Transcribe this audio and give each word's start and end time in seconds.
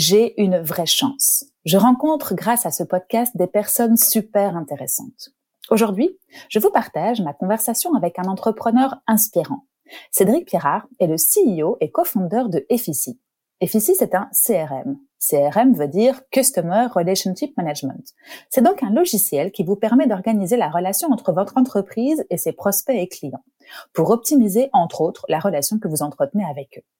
J'ai 0.00 0.40
une 0.40 0.56
vraie 0.56 0.86
chance. 0.86 1.44
Je 1.66 1.76
rencontre 1.76 2.34
grâce 2.34 2.64
à 2.64 2.70
ce 2.70 2.82
podcast 2.82 3.36
des 3.36 3.46
personnes 3.46 3.98
super 3.98 4.56
intéressantes. 4.56 5.28
Aujourd'hui, 5.68 6.18
je 6.48 6.58
vous 6.58 6.70
partage 6.70 7.20
ma 7.20 7.34
conversation 7.34 7.94
avec 7.94 8.18
un 8.18 8.24
entrepreneur 8.24 8.94
inspirant. 9.06 9.66
Cédric 10.10 10.48
Pirard 10.48 10.86
est 11.00 11.06
le 11.06 11.16
CEO 11.16 11.76
et 11.82 11.90
co-founder 11.90 12.44
de 12.48 12.64
Effici. 12.70 13.20
Effici, 13.60 13.94
c'est 13.94 14.14
un 14.14 14.30
CRM. 14.32 14.96
CRM 15.18 15.74
veut 15.74 15.86
dire 15.86 16.22
Customer 16.30 16.86
Relationship 16.94 17.54
Management. 17.58 18.14
C'est 18.48 18.64
donc 18.64 18.82
un 18.82 18.90
logiciel 18.92 19.52
qui 19.52 19.64
vous 19.64 19.76
permet 19.76 20.06
d'organiser 20.06 20.56
la 20.56 20.70
relation 20.70 21.08
entre 21.12 21.34
votre 21.34 21.58
entreprise 21.58 22.24
et 22.30 22.38
ses 22.38 22.52
prospects 22.52 22.96
et 22.96 23.06
clients 23.06 23.44
pour 23.92 24.08
optimiser, 24.08 24.70
entre 24.72 25.02
autres, 25.02 25.26
la 25.28 25.40
relation 25.40 25.78
que 25.78 25.88
vous 25.88 26.02
entretenez 26.02 26.46
avec 26.46 26.78
eux. 26.78 26.99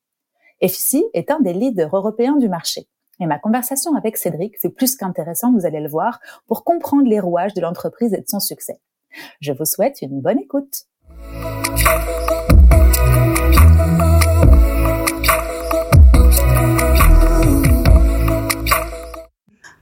Effici 0.63 1.03
est 1.15 1.31
un 1.31 1.41
des 1.41 1.55
leaders 1.55 1.97
européens 1.97 2.37
du 2.37 2.49
marché. 2.49 2.87
Et 3.19 3.25
ma 3.25 3.39
conversation 3.39 3.95
avec 3.97 4.19
Cédric 4.19 4.61
fut 4.61 4.69
plus 4.69 4.95
qu'intéressante, 4.95 5.55
vous 5.55 5.65
allez 5.65 5.81
le 5.81 5.89
voir, 5.89 6.21
pour 6.47 6.65
comprendre 6.65 7.09
les 7.09 7.19
rouages 7.19 7.55
de 7.55 7.63
l'entreprise 7.63 8.13
et 8.13 8.19
de 8.19 8.29
son 8.29 8.41
succès. 8.41 8.79
Je 9.41 9.53
vous 9.53 9.65
souhaite 9.65 10.03
une 10.03 10.21
bonne 10.21 10.39
écoute. 10.39 10.85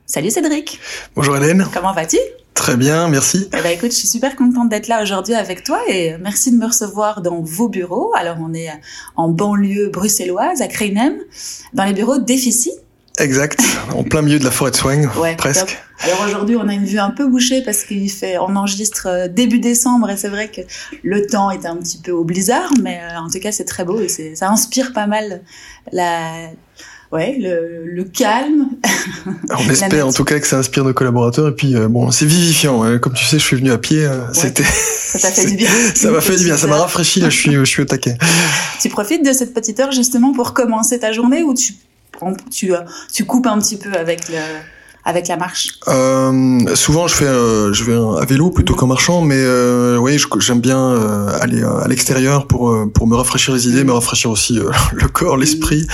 Salut 0.07 0.31
Cédric. 0.31 0.79
Bonjour 1.17 1.37
Hélène. 1.37 1.65
Comment 1.75 1.93
vas-tu? 1.93 2.19
Très 2.59 2.77
bien, 2.77 3.07
merci. 3.07 3.49
Eh 3.57 3.63
ben, 3.63 3.71
écoute, 3.71 3.93
je 3.93 3.97
suis 3.97 4.09
super 4.09 4.35
contente 4.35 4.69
d'être 4.69 4.89
là 4.89 5.01
aujourd'hui 5.01 5.35
avec 5.35 5.63
toi 5.63 5.79
et 5.87 6.17
merci 6.21 6.51
de 6.51 6.57
me 6.57 6.67
recevoir 6.67 7.23
dans 7.23 7.41
vos 7.41 7.69
bureaux. 7.69 8.11
Alors 8.17 8.39
on 8.41 8.53
est 8.53 8.69
en 9.15 9.29
banlieue 9.29 9.91
bruxelloise, 9.91 10.61
à 10.61 10.67
Kreinem, 10.67 11.15
dans 11.73 11.85
les 11.85 11.93
bureaux 11.93 12.19
d'Effici. 12.19 12.73
Exact, 13.19 13.61
en 13.95 14.03
plein 14.03 14.23
milieu 14.23 14.41
de 14.41 14.45
la 14.45 14.51
forêt 14.51 14.73
de 14.73 14.77
Soigne, 14.77 15.09
ouais, 15.21 15.37
presque. 15.37 15.79
Alors 16.01 16.25
aujourd'hui, 16.27 16.57
on 16.57 16.69
a 16.69 16.75
une 16.75 16.85
vue 16.85 16.99
un 16.99 17.11
peu 17.11 17.29
bouchée 17.29 17.63
parce 17.63 17.85
qu'il 17.85 18.11
fait, 18.11 18.39
on 18.39 18.57
enregistre 18.57 19.07
euh, 19.07 19.29
début 19.29 19.61
décembre 19.61 20.11
et 20.11 20.17
c'est 20.17 20.29
vrai 20.29 20.49
que 20.49 20.63
le 21.05 21.29
temps 21.29 21.53
est 21.53 21.65
un 21.65 21.77
petit 21.77 21.99
peu 21.99 22.11
au 22.11 22.25
blizzard, 22.25 22.73
mais 22.83 23.01
euh, 23.01 23.21
en 23.21 23.31
tout 23.31 23.39
cas 23.39 23.53
c'est 23.53 23.67
très 23.67 23.85
beau 23.85 24.01
et 24.01 24.35
ça 24.35 24.51
inspire 24.51 24.93
pas 24.93 25.07
mal 25.07 25.43
la, 25.93 26.51
ouais, 27.13 27.37
le, 27.39 27.85
le 27.87 28.05
calme. 28.05 28.69
On 29.51 29.71
espère 29.71 30.07
en 30.07 30.13
tout 30.13 30.25
cas 30.25 30.39
que 30.39 30.47
ça 30.47 30.59
inspire 30.59 30.85
nos 30.85 30.95
collaborateurs. 30.95 31.49
Et 31.49 31.55
puis 31.55 31.75
euh, 31.75 31.89
bon, 31.89 32.11
c'est 32.11 32.27
vivifiant. 32.27 32.83
Hein. 32.83 32.99
Comme 32.99 33.15
tu 33.15 33.25
sais, 33.25 33.39
je 33.39 33.45
suis 33.45 33.57
venu 33.57 33.71
à 33.71 33.79
pied. 33.79 34.05
Euh, 34.05 34.33
c'était. 34.33 34.65
Ça 34.65 35.19
t'a 35.19 35.31
fait 35.31 35.47
du 35.51 35.57
bien. 35.57 35.71
ça 35.95 36.11
m'a 36.11 36.21
fait 36.21 36.37
du 36.37 36.45
bien. 36.45 36.57
Ça 36.57 36.67
m'a 36.67 36.77
rafraîchi. 36.77 37.21
Là, 37.21 37.31
je 37.31 37.39
suis, 37.39 37.53
je 37.53 37.65
suis 37.65 37.83
au 37.83 37.87
taquet. 37.87 38.17
Tu 38.81 38.89
profites 38.91 39.25
de 39.25 39.33
cette 39.33 39.55
petite 39.55 39.81
heure 39.81 39.91
justement 39.91 40.33
pour 40.33 40.55
commencer 40.55 41.01
ta 41.01 41.11
journée 41.11 41.43
ou 41.43 41.53
tu, 41.53 41.75
tu, 42.51 42.75
euh, 42.75 42.81
tu 43.13 43.25
coupes 43.25 43.47
un 43.47 43.59
petit 43.59 43.77
peu 43.77 43.93
avec 43.93 44.29
le 44.29 44.37
avec 45.09 45.27
la 45.29 45.39
marche 45.39 45.69
euh, 45.89 46.75
Souvent, 46.75 47.09
je 47.09 47.15
fais, 47.15 47.25
euh, 47.25 47.73
je 47.73 47.83
vais 47.83 47.95
à 47.95 48.27
vélo 48.27 48.51
plutôt 48.51 48.75
qu'en 48.75 48.87
marchant, 48.87 49.23
mais 49.23 49.39
euh, 49.39 49.97
oui, 49.97 50.19
j'aime 50.39 50.61
bien 50.61 50.95
aller 51.41 51.63
à 51.63 51.89
l'extérieur 51.89 52.47
pour 52.47 52.77
pour 52.93 53.07
me 53.07 53.17
rafraîchir 53.17 53.55
les 53.55 53.69
idées, 53.69 53.85
me 53.85 53.93
rafraîchir 53.93 54.31
aussi 54.31 54.59
le 54.93 55.09
corps, 55.09 55.39
l'esprit, 55.39 55.87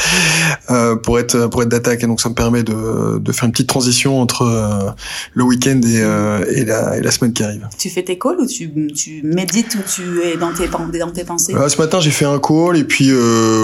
pour 1.05 1.21
être 1.21 1.47
pour 1.47 1.63
être 1.63 1.69
d'attaque. 1.69 2.03
Et 2.03 2.07
donc, 2.09 2.21
ça 2.21 2.29
me 2.29 2.35
permet 2.35 2.65
de, 2.65 3.21
de 3.21 3.33
faire 3.33 3.45
une 3.45 3.53
petite 3.53 3.69
transition 3.69 4.21
entre 4.21 4.97
le 5.33 5.45
week-end 5.45 5.81
et, 5.85 6.59
et, 6.59 6.65
la, 6.65 6.99
et 6.99 7.01
la 7.01 7.11
semaine 7.13 7.33
qui 7.33 7.45
arrive. 7.45 7.69
Tu 7.79 7.91
fais 7.91 8.03
tes 8.03 8.19
calls 8.19 8.41
ou 8.41 8.47
tu, 8.47 8.93
tu 8.93 9.23
médites 9.23 9.77
ou 9.77 9.83
tu 9.89 10.23
es 10.23 10.37
dans 10.37 10.53
tes 10.53 10.67
dans 10.67 11.13
tes 11.13 11.25
pensées? 11.25 11.55
Ce 11.69 11.79
matin, 11.81 12.01
j'ai 12.01 12.11
fait 12.11 12.25
un 12.25 12.41
call 12.41 12.77
et 12.77 12.85
puis 12.85 13.13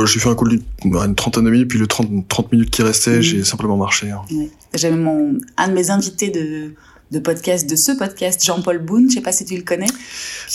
j'ai 0.07 0.21
fait 0.21 0.29
un 0.29 0.37
call 0.37 0.61
d'une 0.85 1.15
trentaine 1.17 1.45
de 1.45 1.51
minutes, 1.51 1.69
puis 1.69 1.81
le 1.81 1.89
30, 1.89 2.29
30 2.29 2.53
minutes 2.53 2.71
qui 2.71 2.83
restaient, 2.83 3.19
mmh. 3.19 3.23
j'ai 3.23 3.45
simplement 3.45 3.77
marché. 3.77 4.11
Hein. 4.11 4.21
Oui. 4.31 4.49
J'avais 4.75 4.97
mon 4.97 5.39
un 5.57 5.69
de 5.69 5.75
mes 5.75 5.91
invités 5.91 6.31
de 6.31 6.75
de 7.11 7.19
podcast 7.19 7.69
de 7.69 7.75
ce 7.75 7.93
podcast 7.93 8.45
Jean-Paul 8.45 8.79
Boone, 8.79 9.11
je 9.11 9.17
sais 9.17 9.21
pas 9.21 9.33
si 9.33 9.45
tu 9.45 9.57
le 9.57 9.63
connais. 9.63 9.89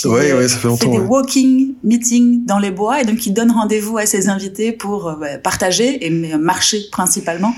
Oui, 0.06 0.32
ouais, 0.32 0.48
ça 0.48 0.58
fait 0.58 0.68
longtemps. 0.68 0.92
Fait 0.92 0.98
des 0.98 1.04
walking 1.04 1.75
meetings 1.86 2.46
dans 2.46 2.60
les 2.60 2.72
bois 2.72 3.02
et 3.02 3.06
donc 3.06 3.26
il 3.26 3.34
donne 3.34 3.52
rendez-vous 3.52 3.98
à 3.98 4.06
ses 4.06 4.28
invités 4.28 4.72
pour 4.72 5.08
euh, 5.08 5.38
partager 5.42 6.06
et 6.06 6.10
marcher 6.38 6.82
principalement. 6.92 7.54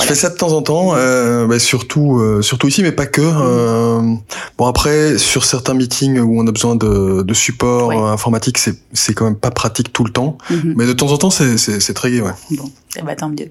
Je 0.00 0.06
fais 0.06 0.14
ça 0.16 0.28
de 0.28 0.34
temps 0.34 0.52
en 0.52 0.62
temps, 0.62 0.96
euh, 0.96 1.46
bah, 1.46 1.60
surtout 1.60 2.18
euh, 2.18 2.42
surtout 2.42 2.66
ici, 2.66 2.82
mais 2.82 2.90
pas 2.90 3.06
que. 3.06 3.20
Euh, 3.22 4.00
bon 4.58 4.66
après, 4.66 5.18
sur 5.18 5.44
certains 5.44 5.74
meetings 5.74 6.18
où 6.18 6.40
on 6.40 6.46
a 6.48 6.50
besoin 6.50 6.74
de, 6.74 7.22
de 7.22 7.34
support 7.34 7.92
informatique, 7.92 8.58
c'est 8.58 8.74
c'est 8.92 9.14
quand 9.14 9.24
même 9.24 9.36
pas 9.36 9.52
pratique 9.52 9.92
tout 9.92 10.02
le 10.02 10.10
temps, 10.10 10.36
mhm. 10.50 10.74
mais 10.76 10.86
de 10.86 10.92
temps 10.92 11.12
en 11.12 11.16
temps, 11.16 11.30
c'est 11.30 11.58
c'est, 11.58 11.78
c'est 11.78 11.94
très 11.94 12.10
gai, 12.10 12.22
ouais. 12.22 12.32
Bon, 12.50 12.68
eh 12.98 13.02
ben, 13.02 13.14
tant 13.14 13.28
mieux. 13.28 13.50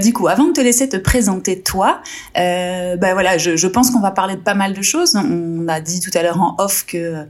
Du 0.00 0.12
coup, 0.14 0.26
avant 0.26 0.48
de 0.48 0.52
te 0.52 0.60
laisser 0.62 0.88
te 0.88 0.96
présenter 0.96 1.60
toi, 1.60 2.00
ben 2.34 3.12
voilà, 3.12 3.36
je, 3.36 3.56
je 3.56 3.66
pense 3.66 3.90
qu'on 3.90 4.00
va 4.00 4.10
parler 4.10 4.36
de 4.36 4.40
pas 4.40 4.54
mal 4.54 4.72
de 4.72 4.82
choses. 4.82 5.16
On 5.16 5.68
a 5.68 5.80
dit 5.80 6.00
tout 6.00 6.10
à 6.14 6.22
l'heure 6.22 6.40
en 6.40 6.56
off 6.58 6.86
que 6.86 7.26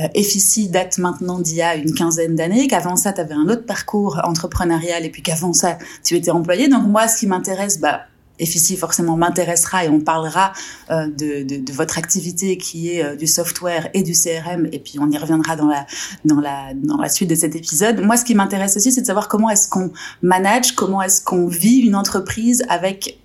euh, 0.00 0.68
date 0.68 0.98
maintenant 0.98 1.38
d'il 1.38 1.56
y 1.56 1.62
a 1.62 1.76
une 1.76 1.94
quinzaine 1.94 2.34
d'années, 2.34 2.66
qu'avant 2.68 2.96
ça, 2.96 3.12
tu 3.12 3.20
avais 3.20 3.34
un 3.34 3.48
autre 3.48 3.64
parcours 3.64 4.20
entrepreneurial 4.24 5.04
et 5.04 5.10
puis 5.10 5.22
qu'avant 5.22 5.52
ça, 5.52 5.78
tu 6.04 6.14
étais 6.14 6.30
employé. 6.30 6.68
Donc 6.68 6.86
moi, 6.86 7.08
ce 7.08 7.18
qui 7.18 7.26
m'intéresse, 7.26 7.80
bah, 7.80 8.02
Effici 8.38 8.76
forcément 8.76 9.16
m'intéressera 9.16 9.84
et 9.86 9.88
on 9.88 10.00
parlera 10.00 10.52
euh, 10.90 11.06
de, 11.06 11.42
de, 11.42 11.56
de, 11.64 11.72
votre 11.72 11.96
activité 11.96 12.58
qui 12.58 12.90
est 12.90 13.02
euh, 13.02 13.16
du 13.16 13.26
software 13.26 13.88
et 13.94 14.02
du 14.02 14.12
CRM 14.12 14.68
et 14.72 14.78
puis 14.78 14.98
on 15.00 15.10
y 15.10 15.16
reviendra 15.16 15.56
dans 15.56 15.66
la 15.66 15.86
dans 16.26 16.40
la 16.40 16.74
dans 16.74 16.98
la 16.98 17.08
suite 17.08 17.30
de 17.30 17.34
cet 17.34 17.56
épisode. 17.56 18.00
Moi, 18.02 18.18
ce 18.18 18.26
qui 18.26 18.34
m'intéresse 18.34 18.76
aussi, 18.76 18.92
c'est 18.92 19.00
de 19.00 19.06
savoir 19.06 19.28
comment 19.28 19.48
est-ce 19.48 19.70
qu'on 19.70 19.90
manage, 20.20 20.72
comment 20.72 21.00
est-ce 21.00 21.22
qu'on 21.22 21.46
vit 21.46 21.78
une 21.78 21.94
entreprise 21.94 22.62
avec 22.68 23.18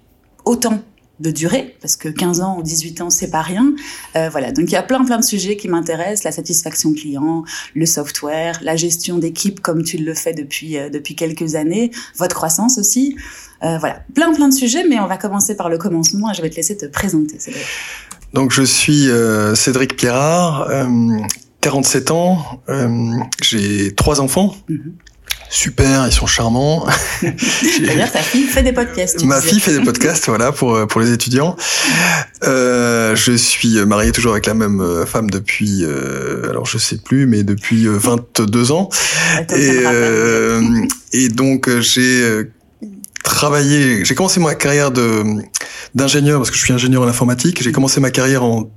autant 0.45 0.79
de 1.21 1.31
durée, 1.31 1.75
parce 1.81 1.95
que 1.95 2.09
15 2.09 2.41
ans 2.41 2.57
ou 2.57 2.63
18 2.63 3.01
ans, 3.01 3.09
c'est 3.09 3.29
pas 3.29 3.41
rien. 3.41 3.73
Euh, 4.15 4.29
voilà, 4.29 4.51
donc 4.51 4.65
il 4.65 4.71
y 4.71 4.75
a 4.75 4.83
plein 4.83 5.03
plein 5.05 5.17
de 5.17 5.23
sujets 5.23 5.55
qui 5.55 5.67
m'intéressent, 5.67 6.23
la 6.23 6.31
satisfaction 6.31 6.93
client, 6.93 7.43
le 7.75 7.85
software, 7.85 8.59
la 8.61 8.75
gestion 8.75 9.17
d'équipe 9.17 9.61
comme 9.61 9.83
tu 9.83 9.97
le 9.97 10.13
fais 10.13 10.33
depuis 10.33 10.77
euh, 10.77 10.89
depuis 10.89 11.15
quelques 11.15 11.55
années, 11.55 11.91
votre 12.17 12.35
croissance 12.35 12.77
aussi. 12.77 13.15
Euh, 13.63 13.77
voilà, 13.77 14.03
plein 14.13 14.33
plein 14.33 14.49
de 14.49 14.53
sujets, 14.53 14.83
mais 14.87 14.99
on 14.99 15.07
va 15.07 15.17
commencer 15.17 15.55
par 15.55 15.69
le 15.69 15.77
commencement 15.77 16.31
et 16.31 16.33
je 16.33 16.41
vais 16.41 16.49
te 16.49 16.55
laisser 16.55 16.75
te 16.75 16.85
présenter. 16.85 17.39
Cédric. 17.39 17.63
Donc 18.33 18.51
je 18.51 18.63
suis 18.63 19.09
Cédric 19.55 19.97
Pierrard, 19.97 20.71
47 21.59 22.11
ans, 22.11 22.61
j'ai 23.41 23.93
trois 23.93 24.21
enfants. 24.21 24.55
Mm-hmm. 24.69 24.91
Super, 25.51 26.07
ils 26.07 26.13
sont 26.13 26.25
charmants. 26.27 26.87
D'ailleurs, 27.21 28.09
ta 28.09 28.21
fille 28.21 28.45
fait 28.45 28.63
des 28.63 28.71
podcasts. 28.71 29.21
Ma 29.25 29.41
fille 29.41 29.59
fait 29.59 29.77
des 29.77 29.83
podcasts, 29.83 30.27
voilà, 30.27 30.53
pour 30.53 30.75
euh, 30.75 30.85
pour 30.85 31.01
les 31.01 31.11
étudiants. 31.11 31.57
Euh, 32.45 33.17
je 33.17 33.33
suis 33.33 33.85
marié 33.85 34.13
toujours 34.13 34.31
avec 34.31 34.45
la 34.45 34.53
même 34.53 34.79
euh, 34.79 35.05
femme 35.05 35.29
depuis, 35.29 35.83
euh, 35.83 36.49
alors 36.49 36.65
je 36.65 36.77
sais 36.77 36.97
plus, 36.97 37.27
mais 37.27 37.43
depuis 37.43 37.85
22 37.85 38.71
ans. 38.71 38.87
et, 39.53 39.83
et 41.11 41.27
donc 41.27 41.69
j'ai 41.81 42.45
travaillé, 43.25 44.05
j'ai 44.05 44.15
commencé 44.15 44.39
ma 44.39 44.55
carrière 44.55 44.89
de 44.91 45.23
d'ingénieur 45.95 46.39
parce 46.39 46.49
que 46.49 46.55
je 46.55 46.63
suis 46.63 46.73
ingénieur 46.73 47.01
en 47.01 47.07
informatique. 47.07 47.61
J'ai 47.61 47.73
commencé 47.73 47.99
ma 47.99 48.09
carrière 48.11 48.45
en 48.45 48.71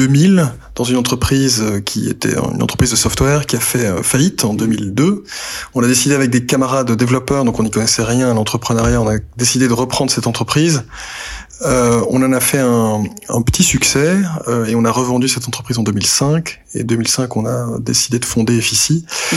2000 0.00 0.52
dans 0.74 0.84
une 0.84 0.96
entreprise 0.96 1.60
euh, 1.62 1.80
qui 1.80 2.08
était 2.08 2.34
une 2.34 2.62
entreprise 2.62 2.90
de 2.90 2.96
software 2.96 3.44
qui 3.44 3.56
a 3.56 3.60
fait 3.60 3.86
euh, 3.86 4.02
faillite 4.02 4.44
en 4.44 4.54
2002. 4.54 5.24
On 5.74 5.82
a 5.82 5.86
décidé 5.86 6.14
avec 6.14 6.30
des 6.30 6.46
camarades 6.46 6.90
développeurs, 6.92 7.44
donc 7.44 7.60
on 7.60 7.62
n'y 7.62 7.70
connaissait 7.70 8.02
rien 8.02 8.30
à 8.30 8.34
l'entrepreneuriat, 8.34 9.00
on 9.00 9.08
a 9.08 9.18
décidé 9.36 9.68
de 9.68 9.74
reprendre 9.74 10.10
cette 10.10 10.26
entreprise. 10.26 10.84
Euh, 11.62 12.02
on 12.08 12.22
en 12.22 12.32
a 12.32 12.40
fait 12.40 12.58
un, 12.58 13.04
un 13.28 13.42
petit 13.42 13.62
succès 13.62 14.16
euh, 14.48 14.64
et 14.64 14.74
on 14.74 14.84
a 14.84 14.90
revendu 14.90 15.28
cette 15.28 15.46
entreprise 15.46 15.78
en 15.78 15.82
2005. 15.82 16.60
Et 16.74 16.84
2005, 16.84 17.36
on 17.36 17.46
a 17.46 17.78
décidé 17.78 18.18
de 18.18 18.24
fonder 18.24 18.58
FICI. 18.60 19.04
Mm-hmm. 19.04 19.36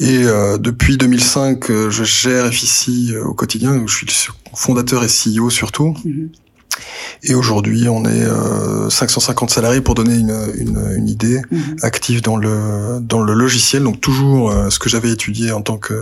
Et 0.00 0.24
euh, 0.24 0.58
depuis 0.58 0.98
2005, 0.98 1.88
je 1.88 2.04
gère 2.04 2.48
FICI 2.52 3.14
au 3.24 3.32
quotidien. 3.32 3.82
Je 3.86 3.94
suis 3.94 4.06
fondateur 4.54 5.04
et 5.04 5.08
CEO 5.08 5.48
surtout. 5.48 5.94
Mm-hmm. 6.04 6.28
Et 7.22 7.34
aujourd'hui, 7.34 7.88
on 7.88 8.04
est 8.04 8.24
euh, 8.24 8.90
550 8.90 9.50
salariés 9.50 9.80
pour 9.80 9.94
donner 9.94 10.16
une, 10.16 10.36
une, 10.56 10.94
une 10.96 11.08
idée, 11.08 11.40
mhm. 11.50 11.76
active 11.82 12.22
dans 12.22 12.36
le 12.36 12.98
dans 13.00 13.22
le 13.22 13.32
logiciel. 13.32 13.82
Donc 13.82 14.00
toujours 14.00 14.50
euh, 14.50 14.70
ce 14.70 14.78
que 14.78 14.88
j'avais 14.88 15.10
étudié 15.10 15.52
en 15.52 15.62
tant 15.62 15.78
que 15.78 15.94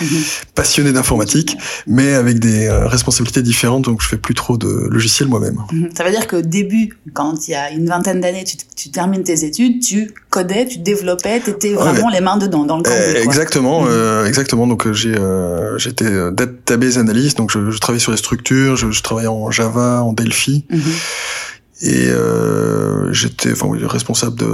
Mhm. 0.00 0.22
passionné 0.54 0.92
d'informatique, 0.92 1.56
mais 1.86 2.14
avec 2.14 2.38
des 2.38 2.66
euh, 2.66 2.86
responsabilités 2.86 3.42
différentes, 3.42 3.84
donc 3.84 4.02
je 4.02 4.08
fais 4.08 4.16
plus 4.16 4.34
trop 4.34 4.56
de 4.56 4.88
logiciels 4.90 5.28
moi-même. 5.28 5.58
Mhm. 5.72 5.90
Ça 5.96 6.04
veut 6.04 6.10
dire 6.10 6.26
qu'au 6.26 6.42
début, 6.42 6.98
quand 7.12 7.48
il 7.48 7.52
y 7.52 7.54
a 7.54 7.70
une 7.70 7.86
vingtaine 7.86 8.20
d'années, 8.20 8.44
tu, 8.44 8.56
tu, 8.76 8.90
termines 8.90 9.22
tes 9.22 9.44
études, 9.44 9.80
tu 9.82 10.12
codais, 10.30 10.66
tu 10.66 10.78
développais, 10.78 11.40
tu 11.40 11.50
étais 11.50 11.72
vraiment 11.72 12.08
les 12.08 12.20
mains 12.20 12.36
dedans, 12.36 12.64
dans 12.64 12.76
le 12.76 12.82
cambouis. 12.82 12.98
Eh, 13.16 13.22
exactement, 13.22 13.82
mhm. 13.82 13.88
euh, 13.90 14.26
exactement. 14.26 14.66
Donc 14.66 14.86
euh, 14.86 14.92
j'ai 14.92 15.16
euh, 15.16 15.78
j'étais 15.78 16.04
euh, 16.04 16.30
database 16.30 16.98
analyst, 16.98 17.36
donc 17.36 17.50
je, 17.50 17.70
je, 17.70 17.78
travaillais 17.78 18.00
sur 18.00 18.12
les 18.12 18.18
structures, 18.18 18.76
je, 18.76 18.90
je 18.90 19.02
travaillais 19.02 19.28
en 19.28 19.50
Java, 19.50 20.02
en 20.02 20.12
Delphi, 20.12 20.64
et 21.82 22.08
j'étais 23.12 23.52
enfin 23.52 23.66
oui, 23.66 23.80
responsable 23.84 24.36
de 24.36 24.46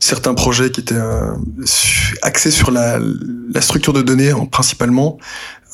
certains 0.00 0.34
projets 0.34 0.70
qui 0.70 0.80
étaient 0.80 0.94
euh, 0.94 1.32
axés 2.22 2.50
sur 2.50 2.70
la, 2.70 2.98
la, 3.52 3.60
structure 3.60 3.92
de 3.92 4.02
données 4.02 4.32
principalement, 4.50 5.18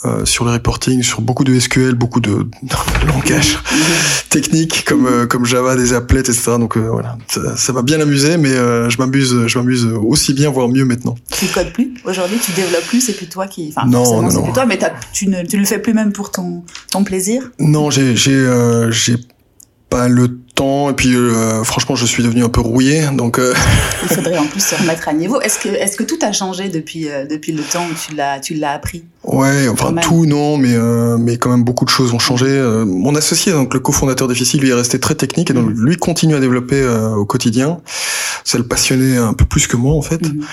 euh, 0.04 0.26
sur 0.26 0.44
le 0.44 0.50
reporting, 0.50 1.02
sur 1.02 1.22
beaucoup 1.22 1.44
de 1.44 1.58
SQL, 1.58 1.94
beaucoup 1.94 2.20
de, 2.20 2.30
de 2.62 3.06
langage 3.06 3.58
technique 4.28 4.84
comme 4.84 5.06
euh, 5.06 5.26
comme 5.26 5.46
Java, 5.46 5.76
des 5.76 5.94
applets, 5.94 6.20
etc. 6.20 6.42
Donc 6.58 6.76
euh, 6.76 6.90
voilà, 6.90 7.16
ça 7.56 7.72
m'a 7.72 7.80
bien 7.80 8.00
amusé, 8.00 8.36
mais 8.36 8.50
je 8.50 8.98
m'amuse, 8.98 9.46
je 9.46 9.58
m'amuse 9.58 9.86
aussi 9.86 10.34
bien, 10.34 10.50
voire 10.50 10.68
mieux 10.68 10.84
maintenant. 10.84 11.14
Tu 11.30 11.46
codes 11.46 11.72
plus 11.72 11.94
aujourd'hui, 12.04 12.38
tu 12.38 12.52
développes 12.52 12.86
plus, 12.86 13.00
c'est 13.00 13.14
plus 13.14 13.28
toi 13.28 13.46
qui. 13.46 13.72
Enfin, 13.74 13.88
non, 13.88 14.20
non, 14.20 14.30
non. 14.30 14.52
toi, 14.52 14.66
mais 14.66 14.78
tu 15.14 15.28
ne 15.28 15.42
tu 15.42 15.56
le 15.56 15.64
fais 15.64 15.78
plus 15.78 15.94
même 15.94 16.12
pour 16.12 16.30
ton 16.30 16.64
ton 16.90 17.02
plaisir? 17.02 17.50
Non, 17.58 17.90
j'ai 17.90 18.14
j'ai 18.14 18.46
j'ai 18.90 19.16
pas 19.88 20.08
le 20.08 20.38
temps 20.54 20.90
et 20.90 20.94
puis 20.94 21.14
euh, 21.14 21.64
franchement 21.64 21.96
je 21.96 22.06
suis 22.06 22.22
devenu 22.22 22.44
un 22.44 22.48
peu 22.48 22.60
rouillé 22.60 23.06
donc 23.12 23.38
euh... 23.38 23.54
il 24.02 24.14
faudrait 24.14 24.38
en 24.38 24.46
plus 24.46 24.64
se 24.64 24.74
remettre 24.80 25.08
à 25.08 25.12
niveau. 25.12 25.40
Est-ce 25.40 25.58
que 25.58 25.68
est-ce 25.68 25.96
que 25.96 26.04
tout 26.04 26.18
a 26.22 26.32
changé 26.32 26.68
depuis 26.68 27.08
euh, 27.08 27.26
depuis 27.26 27.52
le 27.52 27.62
temps 27.62 27.84
où 27.90 27.94
tu 27.94 28.14
l'as 28.14 28.40
tu 28.40 28.54
l'as 28.54 28.72
appris? 28.72 29.04
Ouais 29.24 29.68
enfin 29.68 29.94
tout 29.94 30.26
non 30.26 30.56
mais 30.56 30.74
euh, 30.74 31.16
mais 31.18 31.36
quand 31.36 31.50
même 31.50 31.64
beaucoup 31.64 31.84
de 31.84 31.90
choses 31.90 32.12
ont 32.12 32.18
changé. 32.18 32.46
Mon 32.86 33.14
associé 33.14 33.52
donc 33.52 33.74
le 33.74 33.80
cofondateur 33.80 34.28
d'Effici 34.28 34.58
lui 34.58 34.70
est 34.70 34.74
resté 34.74 35.00
très 35.00 35.14
technique 35.14 35.50
et 35.50 35.54
donc 35.54 35.70
mm. 35.70 35.84
lui 35.84 35.96
continue 35.96 36.34
à 36.34 36.40
développer 36.40 36.84
au 37.16 37.24
quotidien. 37.24 37.80
Ça 38.44 38.58
le 38.58 38.64
passionnait 38.64 39.16
un 39.16 39.32
peu 39.32 39.44
plus 39.44 39.66
que 39.66 39.76
moi 39.76 39.94
en 39.94 40.02
fait. 40.02 40.22
Mm. 40.22 40.44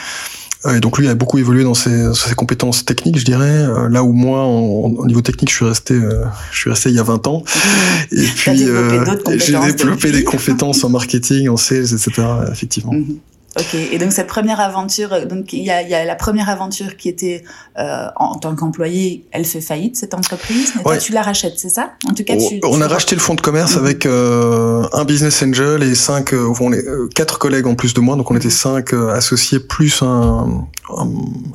Et 0.70 0.80
donc 0.80 1.00
lui 1.00 1.08
a 1.08 1.16
beaucoup 1.16 1.40
évolué 1.40 1.64
dans 1.64 1.74
ses, 1.74 2.14
ses 2.14 2.36
compétences 2.36 2.86
techniques, 2.86 3.18
je 3.18 3.26
dirais. 3.26 3.50
Euh, 3.50 3.90
là 3.90 4.04
où 4.04 4.12
moi, 4.12 4.46
au 4.46 5.06
niveau 5.08 5.22
technique, 5.22 5.50
je 5.50 5.56
suis 5.56 5.66
resté, 5.66 5.96
euh, 5.96 6.24
je 6.52 6.58
suis 6.60 6.70
resté 6.70 6.90
il 6.90 6.96
y 6.96 7.00
a 7.00 7.04
20 7.04 7.26
ans. 7.28 7.44
Et 8.12 8.24
puis 8.24 8.70
euh, 8.70 9.04
j'ai 9.38 9.58
développé 9.58 10.12
des 10.12 10.24
compétences 10.24 10.84
en 10.84 10.90
marketing, 10.90 11.50
en 11.50 11.58
sales, 11.58 11.94
etc. 11.94 12.12
Effectivement. 12.52 12.94
Mhm. 12.94 13.18
Ok, 13.60 13.74
et 13.74 13.98
donc 13.98 14.14
cette 14.14 14.28
première 14.28 14.62
aventure, 14.62 15.28
donc 15.28 15.52
il 15.52 15.64
y 15.64 15.72
a, 15.72 15.82
y 15.82 15.94
a 15.94 16.06
la 16.06 16.16
première 16.16 16.48
aventure 16.48 16.96
qui 16.96 17.10
était 17.10 17.44
euh, 17.78 18.08
en, 18.16 18.36
tant 18.36 18.56
qu'employé, 18.56 19.26
elle 19.32 19.44
fait 19.44 19.60
faillite 19.60 19.98
cette 19.98 20.14
entreprise. 20.14 20.72
Mais 20.78 20.84
toi, 20.84 20.98
tu 20.98 21.12
la 21.12 21.22
rachètes, 21.22 21.56
c'est 21.58 21.70
ça? 21.70 21.92
En 22.10 22.14
tout 22.14 22.24
cas, 22.24 22.38
tu, 22.38 22.62
on, 22.64 22.80
a 22.80 22.88
racheté 22.88 23.14
le 23.14 23.20
fonds 23.20 23.36
de 23.36 23.42
commerce 23.42 23.76
mhm. 23.76 23.84
avec 23.84 24.06
euh, 24.06 24.88
un 24.94 25.04
business 25.04 25.44
angel 25.44 25.84
et 25.84 25.96
cinq, 25.96 26.34
euh, 26.34 26.54
on 26.62 26.72
est 26.72 26.88
euh, 26.88 27.10
quatre 27.14 27.40
collègues 27.40 27.68
en 27.68 27.76
plus 27.76 27.94
de 27.94 28.00
moi, 28.00 28.16
donc 28.16 28.32
on 28.32 28.38
était 28.38 28.50
cinq 28.50 28.94
euh, 28.94 29.10
associés 29.10 29.60
plus 29.60 30.02
un, 30.02 30.66
un, 30.98 31.08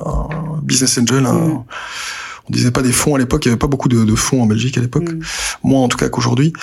un 0.05 0.27
business 0.61 0.99
angel. 0.99 1.25
Un, 1.25 1.33
mhm 1.33 1.63
on 2.49 2.53
disait 2.53 2.71
pas 2.71 2.81
des 2.81 2.91
fonds 2.91 3.15
à 3.15 3.17
l'époque, 3.17 3.45
il 3.45 3.49
y 3.49 3.51
avait 3.51 3.59
pas 3.59 3.67
beaucoup 3.67 3.89
de, 3.89 4.03
de 4.03 4.15
fonds 4.15 4.41
en 4.41 4.45
Belgique 4.45 4.77
à 4.77 4.81
l'époque, 4.81 5.11
mm. 5.11 5.19
moins 5.63 5.83
en 5.83 5.87
tout 5.87 5.97
cas 5.97 6.09
qu'aujourd'hui. 6.09 6.53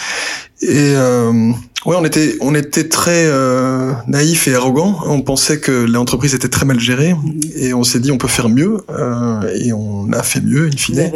Et 0.63 0.95
euh, 0.97 1.53
ouais, 1.85 1.97
on 1.99 2.05
était 2.05 2.37
on 2.41 2.55
était 2.55 2.89
très 2.89 3.27
euh, 3.27 3.93
naïf 4.07 4.49
et 4.49 4.55
arrogant. 4.55 5.01
On 5.05 5.21
pensait 5.21 5.61
que 5.61 5.73
l'entreprise 5.73 6.35
était 6.35 6.49
très 6.49 6.65
mal 6.65 6.81
gérée 6.81 7.13
mm. 7.13 7.41
et 7.57 7.75
on 7.75 7.85
s'est 7.85 8.01
dit 8.01 8.11
on 8.11 8.19
peut 8.19 8.29
faire 8.29 8.49
mieux 8.49 8.79
euh, 8.89 9.43
et 9.55 9.73
on 9.73 10.11
a 10.13 10.23
fait 10.23 10.41
mieux 10.41 10.69
in 10.69 10.77
fine. 10.77 11.13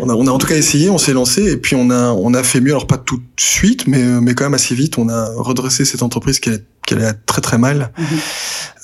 on 0.00 0.08
a 0.08 0.14
on 0.14 0.26
a 0.26 0.30
en 0.30 0.38
tout 0.38 0.48
cas 0.48 0.56
essayé, 0.56 0.90
on 0.90 0.98
s'est 0.98 1.12
lancé 1.12 1.52
et 1.52 1.56
puis 1.56 1.76
on 1.76 1.90
a 1.90 2.10
on 2.10 2.34
a 2.34 2.42
fait 2.42 2.60
mieux. 2.60 2.72
Alors 2.72 2.88
pas 2.88 2.98
tout 2.98 3.18
de 3.18 3.22
suite, 3.36 3.86
mais 3.86 4.02
mais 4.20 4.34
quand 4.34 4.44
même 4.44 4.54
assez 4.54 4.74
vite. 4.74 4.98
On 4.98 5.08
a 5.08 5.28
redressé 5.36 5.84
cette 5.84 6.02
entreprise 6.02 6.40
qui 6.40 6.48
allait, 6.48 6.64
qui 6.86 6.94
allait 6.94 7.12
très 7.26 7.42
très 7.42 7.58
mal. 7.58 7.92
Mm-hmm. 7.96 8.18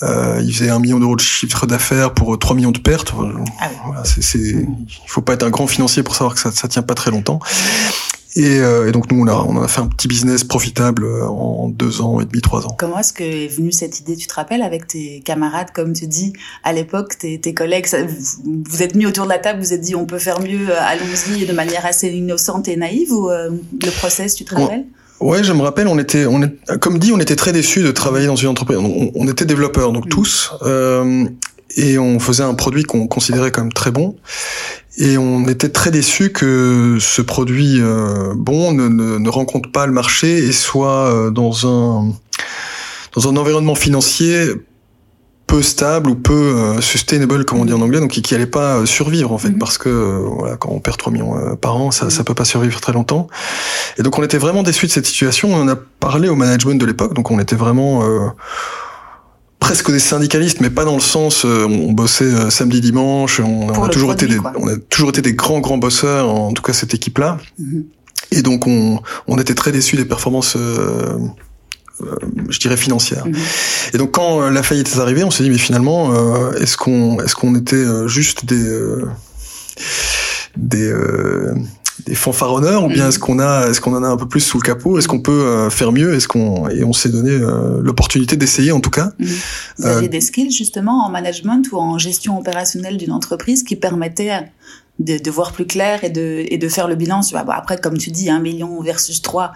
Euh, 0.02 0.40
il 0.42 0.54
faisait 0.54 0.70
un 0.70 0.78
million 0.78 0.98
d'euros 0.98 1.16
de 1.16 1.20
chiffre 1.20 1.66
d'affaires 1.66 2.14
pour 2.14 2.38
3 2.38 2.56
millions 2.56 2.70
de 2.70 2.78
pertes. 2.78 3.12
Ah 3.60 3.68
voilà, 3.84 4.04
c'est, 4.04 4.22
c'est, 4.22 4.38
il 4.38 5.08
faut 5.08 5.20
pas 5.20 5.34
être 5.34 5.42
un 5.42 5.50
grand 5.50 5.66
financier 5.66 6.02
pour 6.02 6.14
savoir 6.14 6.34
que 6.34 6.40
ça, 6.40 6.50
ça 6.52 6.68
tient 6.68 6.82
pas 6.82 6.94
très 6.94 7.10
longtemps. 7.10 7.40
Et, 8.36 8.60
euh, 8.60 8.88
et, 8.88 8.92
donc 8.92 9.10
nous 9.10 9.20
on 9.20 9.26
a 9.26 9.34
on 9.34 9.60
a 9.60 9.66
fait 9.66 9.80
un 9.80 9.88
petit 9.88 10.06
business 10.06 10.44
profitable 10.44 11.04
euh, 11.04 11.26
en 11.26 11.68
deux 11.68 12.00
ans 12.00 12.20
et 12.20 12.24
demi 12.24 12.40
trois 12.40 12.64
ans. 12.64 12.76
Comment 12.78 13.00
est-ce 13.00 13.12
que 13.12 13.24
est 13.24 13.48
venue 13.48 13.72
cette 13.72 13.98
idée? 13.98 14.14
Tu 14.14 14.28
te 14.28 14.34
rappelles 14.34 14.62
avec 14.62 14.86
tes 14.86 15.20
camarades 15.24 15.72
comme 15.74 15.92
tu 15.94 16.06
dis 16.06 16.32
à 16.62 16.72
l'époque 16.72 17.18
tes, 17.18 17.40
tes 17.40 17.54
collègues 17.54 17.88
vous, 18.06 18.62
vous 18.68 18.82
êtes 18.84 18.94
mis 18.94 19.04
autour 19.04 19.24
de 19.24 19.30
la 19.30 19.40
table 19.40 19.58
vous 19.58 19.72
êtes 19.72 19.80
dit 19.80 19.96
on 19.96 20.06
peut 20.06 20.20
faire 20.20 20.40
mieux 20.40 20.70
euh, 20.70 20.80
allons-y 20.80 21.44
de 21.44 21.52
manière 21.52 21.84
assez 21.84 22.08
innocente 22.08 22.68
et 22.68 22.76
naïve 22.76 23.12
ou 23.12 23.30
euh, 23.30 23.50
le 23.82 23.90
process 23.90 24.36
tu 24.36 24.44
te 24.44 24.54
rappelles? 24.54 24.86
Ouais, 25.20 25.44
je 25.44 25.52
me 25.52 25.60
rappelle, 25.60 25.86
on 25.86 25.98
était, 25.98 26.24
on 26.24 26.42
est, 26.42 26.78
comme 26.80 26.98
dit, 26.98 27.12
on 27.12 27.20
était 27.20 27.36
très 27.36 27.52
déçus 27.52 27.82
de 27.82 27.90
travailler 27.90 28.26
dans 28.26 28.36
une 28.36 28.48
entreprise. 28.48 28.78
On, 28.78 29.10
on 29.14 29.28
était 29.28 29.44
développeurs, 29.44 29.92
donc 29.92 30.06
mm. 30.06 30.08
tous, 30.08 30.52
euh, 30.62 31.26
et 31.76 31.98
on 31.98 32.18
faisait 32.18 32.42
un 32.42 32.54
produit 32.54 32.84
qu'on 32.84 33.06
considérait 33.06 33.50
comme 33.50 33.72
très 33.72 33.90
bon. 33.90 34.16
Et 34.96 35.18
on 35.18 35.46
était 35.46 35.68
très 35.68 35.90
déçus 35.90 36.30
que 36.30 36.98
ce 37.00 37.22
produit 37.22 37.80
euh, 37.80 38.34
bon 38.34 38.72
ne, 38.72 38.88
ne, 38.88 39.18
ne, 39.18 39.28
rencontre 39.28 39.70
pas 39.70 39.86
le 39.86 39.92
marché 39.92 40.38
et 40.38 40.52
soit 40.52 41.14
euh, 41.14 41.30
dans 41.30 41.66
un 41.66 42.12
dans 43.14 43.28
un 43.28 43.36
environnement 43.36 43.74
financier 43.74 44.50
peu 45.50 45.62
stable 45.62 46.10
ou 46.10 46.14
peu 46.14 46.32
euh, 46.32 46.80
sustainable 46.80 47.44
comme 47.44 47.58
on 47.58 47.64
dit 47.64 47.72
en 47.72 47.80
anglais 47.80 47.98
donc 47.98 48.10
qui, 48.10 48.22
qui 48.22 48.36
allait 48.36 48.46
pas 48.46 48.76
euh, 48.76 48.86
survivre 48.86 49.32
en 49.32 49.38
fait 49.38 49.48
mhm. 49.48 49.58
parce 49.58 49.78
que 49.78 49.88
euh, 49.88 50.18
voilà 50.38 50.56
quand 50.56 50.68
on 50.70 50.78
perd 50.78 50.96
3 50.96 51.12
millions 51.12 51.56
par 51.56 51.76
an 51.76 51.90
ça 51.90 52.08
ça 52.08 52.22
peut 52.22 52.34
pas 52.34 52.44
survivre 52.44 52.80
très 52.80 52.92
longtemps 52.92 53.26
et 53.98 54.04
donc 54.04 54.16
on 54.16 54.22
était 54.22 54.38
vraiment 54.38 54.62
déçus 54.62 54.86
de 54.86 54.92
cette 54.92 55.06
situation 55.06 55.52
on 55.52 55.62
en 55.62 55.66
a 55.66 55.74
parlé 55.74 56.28
au 56.28 56.36
management 56.36 56.80
de 56.80 56.86
l'époque 56.86 57.14
donc 57.14 57.32
on 57.32 57.40
était 57.40 57.56
vraiment 57.56 58.00
presque 59.58 59.90
des 59.90 59.98
syndicalistes, 59.98 60.60
mais 60.60 60.70
pas 60.70 60.84
dans 60.84 60.94
le 60.94 61.00
sens 61.00 61.44
on 61.44 61.92
bossait 61.92 62.50
samedi 62.50 62.80
dimanche. 62.80 63.40
On, 63.40 63.68
a 63.84 63.88
toujours 63.88 64.12
été 64.12 64.26
des, 64.26 64.38
on 64.38 64.68
a 64.68 64.76
toujours 64.88 65.10
été 65.10 65.20
des 65.20 65.34
grands 65.34 65.60
grands 65.60 65.78
bosseurs, 65.78 66.30
en 66.30 66.52
tout 66.52 66.62
cas 66.62 66.72
cette 66.72 66.94
équipe 66.94 67.18
là. 67.18 67.38
Mhm. 67.58 67.84
Et 68.32 68.42
donc 68.42 68.66
on, 68.66 69.00
on 69.26 69.38
était 69.38 69.54
très 69.54 69.72
déçus 69.72 69.96
des 69.96 70.04
performances 70.04 70.56
euh, 70.56 71.18
je 72.48 72.58
dirais 72.58 72.76
financière. 72.76 73.26
Mhm. 73.26 73.34
Et 73.94 73.98
donc 73.98 74.12
quand 74.12 74.42
euh, 74.42 74.50
la 74.50 74.62
faillite 74.62 74.88
est 74.94 74.98
arrivée, 74.98 75.24
on 75.24 75.30
s'est 75.30 75.42
dit 75.42 75.50
mais 75.50 75.58
finalement 75.58 76.12
euh, 76.12 76.52
est-ce 76.54 76.76
qu'on 76.76 77.20
est-ce 77.20 77.34
qu'on 77.34 77.54
était 77.54 77.84
juste 78.06 78.44
des 78.44 78.64
des 80.56 80.92
des 82.06 82.14
fanfaronneurs 82.14 82.84
ou 82.84 82.88
bien 82.88 83.04
mhm. 83.04 83.08
est-ce 83.08 83.18
qu'on 83.18 83.38
a 83.38 83.68
est-ce 83.68 83.80
qu'on 83.80 83.94
en 83.94 84.02
a 84.02 84.08
un 84.08 84.16
peu 84.16 84.26
plus 84.26 84.40
sous 84.40 84.58
le 84.58 84.62
capot? 84.62 84.98
Est-ce 84.98 85.08
qu'on 85.08 85.20
peut 85.20 85.68
faire 85.70 85.92
mieux? 85.92 86.14
Est-ce 86.14 86.28
qu'on 86.28 86.68
et 86.68 86.84
on 86.84 86.92
s'est 86.92 87.10
donné 87.10 87.38
l'opportunité 87.82 88.36
d'essayer 88.36 88.72
en 88.72 88.80
tout 88.80 88.90
cas 88.90 89.12
mhm. 89.18 89.28
vous 89.78 89.86
aviez 89.86 90.08
des 90.08 90.20
skills 90.20 90.50
justement 90.50 91.04
en 91.06 91.10
management 91.10 91.66
ou 91.72 91.78
en 91.78 91.98
gestion 91.98 92.38
opérationnelle 92.38 92.96
d'une 92.96 93.12
entreprise 93.12 93.62
qui 93.62 93.76
permettaient 93.76 94.50
de, 94.98 95.16
de, 95.16 95.30
voir 95.30 95.52
plus 95.52 95.66
clair 95.66 96.04
et 96.04 96.10
de 96.10 96.44
et 96.46 96.58
de 96.58 96.68
faire 96.68 96.86
le 96.86 96.94
bilan 96.94 97.20
après 97.48 97.78
comme 97.78 97.96
tu 97.96 98.10
dis 98.10 98.28
un 98.28 98.40
million 98.40 98.82
versus 98.82 99.22
3 99.22 99.52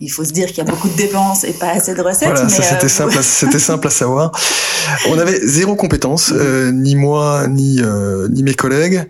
il 0.00 0.10
faut 0.10 0.24
se 0.24 0.32
dire 0.32 0.48
qu'il 0.48 0.58
y 0.58 0.60
a 0.60 0.64
beaucoup 0.64 0.88
de 0.88 0.96
dépenses 0.96 1.44
et 1.44 1.52
pas 1.54 1.70
assez 1.70 1.94
de 1.94 2.02
recettes. 2.02 2.28
Voilà, 2.28 2.48
c'était 2.48 2.84
euh, 2.84 2.88
simple, 2.88 3.18
c'était 3.22 3.58
simple 3.58 3.86
à 3.86 3.90
savoir. 3.90 4.32
On 5.08 5.18
avait 5.18 5.40
zéro 5.46 5.74
compétence, 5.74 6.32
euh, 6.34 6.70
ni 6.70 6.96
moi, 6.96 7.46
ni 7.48 7.80
euh, 7.80 8.28
ni 8.28 8.42
mes 8.42 8.54
collègues, 8.54 9.08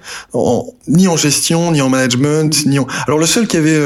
ni 0.87 1.09
en 1.09 1.17
gestion, 1.17 1.73
ni 1.73 1.83
en 1.83 1.89
management, 1.89 2.67
ni 2.67 2.79
en. 2.79 2.87
Alors 3.07 3.19
le 3.19 3.27
seul 3.27 3.49
qui 3.49 3.57
avait 3.57 3.81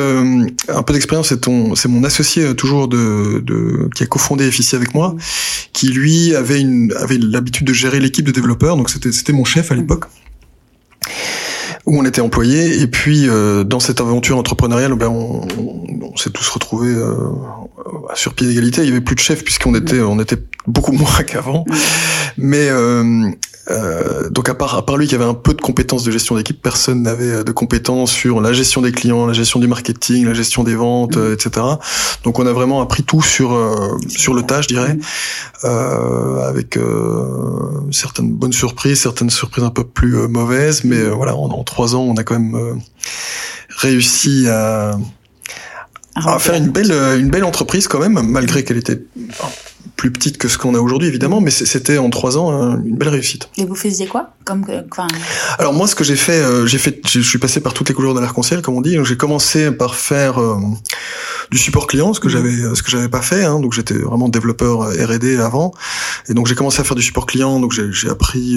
un 0.69 0.83
peu 0.83 0.93
d'expérience, 0.93 1.31
c'est 1.31 1.41
ton, 1.41 1.75
c'est 1.75 1.89
mon 1.89 2.05
associé 2.05 2.55
toujours 2.55 2.87
de, 2.87 3.43
de 3.45 3.89
qui 3.95 4.03
a 4.03 4.07
cofondé 4.07 4.51
FICI 4.51 4.77
avec 4.77 4.95
moi, 4.95 5.17
qui 5.73 5.89
lui 5.89 6.35
avait 6.37 6.61
une 6.61 6.93
avait 6.97 7.19
l'habitude 7.19 7.67
de 7.67 7.73
gérer 7.73 7.99
l'équipe 7.99 8.27
de 8.27 8.33
développeurs, 8.33 8.77
donc 8.77 8.91
c'était 8.91 9.13
c'était 9.13 9.33
mon 9.33 9.45
chef 9.45 9.73
à 9.73 9.75
l'époque 9.75 10.05
où 11.91 11.99
on 11.99 12.05
était 12.05 12.21
employé 12.21 12.81
et 12.81 12.87
puis 12.87 13.29
euh, 13.29 13.65
dans 13.65 13.81
cette 13.81 14.01
aventure 14.01 14.39
entrepreneuriale 14.39 14.95
ben 14.95 15.09
on, 15.09 15.47
on, 16.03 16.17
s'est 16.17 16.31
tous 16.31 16.49
retrouvés 16.49 16.95
euh, 16.95 17.31
sur 18.15 18.35
pied 18.35 18.47
d'égalité. 18.47 18.83
Il 18.83 18.89
y 18.89 18.93
avait 18.93 19.01
plus 19.01 19.17
de 19.17 19.21
chef 19.21 19.43
puisqu'on 19.43 19.75
était 19.75 20.01
on 20.01 20.21
était 20.21 20.39
beaucoup 20.69 20.93
moins 21.03 21.23
qu'avant. 21.27 21.65
Mais 22.39 22.69
euh, 22.71 23.31
euh, 23.69 24.31
donc 24.31 24.49
à 24.49 24.55
part, 24.55 24.75
à 24.75 24.85
part 24.85 24.97
lui 24.97 25.07
qui 25.07 25.15
avait 25.15 25.25
un 25.25 25.35
peu 25.35 25.53
de 25.55 25.61
compétences 25.61 26.03
de 26.03 26.11
gestion 26.11 26.35
d'équipe, 26.35 26.61
personne 26.61 27.03
n'avait 27.03 27.31
euh, 27.31 27.45
de 27.45 27.53
compétences 27.53 28.11
sur 28.11 28.41
la 28.41 28.53
gestion 28.53 28.81
des 28.81 28.91
clients, 28.91 29.27
la 29.27 29.33
gestion 29.33 29.61
du 29.61 29.69
marketing, 29.69 30.25
la 30.27 30.35
gestion 30.35 30.65
des 30.65 30.75
ventes, 30.75 31.17
mm. 31.17 31.33
etc. 31.35 31.67
Donc 32.25 32.39
on 32.39 32.47
a 32.47 32.53
vraiment 32.53 32.81
appris 32.81 33.03
tout 33.03 33.23
sur 33.23 33.53
euh, 33.53 33.99
sur 34.09 34.35
le 34.35 34.43
tas, 34.43 34.63
je 34.63 34.69
dirais, 34.69 34.97
euh, 35.65 36.49
avec 36.49 36.79
certaines 37.91 38.33
bonnes 38.33 38.53
surprises, 38.53 39.01
certaines 39.01 39.31
surprises 39.31 39.65
un 39.65 39.71
peu 39.71 39.85
plus 39.85 40.29
mauvaises, 40.29 40.85
mais 40.85 41.03
voilà, 41.11 41.37
en, 41.37 41.51
en, 41.51 41.65
trois 41.65 41.95
ans, 41.95 42.03
on 42.03 42.17
a 42.17 42.25
quand 42.25 42.39
même 42.39 42.81
réussi 43.77 44.49
à, 44.49 44.97
à 46.15 46.39
faire 46.39 46.55
une 46.55 46.71
belle 46.71 46.93
une 47.19 47.31
belle 47.31 47.45
entreprise 47.45 47.89
quand 47.89 47.99
même, 47.99 48.21
malgré 48.23 48.65
qu'elle 48.65 48.79
était 48.79 49.01
plus 50.01 50.11
petite 50.11 50.39
que 50.39 50.49
ce 50.49 50.57
qu'on 50.57 50.75
a 50.75 50.79
aujourd'hui, 50.79 51.09
évidemment, 51.09 51.43
mais 51.43 51.51
c'était 51.51 51.99
en 51.99 52.09
trois 52.09 52.39
ans 52.39 52.51
hein, 52.51 52.81
une 52.87 52.97
belle 52.97 53.11
réussite. 53.11 53.51
Et 53.59 53.67
vous 53.67 53.75
faisiez 53.75 54.07
quoi 54.07 54.31
comme 54.47 54.65
quoi 54.65 55.07
Alors 55.59 55.75
moi, 55.75 55.87
ce 55.87 55.95
que 55.95 56.03
j'ai 56.03 56.17
fait, 56.17 56.41
euh, 56.41 56.67
j'ai 56.67 56.79
fait, 56.79 57.03
je 57.07 57.21
suis 57.21 57.39
passé 57.39 57.61
par 57.61 57.75
toutes 57.75 57.91
les 57.91 57.95
couleurs 57.95 58.15
de 58.15 58.21
l'arc-en-ciel, 58.21 58.63
comme 58.63 58.75
on 58.75 58.81
dit. 58.81 58.97
J'ai 59.05 59.19
commencé 59.19 59.71
par 59.71 59.95
faire 59.95 60.41
euh, 60.41 60.57
du 61.51 61.59
support 61.59 61.87
client, 61.87 62.15
ce 62.15 62.21
que 62.21 62.29
mmh. 62.29 62.31
j'avais, 62.31 62.75
ce 62.75 62.83
que 62.83 62.91
j'avais 62.91 63.11
pas 63.11 63.21
fait. 63.21 63.45
Hein, 63.45 63.61
donc 63.61 63.75
j'étais 63.75 63.99
vraiment 63.99 64.31
développeur 64.31 64.89
R&D 64.89 65.37
avant, 65.37 65.73
et 66.31 66.35
donc 66.35 66.47
j'ai 66.47 66.55
commencé 66.55 66.81
à 66.81 66.85
faire 66.85 66.97
du 66.97 67.03
support 67.03 67.27
client. 67.27 67.61
Donc 67.61 67.73
j'ai 67.73 68.09
appris 68.09 68.57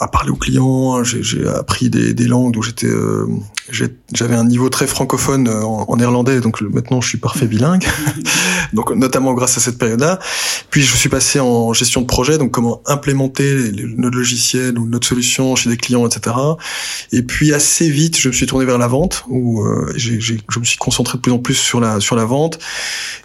à 0.00 0.08
parler 0.08 0.30
aux 0.30 0.36
clients, 0.36 1.04
j'ai 1.04 1.46
appris 1.46 1.90
des, 1.90 2.14
des, 2.14 2.26
langues. 2.26 2.54
Donc 2.54 2.64
j'étais, 2.64 2.88
j'avais 4.14 4.34
un 4.34 4.44
niveau 4.44 4.70
très 4.70 4.86
francophone 4.86 5.48
en, 5.48 5.84
en 5.86 5.96
néerlandais. 5.96 6.40
Donc 6.40 6.62
maintenant, 6.62 7.02
je 7.02 7.08
suis 7.08 7.18
parfait 7.18 7.46
bilingue. 7.46 7.86
donc 8.72 8.90
notamment 8.92 9.34
grâce 9.34 9.58
à 9.58 9.60
cette 9.60 9.76
période-là. 9.78 10.18
Puis 10.70 10.82
je 10.82 10.96
suis 10.96 11.08
passé 11.08 11.40
en 11.40 11.72
gestion 11.72 12.02
de 12.02 12.06
projet, 12.06 12.38
donc 12.38 12.50
comment 12.50 12.82
implémenter 12.86 13.72
notre 13.96 14.16
logiciel 14.16 14.78
ou 14.78 14.86
notre 14.86 15.06
solution 15.06 15.56
chez 15.56 15.70
des 15.70 15.76
clients, 15.76 16.06
etc. 16.06 16.36
Et 17.12 17.22
puis 17.22 17.54
assez 17.54 17.88
vite, 17.88 18.18
je 18.18 18.28
me 18.28 18.32
suis 18.32 18.46
tourné 18.46 18.64
vers 18.64 18.78
la 18.78 18.86
vente, 18.86 19.24
où 19.28 19.62
euh, 19.62 19.92
je 19.96 20.34
me 20.58 20.64
suis 20.64 20.78
concentré 20.78 21.18
de 21.18 21.22
plus 21.22 21.32
en 21.32 21.38
plus 21.38 21.54
sur 21.54 21.80
la 21.80 22.00
sur 22.00 22.16
la 22.16 22.24
vente. 22.24 22.58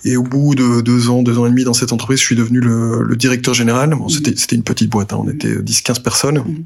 Et 0.05 0.15
au 0.15 0.23
bout 0.23 0.55
de 0.55 0.81
deux 0.81 1.09
ans, 1.09 1.21
deux 1.21 1.37
ans 1.37 1.45
et 1.45 1.49
demi 1.49 1.63
dans 1.63 1.73
cette 1.73 1.91
entreprise, 1.91 2.19
je 2.19 2.25
suis 2.25 2.35
devenu 2.35 2.59
le, 2.59 3.03
le 3.03 3.15
directeur 3.15 3.53
général. 3.53 3.89
Bon, 3.95 4.07
c'était 4.09 4.35
c'était 4.35 4.55
une 4.55 4.63
petite 4.63 4.89
boîte, 4.89 5.13
hein, 5.13 5.19
on 5.19 5.29
était 5.29 5.55
10-15 5.55 6.01
personnes. 6.01 6.39
Mm-hmm. 6.39 6.63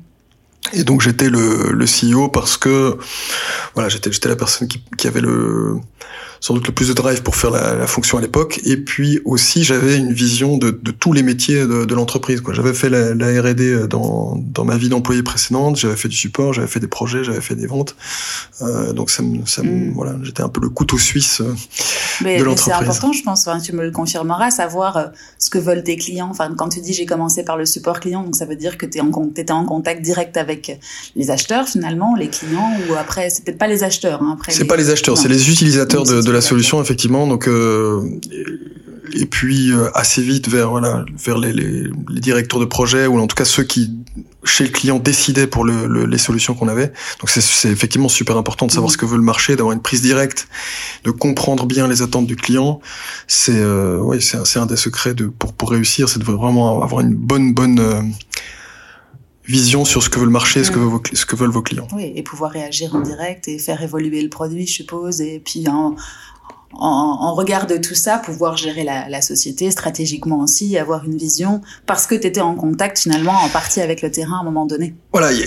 Et 0.73 0.83
donc 0.83 1.01
j'étais 1.01 1.29
le, 1.29 1.71
le 1.71 1.85
CEO 1.85 2.27
parce 2.29 2.57
que 2.57 2.97
voilà 3.73 3.89
j'étais 3.89 4.11
j'étais 4.11 4.29
la 4.29 4.35
personne 4.35 4.67
qui, 4.67 4.81
qui 4.97 5.07
avait 5.07 5.21
le 5.21 5.75
sans 6.39 6.53
doute 6.53 6.67
le 6.67 6.73
plus 6.73 6.89
de 6.89 6.93
drive 6.93 7.23
pour 7.23 7.35
faire 7.35 7.51
la, 7.51 7.75
la 7.75 7.87
fonction 7.87 8.17
à 8.17 8.21
l'époque. 8.21 8.59
Et 8.65 8.77
puis 8.77 9.19
aussi, 9.25 9.63
j'avais 9.63 9.97
une 9.97 10.13
vision 10.13 10.57
de, 10.57 10.71
de, 10.71 10.91
tous 10.91 11.13
les 11.13 11.23
métiers 11.23 11.65
de, 11.67 11.85
de 11.85 11.95
l'entreprise. 11.95 12.41
J'avais 12.51 12.73
fait 12.73 12.89
la, 12.89 13.13
la 13.13 13.41
R&D 13.41 13.87
dans, 13.87 14.37
dans 14.37 14.65
ma 14.65 14.77
vie 14.77 14.89
d'employé 14.89 15.23
précédente. 15.23 15.77
J'avais 15.77 15.95
fait 15.95 16.07
du 16.07 16.15
support, 16.15 16.53
j'avais 16.53 16.67
fait 16.67 16.79
des 16.79 16.87
projets, 16.87 17.23
j'avais 17.23 17.41
fait 17.41 17.55
des 17.55 17.67
ventes. 17.67 17.95
Euh, 18.61 18.93
donc 18.93 19.09
ça, 19.09 19.23
me, 19.23 19.45
ça 19.45 19.63
mm. 19.63 19.91
voilà, 19.93 20.15
j'étais 20.23 20.41
un 20.41 20.49
peu 20.49 20.61
le 20.61 20.69
couteau 20.69 20.97
suisse 20.97 21.41
euh, 21.41 21.53
mais, 22.21 22.39
de 22.39 22.43
l'entreprise. 22.43 22.73
C'est 22.73 22.83
important, 22.83 23.13
je 23.13 23.23
pense. 23.23 23.47
Enfin, 23.47 23.59
tu 23.59 23.73
me 23.73 23.83
le 23.83 23.91
confirmeras, 23.91 24.51
savoir 24.51 24.97
euh, 24.97 25.05
ce 25.37 25.49
que 25.49 25.57
veulent 25.57 25.83
tes 25.83 25.97
clients. 25.97 26.29
Enfin, 26.29 26.53
quand 26.57 26.69
tu 26.69 26.81
dis 26.81 26.93
j'ai 26.93 27.05
commencé 27.05 27.43
par 27.43 27.57
le 27.57 27.65
support 27.65 27.99
client, 27.99 28.23
donc 28.23 28.35
ça 28.35 28.45
veut 28.45 28.55
dire 28.55 28.77
que 28.77 28.85
tu 28.85 28.99
en, 28.99 29.11
étais 29.35 29.51
en 29.51 29.65
contact 29.65 30.01
direct 30.01 30.37
avec 30.37 30.79
les 31.15 31.31
acheteurs 31.31 31.67
finalement, 31.67 32.15
les 32.15 32.29
clients, 32.29 32.71
ou 32.89 32.93
après 32.95 33.29
c'est 33.29 33.43
peut-être 33.43 33.57
pas 33.57 33.67
les 33.67 33.83
acheteurs. 33.83 34.21
Hein, 34.21 34.35
après 34.37 34.51
c'est 34.51 34.65
pas 34.65 34.77
les 34.77 34.89
acheteurs, 34.89 35.17
c'est 35.17 35.29
les 35.29 35.49
utilisateurs 35.49 36.03
de, 36.03 36.26
de 36.27 36.31
la 36.31 36.41
solution 36.41 36.81
effectivement. 36.81 37.25
Donc 37.25 37.47
euh, 37.47 38.01
et 39.13 39.25
puis 39.25 39.71
euh, 39.71 39.89
assez 39.93 40.21
vite 40.21 40.49
vers 40.49 40.69
voilà 40.69 41.05
vers 41.23 41.37
les, 41.37 41.53
les, 41.53 41.83
les, 42.09 42.19
directeurs 42.19 42.59
de 42.59 42.65
projet 42.65 43.07
ou 43.07 43.19
en 43.19 43.27
tout 43.27 43.35
cas 43.35 43.45
ceux 43.45 43.63
qui 43.63 43.91
chez 44.43 44.63
le 44.63 44.69
client 44.69 44.99
décidaient 44.99 45.47
pour 45.47 45.65
le, 45.65 46.05
les 46.05 46.17
solutions 46.17 46.53
qu'on 46.53 46.67
avait. 46.67 46.93
Donc 47.19 47.29
c'est 47.29 47.69
effectivement 47.69 48.09
super 48.09 48.37
important 48.37 48.65
de 48.65 48.71
savoir 48.71 48.91
ce 48.91 48.97
que 48.97 49.05
veut 49.05 49.17
le 49.17 49.23
marché, 49.23 49.55
d'avoir 49.55 49.73
une 49.73 49.81
prise 49.81 50.01
directe, 50.01 50.47
de 51.03 51.11
comprendre 51.11 51.65
bien 51.65 51.87
les 51.87 52.01
attentes 52.01 52.27
du 52.27 52.35
client. 52.35 52.79
C'est 53.27 53.59
euh, 53.59 53.99
oui 54.01 54.21
c'est 54.21 54.59
un, 54.59 54.65
des 54.65 54.77
secrets 54.77 55.13
de 55.13 55.27
pour 55.27 55.53
pour 55.53 55.71
réussir, 55.71 56.09
c'est 56.09 56.19
de 56.19 56.23
vraiment 56.23 56.81
avoir 56.81 57.01
une 57.01 57.13
bonne 57.13 57.53
bonne 57.53 57.79
euh, 57.79 58.01
vision 59.47 59.85
sur 59.85 60.03
ce 60.03 60.09
que 60.09 60.19
veut 60.19 60.25
le 60.25 60.31
marché, 60.31 60.63
ce 60.63 60.71
que, 60.71 60.79
veut 60.79 60.99
ce 61.13 61.25
que 61.25 61.35
veulent 61.35 61.51
vos 61.51 61.61
clients. 61.61 61.87
Oui, 61.93 62.11
et 62.15 62.23
pouvoir 62.23 62.51
réagir 62.51 62.95
en 62.95 63.01
direct 63.01 63.47
et 63.47 63.59
faire 63.59 63.81
évoluer 63.81 64.21
le 64.21 64.29
produit, 64.29 64.67
je 64.67 64.73
suppose, 64.73 65.21
et 65.21 65.39
puis 65.39 65.67
en, 65.69 65.95
en, 66.73 67.33
regard 67.33 67.67
de 67.67 67.77
tout 67.77 67.95
ça, 67.95 68.17
pouvoir 68.17 68.57
gérer 68.57 68.83
la, 68.83 69.09
la, 69.09 69.21
société 69.21 69.71
stratégiquement 69.71 70.39
aussi, 70.39 70.77
avoir 70.77 71.05
une 71.05 71.17
vision, 71.17 71.61
parce 71.85 72.07
que 72.07 72.15
tu 72.15 72.27
étais 72.27 72.41
en 72.41 72.55
contact 72.55 72.99
finalement 72.99 73.33
en 73.33 73.49
partie 73.49 73.81
avec 73.81 74.01
le 74.01 74.11
terrain 74.11 74.37
à 74.37 74.41
un 74.41 74.43
moment 74.43 74.65
donné. 74.65 74.95
Voilà, 75.11 75.31
il 75.31 75.39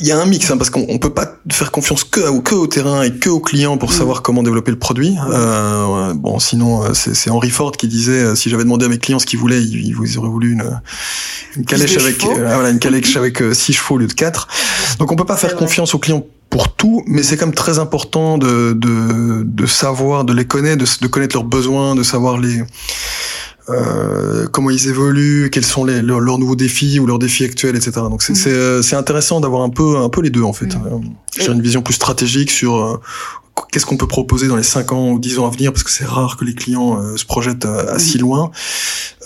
y, 0.00 0.06
y, 0.06 0.12
a 0.12 0.18
un 0.18 0.26
mix, 0.26 0.50
hein, 0.50 0.56
parce 0.56 0.70
qu'on 0.70 0.98
peut 0.98 1.12
pas 1.12 1.38
faire 1.50 1.70
confiance 1.70 2.04
que, 2.04 2.40
que 2.40 2.54
au 2.54 2.66
terrain 2.66 3.02
et 3.02 3.12
que 3.12 3.28
aux 3.28 3.40
clients 3.40 3.78
pour 3.78 3.90
mm. 3.90 3.94
savoir 3.94 4.22
comment 4.22 4.42
développer 4.42 4.70
le 4.70 4.78
produit. 4.78 5.16
Euh, 5.30 6.14
bon, 6.14 6.38
sinon, 6.38 6.84
euh, 6.84 6.94
c'est 6.94 7.30
Henry 7.30 7.50
Ford 7.50 7.72
qui 7.72 7.88
disait, 7.88 8.12
euh, 8.12 8.34
si 8.34 8.50
j'avais 8.50 8.64
demandé 8.64 8.86
à 8.86 8.88
mes 8.88 8.98
clients 8.98 9.18
ce 9.18 9.26
qu'ils 9.26 9.38
voulaient, 9.38 9.62
ils, 9.62 9.96
ils 10.00 10.18
auraient 10.18 10.28
voulu 10.28 10.52
une, 10.52 10.80
une 11.56 11.64
calèche 11.64 11.96
avec, 11.96 12.24
euh, 12.24 12.34
voilà, 12.34 12.70
une 12.70 12.78
calèche 12.78 13.16
avec 13.16 13.42
six 13.52 13.72
chevaux 13.72 13.96
au 13.96 13.98
lieu 13.98 14.06
de 14.06 14.12
quatre. 14.12 14.48
Donc 14.98 15.10
on 15.12 15.16
peut 15.16 15.26
pas 15.26 15.36
faire 15.36 15.56
confiance 15.56 15.94
aux 15.94 15.98
clients 15.98 16.24
pour 16.50 16.74
tout, 16.74 17.02
mais 17.06 17.22
c'est 17.22 17.36
quand 17.36 17.46
même 17.46 17.54
très 17.54 17.78
important 17.78 18.38
de, 18.38 18.72
de, 18.72 19.42
de 19.42 19.66
savoir, 19.66 20.24
de 20.24 20.32
les 20.32 20.46
connaître, 20.46 20.82
de, 20.82 21.02
de, 21.02 21.06
connaître 21.08 21.36
leurs 21.36 21.44
besoins, 21.44 21.94
de 21.94 22.02
savoir 22.02 22.38
les 22.38 22.62
euh, 23.68 24.46
comment 24.50 24.70
ils 24.70 24.88
évoluent, 24.88 25.50
quels 25.50 25.64
sont 25.64 25.84
les, 25.84 26.00
leurs, 26.00 26.38
nouveaux 26.38 26.56
défis 26.56 26.98
ou 27.00 27.06
leurs 27.06 27.18
défis 27.18 27.44
actuels, 27.44 27.76
etc. 27.76 27.92
Donc 28.08 28.22
c'est 28.22 28.32
mm. 28.32 28.82
c'est 28.82 28.96
intéressant 28.96 29.40
d'avoir 29.40 29.62
un 29.62 29.68
peu 29.68 29.98
un 29.98 30.08
peu 30.08 30.22
les 30.22 30.30
deux 30.30 30.42
en 30.42 30.54
fait. 30.54 30.74
Mm. 30.74 31.02
J'ai 31.38 31.52
une 31.52 31.60
vision 31.60 31.82
plus 31.82 31.94
stratégique 31.94 32.50
sur 32.50 32.76
euh, 32.76 32.96
qu'est-ce 33.70 33.86
qu'on 33.86 33.96
peut 33.96 34.06
proposer 34.06 34.48
dans 34.48 34.56
les 34.56 34.62
5 34.62 34.92
ans 34.92 35.10
ou 35.10 35.18
10 35.18 35.38
ans 35.38 35.46
à 35.46 35.50
venir 35.50 35.72
parce 35.72 35.82
que 35.82 35.90
c'est 35.90 36.04
rare 36.04 36.36
que 36.36 36.44
les 36.44 36.54
clients 36.54 37.00
euh, 37.00 37.16
se 37.16 37.24
projettent 37.24 37.64
euh, 37.64 37.94
assez 37.94 38.18
mm. 38.18 38.22
loin 38.22 38.50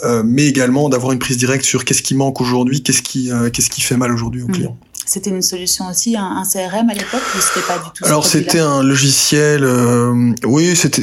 euh, 0.04 0.22
mais 0.24 0.46
également 0.46 0.88
d'avoir 0.88 1.12
une 1.12 1.18
prise 1.18 1.36
directe 1.36 1.64
sur 1.64 1.84
qu'est-ce 1.84 2.02
qui 2.02 2.14
manque 2.14 2.40
aujourd'hui 2.40 2.82
qu'est-ce 2.82 3.02
qui 3.02 3.30
qu'est-ce 3.52 3.70
qui 3.70 3.80
fait 3.80 3.96
mal 3.96 4.12
aujourd'hui 4.12 4.42
aux 4.42 4.48
clients 4.48 4.76
c'était 5.06 5.30
une 5.30 5.42
solution 5.42 5.88
aussi, 5.88 6.16
un, 6.16 6.42
CRM 6.44 6.88
à 6.88 6.94
l'époque, 6.94 7.22
ou 7.36 7.40
c'était 7.40 7.66
pas 7.66 7.78
du 7.78 7.90
tout 7.94 8.04
Alors 8.04 8.26
c'était 8.26 8.60
un 8.60 8.82
logiciel, 8.82 9.64
euh, 9.64 10.32
oui, 10.44 10.76
c'était 10.76 11.02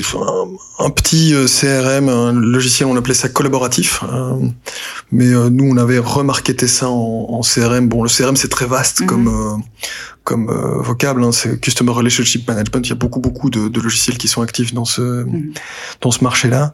un, 0.79 0.89
petit 0.89 1.33
euh, 1.33 1.47
CRM, 1.47 2.09
un 2.09 2.31
logiciel, 2.33 2.87
on 2.87 2.95
appelait 2.95 3.13
ça 3.13 3.29
collaboratif, 3.29 4.03
euh, 4.03 4.35
mais 5.11 5.27
nous 5.27 5.65
on 5.65 5.77
avait 5.77 5.99
remarqué 5.99 6.55
ça 6.67 6.89
en, 6.89 7.41
CRM. 7.41 7.87
Bon, 7.87 8.03
le 8.03 8.09
CRM 8.09 8.35
c'est 8.35 8.49
très 8.49 8.65
vaste 8.65 9.01
mhm. 9.01 9.07
comme 9.07 9.63
comme 10.23 10.51
vocable, 10.83 11.23
hein, 11.23 11.31
c'est 11.31 11.59
Customer 11.59 11.91
Relationship 11.91 12.47
Management. 12.47 12.85
Il 12.85 12.89
y 12.89 12.93
a 12.93 12.95
beaucoup 12.95 13.19
beaucoup 13.19 13.49
de, 13.49 13.79
logiciels 13.79 14.17
qui 14.17 14.27
sont 14.27 14.41
actifs 14.41 14.73
dans 14.73 14.85
ce 14.85 15.23
mhm. 15.23 15.53
dans 16.01 16.11
ce 16.11 16.23
marché-là, 16.23 16.73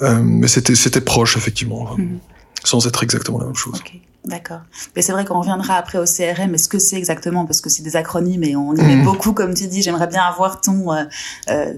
mais 0.00 0.48
c'était 0.48 0.74
c'était 0.74 1.00
proche 1.00 1.36
effectivement, 1.36 1.96
mhm. 1.96 2.18
sans 2.64 2.86
être 2.86 3.02
exactement 3.02 3.38
la 3.38 3.46
même 3.46 3.56
chose. 3.56 3.82
D'accord. 4.26 4.60
Mais 4.96 5.02
c'est 5.02 5.12
vrai 5.12 5.24
qu'on 5.24 5.38
reviendra 5.38 5.74
après 5.76 5.98
au 5.98 6.04
CRM. 6.04 6.52
est 6.54 6.58
ce 6.58 6.68
que 6.68 6.80
c'est 6.80 6.96
exactement, 6.96 7.46
parce 7.46 7.60
que 7.60 7.70
c'est 7.70 7.84
des 7.84 7.94
acronymes 7.94 8.42
et 8.42 8.56
on 8.56 8.74
y 8.74 8.82
met 8.82 8.96
mmh. 8.96 9.04
beaucoup, 9.04 9.32
comme 9.32 9.54
tu 9.54 9.68
dis. 9.68 9.82
J'aimerais 9.82 10.08
bien 10.08 10.22
avoir 10.22 10.60
ton, 10.60 10.92
euh, 10.92 11.04
euh 11.48 11.72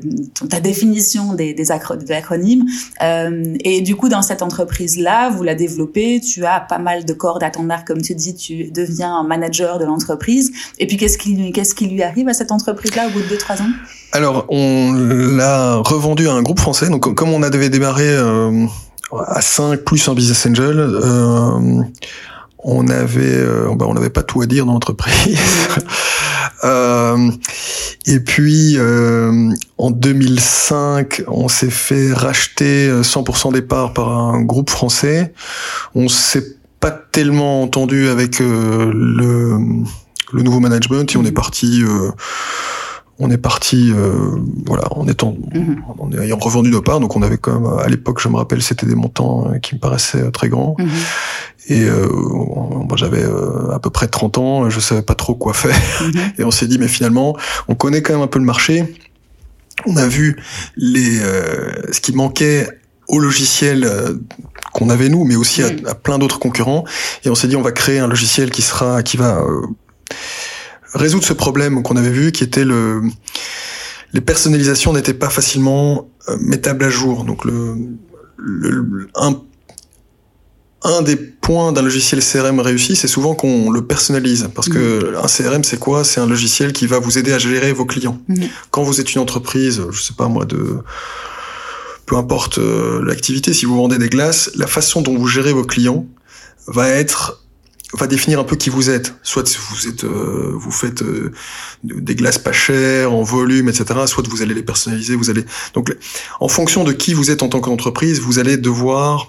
ta 0.48 0.58
définition 0.60 1.34
des, 1.34 1.52
des, 1.52 1.70
acronymes. 1.70 2.64
Euh, 3.02 3.54
et 3.60 3.82
du 3.82 3.96
coup, 3.96 4.08
dans 4.08 4.22
cette 4.22 4.40
entreprise-là, 4.40 5.28
vous 5.28 5.42
la 5.42 5.54
développez. 5.54 6.20
Tu 6.20 6.46
as 6.46 6.60
pas 6.60 6.78
mal 6.78 7.04
de 7.04 7.12
cordes 7.12 7.42
à 7.42 7.50
ton 7.50 7.68
arc, 7.68 7.86
comme 7.86 8.00
tu 8.00 8.14
dis. 8.14 8.34
Tu 8.34 8.70
deviens 8.70 9.14
un 9.14 9.24
manager 9.24 9.78
de 9.78 9.84
l'entreprise. 9.84 10.50
Et 10.78 10.86
puis, 10.86 10.96
qu'est-ce 10.96 11.18
qui, 11.18 11.52
qu'est-ce 11.52 11.74
qui 11.74 11.86
lui 11.86 12.02
arrive 12.02 12.28
à 12.28 12.34
cette 12.34 12.50
entreprise-là 12.50 13.08
au 13.08 13.10
bout 13.10 13.20
de 13.20 13.36
2-3 13.36 13.60
ans? 13.60 13.72
Alors, 14.12 14.46
on 14.48 14.94
l'a 14.94 15.76
revendu 15.76 16.28
à 16.28 16.32
un 16.32 16.42
groupe 16.42 16.60
français. 16.60 16.88
Donc, 16.88 17.14
comme 17.14 17.28
on 17.28 17.42
a 17.42 17.50
devait 17.50 17.68
démarrer 17.68 18.08
euh, 18.08 18.66
à 19.12 19.40
5 19.40 19.80
plus 19.80 20.08
un 20.08 20.14
business 20.14 20.46
angel. 20.46 20.78
Euh, 20.78 21.82
on 22.60 22.88
avait 22.88 23.22
euh, 23.22 23.74
bah, 23.74 23.86
on 23.88 23.94
n'avait 23.94 24.10
pas 24.10 24.22
tout 24.22 24.42
à 24.42 24.46
dire 24.46 24.66
dans 24.66 24.72
l'entreprise. 24.72 25.38
euh, 26.64 27.30
et 28.06 28.20
puis 28.20 28.74
euh, 28.76 29.50
en 29.78 29.90
2005, 29.90 31.22
on 31.28 31.48
s'est 31.48 31.70
fait 31.70 32.12
racheter 32.12 32.90
100% 32.90 33.52
des 33.52 33.62
parts 33.62 33.92
par 33.92 34.10
un 34.10 34.42
groupe 34.42 34.70
français. 34.70 35.32
On 35.94 36.08
s'est 36.08 36.56
pas 36.80 36.90
tellement 36.90 37.62
entendu 37.62 38.08
avec 38.08 38.38
le, 38.38 38.92
le 40.32 40.42
nouveau 40.42 40.60
management 40.60 41.12
et 41.12 41.16
on 41.16 41.24
est 41.24 41.32
parti 41.32 41.82
on 43.18 43.30
est 43.30 43.38
parti 43.38 43.92
voilà 44.66 44.84
en 44.92 45.08
étant 45.08 45.34
mhm. 45.52 45.82
en 45.98 46.12
ayant 46.12 46.38
revendu 46.38 46.70
nos 46.70 46.82
parts 46.82 47.00
donc 47.00 47.16
on 47.16 47.22
avait 47.22 47.38
quand 47.38 47.58
même 47.58 47.78
à 47.78 47.88
l'époque 47.88 48.20
je 48.20 48.28
me 48.28 48.36
rappelle 48.36 48.62
c'était 48.62 48.86
des 48.86 48.94
montants 48.94 49.52
qui 49.60 49.74
me 49.74 49.80
paraissaient 49.80 50.30
très 50.30 50.48
grands 50.48 50.76
mhm. 50.78 50.88
Et 51.68 51.84
euh, 51.84 52.08
moi 52.08 52.96
j'avais 52.96 53.22
euh, 53.22 53.70
à 53.72 53.78
peu 53.78 53.90
près 53.90 54.08
30 54.08 54.38
ans, 54.38 54.70
je 54.70 54.80
savais 54.80 55.02
pas 55.02 55.14
trop 55.14 55.34
quoi 55.34 55.52
faire. 55.52 55.76
Mhm. 56.00 56.12
Et 56.38 56.44
on 56.44 56.50
s'est 56.50 56.66
dit 56.66 56.78
mais 56.78 56.88
finalement, 56.88 57.36
on 57.68 57.74
connaît 57.74 58.02
quand 58.02 58.14
même 58.14 58.22
un 58.22 58.28
peu 58.28 58.38
le 58.38 58.44
marché. 58.44 58.84
On 59.86 59.96
a 59.96 60.06
vu 60.06 60.36
les 60.76 61.20
euh, 61.20 61.70
ce 61.92 62.00
qui 62.00 62.12
manquait 62.12 62.68
au 63.06 63.18
logiciel 63.18 63.84
euh, 63.84 64.14
qu'on 64.72 64.88
avait 64.88 65.08
nous, 65.08 65.24
mais 65.24 65.36
aussi 65.36 65.62
à, 65.62 65.68
à 65.86 65.94
plein 65.94 66.18
d'autres 66.18 66.38
concurrents. 66.38 66.84
Et 67.24 67.30
on 67.30 67.34
s'est 67.34 67.48
dit 67.48 67.56
on 67.56 67.62
va 67.62 67.72
créer 67.72 67.98
un 67.98 68.08
logiciel 68.08 68.50
qui 68.50 68.62
sera 68.62 69.02
qui 69.02 69.18
va 69.18 69.44
résoudre 70.98 71.24
ce 71.24 71.32
problème 71.32 71.82
qu'on 71.82 71.96
avait 71.96 72.10
vu, 72.10 72.32
qui 72.32 72.44
était 72.44 72.64
le 72.64 73.02
les 74.14 74.20
personnalisations 74.20 74.92
n'étaient 74.92 75.14
pas 75.14 75.28
facilement 75.28 76.08
mettables 76.40 76.84
à 76.84 76.90
jour. 76.90 77.24
Donc 77.24 77.44
le, 77.44 77.76
le 78.36 79.08
un 79.14 79.40
un 80.82 81.02
des 81.02 81.16
points 81.16 81.72
d'un 81.72 81.82
logiciel 81.82 82.22
CRM 82.22 82.60
réussi, 82.60 82.94
c'est 82.94 83.08
souvent 83.08 83.34
qu'on 83.34 83.70
le 83.70 83.84
personnalise. 83.84 84.48
Parce 84.54 84.68
que 84.68 85.12
mm. 85.12 85.16
un 85.16 85.26
CRM, 85.26 85.64
c'est 85.64 85.78
quoi? 85.78 86.04
C'est 86.04 86.20
un 86.20 86.26
logiciel 86.26 86.72
qui 86.72 86.86
va 86.86 86.98
vous 87.00 87.18
aider 87.18 87.32
à 87.32 87.38
gérer 87.38 87.72
vos 87.72 87.84
clients. 87.84 88.20
Mm. 88.28 88.44
Quand 88.70 88.82
vous 88.82 89.00
êtes 89.00 89.12
une 89.14 89.20
entreprise, 89.20 89.82
je 89.90 90.00
sais 90.00 90.14
pas 90.14 90.28
moi, 90.28 90.44
de 90.44 90.78
peu 92.06 92.16
importe 92.16 92.58
l'activité, 93.02 93.52
si 93.52 93.66
vous 93.66 93.76
vendez 93.76 93.98
des 93.98 94.08
glaces, 94.08 94.50
la 94.54 94.66
façon 94.66 95.02
dont 95.02 95.16
vous 95.16 95.26
gérez 95.26 95.52
vos 95.52 95.64
clients 95.64 96.06
va 96.66 96.88
être 96.88 97.42
va 97.94 98.06
définir 98.06 98.38
un 98.38 98.44
peu 98.44 98.56
qui 98.56 98.70
vous 98.70 98.90
êtes. 98.90 99.14
Soit 99.22 99.58
vous 99.70 99.88
êtes, 99.88 100.04
euh, 100.04 100.52
vous 100.54 100.70
faites 100.70 101.02
euh, 101.02 101.32
des 101.82 102.14
glaces 102.14 102.38
pas 102.38 102.52
chères, 102.52 103.12
en 103.12 103.22
volume, 103.22 103.68
etc. 103.68 104.00
Soit 104.06 104.26
vous 104.28 104.42
allez 104.42 104.54
les 104.54 104.62
personnaliser, 104.62 105.16
vous 105.16 105.30
allez. 105.30 105.44
Donc, 105.74 105.96
en 106.40 106.48
fonction 106.48 106.84
de 106.84 106.92
qui 106.92 107.14
vous 107.14 107.30
êtes 107.30 107.42
en 107.42 107.48
tant 107.48 107.60
qu'entreprise, 107.60 108.20
vous 108.20 108.38
allez 108.38 108.56
devoir 108.56 109.28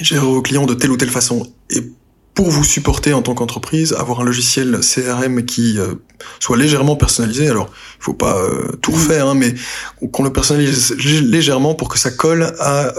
gérer 0.00 0.24
vos 0.24 0.42
clients 0.42 0.66
de 0.66 0.74
telle 0.74 0.90
ou 0.90 0.96
telle 0.96 1.10
façon. 1.10 1.50
Pour 2.38 2.50
vous 2.50 2.62
supporter 2.62 3.12
en 3.12 3.20
tant 3.20 3.34
qu'entreprise, 3.34 3.92
avoir 3.94 4.20
un 4.20 4.24
logiciel 4.24 4.78
CRM 4.80 5.44
qui 5.44 5.76
euh, 5.80 5.96
soit 6.38 6.56
légèrement 6.56 6.94
personnalisé. 6.94 7.48
Alors, 7.48 7.68
il 7.98 8.04
faut 8.04 8.14
pas 8.14 8.40
tout 8.80 8.92
refaire, 8.92 9.26
hein, 9.26 9.34
mais 9.34 9.54
qu'on 10.12 10.22
le 10.22 10.32
personnalise 10.32 10.94
légèrement 10.96 11.74
pour 11.74 11.88
que 11.88 11.98
ça 11.98 12.12
colle 12.12 12.54
à 12.60 12.92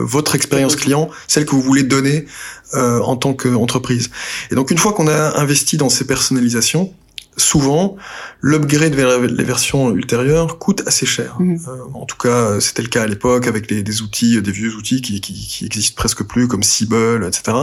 votre 0.00 0.36
expérience 0.36 0.76
client, 0.76 1.10
celle 1.26 1.46
que 1.46 1.56
vous 1.56 1.62
voulez 1.62 1.82
donner 1.82 2.26
euh, 2.74 2.98
en 3.00 3.14
tant 3.16 3.32
qu'entreprise. 3.32 4.10
Et 4.50 4.56
donc 4.56 4.72
une 4.72 4.78
fois 4.78 4.92
qu'on 4.92 5.06
a 5.06 5.38
investi 5.38 5.76
dans 5.76 5.88
ces 5.88 6.04
personnalisations, 6.04 6.92
souvent 7.36 7.96
l'upgrade 8.40 8.94
vers 8.94 9.20
les 9.20 9.44
versions 9.44 9.94
ultérieures 9.94 10.58
coûte 10.58 10.82
assez 10.86 11.06
cher. 11.06 11.36
Mhm. 11.38 11.58
Euh, 11.68 11.70
en 11.94 12.06
tout 12.06 12.16
cas, 12.16 12.60
c'était 12.60 12.82
le 12.82 12.88
cas 12.88 13.02
à 13.02 13.06
l'époque 13.06 13.46
avec 13.46 13.70
les, 13.70 13.82
des 13.82 14.02
outils, 14.02 14.40
des 14.40 14.50
vieux 14.50 14.74
outils 14.74 15.02
qui, 15.02 15.20
qui, 15.20 15.34
qui 15.34 15.66
existent 15.66 15.94
presque 15.96 16.22
plus 16.24 16.48
comme 16.48 16.62
Siebel, 16.62 17.24
etc. 17.24 17.56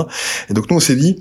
Et 0.50 0.54
donc 0.54 0.70
nous 0.70 0.78
on 0.78 0.82
s'est 0.82 0.96
dit, 0.96 1.20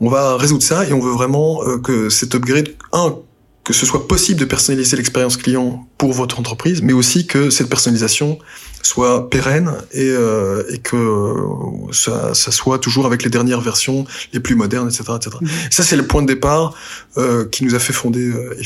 on 0.00 0.08
va 0.08 0.36
résoudre 0.36 0.62
ça 0.62 0.86
et 0.86 0.92
on 0.92 1.00
veut 1.00 1.12
vraiment 1.12 1.62
euh, 1.64 1.78
que 1.78 2.08
cet 2.08 2.34
upgrade, 2.34 2.68
un, 2.92 3.16
que 3.64 3.72
ce 3.72 3.84
soit 3.84 4.06
possible 4.06 4.38
de 4.38 4.44
personnaliser 4.44 4.96
l'expérience 4.96 5.36
client 5.36 5.86
pour 5.98 6.12
votre 6.12 6.38
entreprise, 6.38 6.82
mais 6.82 6.92
aussi 6.92 7.26
que 7.26 7.50
cette 7.50 7.68
personnalisation 7.68 8.38
soit 8.86 9.28
pérenne 9.28 9.72
et, 9.92 10.08
euh, 10.08 10.62
et 10.72 10.78
que 10.78 10.96
euh, 10.96 11.92
ça, 11.92 12.34
ça, 12.34 12.52
soit 12.52 12.78
toujours 12.78 13.06
avec 13.06 13.22
les 13.22 13.30
dernières 13.30 13.60
versions, 13.60 14.04
les 14.32 14.40
plus 14.40 14.54
modernes, 14.54 14.88
etc. 14.88 15.04
etc. 15.16 15.36
Mhm. 15.40 15.48
Ça, 15.70 15.82
c'est 15.82 15.96
le 15.96 16.06
point 16.06 16.22
de 16.22 16.28
départ 16.28 16.74
euh, 17.16 17.46
qui 17.48 17.64
nous 17.64 17.74
a 17.74 17.78
fait 17.78 17.92
fonder 17.92 18.28
euh, 18.28 18.56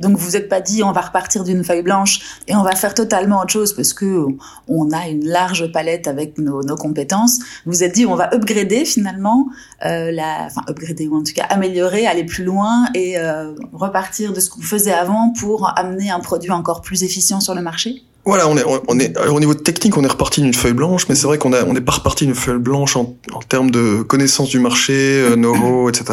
Donc 0.00 0.16
vous 0.16 0.32
n'êtes 0.32 0.48
pas 0.48 0.60
dit 0.60 0.82
on 0.82 0.92
va 0.92 1.02
repartir 1.02 1.44
d'une 1.44 1.62
feuille 1.62 1.82
blanche 1.82 2.20
et 2.48 2.56
on 2.56 2.62
va 2.62 2.74
faire 2.74 2.94
totalement 2.94 3.40
autre 3.40 3.52
chose 3.52 3.74
parce 3.74 3.92
que 3.92 4.24
on 4.66 4.90
a 4.90 5.08
une 5.08 5.26
large 5.26 5.70
palette 5.72 6.08
avec 6.08 6.38
nos, 6.38 6.62
nos 6.62 6.76
compétences. 6.76 7.38
Vous 7.66 7.84
êtes 7.84 7.94
dit 7.94 8.06
on 8.06 8.16
va 8.16 8.34
upgrader 8.34 8.84
finalement 8.84 9.46
euh, 9.84 10.10
la, 10.10 10.46
enfin 10.46 10.62
upgrader 10.68 11.06
ou 11.06 11.16
en 11.16 11.22
tout 11.22 11.34
cas 11.34 11.44
améliorer, 11.44 12.06
aller 12.06 12.24
plus 12.24 12.44
loin 12.44 12.88
et 12.94 13.18
euh, 13.18 13.54
repartir 13.72 14.32
de 14.32 14.40
ce 14.40 14.50
qu'on 14.50 14.62
faisait 14.62 14.92
avant 14.92 15.32
pour 15.38 15.72
amener 15.78 16.10
un 16.10 16.20
produit 16.20 16.50
encore 16.50 16.80
plus 16.80 17.04
efficient 17.04 17.40
sur 17.40 17.54
le 17.54 17.62
marché? 17.62 18.02
Voilà, 18.28 18.46
on 18.46 18.58
est, 18.58 18.64
on 18.88 18.98
est, 18.98 19.18
au 19.28 19.40
niveau 19.40 19.54
technique, 19.54 19.96
on 19.96 20.04
est 20.04 20.08
reparti 20.08 20.42
d'une 20.42 20.52
feuille 20.52 20.74
blanche, 20.74 21.08
mais 21.08 21.14
c'est 21.14 21.26
vrai 21.26 21.38
qu'on 21.38 21.54
a, 21.54 21.64
on 21.64 21.72
n'est 21.72 21.80
pas 21.80 21.92
reparti 21.92 22.26
d'une 22.26 22.34
feuille 22.34 22.58
blanche 22.58 22.94
en, 22.94 23.16
en, 23.32 23.38
termes 23.40 23.70
de 23.70 24.02
connaissance 24.02 24.50
du 24.50 24.60
marché, 24.60 24.92
euh, 24.92 25.34
know-how, 25.34 25.88
etc. 25.88 26.04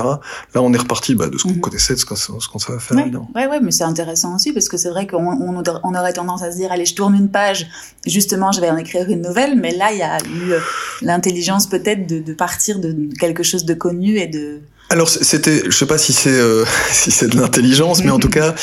Là, 0.53 0.61
on 0.61 0.71
est 0.73 0.77
reparti 0.77 1.13
bah, 1.13 1.27
de 1.27 1.37
ce 1.37 1.43
qu'on 1.43 1.49
mhm. 1.49 1.59
connaissait, 1.59 1.93
de 1.93 1.99
ce 1.99 2.05
qu'on, 2.05 2.15
qu'on 2.15 2.59
savait 2.59 2.79
faire. 2.79 2.95
Ouais, 2.95 3.11
ouais, 3.35 3.47
ouais, 3.47 3.59
mais 3.59 3.71
c'est 3.71 3.83
intéressant 3.83 4.33
aussi 4.33 4.53
parce 4.53 4.69
que 4.69 4.77
c'est 4.77 4.91
vrai 4.91 5.07
qu'on 5.07 5.27
on, 5.27 5.61
on, 5.83 5.93
aurait 5.93 6.13
tendance 6.13 6.41
à 6.41 6.53
se 6.53 6.55
dire, 6.55 6.71
allez, 6.71 6.85
je 6.85 6.95
tourne 6.95 7.15
une 7.15 7.27
page, 7.27 7.67
justement, 8.07 8.53
je 8.53 8.61
vais 8.61 8.69
en 8.69 8.77
écrire 8.77 9.09
une 9.09 9.21
nouvelle, 9.21 9.59
mais 9.59 9.75
là, 9.75 9.91
il 9.91 9.97
y 9.97 10.01
a 10.01 10.17
eu 10.19 10.53
euh, 10.53 10.59
l'intelligence 11.01 11.67
peut-être 11.67 12.07
de, 12.07 12.19
de 12.19 12.33
partir 12.33 12.79
de 12.79 12.95
quelque 13.19 13.43
chose 13.43 13.65
de 13.65 13.73
connu 13.73 14.15
et 14.15 14.27
de 14.27 14.61
alors 14.89 15.09
c'était, 15.09 15.63
je 15.65 15.75
sais 15.75 15.87
pas 15.87 15.97
si 15.97 16.13
c'est 16.13 16.29
euh, 16.29 16.63
si 16.91 17.11
c'est 17.11 17.27
de 17.27 17.39
l'intelligence, 17.39 18.03
mais 18.03 18.11
en 18.11 18.19
tout 18.19 18.29
cas, 18.39 18.53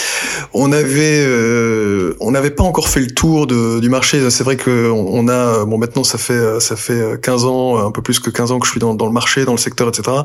on 0.53 0.73
avait 0.73 1.25
euh, 1.27 2.17
on 2.21 2.31
n'avait 2.31 2.51
pas 2.51 2.63
encore 2.63 2.89
fait 2.89 3.01
le 3.01 3.11
tour 3.11 3.47
de, 3.47 3.81
du 3.81 3.89
marché. 3.89 4.31
C'est 4.31 4.45
vrai 4.45 4.57
que 4.57 4.91
on 4.91 5.29
a 5.29 5.65
bon 5.65 5.79
maintenant 5.79 6.05
ça 6.05 6.19
fait 6.19 6.61
ça 6.61 6.77
fait 6.77 7.21
15 7.21 7.45
ans, 7.45 7.87
un 7.87 7.91
peu 7.91 8.03
plus 8.03 8.21
que 8.21 8.31
15 8.31 8.53
ans 8.53 8.59
que 8.61 8.67
je 8.67 8.71
suis 8.71 8.81
dans, 8.81 8.95
dans 8.95 9.07
le 9.07 9.13
marché, 9.13 9.45
dans 9.45 9.53
le 9.53 9.59
secteur, 9.59 9.89
etc. 9.89 10.19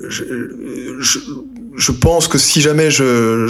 Je, 0.00 0.24
je, 0.98 1.18
je 1.76 1.92
pense 1.92 2.28
que 2.28 2.36
si 2.36 2.60
jamais 2.60 2.90
je 2.90 3.46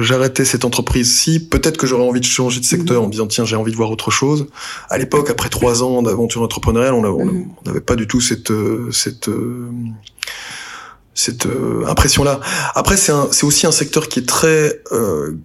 j'arrêtais 0.00 0.46
cette 0.46 0.64
entreprise-ci, 0.64 1.40
peut-être 1.40 1.76
que 1.76 1.86
j'aurais 1.86 2.04
envie 2.08 2.20
de 2.20 2.24
changer 2.24 2.60
de 2.60 2.64
secteur 2.64 3.02
en 3.02 3.06
me 3.06 3.12
disant 3.12 3.26
tiens 3.26 3.44
j'ai 3.44 3.56
envie 3.56 3.72
de 3.72 3.76
voir 3.76 3.90
autre 3.90 4.10
chose. 4.10 4.46
À 4.88 4.96
l'époque, 4.96 5.28
après 5.28 5.50
trois 5.50 5.82
ans 5.82 6.00
d'aventure 6.02 6.40
entrepreneuriale, 6.40 6.94
on 6.94 7.02
mhm. 7.02 7.48
n'avait 7.66 7.80
pas 7.80 7.96
du 7.96 8.06
tout 8.06 8.22
cette 8.22 8.52
cette 8.90 9.28
cette 11.14 11.46
euh, 11.46 11.84
impression 11.86 12.22
là. 12.22 12.40
Après 12.74 12.96
c'est 12.96 13.44
aussi 13.44 13.66
un 13.66 13.72
secteur 13.72 14.08
qui 14.08 14.20
est 14.20 14.28
très 14.28 14.82
euh, 14.92 15.36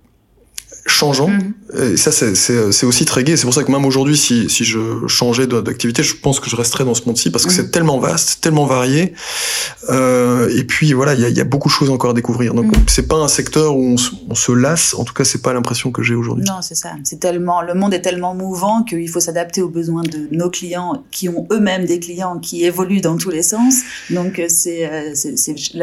changeant. 0.85 1.29
Mhm. 1.29 1.53
Et 1.75 1.97
ça, 1.97 2.11
c'est 2.11 2.85
aussi 2.85 3.05
très 3.05 3.23
gai. 3.23 3.37
C'est 3.37 3.45
pour 3.45 3.53
ça 3.53 3.63
que 3.63 3.71
même 3.71 3.85
aujourd'hui, 3.85 4.17
si, 4.17 4.49
si 4.49 4.63
je 4.63 5.07
changeais 5.07 5.47
d'activité, 5.47 6.03
je 6.03 6.15
pense 6.15 6.39
que 6.39 6.49
je 6.49 6.55
resterais 6.55 6.85
dans 6.85 6.93
ce 6.93 7.05
monde-ci 7.05 7.31
parce 7.31 7.45
que 7.45 7.51
mhm. 7.51 7.55
c'est 7.55 7.71
tellement 7.71 7.99
vaste, 7.99 8.41
tellement 8.41 8.65
varié. 8.65 9.13
Euh, 9.89 10.49
et 10.55 10.63
puis 10.63 10.93
voilà, 10.93 11.13
il 11.13 11.21
y 11.21 11.25
a, 11.25 11.29
y 11.29 11.41
a, 11.41 11.43
beaucoup 11.43 11.69
de 11.69 11.73
choses 11.73 11.89
encore 11.89 12.11
à 12.11 12.13
découvrir. 12.13 12.53
Donc 12.53 12.65
mhm. 12.65 12.83
c'est 12.87 13.07
pas 13.07 13.17
un 13.17 13.27
secteur 13.27 13.75
où 13.75 13.83
on, 13.83 13.95
on, 14.29 14.35
se 14.35 14.51
lasse. 14.51 14.93
En 14.93 15.03
tout 15.03 15.13
cas, 15.13 15.23
c'est 15.23 15.41
pas 15.41 15.53
l'impression 15.53 15.91
que 15.91 16.03
j'ai 16.03 16.15
aujourd'hui. 16.15 16.45
Non, 16.47 16.61
c'est 16.61 16.75
ça. 16.75 16.91
C'est 17.03 17.19
tellement 17.19 17.61
le 17.61 17.73
monde 17.73 17.93
est 17.93 18.01
tellement 18.01 18.35
mouvant 18.35 18.83
qu'il 18.83 19.09
faut 19.09 19.19
s'adapter 19.19 19.61
aux 19.61 19.69
besoins 19.69 20.03
de 20.03 20.27
nos 20.31 20.49
clients 20.49 21.03
qui 21.11 21.29
ont 21.29 21.47
eux-mêmes 21.51 21.85
des 21.85 21.99
clients 21.99 22.39
qui 22.39 22.65
évoluent 22.65 23.01
dans 23.01 23.17
tous 23.17 23.29
les 23.29 23.43
sens. 23.43 23.75
Donc 24.09 24.39
euh, 24.39 24.45
c'est 24.49 24.85
euh, 24.85 25.13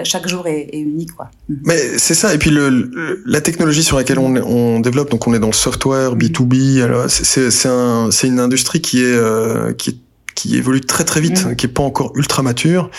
chaque 0.05 0.29
jour 0.29 0.47
est, 0.47 0.69
est 0.73 0.81
unique, 0.81 1.13
quoi. 1.13 1.31
Mais 1.65 1.99
c'est 1.99 2.15
ça. 2.15 2.35
Et 2.35 2.39
puis 2.39 2.51
le, 2.51 3.23
la 3.27 3.41
technologie 3.41 3.83
sur 3.83 3.97
laquelle 3.97 4.19
on, 4.19 4.37
on 4.37 4.81
développe, 4.81 5.11
donc 5.11 5.27
on 5.27 5.35
est 5.35 5.39
dans 5.39 5.49
le 5.49 5.53
software 5.81 6.17
B2B. 6.17 6.83
Alors 6.83 7.09
c'est 7.09 7.51
c'est 7.51 7.69
un, 7.69 8.11
c'est 8.11 8.27
une 8.27 8.41
industrie 8.41 8.81
qui 8.81 9.03
est 9.03 9.15
euh, 9.15 9.73
qui 9.73 9.91
est 9.91 9.97
qui 10.35 10.57
évolue 10.57 10.81
très 10.81 11.05
très 11.05 11.21
vite, 11.21 11.45
mm. 11.45 11.57
qui 11.57 11.67
est 11.67 11.71
pas 11.71 11.83
encore 11.83 12.13
ultra 12.17 12.43
mature, 12.43 12.91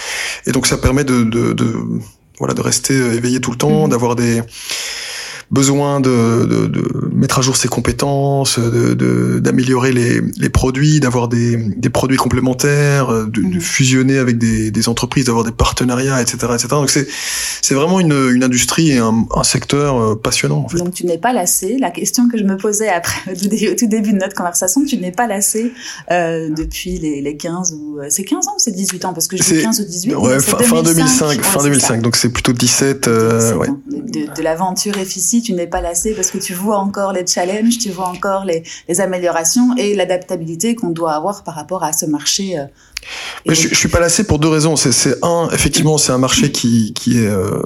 et 0.46 0.52
donc 0.52 0.68
ça 0.68 0.78
permet 0.78 1.04
de, 1.04 1.24
de, 1.24 1.54
de 1.54 1.74
voilà 2.38 2.54
de 2.54 2.62
rester 2.62 2.94
éveillé 2.94 3.40
tout 3.40 3.52
le 3.52 3.58
temps, 3.58 3.88
mm. 3.88 3.90
d'avoir 3.90 4.16
des 4.16 4.42
besoin 5.52 6.00
de, 6.00 6.46
de, 6.46 6.68
de, 6.68 7.10
mettre 7.14 7.40
à 7.40 7.42
jour 7.42 7.56
ses 7.56 7.68
compétences, 7.68 8.58
d'améliorer 8.58 9.92
de, 9.92 9.96
les, 9.96 10.22
les, 10.38 10.50
produits, 10.50 11.00
d'avoir 11.00 11.28
des, 11.28 11.58
des, 11.58 11.90
produits 11.90 12.18
complémentaires, 12.18 13.28
de, 13.28 13.42
mhm. 13.42 13.60
fusionner 13.60 14.18
avec 14.18 14.38
des, 14.38 14.72
des 14.72 14.90
entreprises, 14.90 15.26
d'avoir 15.26 15.44
des 15.44 15.52
partenariats, 15.52 16.22
etc., 16.22 16.38
etc. 16.54 16.68
Donc 16.72 16.90
c'est 16.90 17.08
c'est 17.62 17.76
vraiment 17.76 18.00
une, 18.00 18.30
une 18.34 18.44
industrie 18.44 18.92
et 18.92 18.98
un, 18.98 19.26
un 19.36 19.44
secteur 19.44 19.98
euh, 19.98 20.16
passionnant. 20.16 20.64
En 20.66 20.70
fait. 20.70 20.78
Donc 20.78 20.94
tu 20.94 21.06
n'es 21.06 21.18
pas 21.18 21.34
lassé. 21.34 21.78
La 21.80 21.92
question 21.92 22.28
que 22.28 22.38
je 22.38 22.44
me 22.44 22.58
posais 22.58 22.90
après 22.90 23.32
au 23.32 23.76
tout 23.76 23.88
début 23.88 24.14
de 24.14 24.18
notre 24.18 24.36
conversation, 24.36 24.84
tu 24.86 24.98
n'es 24.98 25.12
pas 25.12 25.28
lassé 25.28 25.74
euh, 26.12 26.50
depuis 26.50 26.98
les, 26.98 27.22
les 27.22 27.38
15 27.38 27.74
ou 27.74 28.00
euh, 28.00 28.08
c'est 28.10 28.24
15 28.24 28.48
ans 28.48 28.54
ou 28.56 28.60
c'est 28.60 28.72
18 28.72 29.06
ans? 29.06 29.14
Parce 29.14 29.28
que 29.28 29.38
je 29.38 29.44
dis 29.44 29.62
15 29.62 29.82
ou 29.82 29.84
18. 29.84 30.16
Ouais, 30.16 30.40
fin, 30.40 30.82
2005, 30.82 31.42
fin 31.42 31.64
2005. 31.64 32.02
Donc 32.02 32.16
c'est 32.16 32.30
plutôt 32.30 32.54
17. 32.54 33.08
Euh, 33.08 33.56
ouais. 33.56 33.68
De, 33.88 34.34
de 34.36 34.42
l'aventure 34.42 34.98
efficace 34.98 35.41
tu 35.42 35.54
n'es 35.54 35.68
pas 35.68 35.82
lassé 35.82 36.14
parce 36.14 36.32
que 36.32 36.38
tu 36.38 36.54
vois 36.54 36.78
encore 36.78 37.14
les 37.14 37.26
challenges, 37.26 37.78
tu 37.78 37.90
vois 37.90 38.08
encore 38.08 38.46
les, 38.46 38.64
améliorations 39.02 39.76
et 39.78 39.96
l'adaptabilité 39.96 40.76
qu'on 40.76 40.90
doit 40.90 41.14
avoir 41.14 41.44
par 41.44 41.56
rapport 41.56 41.84
à 41.84 41.94
ce 41.94 42.06
marché. 42.06 42.58
Euh, 42.58 42.66
Mais 43.48 43.56
je, 43.56 43.70
je, 43.70 43.76
suis 43.76 43.88
pas 43.88 44.00
lassé 44.00 44.24
pour 44.24 44.40
deux 44.40 44.50
raisons. 44.50 44.76
C'est 44.76 45.16
un, 45.24 45.50
effectivement, 45.52 45.98
c'est 45.98 46.12
un 46.12 46.18
marché 46.18 46.52
qui, 46.52 46.94
qui 46.94 47.18
est 47.18 47.28
euh, 47.28 47.62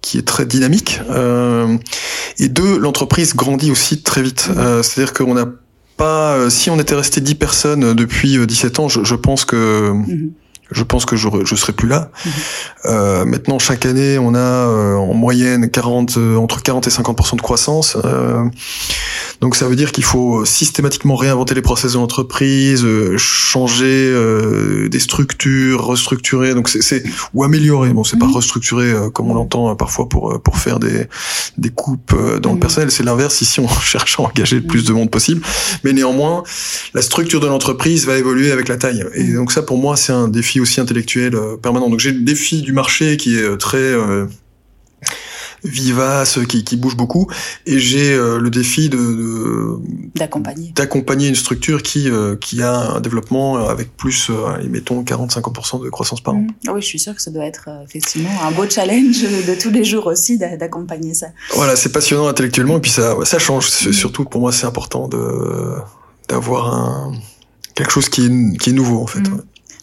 qui 0.00 0.18
est 0.18 0.26
très 0.26 0.46
dynamique. 0.46 1.00
Euh, 1.10 1.76
et 2.38 2.48
deux, 2.48 2.78
l'entreprise 2.78 3.34
grandit 3.34 3.70
aussi 3.70 4.02
très 4.02 4.22
vite. 4.22 4.48
C'est-à-dire 4.82 5.12
qu'on 5.12 5.34
n'a 5.34 5.46
pas, 5.96 6.50
si 6.50 6.70
on 6.70 6.78
était 6.78 6.94
resté 6.94 7.20
10 7.20 7.34
personnes 7.36 7.94
depuis 7.94 8.44
17 8.44 8.78
ans, 8.80 8.88
je, 8.88 9.04
je 9.04 9.14
pense 9.14 9.44
que 9.44 9.92
mm-hmm 9.92 10.30
je 10.72 10.82
pense 10.82 11.04
que 11.04 11.16
je 11.16 11.28
je 11.44 11.54
serai 11.54 11.72
plus 11.72 11.88
là. 11.88 12.10
Mhm. 12.24 12.32
Euh, 12.86 13.24
maintenant, 13.24 13.58
chaque 13.58 13.86
année, 13.86 14.18
on 14.18 14.34
a 14.34 14.38
euh, 14.38 14.94
en 14.96 15.14
moyenne 15.14 15.70
40 15.70 16.16
euh, 16.16 16.36
entre 16.36 16.62
40 16.62 16.86
et 16.86 16.90
50% 16.90 17.36
de 17.36 17.42
croissance. 17.42 17.96
Euh, 18.04 18.44
donc 19.40 19.56
ça 19.56 19.68
veut 19.68 19.76
dire 19.76 19.92
qu'il 19.92 20.04
faut 20.04 20.44
systématiquement 20.44 21.16
réinventer 21.16 21.54
les 21.54 21.62
process 21.62 21.92
de 21.92 21.98
l'entreprise, 21.98 22.84
euh, 22.84 23.16
changer 23.16 24.12
des 24.88 25.00
structures, 25.00 25.84
restructurer. 25.84 26.54
Donc 26.54 26.68
c'est 26.68 27.02
ou 27.34 27.44
améliorer. 27.44 27.90
Bon, 27.90 28.04
c'est 28.04 28.18
pas 28.18 28.26
mhm. 28.26 28.36
restructurer 28.36 28.94
comme 29.12 29.30
on 29.30 29.34
l'entend 29.34 29.74
parfois 29.76 30.08
pour 30.08 30.40
pour 30.42 30.58
faire 30.58 30.78
des 30.78 31.06
des 31.58 31.70
coupes 31.70 32.14
dans 32.40 32.50
le 32.50 32.56
mhm. 32.56 32.60
personnel. 32.60 32.90
C'est 32.90 33.04
l'inverse. 33.04 33.40
Ici, 33.40 33.60
on 33.60 33.68
cherche 33.80 34.18
à 34.18 34.22
engager 34.22 34.56
le 34.56 34.66
plus 34.66 34.84
de 34.84 34.92
monde 34.92 35.10
possible. 35.10 35.42
Mais 35.84 35.92
néanmoins, 35.92 36.42
la 36.94 37.02
structure 37.02 37.40
de 37.40 37.46
l'entreprise 37.46 38.06
va 38.06 38.16
évoluer 38.16 38.52
avec 38.52 38.68
la 38.68 38.76
taille. 38.76 39.04
Et 39.14 39.32
donc 39.32 39.52
ça, 39.52 39.62
pour 39.62 39.78
moi, 39.78 39.96
c'est 39.96 40.12
un 40.12 40.28
défi 40.28 40.60
aussi 40.62 40.80
intellectuel 40.80 41.34
euh, 41.34 41.56
permanent. 41.56 41.90
Donc 41.90 42.00
j'ai 42.00 42.12
le 42.12 42.20
défi 42.20 42.62
du 42.62 42.72
marché 42.72 43.16
qui 43.16 43.36
est 43.36 43.42
euh, 43.42 43.56
très 43.56 43.78
euh, 43.78 44.26
vivace, 45.64 46.38
qui, 46.48 46.64
qui 46.64 46.76
bouge 46.76 46.96
beaucoup, 46.96 47.28
et 47.66 47.78
j'ai 47.78 48.16
le 48.16 48.50
défi 48.50 48.88
de 48.88 49.78
d'accompagner 50.16 50.72
d'accompagner 50.74 51.28
une 51.28 51.36
structure 51.36 51.84
qui 51.84 52.08
qui 52.40 52.62
a 52.62 52.94
un 52.94 53.00
développement 53.00 53.68
avec 53.68 53.96
plus, 53.96 54.28
mettons 54.68 55.04
40-50% 55.04 55.84
de 55.84 55.88
croissance 55.88 56.20
par 56.20 56.34
an. 56.34 56.38
Mmh. 56.38 56.48
Ah 56.66 56.72
oui, 56.72 56.82
je 56.82 56.86
suis 56.86 56.98
sûr 56.98 57.14
que 57.14 57.22
ça 57.22 57.30
doit 57.30 57.44
être 57.44 57.68
effectivement 57.84 58.30
un 58.44 58.50
beau 58.50 58.68
challenge 58.68 59.22
de 59.22 59.60
tous 59.60 59.70
les 59.70 59.84
jours 59.84 60.08
aussi 60.08 60.36
d'accompagner 60.36 61.14
ça. 61.14 61.28
Voilà, 61.54 61.76
c'est 61.76 61.92
passionnant 61.92 62.26
intellectuellement 62.26 62.78
et 62.78 62.80
puis 62.80 62.90
ça 62.90 63.14
ça 63.22 63.38
change. 63.38 63.66
Mmh. 63.66 63.92
Surtout 63.92 64.24
pour 64.24 64.40
moi, 64.40 64.50
c'est 64.50 64.66
important 64.66 65.06
de 65.06 65.76
d'avoir 66.28 66.74
un 66.74 67.12
quelque 67.74 67.90
chose 67.90 68.08
qui 68.08 68.26
est, 68.26 68.58
qui 68.58 68.70
est 68.70 68.72
nouveau 68.72 69.00
en 69.00 69.06
fait. 69.06 69.20
Mm. 69.20 69.42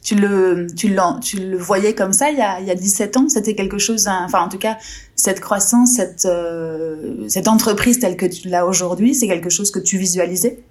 Tu 0.09 0.15
le, 0.15 0.65
tu, 0.75 0.97
tu 1.21 1.37
le 1.37 1.55
voyais 1.55 1.93
comme 1.93 2.13
ça 2.13 2.31
il 2.31 2.39
y 2.39 2.41
a, 2.41 2.59
il 2.59 2.65
y 2.65 2.71
a 2.71 2.73
17 2.73 3.15
ans? 3.17 3.29
C'était 3.29 3.53
quelque 3.53 3.77
chose, 3.77 4.07
enfin 4.07 4.41
en 4.41 4.49
tout 4.49 4.57
cas, 4.57 4.75
cette 5.15 5.39
croissance, 5.39 5.97
cette, 5.97 6.25
euh, 6.25 7.27
cette 7.27 7.47
entreprise 7.47 7.99
telle 7.99 8.17
que 8.17 8.25
tu 8.25 8.49
l'as 8.49 8.65
aujourd'hui, 8.65 9.13
c'est 9.13 9.27
quelque 9.27 9.51
chose 9.51 9.69
que 9.69 9.77
tu 9.77 9.99
visualisais? 9.99 10.61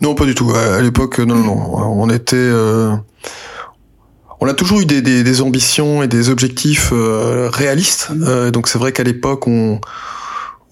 Non, 0.00 0.14
pas 0.14 0.24
du 0.24 0.36
tout. 0.36 0.52
À, 0.52 0.80
l'époque, 0.82 1.18
non, 1.18 1.34
non, 1.34 1.56
non. 1.56 2.00
On 2.00 2.10
était... 2.10 2.36
Euh, 2.36 2.94
on 4.38 4.46
a 4.46 4.54
toujours 4.54 4.82
eu 4.82 4.86
des, 4.86 5.02
des, 5.02 5.24
des, 5.24 5.40
ambitions 5.42 6.04
et 6.04 6.06
des 6.06 6.28
objectifs 6.30 6.90
euh, 6.92 7.50
réalistes. 7.52 8.10
Mm. 8.10 8.52
donc 8.52 8.68
c'est 8.68 8.78
vrai 8.78 8.92
qu'à 8.92 9.02
l'époque, 9.02 9.48
on 9.48 9.80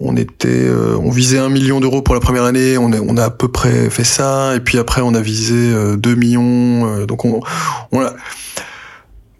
on 0.00 0.16
était, 0.16 0.48
euh, 0.48 0.96
on 0.96 1.10
visait 1.10 1.38
un 1.38 1.48
million 1.48 1.80
d'euros 1.80 2.02
pour 2.02 2.14
la 2.14 2.20
première 2.20 2.44
année, 2.44 2.78
on 2.78 2.92
a, 2.92 3.00
on 3.00 3.16
a 3.16 3.24
à 3.24 3.30
peu 3.30 3.48
près 3.48 3.90
fait 3.90 4.04
ça, 4.04 4.54
et 4.54 4.60
puis 4.60 4.78
après 4.78 5.00
on 5.00 5.14
a 5.14 5.20
visé 5.20 5.72
2 5.96 6.10
euh, 6.10 6.16
millions, 6.16 6.86
euh, 6.86 7.06
donc 7.06 7.24
on, 7.24 7.40
on 7.90 8.00
a, 8.00 8.14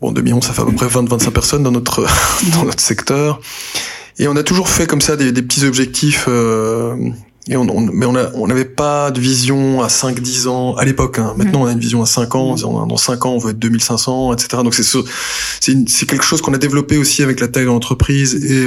bon 0.01 0.11
2 0.11 0.21
millions 0.21 0.41
ça 0.41 0.53
fait 0.53 0.63
à 0.63 0.65
peu 0.65 0.73
près 0.73 0.87
20-25 0.87 1.31
personnes 1.31 1.63
dans 1.63 1.71
notre 1.71 2.07
dans 2.55 2.65
notre 2.65 2.81
secteur, 2.81 3.41
et 4.19 4.27
on 4.27 4.35
a 4.35 4.43
toujours 4.43 4.69
fait 4.69 4.87
comme 4.87 5.01
ça 5.01 5.17
des, 5.17 5.31
des 5.31 5.43
petits 5.43 5.65
objectifs, 5.65 6.29
et 7.51 7.57
on, 7.57 7.65
mais 7.81 8.05
on 8.05 8.17
a, 8.17 8.31
on 8.35 8.49
n'avait 8.49 8.65
pas 8.65 9.13
de 9.13 9.21
vision 9.21 9.81
à 9.81 9.87
5-10 9.87 10.49
ans 10.49 10.75
à 10.75 10.85
l'époque. 10.85 11.19
Hein. 11.19 11.33
Maintenant, 11.39 11.63
on 11.63 11.67
a 11.67 11.73
une 11.73 11.79
vision 11.79 12.03
à 12.03 12.07
5 12.07 12.35
ans. 12.35 12.57
Dans 12.57 12.97
5 12.99 13.25
ans, 13.25 13.31
on 13.31 13.39
veut 13.39 13.53
être 13.53 13.59
2500, 13.59 14.35
etc. 14.35 14.63
Donc 14.63 14.75
c'est 14.75 14.83
c'est 15.63 16.07
quelque 16.07 16.25
chose 16.25 16.43
qu'on 16.43 16.53
a 16.53 16.59
développé 16.59 16.99
aussi 16.99 17.23
avec 17.23 17.41
la 17.41 17.49
taille 17.49 17.63
de 17.63 17.69
l'entreprise 17.69 18.35
et 18.35 18.67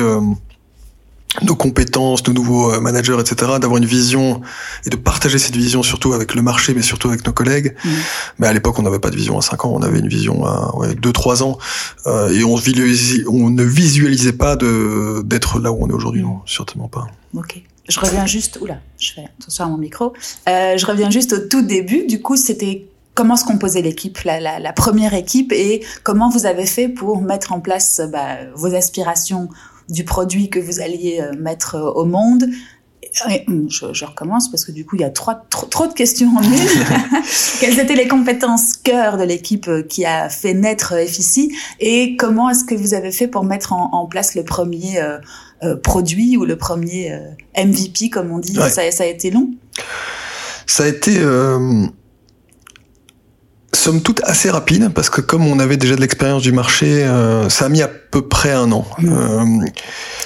nos 1.41 1.55
compétences, 1.55 2.27
nos 2.27 2.33
nouveaux 2.33 2.73
euh, 2.73 2.79
managers, 2.79 3.17
etc., 3.19 3.53
d'avoir 3.59 3.77
une 3.77 3.85
vision 3.85 4.41
et 4.85 4.89
de 4.89 4.97
partager 4.97 5.39
cette 5.39 5.55
vision 5.55 5.81
surtout 5.81 6.13
avec 6.13 6.35
le 6.35 6.41
marché, 6.41 6.73
mais 6.73 6.81
surtout 6.81 7.07
avec 7.07 7.25
nos 7.25 7.31
collègues. 7.31 7.75
Mmh. 7.83 7.89
Mais 8.39 8.47
à 8.47 8.53
l'époque, 8.53 8.77
on 8.79 8.81
n'avait 8.81 8.99
pas 8.99 9.09
de 9.09 9.15
vision 9.15 9.37
à 9.37 9.41
5 9.41 9.65
ans, 9.65 9.73
on 9.73 9.81
avait 9.81 9.99
une 9.99 10.09
vision 10.09 10.45
à 10.45 10.75
ouais, 10.75 10.93
2-3 10.93 11.43
ans, 11.43 11.57
euh, 12.07 12.29
et 12.29 12.43
on, 12.43 12.55
on 12.55 13.49
ne 13.49 13.63
visualisait 13.63 14.33
pas 14.33 14.55
d'être 14.55 15.59
là 15.59 15.71
où 15.71 15.77
on 15.81 15.89
est 15.89 15.93
aujourd'hui, 15.93 16.21
non, 16.21 16.41
certainement 16.45 16.89
pas. 16.89 17.07
Ok. 17.35 17.61
Je 17.89 17.99
reviens 17.99 18.25
juste, 18.25 18.59
oula, 18.61 18.77
je 18.99 19.13
fais 19.13 19.25
attention 19.39 19.65
à 19.65 19.67
mon 19.67 19.77
micro. 19.77 20.13
Euh, 20.47 20.77
je 20.77 20.85
reviens 20.85 21.09
juste 21.09 21.33
au 21.33 21.39
tout 21.39 21.61
début. 21.61 22.05
Du 22.05 22.21
coup, 22.21 22.37
c'était 22.37 22.87
comment 23.15 23.35
se 23.35 23.43
composait 23.43 23.81
l'équipe, 23.81 24.19
la, 24.19 24.39
la, 24.39 24.59
la, 24.59 24.71
première 24.71 25.13
équipe, 25.13 25.51
et 25.51 25.83
comment 26.03 26.29
vous 26.29 26.45
avez 26.45 26.65
fait 26.65 26.87
pour 26.87 27.21
mettre 27.21 27.51
en 27.51 27.59
place 27.59 28.01
bah, 28.11 28.37
vos 28.55 28.73
aspirations 28.73 29.49
du 29.91 30.05
produit 30.05 30.49
que 30.49 30.59
vous 30.59 30.79
alliez 30.79 31.19
euh, 31.21 31.33
mettre 31.37 31.75
euh, 31.75 31.91
au 31.91 32.05
monde. 32.05 32.45
Hum, 33.47 33.67
je, 33.69 34.05
recommence 34.05 34.49
parce 34.49 34.63
que 34.63 34.71
du 34.71 34.85
coup 34.85 34.95
il 34.95 35.01
y 35.01 35.05
a 35.05 35.09
trop, 35.09 35.33
trop, 35.49 35.85
de 35.85 35.93
questions 35.93 36.29
en 36.37 36.41
une. 36.41 36.53
Quelles 37.59 37.77
étaient 37.77 37.95
les 37.95 38.07
compétences 38.07 38.77
cœur 38.77 39.17
de 39.17 39.23
l'équipe 39.23 39.67
euh, 39.67 39.83
qui 39.83 40.05
a 40.05 40.29
fait 40.29 40.53
naître 40.53 40.95
FICI 41.05 41.53
et 41.81 42.15
comment 42.15 42.49
est-ce 42.49 42.63
que 42.63 42.73
vous 42.73 42.93
avez 42.93 43.11
fait 43.11 43.27
pour 43.27 43.43
mettre 43.43 43.73
en, 43.73 44.05
place 44.05 44.33
le 44.33 44.45
premier 44.45 45.01
produit 45.83 46.37
ou 46.37 46.45
le 46.45 46.55
premier 46.55 47.19
MVP 47.57 48.09
comme 48.09 48.31
on 48.31 48.39
dit? 48.39 48.55
Ça, 48.55 48.91
ça, 48.91 49.03
a 49.03 49.07
été 49.07 49.29
long 49.29 49.51
Ça 50.65 50.83
a 50.83 50.87
été 50.87 51.19
somme 53.81 54.01
toute 54.01 54.21
assez 54.23 54.49
rapide 54.49 54.89
parce 54.93 55.09
que 55.09 55.21
comme 55.21 55.45
on 55.45 55.57
avait 55.59 55.77
déjà 55.77 55.95
de 55.95 56.01
l'expérience 56.01 56.43
du 56.43 56.51
marché, 56.51 57.03
euh, 57.03 57.49
ça 57.49 57.65
a 57.65 57.69
mis 57.69 57.81
à 57.81 57.87
peu 57.87 58.21
près 58.21 58.51
un 58.51 58.71
an. 58.71 58.85
Mmh. 58.99 59.09
Euh, 59.11 59.65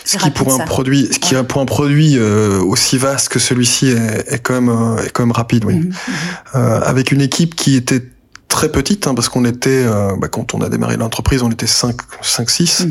ce 0.03 0.17
qui 0.17 0.29
pour 0.29 0.53
un 0.53 0.65
produit, 0.65 1.07
ce 1.11 1.19
qui 1.19 1.35
pour 1.47 1.61
un 1.61 1.65
produit 1.65 2.17
euh, 2.17 2.61
aussi 2.61 2.97
vaste 2.97 3.29
que 3.29 3.39
celui-ci 3.39 3.87
est, 3.87 4.33
est, 4.33 4.39
quand 4.39 4.59
même 4.59 4.97
est 5.05 5.09
quand 5.11 5.25
même 5.25 5.31
rapide, 5.31 5.63
oui. 5.65 5.75
Mmh. 5.75 5.93
Mmh. 6.53 6.57
avec 6.83 7.11
une 7.11 7.21
équipe 7.21 7.55
qui 7.55 7.75
était 7.75 8.01
très 8.49 8.69
petite 8.69 9.07
hein, 9.07 9.15
parce 9.15 9.29
qu'on 9.29 9.45
était 9.45 9.85
bah, 10.19 10.27
quand 10.27 10.53
on 10.53 10.61
a 10.61 10.69
démarré 10.69 10.97
l'entreprise, 10.97 11.41
on 11.41 11.51
était 11.51 11.67
5 11.67 11.95
5 12.21 12.49
6. 12.49 12.87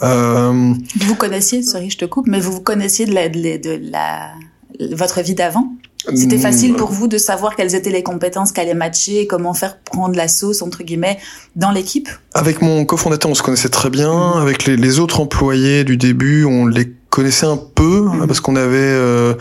vous 0.00 1.14
connaissiez, 1.16 1.62
sorry, 1.62 1.88
je 1.88 1.98
te 1.98 2.04
coupe, 2.04 2.26
mais 2.26 2.40
vous 2.40 2.52
vous 2.52 2.60
connaissiez 2.60 3.06
de 3.06 3.14
la, 3.14 3.28
de 3.28 3.90
la 3.90 4.30
votre 4.92 5.22
vie 5.22 5.34
d'avant? 5.34 5.72
C'était 6.14 6.38
facile 6.38 6.74
pour 6.74 6.90
vous 6.90 7.08
de 7.08 7.18
savoir 7.18 7.56
quelles 7.56 7.74
étaient 7.74 7.90
les 7.90 8.02
compétences 8.02 8.52
qu'allaient 8.52 8.74
matcher, 8.74 9.26
comment 9.26 9.54
faire 9.54 9.78
prendre 9.78 10.14
la 10.16 10.28
sauce 10.28 10.62
entre 10.62 10.82
guillemets 10.82 11.18
dans 11.56 11.70
l'équipe? 11.70 12.08
Avec 12.34 12.62
mon 12.62 12.84
cofondateur, 12.84 13.30
on 13.30 13.34
se 13.34 13.42
connaissait 13.42 13.68
très 13.68 13.90
bien. 13.90 14.12
Mm. 14.12 14.42
Avec 14.42 14.66
les, 14.66 14.98
autres 14.98 15.20
employés 15.20 15.84
du 15.84 15.96
début, 15.96 16.44
on 16.44 16.66
les 16.66 16.92
connaissait 17.10 17.46
un 17.46 17.56
peu 17.56 18.02
mm. 18.02 18.26
parce 18.26 18.40
qu'on 18.40 18.56
avait 18.56 18.76
euh, 18.78 19.34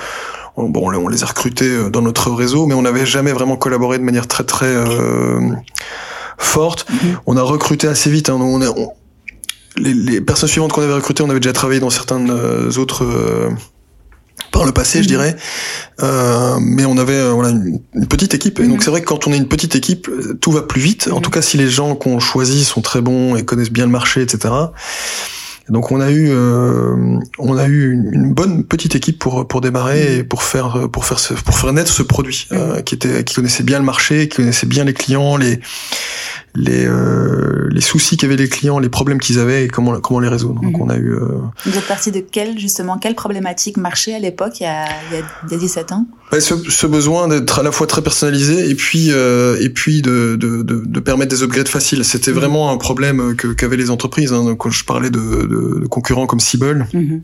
bon, 0.55 0.91
on 0.93 1.07
les 1.07 1.23
a 1.23 1.25
recrutés 1.25 1.69
euh, 1.69 1.89
dans 1.89 2.01
notre 2.01 2.31
réseau, 2.31 2.65
mais 2.65 2.75
on 2.75 2.83
n'avait 2.83 3.05
jamais 3.05 3.31
vraiment 3.31 3.57
collaboré 3.57 3.97
de 3.97 4.03
manière 4.03 4.27
très 4.27 4.43
très 4.43 4.65
euh, 4.65 5.39
forte. 6.37 6.85
On 7.25 7.35
a 7.35 7.41
recruté 7.41 7.87
assez 7.87 8.09
vite. 8.09 8.29
Hein, 8.29 8.37
on, 8.39 8.59
les, 9.75 9.93
les, 9.93 10.21
personnes 10.21 10.49
suivantes 10.49 10.71
qu'on 10.71 10.83
avait 10.83 10.93
recrutées, 10.93 11.23
on 11.23 11.29
avait 11.29 11.39
déjà 11.39 11.53
travaillé 11.53 11.79
dans 11.79 11.89
certaines 11.89 12.31
autres 12.77 13.05
par 14.51 14.65
le 14.65 14.71
passé, 14.71 14.99
je 14.99 15.03
mhm. 15.03 15.07
dirais. 15.07 15.35
Euh, 16.01 16.57
mais 16.61 16.85
on 16.85 16.97
avait 16.97 17.13
euh, 17.13 17.31
voilà 17.31 17.49
une, 17.49 18.07
petite 18.07 18.33
équipe. 18.33 18.59
Et 18.59 18.67
donc 18.67 18.77
mhm. 18.77 18.81
c'est 18.81 18.91
vrai 18.91 19.01
que 19.01 19.05
quand 19.05 19.27
on 19.27 19.33
est 19.33 19.37
une 19.37 19.47
petite 19.47 19.75
équipe, 19.75 20.09
tout 20.41 20.51
va 20.51 20.61
plus 20.61 20.81
vite. 20.81 21.09
En 21.11 21.17
mhm. 21.17 21.21
tout 21.21 21.31
cas, 21.31 21.41
si 21.41 21.57
les 21.57 21.69
gens 21.69 21.95
qu'on 21.95 22.19
choisit 22.19 22.65
sont 22.65 22.81
très 22.81 23.01
bons 23.01 23.35
et 23.35 23.43
connaissent 23.45 23.71
bien 23.71 23.85
le 23.85 23.91
marché, 23.91 24.21
etc. 24.21 24.49
Donc 25.69 25.91
on 25.91 26.01
a 26.01 26.11
eu 26.11 26.27
euh, 26.29 27.19
on 27.39 27.57
a 27.57 27.67
eu 27.67 27.93
une, 27.93 28.33
bonne 28.33 28.65
petite 28.65 28.95
équipe 28.95 29.17
pour 29.17 29.47
pour 29.47 29.61
démarrer 29.61 30.17
et 30.17 30.23
pour 30.23 30.43
faire 30.43 30.89
pour 30.91 31.05
faire 31.05 31.19
ce, 31.19 31.33
pour 31.33 31.57
faire 31.57 31.71
naître 31.71 31.91
ce 31.91 32.03
produit 32.03 32.47
euh, 32.51 32.81
qui 32.81 32.95
était 32.95 33.23
qui 33.23 33.35
connaissait 33.35 33.63
bien 33.63 33.79
le 33.79 33.85
marché, 33.85 34.27
qui 34.27 34.37
connaissait 34.37 34.67
bien 34.67 34.83
les 34.83 34.93
clients, 34.93 35.37
les 35.37 35.61
les, 36.55 36.85
euh, 36.85 37.67
les 37.71 37.81
soucis 37.81 38.15
qu'avaient 38.15 38.35
les 38.35 38.47
clients, 38.47 38.77
les 38.77 38.89
problèmes 38.89 39.19
qu'ils 39.19 39.39
avaient 39.39 39.65
et 39.65 39.67
comment 39.67 39.99
comment 39.99 40.19
les 40.19 40.27
résoudre. 40.27 40.61
Donc 40.61 40.75
mhm. 40.75 40.81
on 40.81 40.89
a 40.89 40.97
eu. 40.97 41.13
Euh... 41.13 41.39
Vous 41.65 41.77
êtes 41.77 41.87
parti 41.87 42.11
de 42.11 42.19
quelle 42.19 42.59
justement 42.59 42.97
quelle 42.97 43.15
problématique 43.15 43.77
marchait 43.77 44.13
à 44.13 44.19
l'époque 44.19 44.59
il, 44.59 44.63
y 44.63 44.67
a, 44.67 44.85
il 45.11 45.51
y 45.51 45.55
a 45.55 45.57
17 45.57 45.91
ans? 45.91 46.05
Ce, 46.31 46.55
ce, 46.69 46.87
besoin 46.87 47.27
d'être 47.27 47.59
à 47.59 47.63
la 47.63 47.71
fois 47.71 47.85
très 47.85 48.01
personnalisé 48.01 48.69
et 48.69 48.75
puis 48.75 49.11
euh, 49.11 49.57
et 49.61 49.69
puis 49.69 50.01
de, 50.01 50.35
de, 50.35 50.63
de, 50.63 50.83
de, 50.85 50.99
permettre 50.99 51.29
des 51.29 51.43
upgrades 51.43 51.67
faciles. 51.67 52.03
C'était 52.05 52.31
mhm. 52.31 52.37
vraiment 52.37 52.71
un 52.71 52.77
problème 52.77 53.35
que 53.35 53.47
qu'avaient 53.47 53.77
les 53.77 53.89
entreprises. 53.89 54.33
Hein. 54.33 54.55
Quand 54.57 54.69
je 54.69 54.85
parlais 54.85 55.09
de, 55.09 55.19
de, 55.19 55.87
concurrents 55.87 56.27
comme 56.27 56.39
Siebel. 56.39 56.87
Mhm. 56.93 57.23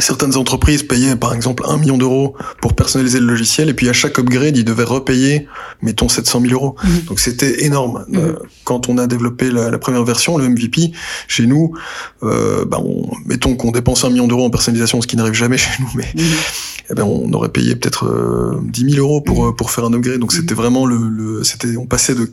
Certaines 0.00 0.36
entreprises 0.36 0.84
payaient 0.84 1.16
par 1.16 1.34
exemple 1.34 1.64
un 1.66 1.76
million 1.76 1.98
d'euros 1.98 2.36
pour 2.60 2.74
personnaliser 2.74 3.18
le 3.18 3.26
logiciel 3.26 3.68
et 3.68 3.74
puis 3.74 3.88
à 3.88 3.92
chaque 3.92 4.18
upgrade 4.18 4.56
ils 4.56 4.64
devaient 4.64 4.84
repayer 4.84 5.48
mettons 5.82 6.08
700 6.08 6.40
000 6.42 6.52
euros. 6.52 6.76
Mhm. 6.84 7.00
Donc 7.06 7.20
c'était 7.20 7.64
énorme. 7.64 8.04
Mhm. 8.08 8.18
Euh, 8.18 8.32
quand 8.64 8.88
on 8.88 8.98
a 8.98 9.06
développé 9.06 9.50
la, 9.50 9.70
la, 9.70 9.78
première 9.78 10.04
version, 10.04 10.38
le 10.38 10.48
MVP, 10.48 10.92
chez 11.26 11.46
nous, 11.46 11.74
euh, 12.22 12.64
bah 12.64 12.78
on, 12.80 13.10
mettons 13.26 13.56
qu'on 13.56 13.70
dépense 13.70 14.04
un 14.04 14.10
million 14.10 14.28
d'euros 14.28 14.44
en 14.44 14.50
personnalisation, 14.50 15.00
ce 15.00 15.06
qui 15.06 15.16
n'arrive 15.16 15.34
jamais 15.34 15.58
chez 15.58 15.70
nous, 15.80 15.90
mais 15.94 16.08
mhm. 16.14 16.24
eh 16.90 16.94
ben 16.94 17.04
on 17.04 17.32
aurait 17.32 17.48
payé 17.50 17.74
peut-être 17.74 18.06
euh, 18.06 18.60
10 18.62 18.92
000 18.92 19.04
euros 19.04 19.20
pour 19.20 19.54
pour 19.56 19.70
faire 19.70 19.84
un 19.84 19.92
upgrade. 19.92 20.20
Donc 20.20 20.32
c'était 20.32 20.54
vraiment 20.54 20.86
le, 20.86 20.96
le 21.08 21.44
c'était 21.44 21.76
on 21.76 21.86
passait 21.86 22.14
de 22.14 22.30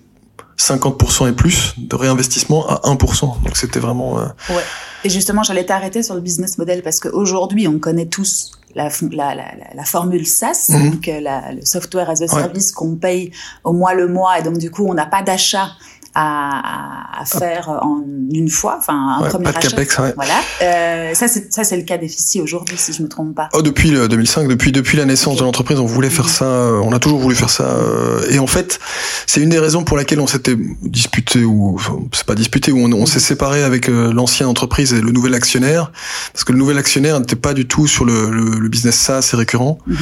50% 0.57 1.29
et 1.29 1.33
plus 1.33 1.73
de 1.77 1.95
réinvestissement 1.95 2.67
à 2.67 2.81
1%. 2.89 3.43
Donc 3.43 3.57
c'était 3.57 3.79
vraiment. 3.79 4.19
Euh... 4.19 4.25
Ouais. 4.49 4.63
Et 5.03 5.09
justement, 5.09 5.43
j'allais 5.43 5.65
t'arrêter 5.65 6.01
sur 6.01 6.15
le 6.15 6.21
business 6.21 6.57
model 6.57 6.81
parce 6.81 6.99
qu'aujourd'hui, 6.99 7.67
on 7.67 7.79
connaît 7.79 8.07
tous 8.07 8.51
la, 8.75 8.89
la, 9.11 9.35
la, 9.35 9.45
la 9.73 9.83
formule 9.85 10.27
SaaS, 10.27 10.67
mhm. 10.69 10.91
donc 10.91 11.07
euh, 11.07 11.21
le 11.53 11.65
software 11.65 12.09
as 12.09 12.21
a 12.21 12.27
service 12.27 12.71
qu'on 12.71 12.95
paye 12.95 13.31
au 13.63 13.71
mois 13.71 13.93
le 13.93 14.07
mois, 14.07 14.39
et 14.39 14.43
donc 14.43 14.57
du 14.57 14.69
coup, 14.69 14.85
on 14.85 14.93
n'a 14.93 15.05
pas 15.05 15.21
d'achat 15.21 15.69
à, 16.15 17.21
à 17.21 17.25
faire 17.25 17.69
en 17.69 18.01
une 18.31 18.49
fois, 18.49 18.77
enfin 18.79 19.17
un 19.19 19.29
premier 19.29 19.43
pas 19.43 19.51
de 19.51 19.59
Capex, 19.59 19.97
ouais. 19.99 20.13
Voilà. 20.15 20.33
Euh, 20.61 21.13
ça 21.13 21.27
c'est 21.27 21.53
ça 21.53 21.63
c'est 21.63 21.77
le 21.77 21.83
cas 21.83 21.97
d'Effici 21.97 22.41
aujourd'hui, 22.41 22.77
si 22.77 22.93
je 22.93 23.03
me 23.03 23.07
trompe 23.07 23.35
pas. 23.35 23.49
Oh, 23.53 23.61
depuis 23.61 23.91
le 23.91 24.07
2005, 24.07 24.47
depuis 24.47 24.71
depuis 24.71 24.97
la 24.97 25.05
naissance 25.05 25.37
de 25.37 25.43
l'entreprise, 25.43 25.79
on 25.79 25.85
voulait 25.85 26.09
faire 26.09 26.25
mhm. 26.25 26.31
ça. 26.31 26.45
Euh, 26.45 26.81
on 26.83 26.93
a 26.93 26.99
toujours 26.99 27.19
voulu 27.19 27.35
faire 27.35 27.49
ça. 27.49 27.65
Euh, 27.65 28.21
et 28.29 28.39
en 28.39 28.47
fait, 28.47 28.79
c'est 29.27 29.41
une 29.41 29.49
des 29.49 29.59
raisons 29.59 29.83
pour 29.83 29.97
laquelle 29.97 30.19
on 30.19 30.27
s'était 30.27 30.55
disputé 30.81 31.43
ou 31.43 31.77
c'est 32.13 32.25
pas 32.25 32.35
disputé 32.35 32.71
ou 32.71 32.79
on, 32.79 32.91
on 32.93 33.05
s'est 33.05 33.19
séparé 33.19 33.63
avec 33.63 33.89
euh, 33.89 34.13
l'ancienne 34.13 34.47
entreprise 34.47 34.93
et 34.93 35.01
le 35.01 35.11
nouvel 35.11 35.33
actionnaire 35.33 35.91
parce 36.33 36.43
que 36.43 36.53
le 36.53 36.57
nouvel 36.57 36.77
actionnaire 36.77 37.19
n'était 37.19 37.35
pas 37.35 37.53
du 37.53 37.67
tout 37.67 37.87
sur 37.87 38.05
le, 38.05 38.29
le, 38.29 38.59
le 38.59 38.69
business 38.69 38.95
SaaS 38.95 39.31
et 39.33 39.35
récurrent. 39.35 39.77
Mhm. 39.85 39.97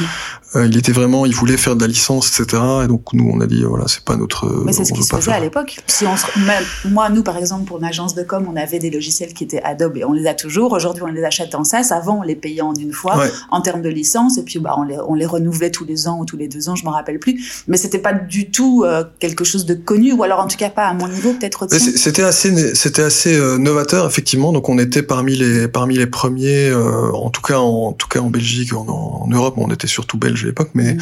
Euh, 0.56 0.66
il 0.66 0.76
était 0.76 0.92
vraiment, 0.92 1.26
il 1.26 1.34
voulait 1.34 1.56
faire 1.56 1.74
de 1.74 1.80
la 1.80 1.88
licence, 1.88 2.28
etc. 2.40 2.62
Et 2.84 2.86
donc 2.86 3.12
nous, 3.12 3.28
on 3.32 3.40
a 3.40 3.46
dit 3.46 3.64
voilà, 3.64 3.86
c'est 3.88 4.04
pas 4.04 4.16
notre. 4.16 4.46
Mais 4.64 4.72
c'est 4.72 4.84
ce 4.84 4.92
qui 4.92 5.02
se 5.02 5.14
faisait 5.14 5.32
à 5.32 5.40
l'époque. 5.40 5.80
Si 6.04 6.10
on 6.10 6.16
se... 6.16 6.88
moi, 6.88 7.08
nous, 7.08 7.22
par 7.22 7.36
exemple, 7.36 7.64
pour 7.64 7.78
une 7.78 7.84
agence 7.84 8.14
de 8.14 8.22
com, 8.22 8.46
on 8.50 8.56
avait 8.56 8.78
des 8.78 8.90
logiciels 8.90 9.32
qui 9.32 9.44
étaient 9.44 9.62
Adobe 9.62 9.96
et 9.96 10.04
on 10.04 10.12
les 10.12 10.26
a 10.26 10.34
toujours. 10.34 10.72
Aujourd'hui, 10.72 11.02
on 11.02 11.06
les 11.06 11.24
achète 11.24 11.54
en 11.54 11.64
SaaS. 11.64 11.88
Avant, 11.92 12.18
on 12.18 12.22
les 12.22 12.36
payait 12.36 12.60
en 12.60 12.74
une 12.74 12.92
fois 12.92 13.24
en 13.50 13.60
termes 13.60 13.82
de 13.82 13.88
licence 13.88 14.38
et 14.38 14.42
puis 14.42 14.58
bah, 14.58 14.74
on 14.76 14.82
les, 14.82 14.98
on 15.08 15.14
les 15.14 15.26
renouvelait 15.26 15.70
tous 15.70 15.84
les 15.84 16.08
ans 16.08 16.18
ou 16.20 16.24
tous 16.24 16.36
les 16.36 16.48
deux 16.48 16.68
ans, 16.68 16.76
je 16.76 16.84
m'en 16.84 16.90
rappelle 16.90 17.18
plus. 17.18 17.62
Mais 17.68 17.76
c'était 17.76 17.98
pas 17.98 18.12
du 18.12 18.50
tout 18.50 18.84
euh, 18.84 19.04
quelque 19.18 19.44
chose 19.44 19.64
de 19.64 19.74
connu 19.74 20.12
ou 20.12 20.22
alors 20.22 20.40
en 20.40 20.46
tout 20.46 20.56
cas 20.56 20.70
pas 20.70 20.86
à 20.86 20.94
mon 20.94 21.08
niveau, 21.08 21.32
peut-être. 21.32 21.66
C'était 21.70 22.22
assez, 22.22 22.74
c'était 22.74 23.02
assez 23.02 23.34
euh, 23.34 23.58
novateur 23.58 24.06
effectivement. 24.06 24.52
Donc 24.52 24.68
on 24.68 24.78
était 24.78 25.02
parmi 25.02 25.36
les 25.36 25.68
parmi 25.68 25.96
les 25.96 26.06
premiers, 26.06 26.72
en 26.72 27.30
tout 27.30 27.42
cas 27.42 27.58
en, 27.58 27.88
en 27.88 27.92
tout 27.92 28.08
cas 28.08 28.20
en 28.20 28.30
Belgique, 28.30 28.72
en, 28.74 28.86
en 28.86 29.26
Europe, 29.28 29.54
on 29.56 29.70
était 29.70 29.86
surtout 29.86 30.18
belge 30.18 30.42
à 30.44 30.46
l'époque, 30.46 30.70
mais 30.74 30.94
mm. 30.94 30.98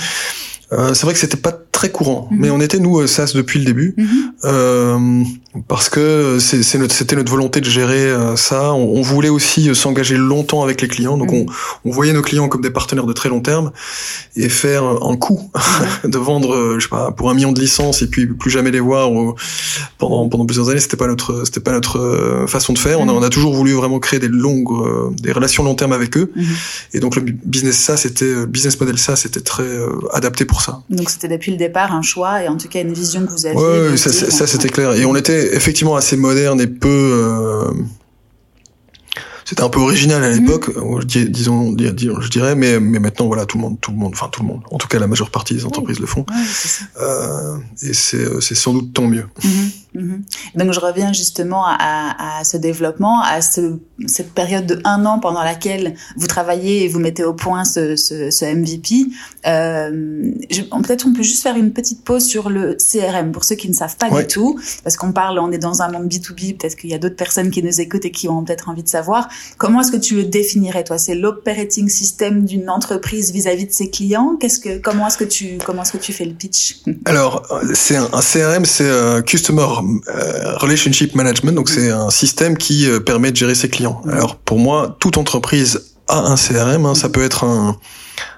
Euh, 0.73 0.95
c'est 0.95 1.05
vrai 1.05 1.13
que 1.13 1.19
c'était 1.19 1.37
pas 1.37 1.53
très 1.53 1.91
courant, 1.91 2.29
mhm. 2.31 2.39
mais 2.41 2.51
on 2.51 2.61
était 2.61 2.79
nous 2.79 3.07
SaaS 3.07 3.33
depuis 3.35 3.59
le 3.59 3.67
début 3.67 3.95
mhm. 3.97 4.33
euh, 4.45 5.25
parce 5.69 5.91
que 5.91 6.39
notre 6.79 6.95
c'était 6.95 7.15
notre 7.15 7.31
volonté 7.31 7.61
de 7.61 7.67
gérer 7.67 8.07
euh, 8.07 8.37
ça. 8.37 8.73
On, 8.73 8.97
on, 8.97 9.03
voulait 9.03 9.29
aussi 9.29 9.75
s'engager 9.75 10.17
longtemps 10.17 10.63
avec 10.63 10.81
les 10.81 10.89
clients, 10.89 11.19
donc 11.19 11.31
on, 11.33 11.45
on, 11.85 11.91
voyait 11.91 12.15
nos 12.15 12.23
clients 12.23 12.49
comme 12.49 12.63
des 12.63 12.71
partenaires 12.71 13.05
de 13.05 13.13
très 13.13 13.29
long 13.29 13.41
terme 13.41 13.71
et 14.35 14.49
faire 14.49 14.83
un 14.85 15.17
coup 15.17 15.51
de 16.05 16.17
vendre, 16.17 16.77
je 16.79 16.85
sais 16.85 16.89
pas, 16.89 17.11
pour 17.11 17.29
un 17.29 17.35
million 17.35 17.53
de 17.53 17.61
licences 17.61 18.01
et 18.01 18.07
puis 18.07 18.27
plus 18.27 18.51
jamais 18.51 18.71
les 18.71 18.81
voir 18.81 19.13
ou, 19.13 19.35
pendant 19.99 20.27
pendant 20.29 20.47
plusieurs 20.47 20.71
années. 20.71 20.81
C'était 20.81 20.97
pas 20.97 21.07
notre 21.07 21.45
c'était 21.45 21.61
pas 21.61 21.73
notre 21.73 22.47
façon 22.49 22.73
de 22.73 22.79
faire. 22.79 23.01
On 23.01 23.09
a 23.09 23.13
on 23.13 23.23
a 23.23 23.29
toujours 23.29 23.53
voulu 23.53 23.73
vraiment 23.73 23.99
créer 23.99 24.21
des 24.21 24.29
longues 24.29 25.13
des 25.21 25.33
relations 25.33 25.65
long 25.65 25.75
terme 25.75 25.93
avec 25.93 26.17
eux 26.17 26.33
et 26.95 27.01
donc 27.01 27.15
le 27.15 27.23
business 27.23 27.77
ça 27.77 27.99
c'était 27.99 28.47
business 28.47 28.81
model 28.81 28.97
ça 28.97 29.17
c'était 29.17 29.41
très 29.41 29.69
adapté 30.13 30.47
pour 30.47 30.63
ça. 30.63 30.83
Donc 30.89 31.11
c'était 31.11 31.29
depuis 31.29 31.51
le 31.51 31.59
départ 31.59 31.93
un 31.93 32.03
choix 32.03 32.43
et 32.43 32.49
en 32.49 32.57
tout 32.57 32.69
cas 32.69 32.81
une 32.81 32.95
vision 32.95 33.27
que 33.27 33.33
vous 33.33 33.45
aviez. 33.47 33.61
Oui, 33.91 33.99
ça, 33.99 34.11
ça 34.11 34.47
c'était 34.47 34.71
clair. 34.71 34.95
Et 34.95 35.05
on 35.05 35.15
était 35.15 35.42
effectivement 35.53 35.97
assez 35.97 36.17
moderne 36.17 36.61
et 36.61 36.67
peu. 36.67 36.89
Euh, 36.89 37.73
c'était 39.45 39.63
un 39.63 39.69
peu 39.69 39.81
original 39.81 40.23
à 40.23 40.31
mhm. 40.31 40.41
l'époque, 40.41 40.71
disons, 41.07 41.77
je 41.77 42.29
dirais, 42.29 42.55
mais, 42.55 42.81
mais 42.81 43.01
maintenant 43.01 43.27
voilà, 43.27 43.45
tout 43.45 43.59
le 43.59 43.63
monde, 43.63 43.81
tout 43.81 43.91
le 43.91 43.97
monde, 43.99 44.13
enfin 44.15 44.29
tout 44.31 44.41
le 44.41 44.49
monde, 44.49 44.63
en 44.71 44.79
tout 44.79 44.89
cas 44.89 44.99
la 44.99 45.07
majeure 45.07 45.31
partie 45.31 45.55
des 45.55 45.67
entreprises 45.67 45.99
le 45.99 46.07
font. 46.07 46.25
Euh, 47.01 47.59
et 47.83 47.93
c'est 47.93 48.41
c'est 48.41 48.55
sans 48.55 48.73
doute 48.73 48.95
tant 48.95 49.07
mieux. 49.09 49.27
Mhm. 49.43 49.71
Mhm. 49.95 50.23
Donc 50.55 50.73
je 50.73 50.81
reviens 50.81 51.13
justement 51.13 51.65
à, 51.67 52.39
à, 52.39 52.45
ce 52.45 52.57
développement, 52.57 53.21
à 53.23 53.43
ce, 53.43 53.79
cette 54.07 54.33
période 54.33 54.67
de 54.67 54.81
un 54.85 55.05
an 55.05 55.19
pendant 55.19 55.43
laquelle 55.43 55.95
vous 56.17 56.27
travaillez 56.27 56.85
et 56.85 56.89
vous 56.89 56.99
mettez 56.99 57.25
au 57.25 57.35
point 57.35 57.65
ce, 57.65 57.97
ce, 57.97 58.31
ce 58.31 58.45
MVP. 58.45 59.07
Euh, 59.47 60.33
Peut-être 60.83 61.07
on 61.07 61.13
peut 61.13 61.23
juste 61.23 61.43
faire 61.43 61.57
une 61.57 61.73
petite 61.73 62.05
pause 62.05 62.25
sur 62.25 62.51
le 62.51 62.77
CRM 62.77 63.31
pour 63.33 63.45
ceux 63.45 63.55
qui 63.55 63.69
ne 63.69 63.75
savent 63.75 63.97
pas 63.97 64.11
du 64.11 64.27
tout, 64.27 64.59
parce 64.83 64.97
qu'on 64.97 65.13
parle, 65.13 65.39
on 65.39 65.53
est 65.53 65.59
dans 65.59 65.81
un 65.81 65.91
monde 65.91 66.09
B2B, 66.09 66.57
peut-être 66.59 66.77
qu'il 66.77 66.91
y 66.91 66.95
a 66.95 66.99
d'autres 66.99 67.17
personnes 67.17 67.51
qui 67.51 67.63
nous 67.63 67.81
écoutent 67.81 68.05
et 68.05 68.11
qui 68.11 68.29
ont 68.29 68.43
peut-être 68.45 68.69
envie 68.69 68.83
de 68.83 68.89
savoir. 68.89 69.29
Comment 69.59 69.81
est-ce 69.81 69.93
que 69.93 69.97
tu 69.97 70.17
le 70.17 70.25
définirais 70.25 70.85
toi? 70.85 70.99
C'est 70.99 71.15
l'operating 71.15 71.89
system 71.89 72.45
d'une 72.45 72.69
entreprise 72.69 73.33
vis-à-vis 73.33 73.67
de 73.67 73.73
ses 73.73 73.91
clients? 73.91 74.37
Qu'est-ce 74.41 74.59
que, 74.59 74.79
comment 74.79 75.07
est-ce 75.07 75.19
que 75.19 75.25
tu, 75.25 75.59
comment 75.65 75.83
est-ce 75.83 75.93
que 75.93 75.99
tu 75.99 76.13
fais 76.13 76.25
le 76.25 76.35
pitch? 76.35 76.83
Alors 77.05 77.47
c'est 77.75 77.97
un, 77.97 78.09
un, 78.13 78.21
CRM, 78.21 78.65
c'est 78.65 78.91
un 78.91 79.23
customer 79.23 79.67
euh, 80.09 80.57
relationship 80.57 81.15
management, 81.15 81.53
donc 81.55 81.69
c'est 81.69 81.91
un 81.91 82.11
système 82.11 82.57
qui 82.57 82.89
euh, 82.89 83.01
permet 83.01 83.31
de 83.31 83.37
gérer 83.37 83.55
ses 83.55 83.69
clients. 83.69 84.03
Alors 84.11 84.37
pour 84.37 84.59
moi, 84.59 84.97
toute 85.01 85.19
entreprise 85.19 85.93
a 86.09 86.19
un 86.19 86.37
CRM, 86.37 86.87
hein, 86.87 86.95
ça 86.95 87.09
peut 87.09 87.23
être 87.23 87.45
un 87.45 87.77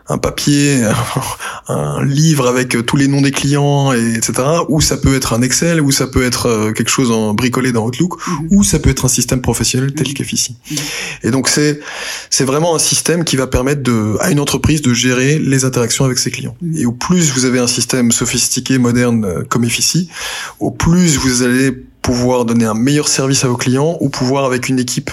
un 0.09 0.19
papier, 0.19 0.83
un 1.69 2.05
livre 2.05 2.47
avec 2.47 2.85
tous 2.85 2.97
les 2.97 3.09
noms 3.09 3.23
des 3.23 3.31
clients, 3.31 3.93
et 3.93 4.15
etc. 4.15 4.35
Ou 4.69 4.81
ça 4.81 4.97
peut 4.97 5.15
être 5.15 5.33
un 5.33 5.43
Excel, 5.43 5.81
ou 5.81 5.91
ça 5.91 6.07
peut 6.07 6.25
être 6.25 6.47
euh, 6.47 6.73
quelque 6.73 6.91
chose 6.91 7.11
en 7.11 7.35
bricolé 7.35 7.73
dans 7.73 7.87
Outlook, 7.87 8.15
mhm. 8.27 8.49
ou 8.51 8.65
ça 8.65 8.79
peut 8.79 8.91
être 8.91 9.05
un 9.07 9.09
système 9.09 9.41
professionnel 9.41 9.95
tel 9.95 10.09
mhm. 10.09 10.15
qu'Effici. 10.15 10.57
Mhm. 10.71 10.77
Et 11.23 11.31
donc 11.31 11.49
c'est 11.49 11.81
c'est 12.31 12.45
vraiment 12.45 12.75
un 12.75 12.79
système 12.79 13.25
qui 13.25 13.37
va 13.37 13.47
permettre 13.47 13.83
de 13.83 14.17
à 14.21 14.31
une 14.31 14.41
entreprise 14.41 14.83
de 14.83 14.93
gérer 14.93 15.39
les 15.39 15.65
interactions 15.65 16.05
avec 16.05 16.19
ses 16.19 16.31
clients. 16.31 16.57
Et 16.75 16.85
au 16.87 16.93
plus 16.93 17.33
vous 17.33 17.47
avez 17.47 17.59
un 17.59 17.67
système 17.67 18.13
sophistiqué, 18.13 18.79
moderne 18.79 19.25
euh, 19.25 19.43
comme 19.49 19.65
Effici, 19.65 20.09
au 20.61 20.71
plus 20.71 21.17
vous 21.17 21.43
allez 21.43 21.73
pouvoir 22.03 22.45
donner 22.45 22.67
un 22.67 22.75
meilleur 22.75 23.09
service 23.09 23.45
à 23.45 23.49
vos 23.49 23.57
clients, 23.57 23.97
ou 24.01 24.11
pouvoir 24.11 24.45
avec 24.45 24.69
une 24.69 24.79
équipe 24.79 25.11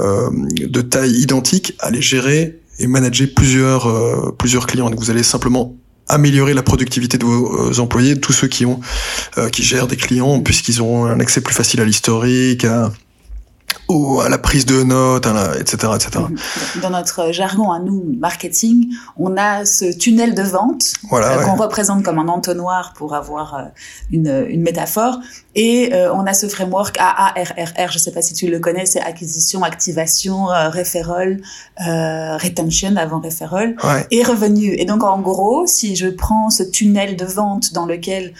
euh, 0.00 0.28
de 0.56 0.80
taille 0.80 1.12
identique 1.12 1.74
aller 1.78 2.02
gérer 2.02 2.58
et 2.78 2.86
manager 2.86 3.28
plusieurs 3.34 3.86
euh, 3.86 4.34
plusieurs 4.38 4.66
clients. 4.66 4.90
Vous 4.96 5.10
allez 5.10 5.22
simplement 5.22 5.76
améliorer 6.08 6.54
la 6.54 6.62
productivité 6.62 7.16
de 7.18 7.24
vos 7.24 7.70
euh, 7.70 7.80
employés, 7.80 8.20
tous 8.20 8.32
ceux 8.32 8.48
qui 8.48 8.66
ont 8.66 8.80
euh, 9.38 9.48
qui 9.48 9.62
gèrent 9.62 9.86
des 9.86 9.96
clients, 9.96 10.40
puisqu'ils 10.40 10.80
auront 10.80 11.06
un 11.06 11.20
accès 11.20 11.40
plus 11.40 11.54
facile 11.54 11.80
à 11.80 11.84
l'historique, 11.84 12.64
à 12.64 12.92
ou 13.88 14.20
à 14.20 14.28
la 14.28 14.38
prise 14.38 14.66
de 14.66 14.82
notes, 14.82 15.26
etc., 15.58 15.92
etc. 15.94 16.24
Mhm. 16.28 16.82
Dans 16.82 16.90
notre 16.90 17.32
jargon 17.32 17.70
à 17.72 17.78
nous, 17.78 18.04
marketing, 18.18 18.90
on 19.16 19.36
a 19.36 19.64
ce 19.64 19.86
tunnel 19.96 20.34
de 20.34 20.42
vente 20.42 20.92
voilà, 21.08 21.38
qu'on 21.44 21.56
représente 21.56 22.02
comme 22.02 22.18
un 22.18 22.28
entonnoir 22.28 22.92
pour 22.96 23.14
avoir 23.14 23.68
une, 24.10 24.46
une 24.48 24.62
métaphore. 24.62 25.18
Et 25.54 25.94
euh, 25.94 26.12
on 26.12 26.26
a 26.26 26.34
ce 26.34 26.48
framework 26.48 26.96
AARRR, 26.98 27.90
je 27.90 27.94
ne 27.94 27.98
sais 27.98 28.10
pas 28.10 28.22
si 28.22 28.34
tu 28.34 28.48
le 28.48 28.58
connais, 28.58 28.86
c'est 28.86 29.00
acquisition, 29.00 29.62
activation, 29.62 30.50
euh, 30.50 30.68
referral, 30.68 31.40
euh, 31.86 32.36
retention 32.36 32.96
avant 32.96 33.20
referral 33.20 33.76
et 34.10 34.22
revenu. 34.24 34.74
Et 34.74 34.84
donc 34.84 35.04
en 35.04 35.20
gros, 35.20 35.66
si 35.66 35.94
je 35.94 36.08
prends 36.08 36.50
ce 36.50 36.62
tunnel 36.62 37.16
de 37.16 37.24
vente 37.24 37.72
dans 37.72 37.86
lequel 37.86 38.34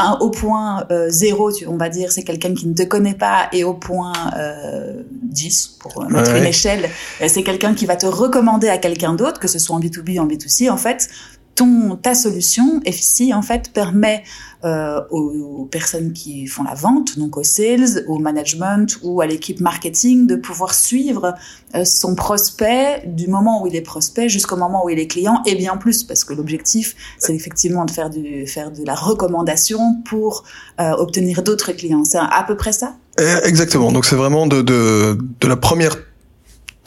un, 0.00 0.18
au 0.20 0.30
point 0.30 0.86
euh, 0.90 1.08
zéro, 1.08 1.50
on 1.66 1.76
va 1.76 1.88
dire, 1.88 2.12
c'est 2.12 2.22
quelqu'un 2.22 2.54
qui 2.54 2.66
ne 2.66 2.74
te 2.74 2.82
connaît 2.82 3.14
pas, 3.14 3.48
et 3.52 3.64
au 3.64 3.74
point 3.74 4.12
euh, 4.36 5.02
10, 5.10 5.78
pour 5.78 6.04
mettre 6.08 6.34
une 6.34 6.44
échelle, 6.44 6.88
euh, 7.20 7.26
c'est 7.28 7.42
quelqu'un 7.42 7.74
qui 7.74 7.86
va 7.86 7.96
te 7.96 8.06
recommander 8.06 8.68
à 8.68 8.78
quelqu'un 8.78 9.14
d'autre, 9.14 9.40
que 9.40 9.48
ce 9.48 9.58
soit 9.58 9.76
en 9.76 9.80
B2B 9.80 10.18
ou 10.18 10.22
en 10.22 10.26
B2C, 10.26 10.70
en 10.70 10.76
fait, 10.76 11.08
ton, 11.54 11.96
ta 11.96 12.14
solution, 12.14 12.80
FCI, 12.86 13.34
en 13.34 13.42
fait, 13.42 13.72
permet 13.72 14.24
euh, 14.64 15.00
aux, 15.10 15.66
personnes 15.70 16.12
qui 16.12 16.46
font 16.46 16.64
la 16.64 16.74
vente, 16.74 17.18
donc 17.18 17.36
aux 17.36 17.44
sales, 17.44 18.04
au 18.08 18.18
management 18.18 18.98
ou 19.02 19.20
à 19.20 19.26
l'équipe 19.26 19.60
marketing, 19.60 20.26
de 20.26 20.36
pouvoir 20.36 20.74
suivre 20.74 21.34
euh, 21.74 21.84
son 21.84 22.14
prospect 22.14 23.04
du 23.06 23.28
moment 23.28 23.62
où 23.62 23.66
il 23.68 23.76
est 23.76 23.80
prospect 23.80 24.28
jusqu'au 24.28 24.56
moment 24.56 24.84
où 24.84 24.90
il 24.90 24.98
est 24.98 25.06
client 25.06 25.42
et 25.46 25.54
bien 25.54 25.76
plus, 25.76 26.04
parce 26.04 26.24
que 26.24 26.34
l'objectif, 26.34 26.94
c'est 27.18 27.34
effectivement 27.34 27.84
de 27.84 27.90
faire, 27.90 28.10
du, 28.10 28.46
faire 28.46 28.70
de 28.70 28.84
la 28.84 28.94
recommandation 28.94 30.02
pour 30.04 30.44
euh, 30.80 30.92
obtenir 30.92 31.42
d'autres 31.42 31.72
clients. 31.72 32.04
C'est 32.04 32.18
à 32.18 32.44
peu 32.46 32.56
près 32.56 32.72
ça? 32.72 32.96
Eh, 33.18 33.48
Exactement. 33.48 33.92
Donc 33.92 34.04
c'est 34.04 34.16
vraiment 34.16 34.46
de, 34.46 34.62
de, 34.62 35.16
de 35.40 35.48
la 35.48 35.56
première 35.56 35.96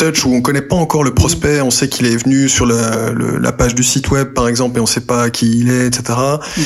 touch 0.04 0.26
où 0.26 0.34
on 0.34 0.42
connaît 0.42 0.62
pas 0.62 0.76
encore 0.76 1.04
le 1.04 1.13
prospect, 1.13 1.62
on 1.62 1.72
sait 1.72 1.88
qu'il 1.88 2.06
est 2.06 2.16
venu 2.16 2.50
sur 2.50 2.66
la, 2.66 3.12
la, 3.13 3.52
page 3.52 3.76
du 3.76 3.84
site 3.84 4.10
web 4.12 4.34
par 4.34 4.48
exemple 4.48 4.78
et 4.78 4.82
on 4.82 4.86
sait 4.86 5.02
pas 5.02 5.30
qui 5.30 5.60
il 5.60 5.70
est, 5.70 5.88
etc. 5.88 6.04
Mhm. 6.58 6.63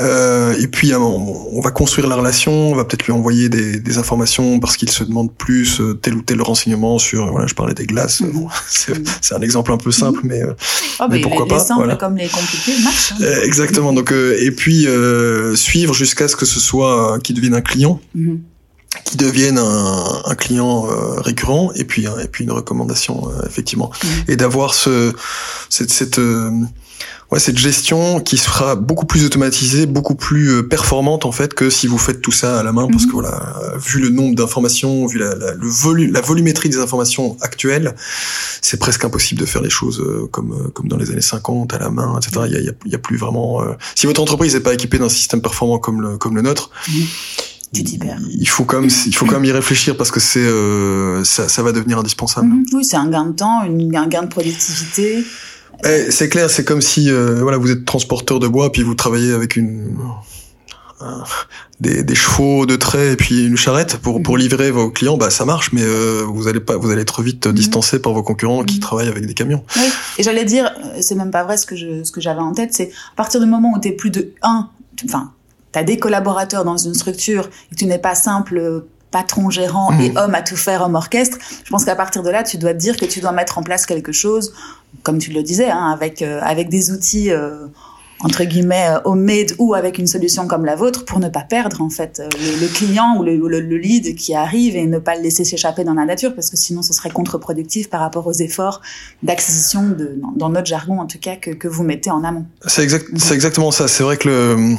Euh, 0.00 0.54
et 0.60 0.66
puis 0.66 0.94
on, 0.94 1.60
va 1.60 1.70
construire 1.70 2.08
la 2.08 2.16
relation, 2.16 2.52
on 2.52 2.74
va 2.74 2.84
peut-être 2.84 3.04
lui 3.04 3.12
envoyer 3.12 3.48
des, 3.48 3.78
des 3.78 3.98
informations 3.98 4.58
parce 4.60 4.76
qu'il 4.76 4.90
se 4.90 5.04
demande 5.04 5.32
plus 5.32 5.80
euh, 5.80 5.94
tel 5.94 6.14
ou 6.14 6.22
tel 6.22 6.40
renseignement 6.42 6.98
sur, 6.98 7.30
voilà, 7.30 7.46
je 7.46 7.54
parlais 7.54 7.74
des 7.74 7.86
glaces, 7.86 8.20
mhm. 8.20 8.48
c'est 9.20 9.34
un 9.34 9.42
exemple 9.42 9.72
un 9.72 9.78
peu 9.78 9.90
simple, 9.90 10.20
mais, 10.24 10.42
euh, 10.42 10.54
oh, 11.00 11.04
mais, 11.10 11.20
pourquoi 11.20 11.44
les, 11.44 11.50
pas. 11.50 11.60
simples 11.60 11.96
comme 11.98 12.16
les 12.16 12.28
compliqués 12.28 12.82
marchent. 12.82 13.12
Hein. 13.12 13.22
Euh, 13.22 13.44
exactement. 13.44 13.92
Donc 13.92 14.12
et 14.12 14.50
puis 14.50 14.86
suivre 15.54 15.94
jusqu'à 15.94 16.28
ce 16.28 16.36
que 16.36 16.46
ce 16.46 16.60
soit 16.60 17.18
qui 17.22 17.34
devienne 17.34 17.54
un 17.54 17.60
client. 17.60 18.00
Qui 19.04 19.16
deviennent 19.16 19.58
un, 19.58 20.22
un 20.24 20.34
client 20.34 20.88
euh, 20.90 21.20
récurrent 21.20 21.70
et 21.76 21.84
puis 21.84 22.06
et 22.06 22.26
puis 22.26 22.42
une 22.42 22.50
recommandation 22.50 23.28
euh, 23.28 23.46
effectivement 23.46 23.92
mmh. 24.02 24.06
et 24.32 24.36
d'avoir 24.36 24.74
ce 24.74 25.12
cette 25.68 25.92
cette 25.92 26.18
euh, 26.18 26.50
ouais 27.30 27.38
cette 27.38 27.56
gestion 27.56 28.20
qui 28.20 28.36
sera 28.36 28.74
beaucoup 28.74 29.06
plus 29.06 29.24
automatisée 29.24 29.86
beaucoup 29.86 30.16
plus 30.16 30.66
performante 30.66 31.24
en 31.24 31.30
fait 31.30 31.54
que 31.54 31.70
si 31.70 31.86
vous 31.86 31.98
faites 31.98 32.20
tout 32.20 32.32
ça 32.32 32.58
à 32.58 32.64
la 32.64 32.72
main 32.72 32.88
parce 32.90 33.04
mmh. 33.04 33.06
que 33.06 33.12
voilà 33.12 33.54
vu 33.76 34.00
le 34.00 34.08
nombre 34.08 34.34
d'informations 34.34 35.06
vu 35.06 35.18
la, 35.18 35.36
la, 35.36 35.54
le 35.54 35.68
volume 35.68 36.12
la 36.12 36.20
volumétrie 36.20 36.68
des 36.68 36.78
informations 36.78 37.36
actuelles 37.42 37.94
c'est 38.60 38.80
presque 38.80 39.04
impossible 39.04 39.40
de 39.40 39.46
faire 39.46 39.62
les 39.62 39.70
choses 39.70 40.04
comme 40.32 40.72
comme 40.72 40.88
dans 40.88 40.96
les 40.96 41.12
années 41.12 41.20
50 41.20 41.72
à 41.74 41.78
la 41.78 41.90
main 41.90 42.18
etc 42.18 42.46
il 42.46 42.52
y 42.54 42.56
a, 42.56 42.72
il 42.84 42.90
y 42.90 42.94
a, 42.96 42.98
plus 42.98 43.18
vraiment 43.18 43.62
si 43.94 44.06
votre 44.06 44.20
entreprise 44.20 44.54
n'est 44.54 44.60
pas 44.60 44.74
équipée 44.74 44.98
d'un 44.98 45.08
système 45.08 45.40
performant 45.40 45.78
comme 45.78 46.00
le 46.00 46.18
comme 46.18 46.34
le 46.34 46.42
nôtre 46.42 46.70
mmh 46.88 46.92
il 47.72 48.48
faut 48.48 48.64
quand 48.64 48.80
même, 48.80 48.90
il 49.06 49.14
faut 49.14 49.26
quand 49.26 49.34
même 49.34 49.44
y 49.44 49.52
réfléchir 49.52 49.96
parce 49.96 50.10
que 50.10 50.20
c'est, 50.20 50.40
euh, 50.40 51.22
ça, 51.24 51.48
ça, 51.48 51.62
va 51.62 51.72
devenir 51.72 51.98
indispensable. 51.98 52.48
Mhm. 52.48 52.64
Oui, 52.72 52.84
c'est 52.84 52.96
un 52.96 53.08
gain 53.08 53.26
de 53.26 53.32
temps, 53.32 53.62
une, 53.64 53.94
un 53.94 54.08
gain 54.08 54.22
de 54.22 54.28
productivité. 54.28 55.24
Eh, 55.84 56.10
c'est 56.10 56.28
clair, 56.28 56.50
c'est 56.50 56.64
comme 56.64 56.80
si, 56.82 57.10
euh, 57.10 57.40
voilà, 57.42 57.58
vous 57.58 57.70
êtes 57.70 57.84
transporteur 57.84 58.38
de 58.38 58.48
bois 58.48 58.72
puis 58.72 58.82
vous 58.82 58.94
travaillez 58.94 59.32
avec 59.32 59.56
une 59.56 59.96
des, 61.80 62.02
des, 62.02 62.14
chevaux 62.14 62.66
de 62.66 62.76
trait 62.76 63.12
et 63.12 63.16
puis 63.16 63.46
une 63.46 63.56
charrette 63.56 63.96
pour 63.96 64.22
pour 64.22 64.34
mhm. 64.34 64.40
livrer 64.40 64.70
vos 64.70 64.90
clients, 64.90 65.16
bah 65.16 65.30
ça 65.30 65.46
marche, 65.46 65.72
mais 65.72 65.82
euh, 65.82 66.24
vous 66.26 66.46
allez 66.46 66.60
pas, 66.60 66.76
vous 66.76 66.90
allez 66.90 67.00
être 67.00 67.22
vite 67.22 67.46
mhm. 67.46 67.54
distancé 67.54 68.02
par 68.02 68.12
vos 68.12 68.22
concurrents 68.22 68.64
qui 68.64 68.80
travaillent 68.80 69.08
avec 69.08 69.24
des 69.24 69.32
camions. 69.32 69.64
Oui. 69.76 69.88
Et 70.18 70.22
j'allais 70.22 70.44
dire, 70.44 70.70
c'est 71.00 71.14
même 71.14 71.30
pas 71.30 71.44
vrai 71.44 71.56
ce 71.56 71.64
que 71.64 71.76
je 71.76 72.04
ce 72.04 72.12
que 72.12 72.20
j'avais 72.20 72.40
en 72.40 72.52
tête, 72.52 72.74
c'est 72.74 72.90
à 73.12 73.16
partir 73.16 73.40
du 73.40 73.46
moment 73.46 73.72
où 73.74 73.80
tu 73.80 73.88
es 73.88 73.92
plus 73.92 74.10
de 74.10 74.34
un, 74.42 74.68
enfin 75.06 75.32
tu 75.72 75.78
as 75.78 75.84
des 75.84 75.98
collaborateurs 75.98 76.64
dans 76.64 76.76
une 76.76 76.94
structure 76.94 77.48
et 77.72 77.74
tu 77.74 77.86
n'es 77.86 77.98
pas 77.98 78.14
simple 78.14 78.84
patron 79.10 79.50
gérant 79.50 79.92
et 79.98 80.10
mmh. 80.10 80.16
homme 80.18 80.34
à 80.34 80.42
tout 80.42 80.56
faire, 80.56 80.82
homme 80.82 80.94
orchestre, 80.94 81.38
je 81.64 81.70
pense 81.70 81.84
qu'à 81.84 81.96
partir 81.96 82.22
de 82.22 82.30
là, 82.30 82.42
tu 82.42 82.58
dois 82.58 82.72
te 82.72 82.78
dire 82.78 82.96
que 82.96 83.04
tu 83.04 83.20
dois 83.20 83.32
mettre 83.32 83.58
en 83.58 83.62
place 83.62 83.86
quelque 83.86 84.12
chose, 84.12 84.52
comme 85.02 85.18
tu 85.18 85.32
le 85.32 85.42
disais, 85.42 85.70
hein, 85.70 85.90
avec 85.92 86.22
euh, 86.22 86.40
avec 86.42 86.68
des 86.68 86.92
outils 86.92 87.30
euh, 87.32 87.66
entre 88.22 88.44
guillemets 88.44 88.86
homemade 89.04 89.54
ou 89.58 89.74
avec 89.74 89.98
une 89.98 90.06
solution 90.06 90.46
comme 90.46 90.64
la 90.66 90.76
vôtre 90.76 91.06
pour 91.06 91.20
ne 91.20 91.28
pas 91.28 91.40
perdre 91.40 91.80
en 91.80 91.88
fait 91.88 92.22
le, 92.60 92.68
client 92.68 93.16
ou 93.18 93.22
le, 93.22 93.36
le, 93.36 93.76
lead 93.78 94.14
qui 94.14 94.34
arrive 94.34 94.76
et 94.76 94.86
ne 94.86 94.98
pas 94.98 95.16
le 95.16 95.22
laisser 95.22 95.42
s'échapper 95.42 95.84
dans 95.84 95.94
la 95.94 96.04
nature 96.04 96.34
parce 96.34 96.50
que 96.50 96.56
sinon 96.58 96.82
ce 96.82 96.92
serait 96.92 97.08
contre-productif 97.08 97.88
par 97.88 98.00
rapport 98.00 98.26
aux 98.26 98.32
efforts 98.32 98.82
d'acquisition 99.22 99.88
de 99.88 100.20
dans 100.36 100.50
notre 100.50 100.66
jargon 100.66 101.00
en 101.00 101.06
tout 101.06 101.18
cas 101.18 101.36
que, 101.36 101.50
que 101.50 101.66
vous 101.66 101.82
mettez 101.82 102.10
en 102.10 102.22
amont. 102.22 102.44
C'est 102.66 102.82
exact, 102.82 103.06
c'est 103.16 103.34
exactement 103.34 103.70
ça. 103.70 103.88
C'est 103.88 104.02
vrai 104.02 104.18
que 104.18 104.28
le 104.28 104.76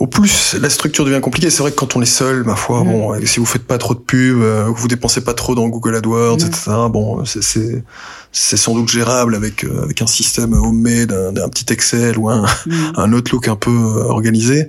au 0.00 0.06
plus 0.06 0.56
la 0.60 0.70
structure 0.70 1.04
devient 1.04 1.20
compliquée. 1.20 1.50
C'est 1.50 1.60
vrai 1.60 1.70
que 1.70 1.76
quand 1.76 1.94
on 1.94 2.02
est 2.02 2.06
seul, 2.06 2.42
ma 2.44 2.56
foi, 2.56 2.82
bon, 2.82 3.14
mm. 3.14 3.26
si 3.26 3.38
vous 3.38 3.46
faites 3.46 3.66
pas 3.66 3.78
trop 3.78 3.94
de 3.94 4.00
pub, 4.00 4.40
euh, 4.40 4.72
que 4.72 4.78
vous 4.78 4.88
dépensez 4.88 5.20
pas 5.20 5.34
trop 5.34 5.54
dans 5.54 5.68
Google 5.68 5.94
AdWords, 5.94 6.38
mm. 6.38 6.46
etc. 6.46 6.70
Bon, 6.90 7.22
c'est 7.26 7.84
c'est 8.32 8.56
sans 8.56 8.74
doute 8.74 8.88
gérable 8.88 9.34
avec 9.34 9.64
euh, 9.64 9.82
avec 9.82 10.02
un 10.02 10.06
système 10.06 10.52
homemade, 10.52 11.12
un, 11.12 11.36
un 11.36 11.48
petit 11.48 11.72
Excel 11.72 12.16
ou 12.16 12.28
un, 12.28 12.42
mm. 12.42 12.72
un 12.96 13.12
Outlook 13.12 13.48
un 13.48 13.56
peu 13.56 13.70
euh, 13.70 14.04
organisé. 14.04 14.68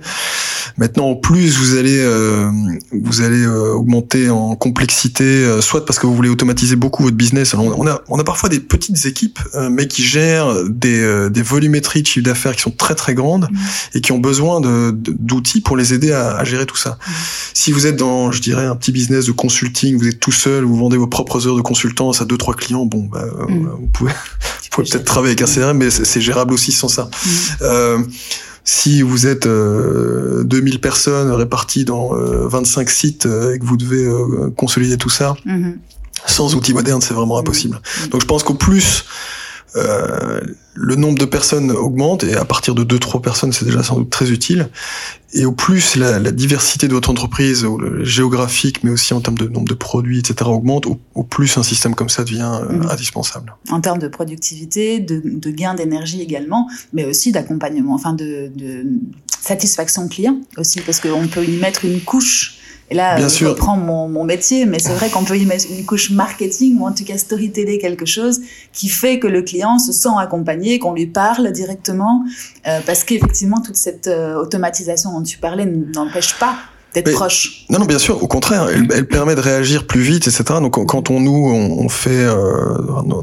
Maintenant, 0.78 1.10
en 1.10 1.14
plus, 1.14 1.58
vous 1.58 1.76
allez 1.76 1.98
euh, 1.98 2.50
vous 2.92 3.20
allez 3.20 3.46
augmenter 3.46 4.30
en 4.30 4.56
complexité, 4.56 5.60
soit 5.60 5.84
parce 5.84 5.98
que 5.98 6.06
vous 6.06 6.14
voulez 6.14 6.28
automatiser 6.28 6.76
beaucoup 6.76 7.02
votre 7.02 7.16
business. 7.16 7.54
on 7.54 7.86
a 7.86 8.00
on 8.08 8.18
a 8.18 8.24
parfois 8.24 8.48
des 8.48 8.60
petites 8.60 9.04
équipes, 9.06 9.38
mais 9.70 9.86
qui 9.86 10.02
gèrent 10.02 10.64
des 10.68 11.28
des 11.30 11.42
volumétries 11.42 12.02
de 12.02 12.06
chiffre 12.06 12.24
d'affaires 12.24 12.56
qui 12.56 12.62
sont 12.62 12.70
très 12.70 12.94
très 12.94 13.14
grandes 13.14 13.48
mm. 13.50 13.56
et 13.94 14.00
qui 14.00 14.12
ont 14.12 14.18
besoin 14.18 14.60
de, 14.60 14.92
d'outils 15.22 15.60
pour 15.60 15.76
les 15.76 15.94
aider 15.94 16.12
à, 16.12 16.36
à 16.36 16.44
gérer 16.44 16.66
tout 16.66 16.76
ça. 16.76 16.90
Mm. 16.90 17.10
Si 17.54 17.72
vous 17.72 17.86
êtes 17.86 17.96
dans, 17.96 18.32
je 18.32 18.40
dirais, 18.40 18.66
un 18.66 18.76
petit 18.76 18.92
business 18.92 19.26
de 19.26 19.32
consulting, 19.32 19.98
vous 19.98 20.08
êtes 20.08 20.20
tout 20.20 20.32
seul, 20.32 20.64
vous 20.64 20.76
vendez 20.76 20.96
vos 20.96 21.06
propres 21.06 21.46
heures 21.46 21.56
de 21.56 21.62
consultance 21.62 22.20
à 22.20 22.24
deux 22.24 22.36
trois 22.38 22.54
clients, 22.54 22.86
bon, 22.86 23.08
bah, 23.10 23.22
Mm. 23.48 23.68
Vous 23.80 23.86
pouvez, 23.92 24.12
peut-être 24.76 25.04
travailler 25.04 25.34
avec 25.36 25.42
un 25.42 25.52
CRM, 25.52 25.76
mais 25.76 25.90
c'est 25.90 26.20
gérable 26.20 26.54
aussi 26.54 26.72
sans 26.72 26.88
ça. 26.88 27.04
Mm. 27.04 27.28
Euh, 27.62 27.98
si 28.64 29.02
vous 29.02 29.26
êtes 29.26 29.46
euh, 29.46 30.44
2000 30.44 30.80
personnes 30.80 31.30
réparties 31.32 31.84
dans 31.84 32.10
25 32.14 32.86
euh, 32.86 32.90
sites 32.90 33.26
euh, 33.26 33.54
et 33.54 33.58
que 33.58 33.64
vous 33.64 33.76
devez 33.76 34.08
consolider 34.56 34.96
tout 34.96 35.10
ça, 35.10 35.34
sans 36.26 36.54
outils 36.54 36.72
modernes, 36.72 37.00
c'est 37.00 37.14
vraiment 37.14 37.38
impossible. 37.38 37.80
Donc 38.10 38.20
je 38.20 38.26
pense 38.26 38.44
qu'au 38.44 38.54
plus 38.54 39.04
euh, 39.76 40.40
le 40.74 40.96
nombre 40.96 41.18
de 41.18 41.24
personnes 41.24 41.70
augmente 41.70 42.24
et 42.24 42.34
à 42.34 42.44
partir 42.44 42.74
de 42.74 42.84
2-3 42.84 43.20
personnes, 43.20 43.52
c'est 43.52 43.64
déjà 43.64 43.82
sans 43.82 43.96
doute 43.96 44.10
très 44.10 44.30
utile. 44.30 44.68
Et 45.34 45.44
au 45.44 45.52
plus 45.52 45.96
la, 45.96 46.18
la 46.18 46.30
diversité 46.30 46.88
de 46.88 46.94
votre 46.94 47.10
entreprise, 47.10 47.66
géographique, 48.02 48.84
mais 48.84 48.90
aussi 48.90 49.14
en 49.14 49.20
termes 49.20 49.38
de 49.38 49.48
nombre 49.48 49.68
de 49.68 49.74
produits, 49.74 50.18
etc., 50.18 50.50
augmente, 50.50 50.86
au, 50.86 51.22
plus 51.22 51.56
un 51.56 51.62
système 51.62 51.94
comme 51.94 52.08
ça 52.08 52.24
devient 52.24 52.50
euh, 52.62 52.72
mhm. 52.72 52.90
indispensable. 52.90 53.54
En 53.70 53.80
termes 53.80 53.98
de 53.98 54.08
productivité, 54.08 55.00
de, 55.00 55.22
de 55.24 55.50
gain 55.50 55.74
d'énergie 55.74 56.20
également, 56.20 56.68
mais 56.92 57.04
aussi 57.04 57.32
d'accompagnement, 57.32 57.94
enfin 57.94 58.12
de, 58.12 58.50
de 58.54 58.84
satisfaction 59.40 60.08
client 60.08 60.40
aussi, 60.56 60.80
parce 60.80 61.00
qu'on 61.00 61.26
peut 61.28 61.44
y 61.44 61.56
mettre 61.56 61.84
une 61.84 62.00
couche 62.00 62.61
et 62.92 62.94
là, 62.94 63.16
Bien 63.16 63.26
je 63.26 63.46
reprends 63.46 63.78
mon, 63.78 64.06
mon 64.06 64.24
métier, 64.24 64.66
mais 64.66 64.78
c'est 64.78 64.92
vrai 64.92 65.08
qu'on 65.08 65.24
peut 65.24 65.38
y 65.38 65.46
mettre 65.46 65.64
une 65.70 65.82
couche 65.86 66.10
marketing 66.10 66.78
ou 66.78 66.86
en 66.86 66.92
tout 66.92 67.04
cas 67.04 67.16
storyteller 67.16 67.78
quelque 67.78 68.04
chose 68.04 68.42
qui 68.74 68.90
fait 68.90 69.18
que 69.18 69.26
le 69.26 69.40
client 69.40 69.78
se 69.78 69.92
sent 69.92 70.10
accompagné, 70.18 70.78
qu'on 70.78 70.92
lui 70.92 71.06
parle 71.06 71.52
directement, 71.52 72.22
euh, 72.66 72.80
parce 72.84 73.04
qu'effectivement 73.04 73.62
toute 73.62 73.76
cette 73.76 74.08
euh, 74.08 74.34
automatisation 74.34 75.10
dont 75.10 75.22
tu 75.22 75.38
parlais 75.38 75.64
n'empêche 75.64 76.38
pas 76.38 76.54
d'être 76.94 77.12
proche. 77.12 77.64
Non, 77.70 77.78
non, 77.78 77.86
bien 77.86 77.98
sûr. 77.98 78.22
Au 78.22 78.26
contraire, 78.26 78.68
elle, 78.68 78.86
elle, 78.92 79.06
permet 79.06 79.34
de 79.34 79.40
réagir 79.40 79.86
plus 79.86 80.02
vite, 80.02 80.26
etc. 80.26 80.44
Donc, 80.60 80.84
quand 80.86 81.10
on 81.10 81.20
nous, 81.20 81.32
on, 81.32 81.88
fait, 81.88 82.10
euh, 82.10 82.76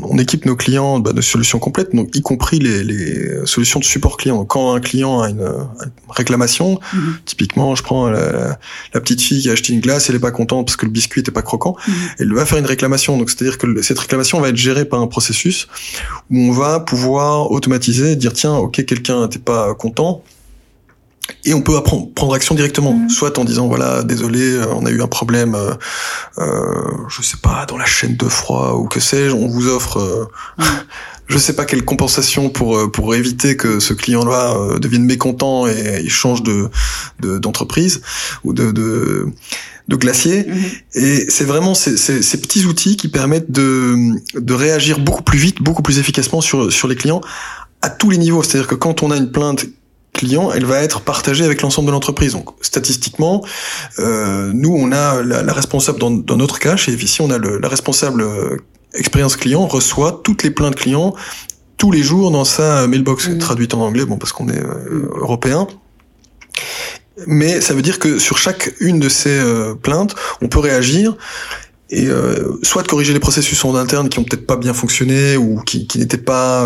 on 0.04 0.18
équipe 0.18 0.46
nos 0.46 0.56
clients 0.56 1.00
bah, 1.00 1.14
de 1.14 1.22
solutions 1.22 1.60
complètes, 1.60 1.94
donc 1.96 2.16
y 2.16 2.22
compris 2.22 2.60
les, 2.60 2.84
les, 2.84 3.46
solutions 3.46 3.80
de 3.80 3.86
support 3.86 4.18
client. 4.18 4.44
Quand 4.46 4.74
un 4.74 4.80
client 4.80 5.22
a 5.22 5.30
une, 5.30 5.48
réclamation, 6.10 6.80
mhm. 6.94 7.18
typiquement, 7.26 7.76
je 7.76 7.84
prends 7.84 8.10
la, 8.10 8.58
la, 8.94 9.02
petite 9.02 9.22
fille 9.22 9.42
qui 9.42 9.50
a 9.50 9.54
acheté 9.54 9.74
une 9.74 9.82
glace, 9.82 10.10
elle 10.10 10.16
est 10.16 10.20
pas 10.20 10.32
contente 10.32 10.66
parce 10.66 10.76
que 10.76 10.86
le 10.86 10.92
biscuit 10.92 11.22
était 11.22 11.32
pas 11.32 11.42
croquant, 11.42 11.76
mhm. 11.88 11.94
elle 12.20 12.34
va 12.34 12.46
faire 12.46 12.58
une 12.58 12.66
réclamation. 12.66 13.18
Donc, 13.18 13.30
c'est-à-dire 13.30 13.58
que 13.58 13.82
cette 13.82 14.00
réclamation 14.00 14.40
va 14.40 14.50
être 14.50 14.58
gérée 14.58 14.86
par 14.86 15.02
un 15.02 15.08
processus 15.08 15.68
où 16.32 16.38
on 16.38 16.52
va 16.52 16.80
pouvoir 16.80 17.52
automatiser, 17.52 18.16
dire 18.16 18.34
tiens, 18.34 18.56
ok, 18.56 18.84
quelqu'un 18.86 19.24
n'était 19.24 19.40
pas 19.40 19.74
content 19.76 20.24
et 21.46 21.54
on 21.54 21.62
peut 21.62 21.78
apprendre, 21.78 22.14
prendre 22.14 22.34
action 22.34 22.56
directement, 22.56 22.94
mm. 22.94 23.10
soit 23.10 23.38
en 23.38 23.46
disant 23.46 23.68
voilà 23.68 24.04
désolé 24.04 24.42
euh, 24.42 24.66
on 24.74 24.86
a 24.86 24.92
eu 24.92 25.02
un 25.02 25.08
problème, 25.08 25.56
euh, 25.56 25.74
euh, 26.38 26.92
je 27.10 27.22
sais 27.22 27.38
pas 27.42 27.66
dans 27.68 27.78
la 27.78 27.86
chaîne 27.86 28.16
de 28.16 28.26
froid 28.26 28.74
ou 28.74 28.88
que 28.88 29.00
sais-je, 29.00 29.34
on 29.34 29.48
vous 29.48 29.68
offre 29.68 29.98
euh, 29.98 30.26
mm. 30.58 30.64
je 31.28 31.38
sais 31.38 31.54
pas 31.54 31.66
quelle 31.66 31.86
compensation 31.86 32.50
pour 32.50 32.92
pour 32.92 33.16
éviter 33.16 33.56
que 33.56 33.80
ce 33.80 33.94
client-là 33.94 34.80
devienne 34.80 35.06
mécontent 35.06 35.68
et, 35.68 36.02
il 36.04 36.10
change 36.10 36.44
de 36.44 36.70
d'entreprise 37.20 38.02
ou 38.44 38.54
de, 38.54 38.72
de 38.72 39.28
de 39.90 39.96
glacier. 39.96 40.44
Mm-hmm. 40.44 41.00
Et 41.00 41.26
c'est 41.30 41.46
vraiment 41.46 41.74
ces, 41.74 41.98
ces, 41.98 42.22
ces, 42.22 42.40
petits 42.40 42.66
outils 42.66 42.96
qui 42.96 43.08
permettent 43.08 43.52
de, 43.52 43.96
de 44.36 44.54
réagir 44.54 45.00
beaucoup 45.00 45.24
plus 45.24 45.40
vite, 45.40 45.64
beaucoup 45.64 45.82
plus 45.82 45.98
efficacement 45.98 46.42
sur, 46.42 46.72
sur 46.72 46.88
les 46.88 46.96
clients 46.96 47.22
à 47.82 47.90
tous 47.90 48.10
les 48.10 48.18
niveaux. 48.18 48.44
C'est-à-dire 48.44 48.68
que 48.68 48.76
quand 48.76 49.04
on 49.04 49.12
a 49.12 49.18
une 49.18 49.32
plainte 49.32 49.66
client, 50.20 50.52
elle 50.52 50.66
va 50.66 50.82
être 50.84 51.00
partagée 51.00 51.46
avec 51.46 51.62
l'ensemble 51.62 51.88
de 51.88 51.94
l'entreprise. 51.94 52.34
Donc 52.34 52.50
statistiquement, 52.62 53.44
euh, 54.00 54.52
nous 54.54 54.76
on 54.76 54.92
a 54.92 55.24
la, 55.24 55.54
responsable 55.54 55.98
dans, 56.00 56.38
notre 56.38 56.60
cas 56.60 56.76
chez 56.76 56.92
ici 56.92 57.22
on 57.22 57.32
a 57.32 57.38
le, 57.38 57.58
la 57.58 57.70
responsable 57.70 58.22
euh, 58.22 58.58
expérience 58.94 59.38
client 59.38 59.66
reçoit 59.66 60.22
toutes 60.24 60.44
les 60.44 60.52
plaintes 60.52 60.76
clients 60.76 61.16
tous 61.78 61.92
les 61.92 62.04
jours 62.04 62.30
dans 62.32 62.44
sa 62.44 62.88
mailbox 62.88 63.30
mmh. 63.30 63.38
traduite 63.38 63.74
en 63.74 63.80
anglais, 63.80 64.06
bon 64.06 64.18
parce 64.18 64.34
qu'on 64.34 64.50
est 64.50 64.62
euh, 64.62 65.10
européen. 65.16 65.66
Mais 67.26 67.62
ça 67.62 67.74
veut 67.74 67.82
dire 67.82 68.00
que 68.00 68.20
sur 68.20 68.38
chaque 68.38 68.74
une 68.82 69.00
de 69.00 69.08
ces 69.08 69.40
euh, 69.40 69.76
plaintes, 69.76 70.14
on 70.42 70.50
peut 70.50 70.60
réagir 70.60 71.16
et 71.92 72.08
soit 72.62 72.84
de 72.84 72.88
corriger 72.88 73.14
les 73.14 73.20
processus 73.20 73.66
en 73.66 73.74
interne 73.74 74.10
qui 74.10 74.20
ont 74.20 74.24
peut-être 74.24 74.46
pas 74.46 74.58
bien 74.58 74.76
fonctionné 74.76 75.38
ou 75.38 75.60
qui, 75.62 75.88
qui 75.88 75.98
n'étaient 75.98 76.18
pas 76.18 76.64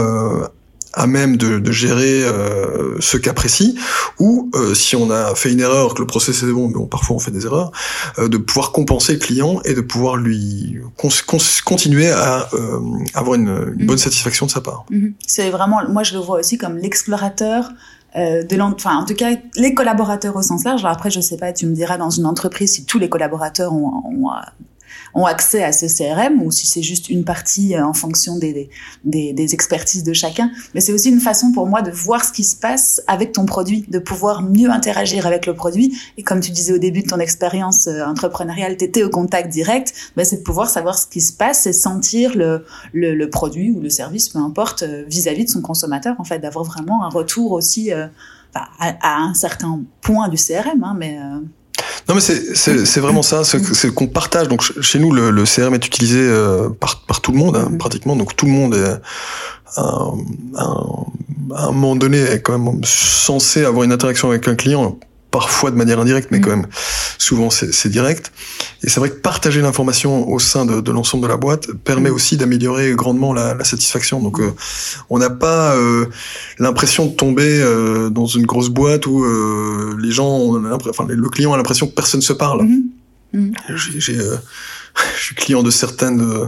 à 0.94 1.08
même 1.08 1.38
de, 1.38 1.60
de 1.60 1.72
gérer 1.72 2.24
euh, 2.24 2.96
ce 3.00 3.18
cas 3.18 3.34
précis, 3.34 3.78
ou 4.20 4.52
euh, 4.56 4.74
si 4.74 4.96
on 4.96 5.10
a 5.10 5.34
fait 5.36 5.52
une 5.52 5.60
erreur, 5.60 5.96
que 5.96 6.02
le 6.02 6.08
process 6.08 6.44
est 6.44 6.52
bon, 6.52 6.68
mais 6.68 6.76
bon, 6.76 6.86
parfois 6.86 7.16
on 7.16 7.20
fait 7.20 7.32
des 7.32 7.46
erreurs, 7.46 7.72
euh, 8.20 8.28
de 8.28 8.38
pouvoir 8.38 8.72
compenser 8.72 9.14
le 9.14 9.20
client 9.20 9.60
et 9.66 9.74
de 9.74 9.82
pouvoir 9.82 10.16
lui 10.18 10.80
continuer 11.66 12.12
à 12.12 12.48
avoir 13.14 13.36
une, 13.36 13.76
bonne 13.86 13.96
mhm. 13.96 13.98
satisfaction 13.98 14.46
de 14.46 14.52
sa 14.52 14.62
part. 14.62 14.86
Mhm. 14.90 15.14
C'est 15.26 15.50
vraiment, 15.50 15.82
moi 15.90 16.04
je 16.04 16.14
le 16.14 16.20
vois 16.20 16.40
aussi 16.40 16.58
comme 16.58 16.78
l'explorateur 16.78 17.72
de 18.16 18.62
enfin 18.62 18.98
en 18.98 19.06
tout 19.06 19.16
cas 19.16 19.32
les 19.56 19.74
collaborateurs 19.74 20.36
au 20.36 20.44
sens 20.44 20.64
large. 20.66 20.82
Alors 20.82 20.96
après 20.96 21.10
je 21.10 21.20
sais 21.20 21.38
pas, 21.38 21.52
tu 21.52 21.66
me 21.66 21.74
diras 21.74 21.98
dans 21.98 22.12
une 22.12 22.28
entreprise 22.28 22.74
si 22.74 22.86
tous 22.86 23.00
les 23.00 23.10
collaborateurs 23.10 23.74
ont, 23.74 24.04
ont 24.06 24.30
ont 24.30 24.73
accès 25.26 25.64
à 25.64 25.72
ce 25.72 25.86
CRM 25.86 26.42
ou 26.42 26.52
si 26.52 26.68
c'est 26.68 26.82
juste 26.82 27.10
une 27.10 27.24
partie 27.24 27.76
euh, 27.76 27.86
en 27.86 27.94
fonction 27.94 28.38
des, 28.38 28.70
des, 29.04 29.34
des 29.34 29.54
expertises 29.54 30.04
de 30.04 30.14
chacun. 30.14 30.52
Mais 30.74 30.82
c'est 30.82 30.92
aussi 30.92 31.10
une 31.10 31.20
façon 31.20 31.52
pour 31.52 31.68
moi 31.68 31.82
de 31.82 31.92
voir 31.92 32.26
ce 32.26 32.32
qui 32.32 32.44
se 32.44 32.56
passe 32.56 33.02
avec 33.08 33.32
ton 33.32 33.46
produit, 33.46 33.86
de 33.88 34.00
pouvoir 34.00 34.42
mieux 34.42 34.70
interagir 34.70 35.28
avec 35.28 35.46
le 35.46 35.54
produit. 35.54 35.98
Et 36.18 36.24
comme 36.24 36.40
tu 36.40 36.52
disais 36.52 36.74
au 36.74 36.80
début 36.80 37.04
de 37.04 37.08
ton 37.08 37.20
expérience 37.20 37.88
euh, 37.88 38.04
entrepreneuriale, 38.06 38.78
tu 38.78 38.86
étais 38.86 39.04
au 39.04 39.10
contact 39.10 39.50
direct, 39.50 39.94
ben 40.18 40.26
c'est 40.26 40.38
de 40.38 40.44
pouvoir 40.44 40.70
savoir 40.70 40.98
ce 40.98 41.08
qui 41.08 41.22
se 41.22 41.34
passe 41.34 41.68
et 41.68 41.74
sentir 41.74 42.36
le, 42.36 42.66
le, 42.92 43.14
le 43.14 43.30
produit 43.30 43.72
ou 43.72 43.80
le 43.80 43.90
service, 43.90 44.30
peu 44.30 44.40
importe, 44.40 44.84
euh, 44.84 45.04
vis-à-vis 45.08 45.46
de 45.46 45.50
son 45.50 45.62
consommateur, 45.62 46.16
en 46.20 46.24
fait, 46.24 46.40
d'avoir 46.40 46.66
vraiment 46.66 47.04
un 47.04 47.10
retour 47.10 47.52
aussi 47.52 47.92
à, 47.92 48.10
à, 48.54 49.18
un 49.18 49.34
certain 49.34 49.82
point 50.02 50.28
du 50.28 50.38
CRM, 50.38 50.84
hein, 50.84 50.96
mais... 50.98 51.20
Non 52.08 52.16
mais 52.16 52.22
c'est 52.22 52.56
c'est 52.56 53.00
vraiment 53.00 53.24
ça, 53.24 53.44
c'est 53.44 53.94
qu'on 53.94 54.08
partage. 54.08 54.48
Donc 54.48 54.62
chez 54.82 55.00
nous 55.00 55.12
le, 55.12 55.32
le 55.32 55.44
CRM 55.44 55.74
est 55.74 55.86
utilisé 55.86 56.20
euh, 56.20 56.70
par 56.70 57.02
par 57.02 57.22
tout 57.22 57.32
le 57.32 57.38
monde 57.38 57.56
hein, 57.56 57.70
mm-hmm. 57.72 57.78
pratiquement. 57.78 58.16
Donc 58.16 58.36
tout 58.36 58.46
le 58.46 58.52
monde 58.52 58.76
est 58.76 58.94
à 59.78 61.68
un 61.68 61.72
moment 61.72 61.96
donné 61.96 62.20
est 62.20 62.42
quand 62.42 62.58
même 62.58 62.84
censé 62.84 63.66
avoir 63.66 63.84
une 63.84 63.92
interaction 63.92 64.30
avec 64.30 64.48
un 64.48 64.56
client 64.56 65.00
parfois 65.34 65.72
de 65.72 65.76
manière 65.76 66.00
indirecte, 66.00 66.30
mais 66.30 66.38
mm. 66.38 66.42
quand 66.42 66.50
même 66.52 66.68
souvent 67.18 67.50
c'est 67.50 67.90
direct. 67.90 68.32
Et 68.84 68.90
c'est 68.90 69.00
vrai 69.00 69.10
que 69.10 69.16
partager 69.16 69.62
l'information 69.62 70.30
au 70.30 70.40
sein 70.40 70.64
de, 70.66 70.80
de 70.80 70.92
l'ensemble 70.92 71.24
de 71.24 71.28
la 71.28 71.38
boîte 71.38 71.72
permet 71.84 72.12
mm. 72.12 72.14
aussi 72.14 72.38
d'améliorer 72.38 72.92
grandement 72.94 73.34
la, 73.34 73.56
la, 73.56 73.64
satisfaction. 73.64 74.22
Donc 74.22 74.40
euh, 74.40 74.54
on 75.10 75.18
n'a 75.18 75.32
pas 75.32 75.76
euh, 75.76 76.06
l'impression 76.60 77.08
de 77.08 77.16
tomber 77.16 77.60
euh, 77.60 78.12
dans 78.12 78.28
une 78.28 78.46
grosse 78.46 78.70
boîte 78.70 79.08
où 79.08 79.26
les 79.98 80.12
gens, 80.12 80.30
ont 80.30 80.64
enfin 80.88 81.06
le 81.10 81.30
client 81.30 81.52
a 81.52 81.58
l'impression 81.58 81.88
que 81.88 81.96
personne 81.96 82.22
se 82.22 82.34
parle. 82.34 82.68
Mm. 83.34 83.54
J'ai 83.76 84.20
je 85.18 85.24
suis 85.24 85.36
client 85.36 85.64
de 85.64 85.72
certaines, 85.72 86.22
euh, 86.22 86.48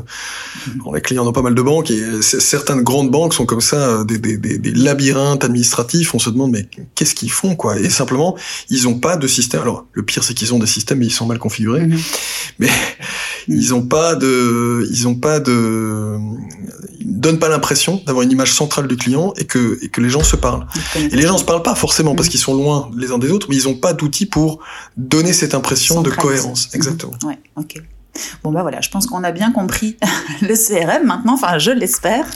on 0.86 0.96
est 0.96 1.02
client 1.02 1.26
dans 1.26 1.34
pas 1.34 1.42
mal 1.42 1.56
de 1.56 1.62
banques 1.62 1.92
et 1.92 2.22
certaines 2.22 2.82
grandes 2.82 3.12
banques 3.12 3.34
sont 3.34 3.46
comme 3.46 3.62
ça, 3.62 3.78
euh, 3.78 4.04
des, 4.04 4.18
des, 4.18 4.38
des, 4.38 4.72
labyrinthes 4.72 5.44
administratifs. 5.44 6.14
On 6.14 6.20
se 6.20 6.30
demande 6.30 6.52
mais 6.52 6.68
qu'est-ce 6.96 7.16
qu'ils 7.16 7.32
font 7.32 7.56
quoi? 7.56 7.80
Et 7.80 7.90
simplement, 7.90 8.36
ils 8.70 8.88
ont 8.88 9.00
pas 9.00 9.18
de 9.18 9.28
système. 9.28 9.62
Alors 9.62 9.86
le 9.94 10.04
pire 10.04 10.24
c'est 10.24 10.34
qu'ils 10.34 10.54
ont 10.54 10.60
des 10.60 10.68
systèmes 10.68 11.00
mais 11.00 11.08
ils 11.08 11.12
sont 11.12 11.26
mal 11.26 11.40
configurés. 11.40 11.86
Mm-hmm. 11.86 12.02
Mais 12.60 12.70
Ils 13.48 13.74
ont 13.74 13.84
pas 13.84 14.16
de, 14.16 14.88
ils 14.92 15.08
ont 15.08 15.16
pas 15.16 15.40
de, 15.40 16.18
ils 17.00 17.20
donnent 17.20 17.40
pas 17.40 17.50
l'impression 17.50 18.02
d'avoir 18.06 18.24
une 18.24 18.32
image 18.32 18.54
centrale 18.54 18.88
du 18.88 18.98
client 18.98 19.34
et 19.38 19.46
que 19.46 19.78
et 19.84 19.90
que 19.90 20.02
les 20.02 20.10
gens 20.10 20.24
se 20.24 20.36
parlent. 20.36 20.66
Et 20.96 21.16
les 21.16 21.22
gens 21.22 21.38
se 21.38 21.44
parlent 21.44 21.64
pas 21.64 21.76
forcément 21.76 22.16
parce 22.16 22.28
mm. 22.28 22.32
qu'ils 22.32 22.40
sont 22.40 22.56
loin 22.56 22.90
les 22.98 23.12
uns 23.12 23.18
des 23.18 23.32
autres, 23.32 23.48
mais 23.50 23.56
ils 23.56 23.68
ont 23.68 23.76
pas 23.76 23.94
d'outils 23.94 24.26
pour 24.26 24.60
donner 24.98 25.34
cette 25.34 25.54
impression 25.54 26.02
de 26.02 26.10
cohérence. 26.10 26.70
Exactement. 26.74 27.14
Ouais, 27.24 27.38
ok. 27.56 27.82
Bon 28.44 28.52
bah 28.52 28.62
voilà, 28.62 28.82
je 28.82 28.90
pense 28.90 29.08
qu'on 29.08 29.24
a 29.24 29.32
bien 29.32 29.52
compris 29.52 29.98
le 30.42 30.56
CRM 30.56 31.06
maintenant, 31.06 31.34
enfin 31.34 31.58
je 31.58 31.72
l'espère. 31.72 32.26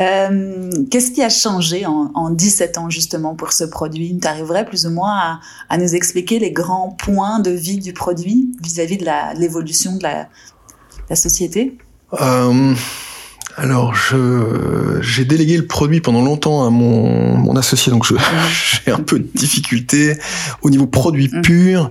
Euh, 0.00 0.70
Qu'est-ce 0.90 1.12
qui 1.12 1.22
a 1.22 1.28
changé 1.28 1.86
en, 1.86 2.10
en, 2.14 2.30
17 2.30 2.78
ans 2.78 2.90
justement 2.90 3.34
pour 3.34 3.52
ce 3.52 3.64
produit? 3.64 4.18
Tu 4.20 4.26
arriverais 4.26 4.64
plus 4.64 4.86
ou 4.86 4.90
moins 4.90 5.16
à, 5.16 5.40
à, 5.68 5.78
nous 5.78 5.94
expliquer 5.94 6.38
les 6.38 6.50
grands 6.52 6.90
points 6.90 7.38
de 7.38 7.50
vie 7.50 7.78
du 7.78 7.92
produit 7.92 8.50
vis-à-vis 8.60 8.98
de 8.98 9.06
l'évolution 9.38 9.96
de 9.96 10.02
la, 10.02 10.28
la, 11.08 11.16
société? 11.16 11.78
Euh, 12.20 12.74
alors, 13.56 13.94
je 13.94 14.98
j'ai 15.00 15.24
délégué 15.24 15.56
le 15.56 15.66
produit 15.66 16.00
pendant 16.00 16.22
longtemps 16.22 16.66
à 16.66 16.70
mon, 16.70 17.36
mon 17.36 17.56
associé, 17.56 17.92
donc 17.92 18.04
j'ai 18.84 18.90
un 18.90 18.98
peu 18.98 19.20
de 19.20 19.28
difficulté 19.34 20.16
au 20.62 20.70
niveau 20.70 20.86
produit 20.86 21.30
mm. 21.32 21.42
pur 21.42 21.90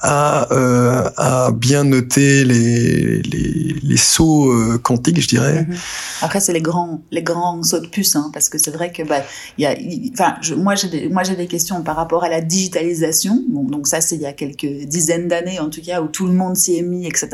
à, 0.00 0.52
euh, 0.52 1.08
à 1.16 1.50
bien 1.50 1.82
noter 1.82 2.44
les, 2.44 3.22
les, 3.22 3.74
les 3.82 3.96
sauts 3.96 4.52
euh, 4.52 4.78
quantiques, 4.78 5.20
je 5.20 5.28
dirais. 5.28 5.62
Mm-hmm. 5.62 6.22
Après, 6.22 6.40
c'est 6.40 6.52
les 6.52 6.60
grands 6.60 7.02
les 7.10 7.22
grands 7.22 7.62
sauts 7.64 7.80
de 7.80 7.88
puce, 7.88 8.14
hein, 8.14 8.30
parce 8.32 8.48
que 8.48 8.58
c'est 8.58 8.70
vrai 8.70 8.92
que 8.92 9.02
bah 9.02 9.22
il 9.58 9.64
y 9.64 9.66
a, 9.66 9.74
enfin, 10.12 10.36
moi 10.56 10.76
j'ai 10.76 10.88
des, 10.88 11.08
moi 11.08 11.24
j'ai 11.24 11.34
des 11.34 11.48
questions 11.48 11.82
par 11.82 11.96
rapport 11.96 12.22
à 12.22 12.28
la 12.28 12.40
digitalisation. 12.40 13.42
Bon, 13.48 13.64
donc 13.64 13.88
ça 13.88 14.00
c'est 14.00 14.14
il 14.14 14.22
y 14.22 14.26
a 14.26 14.32
quelques 14.32 14.86
dizaines 14.86 15.26
d'années 15.26 15.58
en 15.58 15.70
tout 15.70 15.82
cas 15.82 16.02
où 16.02 16.06
tout 16.06 16.26
le 16.26 16.34
monde 16.34 16.56
s'y 16.56 16.76
est 16.76 16.82
mis, 16.82 17.06
etc. 17.06 17.28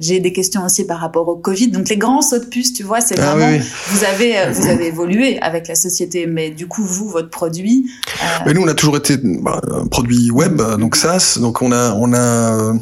J'ai 0.00 0.20
des 0.20 0.32
questions 0.32 0.64
aussi 0.64 0.86
par 0.86 1.00
rapport 1.00 1.28
au 1.28 1.36
Covid. 1.36 1.68
Donc 1.68 1.90
les 1.90 1.98
grands 1.98 2.22
sauts 2.22 2.38
de 2.38 2.46
puce, 2.46 2.72
tu 2.72 2.84
vois, 2.84 3.02
c'est 3.02 3.17
ah 3.18 3.36
vous 3.88 4.04
avez 4.04 4.38
euh, 4.38 4.52
vous 4.52 4.66
avez 4.66 4.86
évolué 4.86 5.38
avec 5.40 5.68
la 5.68 5.74
société, 5.74 6.26
mais 6.26 6.50
du 6.50 6.66
coup 6.66 6.84
vous 6.84 7.08
votre 7.08 7.30
produit. 7.30 7.90
Euh, 8.22 8.26
mais 8.46 8.54
nous 8.54 8.62
on 8.62 8.68
a 8.68 8.74
toujours 8.74 8.96
été 8.96 9.16
bah, 9.16 9.60
un 9.70 9.86
produit 9.86 10.30
web, 10.30 10.60
donc 10.78 10.96
SaaS, 10.96 11.38
donc 11.40 11.62
on 11.62 11.72
a 11.72 11.92
on 11.94 12.12
a 12.14 12.74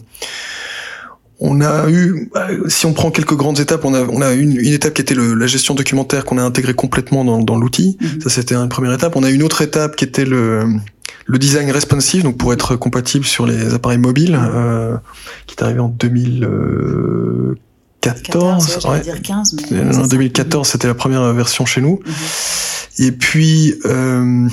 on 1.39 1.61
a 1.61 1.91
eu, 1.91 2.30
si 2.68 2.87
on 2.87 2.95
prend 2.95 3.11
quelques 3.11 3.37
grandes 3.37 3.61
étapes, 3.61 3.84
on 3.84 3.93
a, 3.93 4.03
on 4.05 4.22
a 4.22 4.32
une, 4.32 4.53
une 4.53 4.72
étape 4.72 4.95
qui 4.95 5.03
était 5.03 5.14
le, 5.14 5.34
la 5.34 5.47
gestion 5.47 5.74
documentaire 5.74 6.24
qu'on 6.24 6.39
a 6.39 6.43
intégré 6.43 6.72
complètement 6.72 7.24
dans, 7.24 7.43
dans 7.43 7.59
l'outil. 7.59 7.99
Mhm. 8.01 8.20
Ça, 8.22 8.30
c'était 8.30 8.55
une 8.55 8.70
première 8.70 8.95
étape. 8.95 9.16
On 9.16 9.22
a 9.22 9.30
une 9.30 9.43
autre 9.43 9.61
étape 9.61 9.97
qui 9.97 10.05
était 10.05 10.24
le, 10.24 10.64
le 11.26 11.39
design 11.39 11.70
responsive, 11.70 12.22
donc 12.22 12.39
pour 12.39 12.55
être 12.55 12.76
compatible 12.76 13.26
sur 13.26 13.47
les 13.47 13.74
appareils 13.74 13.99
mobiles, 13.99 14.39
euh, 14.41 14.97
qui 15.47 15.57
est 15.57 15.62
arrivé 15.62 15.80
en 15.80 15.89
2000. 15.89 16.49
2014. 18.14 18.86
ouais, 18.86 19.00
dire 19.00 19.22
15, 19.22 19.57
mais 19.70 19.96
en 19.96 20.07
2014, 20.07 20.68
c'était 20.68 20.88
la 20.88 20.94
première 20.94 21.32
version 21.32 21.66
chez 21.66 21.80
nous. 21.80 22.00
Mhm. 22.04 22.14
Et 22.98 23.12
puis, 23.12 23.74
euh, 23.84 24.48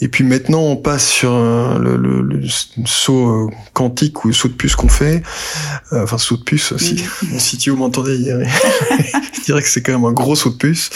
et 0.00 0.08
puis 0.08 0.24
maintenant, 0.24 0.60
on 0.60 0.76
passe 0.76 1.08
sur 1.08 1.32
le, 1.32 1.96
le, 1.96 2.20
le, 2.20 2.42
saut 2.84 3.28
euh, 3.28 3.50
quantique 3.72 4.24
ou 4.24 4.28
le 4.28 4.34
saut 4.34 4.48
de 4.48 4.52
puce 4.52 4.76
qu'on 4.76 4.88
fait. 4.88 5.22
Euh, 5.92 6.04
enfin, 6.04 6.18
saut 6.18 6.36
de 6.36 6.42
puce, 6.42 6.76
si 6.76 6.94
mhm. 6.94 7.30
mon 7.32 7.38
CTO 7.38 7.76
m'entendait 7.76 8.16
hier, 8.16 8.38
je 9.34 9.40
dirais 9.44 9.62
que 9.62 9.68
c'est 9.68 9.82
quand 9.82 9.92
même 9.92 10.04
un 10.04 10.12
gros 10.12 10.36
saut 10.36 10.50
de 10.50 10.56
puce. 10.56 10.90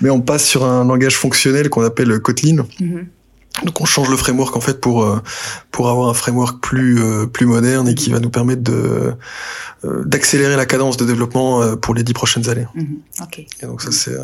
Mais 0.00 0.10
on 0.10 0.20
passe 0.20 0.44
sur 0.44 0.64
un 0.64 0.84
langage 0.84 1.16
fonctionnel 1.16 1.68
qu'on 1.68 1.82
appelle 1.82 2.18
Kotlin. 2.20 2.64
Mhm. 2.80 3.06
Donc 3.64 3.80
on 3.80 3.84
change 3.84 4.08
le 4.08 4.16
framework 4.16 4.56
en 4.56 4.60
fait 4.60 4.80
pour 4.80 5.02
euh, 5.02 5.20
pour 5.70 5.88
avoir 5.88 6.08
un 6.08 6.14
framework 6.14 6.60
plus 6.60 7.02
euh, 7.02 7.26
plus 7.26 7.46
moderne 7.46 7.88
et 7.88 7.94
qui 7.94 8.10
va 8.10 8.20
nous 8.20 8.30
permettre 8.30 8.62
de 8.62 9.14
euh, 9.84 10.04
d'accélérer 10.04 10.56
la 10.56 10.66
cadence 10.66 10.96
de 10.96 11.04
développement 11.04 11.76
pour 11.76 11.94
les 11.94 12.02
dix 12.02 12.12
prochaines 12.12 12.48
années. 12.48 12.66
Mhm. 12.74 12.98
ok. 13.22 13.38
Et 13.38 13.66
donc 13.66 13.82
ça 13.82 13.90
c'est 13.92 14.16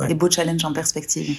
ouais. 0.00 0.08
des 0.08 0.14
beaux 0.14 0.30
challenges 0.30 0.64
en 0.64 0.72
perspective. 0.72 1.36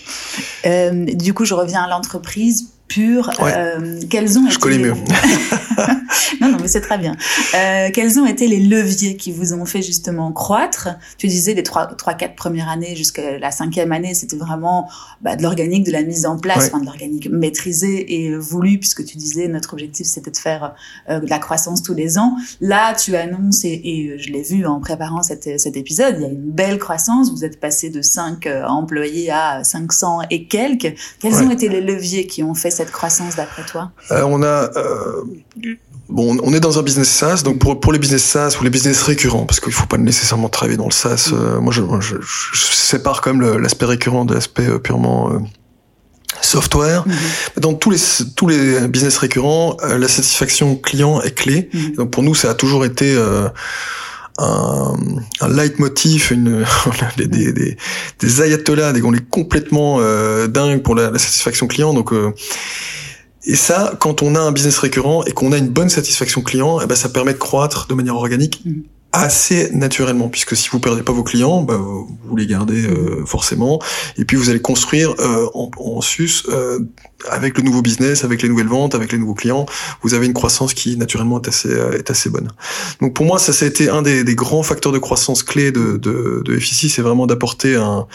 du 0.64 1.34
coup 1.34 1.46
je 1.46 1.54
reviens 1.54 1.84
à 1.84 1.90
l'entreprise 1.90 2.70
pure. 2.92 3.30
Euh, 3.42 4.00
quels 4.10 4.38
ont 4.38 4.50
Je 4.50 4.60
connais 4.60 4.78
mieux. 4.78 4.94
non, 6.42 6.50
non, 6.50 6.58
mais 6.62 6.68
c'est 6.68 6.82
très 6.82 6.98
bien. 6.98 7.16
Euh, 7.56 7.90
quels 7.94 8.20
ont 8.20 8.26
été 8.26 8.48
les 8.48 8.60
leviers 8.60 9.16
qui 9.16 9.32
vous 9.32 9.54
ont 9.54 9.66
fait 9.66 9.82
justement 9.82 10.32
croître? 10.32 10.90
Tu 11.18 11.28
disais 11.28 11.54
les 11.54 11.64
trois, 11.64 11.88
trois, 11.88 12.14
quatre 12.14 12.36
premières 12.36 12.70
années 12.70 12.96
jusqu'à 12.96 13.38
la 13.40 13.52
cinquième 13.52 13.92
année, 13.92 14.14
c'était 14.14 14.36
vraiment 14.36 14.90
bah, 15.22 15.36
de 15.36 15.44
l'organique, 15.44 15.86
de 15.86 15.92
la 15.92 16.04
mise 16.04 16.26
en 16.26 16.38
place, 16.38 16.68
enfin, 16.68 16.80
de 16.80 16.86
l'organique 16.86 17.30
maîtrisé 17.30 18.26
et 18.26 18.36
voulu, 18.36 18.78
puisque 18.78 19.06
tu 19.06 19.18
disais 19.18 19.48
notre 19.48 19.74
objectif 19.74 20.08
c'était 20.08 20.32
de 20.32 20.38
faire 20.38 20.76
euh, 21.10 21.20
de 21.20 21.30
la 21.30 21.40
croissance 21.40 21.84
tous 21.84 21.94
les 21.94 22.18
ans. 22.18 22.36
Là, 22.60 22.94
tu 22.94 23.16
annonces 23.16 23.64
et, 23.64 23.82
et 23.84 24.18
je 24.18 24.32
l'ai 24.32 24.44
vu 24.44 24.66
en 24.66 24.80
préparant 24.80 25.24
cet, 25.24 25.60
cet 25.60 25.78
épisode, 25.78 26.16
il 26.18 26.22
y 26.24 26.26
a 26.26 26.30
une 26.30 26.52
belle 26.52 26.78
croissance. 26.78 27.32
Vous 27.32 27.46
êtes 27.46 27.60
passé 27.60 27.90
de 27.90 28.02
5 28.02 28.46
euh, 28.48 28.66
employés 28.66 29.32
à 29.32 29.64
500 29.64 30.22
et 30.30 30.46
quelques. 30.46 30.94
Quels 31.20 31.36
ont 31.36 31.52
été 31.52 31.70
les 31.70 31.82
leviers 31.82 32.28
qui 32.28 32.44
ont 32.44 32.54
fait 32.54 32.72
cette 32.72 32.81
croissance 32.90 33.36
d'après 33.36 33.64
toi 33.64 33.92
euh, 34.12 34.24
On 34.24 34.42
a 34.42 34.72
euh, 34.76 35.24
bon, 36.10 36.38
on 36.42 36.54
est 36.54 36.60
dans 36.60 36.80
un 36.80 36.82
business 36.82 37.10
SaaS, 37.10 37.44
donc 37.44 37.60
pour 37.60 37.80
pour 37.80 37.94
les 37.94 38.00
business 38.00 38.24
SaaS 38.24 38.58
ou 38.60 38.64
les 38.64 38.70
business 38.70 39.04
récurrents, 39.04 39.46
parce 39.46 39.60
qu'il 39.60 39.74
faut 39.74 39.86
pas 39.86 39.98
nécessairement 39.98 40.50
travailler 40.50 40.78
dans 40.78 40.86
le 40.86 40.92
SaaS. 40.92 41.32
Euh, 41.34 41.60
moi, 41.60 41.72
je, 41.74 41.82
je, 42.00 42.16
je, 42.22 42.66
sépare 42.74 43.22
quand 43.22 43.34
même 43.34 43.58
l'aspect 43.58 43.86
récurrent 43.86 44.26
de 44.26 44.34
l'aspect 44.34 44.68
purement 44.80 45.32
software. 46.42 47.06
Mm-hmm. 47.06 47.60
Dans 47.60 47.74
tous 47.74 47.92
les 47.92 48.00
tous 48.36 48.48
les 48.48 48.88
business 48.88 49.18
récurrents, 49.18 49.78
la 49.84 50.08
satisfaction 50.08 50.76
client 50.76 51.22
est 51.22 51.36
clé. 51.36 51.70
Mm-hmm. 51.74 51.96
Donc 51.98 52.12
pour 52.12 52.24
nous, 52.24 52.34
ça 52.34 52.50
a 52.50 52.54
toujours 52.54 52.86
été 52.86 53.16
un, 54.38 54.96
un 55.42 55.48
leitmotiv, 55.48 56.32
une, 56.32 56.66
des, 57.18 57.28
des, 57.28 57.54
des, 57.54 57.78
des 58.20 58.42
ayatollahs, 58.42 58.94
des, 58.94 59.02
on 59.04 59.14
complètement 59.30 59.98
euh, 60.00 60.48
dingue 60.48 60.82
pour 60.82 60.96
la, 60.96 61.18
satisfaction 61.18 61.68
client. 61.68 61.94
Donc, 61.94 62.14
euh, 62.14 62.34
et 63.46 63.56
ça, 63.56 63.96
quand 64.00 64.22
on 64.22 64.36
a 64.36 64.40
un 64.40 64.52
business 64.52 64.78
récurrent 64.78 65.24
et 65.26 65.32
qu'on 65.32 65.52
a 65.52 65.58
une 65.58 65.70
bonne 65.70 65.90
satisfaction 65.90 66.42
client, 66.42 66.80
eh 66.82 66.86
ben, 66.86 66.96
ça 66.96 67.10
permet 67.10 67.34
de 67.34 67.40
croître 67.40 67.88
de 67.88 67.94
manière 67.94 68.16
organique. 68.16 68.62
Mm 68.66 68.82
assez 69.14 69.70
naturellement, 69.72 70.30
puisque 70.30 70.56
si 70.56 70.70
vous 70.70 70.80
perdez 70.80 71.04
pas 71.04 71.12
vos 71.12 71.24
clients, 71.24 71.62
bah, 71.62 71.78
vous 71.78 72.36
les 72.36 72.48
gardez 72.48 72.86
euh, 72.86 73.26
forcément, 73.26 73.80
et 74.18 74.26
puis 74.26 74.38
vous 74.38 74.50
allez 74.50 74.62
construire 74.62 75.14
euh, 75.20 75.48
en, 75.54 75.70
en, 75.78 76.02
sus 76.02 76.44
euh, 76.50 76.80
avec 77.30 77.58
le 77.58 77.64
nouveau 77.64 77.82
business, 77.82 78.24
avec 78.24 78.42
les 78.42 78.50
nouvelles 78.50 78.68
ventes, 78.68 78.96
avec 78.96 79.12
les 79.12 79.18
nouveaux 79.18 79.34
clients, 79.34 79.66
vous 80.02 80.14
avez 80.14 80.28
une 80.28 80.34
croissance 80.34 80.74
qui 80.74 80.96
naturellement 80.96 81.42
est 81.42 81.48
assez 81.48 81.70
est 81.70 82.10
assez 82.10 82.30
bonne. 82.30 82.50
Donc 83.02 83.14
pour 83.14 83.26
moi, 83.26 83.38
ça, 83.38 83.52
ça 83.52 83.66
a 83.66 83.68
été 83.68 83.90
un 83.90 84.02
des, 84.02 84.24
des 84.24 84.36
grands 84.36 84.64
facteurs 84.64 84.94
de 84.94 85.00
croissance 85.00 85.44
clés 85.44 85.72
de 85.72 85.98
de, 85.98 86.42
de 86.46 86.58
FIC, 86.58 86.90
c'est 86.90 87.02
vraiment 87.02 87.28
d'apporter 87.28 87.76
un 87.76 88.08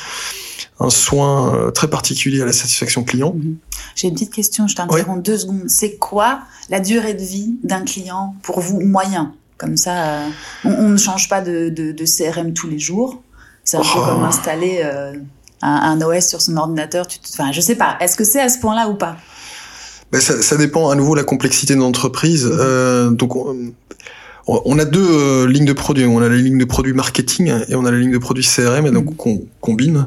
un 0.78 0.90
soin 0.90 1.70
très 1.74 1.88
particulier 1.88 2.42
à 2.42 2.44
la 2.44 2.53
satisfaction 2.53 3.03
client. 3.03 3.34
Mm-hmm. 3.34 3.55
J'ai 3.94 4.09
une 4.09 4.14
petite 4.14 4.32
question, 4.32 4.66
je 4.66 4.74
t'interromps 4.74 5.22
deux 5.22 5.38
secondes. 5.38 5.64
C'est 5.68 5.97
quoi 5.97 6.40
la 6.68 6.80
durée 6.80 7.14
de 7.14 7.22
vie 7.22 7.57
d'un 7.62 7.82
client 7.82 8.34
pour 8.42 8.61
vous 8.61 8.80
moyen? 8.80 9.34
Comme 9.59 9.76
ça, 9.76 10.04
euh, 10.04 10.28
on, 10.64 10.88
ne 10.88 10.96
change 10.96 11.28
pas 11.28 11.40
de, 11.40 11.68
de, 11.68 11.92
de, 11.92 12.04
CRM 12.04 12.52
tous 12.52 12.68
les 12.68 12.78
jours. 12.78 13.22
C'est 13.64 13.76
un 13.76 13.82
peu 13.82 14.00
comme 14.04 14.22
oh. 14.22 14.26
installer 14.26 14.80
euh, 14.84 15.14
un, 15.62 16.00
un, 16.00 16.00
OS 16.02 16.26
sur 16.26 16.40
son 16.40 16.57
ordinateur. 16.57 17.07
Tu, 17.07 17.18
enfin, 17.32 17.52
je 17.52 17.61
sais 17.61 17.74
pas. 17.74 17.96
Est-ce 18.00 18.16
que 18.16 18.24
c'est 18.24 18.40
à 18.40 18.48
ce 18.48 18.59
point-là 18.59 18.88
ou 18.88 18.94
pas? 18.94 19.16
Ben 20.12 20.20
ça, 20.20 20.40
ça, 20.40 20.57
dépend 20.57 20.90
à 20.90 20.94
nouveau 20.94 21.14
de 21.14 21.20
la 21.20 21.24
complexité 21.24 21.74
de 21.74 21.80
l'entreprise. 21.80 22.48
Euh, 22.48 23.11
donc, 23.11 23.32
on 24.47 24.78
a 24.78 24.84
deux 24.84 25.05
euh, 25.05 25.49
lignes 25.49 25.64
de 25.64 25.72
produits. 25.72 26.05
On 26.05 26.20
a 26.20 26.28
la 26.28 26.36
ligne 26.36 26.59
de 26.59 26.64
produits 26.64 26.92
marketing 26.92 27.53
et 27.68 27.74
on 27.74 27.84
a 27.84 27.90
la 27.90 27.99
ligne 27.99 28.12
de 28.12 28.18
produits 28.18 28.44
CRM, 28.44 28.86
et 28.86 28.90
donc 28.92 29.11
mm. 29.11 29.28
on 29.28 29.42
combine. 29.61 30.07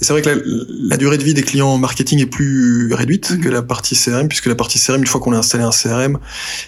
Et 0.00 0.04
c'est 0.04 0.12
vrai 0.12 0.20
que 0.20 0.28
la, 0.28 0.96
durée 0.98 1.16
de 1.16 1.22
vie 1.22 1.32
des 1.32 1.42
clients 1.42 1.78
marketing 1.78 2.20
est 2.20 2.26
plus 2.26 2.92
réduite 2.92 3.30
mm. 3.30 3.40
que 3.40 3.48
la 3.48 3.62
partie 3.62 3.96
CRM, 3.96 4.28
puisque 4.28 4.46
la 4.46 4.54
partie 4.54 4.78
CRM, 4.78 5.00
une 5.00 5.06
fois 5.06 5.20
qu'on 5.20 5.32
a 5.32 5.38
installé 5.38 5.64
un 5.64 5.70
CRM 5.70 6.18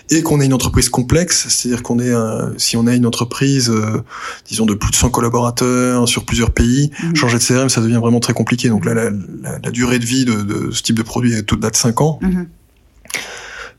et 0.09 0.23
qu'on 0.23 0.41
est 0.41 0.47
une 0.47 0.55
entreprise 0.55 0.89
complexe, 0.89 1.47
c'est-à-dire 1.49 1.83
qu'on 1.83 1.99
est, 1.99 2.14
si 2.57 2.79
on 2.79 2.87
a 2.87 2.95
une 2.95 3.07
entreprise, 3.07 3.68
euh, 3.68 4.03
disons 4.49 4.64
de 4.64 4.75
plus 4.75 4.91
de 4.91 4.97
100 4.97 5.11
collaborateurs 5.11 6.09
sur 6.09 6.25
plusieurs 6.25 6.53
pays, 6.53 6.91
mm. 7.03 7.16
changer 7.16 7.39
de 7.39 7.45
CRM, 7.45 7.68
ça 7.68 7.83
devient 7.83 8.01
vraiment 8.01 8.21
très 8.21 8.33
compliqué. 8.33 8.71
Donc 8.71 8.87
là, 8.87 8.95
la, 8.95 9.11
la, 9.62 9.71
durée 9.71 9.99
de 9.99 10.07
vie 10.07 10.25
de, 10.25 10.41
de, 10.41 10.71
ce 10.71 10.83
type 10.83 10.97
de 10.97 11.03
produit 11.03 11.35
est 11.35 11.53
au-delà 11.53 11.68
de 11.68 11.77
5 11.77 12.01
ans. 12.01 12.18
Mm-hmm. 12.23 12.47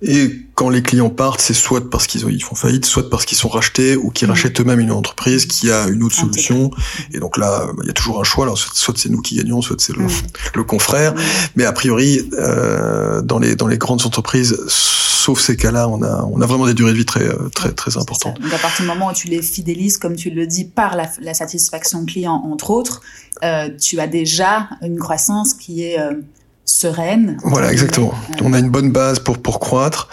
Et 0.02 0.32
quand 0.56 0.70
les 0.70 0.82
clients 0.82 1.10
partent, 1.10 1.42
c'est 1.42 1.54
soit 1.54 1.90
parce 1.90 2.08
qu'ils 2.08 2.28
ils 2.30 2.44
font 2.44 2.56
faillite, 2.56 2.86
soit 2.86 3.10
parce 3.10 3.26
qu'ils 3.26 3.38
sont 3.38 3.50
rachetés 3.50 3.96
ou 3.96 4.10
qu'ils 4.10 4.28
mmh. 4.28 4.32
rachètent 4.32 4.60
eux-mêmes 4.60 4.80
une 4.80 4.92
entreprise 4.92 5.46
qui 5.46 5.72
a 5.72 5.88
une 5.88 6.02
autre 6.04 6.16
solution. 6.16 6.72
Et 7.14 7.20
donc 7.20 7.38
là, 7.38 7.68
il 7.84 7.88
y 7.88 7.90
a 7.90 7.94
toujours 7.94 8.20
un 8.20 8.24
choix. 8.24 8.46
Alors, 8.46 8.58
soit 8.58 8.98
c'est 8.98 9.10
nous 9.10 9.22
qui 9.22 9.36
gagnons, 9.36 9.62
soit 9.62 9.80
c'est 9.80 9.96
le, 9.96 10.04
mmh. 10.04 10.12
le, 10.56 10.64
confrère. 10.64 11.14
Mmh. 11.14 11.20
Mais 11.56 11.66
a 11.66 11.72
priori, 11.72 12.30
euh, 12.34 13.22
dans 13.22 13.38
les 13.38 13.56
dans 13.56 13.68
les 13.68 13.78
grandes 13.78 14.06
entreprises, 14.06 14.58
sauf 14.68 15.40
ces 15.40 15.56
cas-là, 15.56 15.88
on 15.88 16.02
a 16.02 16.28
on 16.32 16.42
a 16.42 16.46
vraiment 16.48 16.66
des 16.66 16.74
durées 16.74 16.94
de 16.94 16.98
vie 16.98 17.06
très 17.06 17.30
très 17.54 17.72
très 17.72 17.98
importantes. 17.98 18.40
Donc 18.42 18.54
à 18.54 18.58
partir 18.58 18.84
du 18.84 18.88
moment 18.88 19.10
où 19.10 19.14
tu 19.14 19.28
les 19.28 19.44
fidélises, 19.44 19.98
comme 19.98 20.16
tu 20.16 20.32
le 20.32 20.48
dis, 20.48 20.66
par 20.66 20.96
la, 20.96 21.10
la 21.22 21.36
satisfaction 21.36 22.06
client 22.06 22.42
entre 22.52 22.72
autres, 22.72 23.02
euh, 23.44 23.70
tu 23.80 24.00
as 24.00 24.08
déjà 24.08 24.70
une 24.82 24.98
croissance 24.98 25.54
qui 25.54 25.84
est 25.84 26.00
euh, 26.00 26.14
sereine. 26.72 27.38
Voilà, 27.44 27.72
exactement. 27.72 28.14
On 28.42 28.54
a 28.54 28.60
une 28.60 28.70
bonne 28.70 28.92
base 28.92 29.20
pour 29.20 29.38
pour 29.38 29.60
croître. 29.60 30.08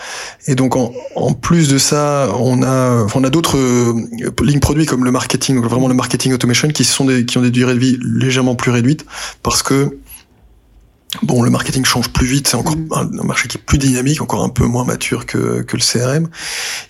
Et 0.46 0.54
donc 0.54 0.76
en, 0.76 0.92
en 1.14 1.32
plus 1.32 1.68
de 1.68 1.78
ça, 1.78 2.28
on 2.38 2.62
a 2.62 3.06
on 3.14 3.24
a 3.24 3.30
d'autres 3.30 3.56
euh, 3.56 3.94
lignes 4.42 4.60
produits 4.60 4.86
comme 4.86 5.04
le 5.04 5.12
marketing, 5.12 5.56
donc 5.56 5.66
vraiment 5.66 5.88
le 5.88 5.94
marketing 5.94 6.32
automation, 6.32 6.68
qui 6.68 6.84
sont 6.84 7.04
des 7.04 7.24
qui 7.24 7.38
ont 7.38 7.42
des 7.42 7.50
durées 7.50 7.74
de 7.74 7.78
vie 7.78 7.98
légèrement 8.02 8.54
plus 8.54 8.70
réduites 8.70 9.06
parce 9.42 9.62
que 9.62 9.98
Bon, 11.22 11.42
le 11.42 11.48
marketing 11.48 11.86
change 11.86 12.10
plus 12.10 12.26
vite, 12.26 12.48
c'est 12.48 12.56
encore 12.56 12.76
mm. 12.76 12.92
un, 12.92 13.24
marché 13.24 13.48
qui 13.48 13.56
est 13.56 13.60
plus 13.62 13.78
dynamique, 13.78 14.20
encore 14.20 14.44
un 14.44 14.50
peu 14.50 14.66
moins 14.66 14.84
mature 14.84 15.24
que, 15.24 15.62
que 15.62 15.76
le 15.78 15.82
CRM, 15.82 16.28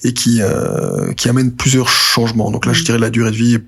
et 0.03 0.12
qui, 0.12 0.43
euh, 0.43 1.12
qui 1.12 1.29
amène 1.29 1.53
plusieurs 1.53 1.89
changements. 1.89 2.51
Donc 2.51 2.66
là, 2.66 2.73
je 2.73 2.81
mm. 2.81 2.85
dirais 2.85 2.99
la 2.99 3.11
durée 3.11 3.31
de 3.31 3.37
vie 3.37 3.59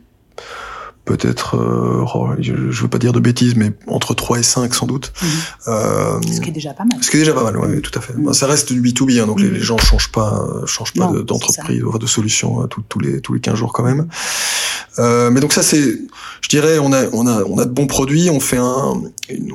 peut-être, 1.11 1.57
euh, 1.57 2.05
oh, 2.15 2.29
je, 2.39 2.53
veux 2.53 2.89
pas 2.89 2.99
dire 2.99 3.13
de 3.13 3.19
bêtises, 3.19 3.57
mais 3.57 3.73
entre 3.89 4.15
3 4.15 4.39
et 4.39 4.43
5 4.45 4.73
sans 4.75 4.87
doute. 4.87 5.13
Mhm. 5.21 5.29
Euh, 5.69 6.21
ce 6.33 6.41
qui 6.41 6.51
est 6.51 6.53
déjà 6.53 6.73
pas 6.73 6.85
mal. 6.85 7.03
Ce 7.03 7.11
qui 7.11 7.17
est 7.17 7.21
déjà 7.21 7.33
pas 7.33 7.43
mal, 7.43 7.57
oui, 7.57 7.83
tout 7.83 7.97
à 7.99 8.01
fait. 8.01 8.15
Mhm. 8.15 8.33
ça 8.33 8.47
reste 8.47 8.73
du 8.73 8.81
B2B, 8.81 9.21
hein, 9.21 9.27
donc 9.27 9.41
les, 9.41 9.51
mhm. 9.51 9.57
gens 9.57 9.79
changent 9.79 10.13
pas, 10.13 10.45
euh, 10.47 10.67
changent 10.67 10.95
pas 10.95 11.13
d'entreprise, 11.27 11.83
ou 11.83 11.99
de 11.99 12.07
solution 12.07 12.69
tous 12.89 13.01
les 13.01 13.21
tous 13.21 13.35
les 13.35 13.41
15 13.41 13.57
jours 13.57 13.73
quand 13.73 13.83
même. 13.83 14.07
Euh, 14.99 15.31
mais 15.31 15.41
donc 15.41 15.53
ça 15.53 15.63
c'est, 15.63 15.99
je 16.41 16.49
dirais, 16.49 16.79
on 16.79 16.93
a 16.93 17.07
on 17.13 17.27
a 17.27 17.43
on 17.45 17.59
a 17.59 17.65
de 17.65 17.71
bons 17.71 17.87
produits, 17.87 18.31
on 18.31 18.41
fait 18.41 18.59
un, 18.59 19.03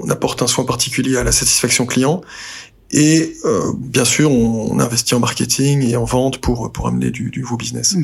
on 0.04 0.10
apporte 0.10 0.42
un 0.42 0.48
soin 0.48 0.66
particulier 0.66 1.18
à 1.18 1.24
la 1.24 1.32
satisfaction 1.32 1.86
client 1.86 2.22
et 2.92 3.36
euh, 3.46 3.72
bien 3.78 4.06
sûr, 4.06 4.32
on, 4.32 4.80
investit 4.80 5.16
en 5.16 5.20
marketing 5.20 5.82
et 5.88 5.96
en 5.96 6.04
vente 6.04 6.40
pour 6.40 6.72
pour 6.72 6.88
amener 6.88 7.12
du, 7.12 7.32
du 7.32 7.42
nouveau 7.42 7.58
business. 7.58 7.96
Mhm. 7.96 8.04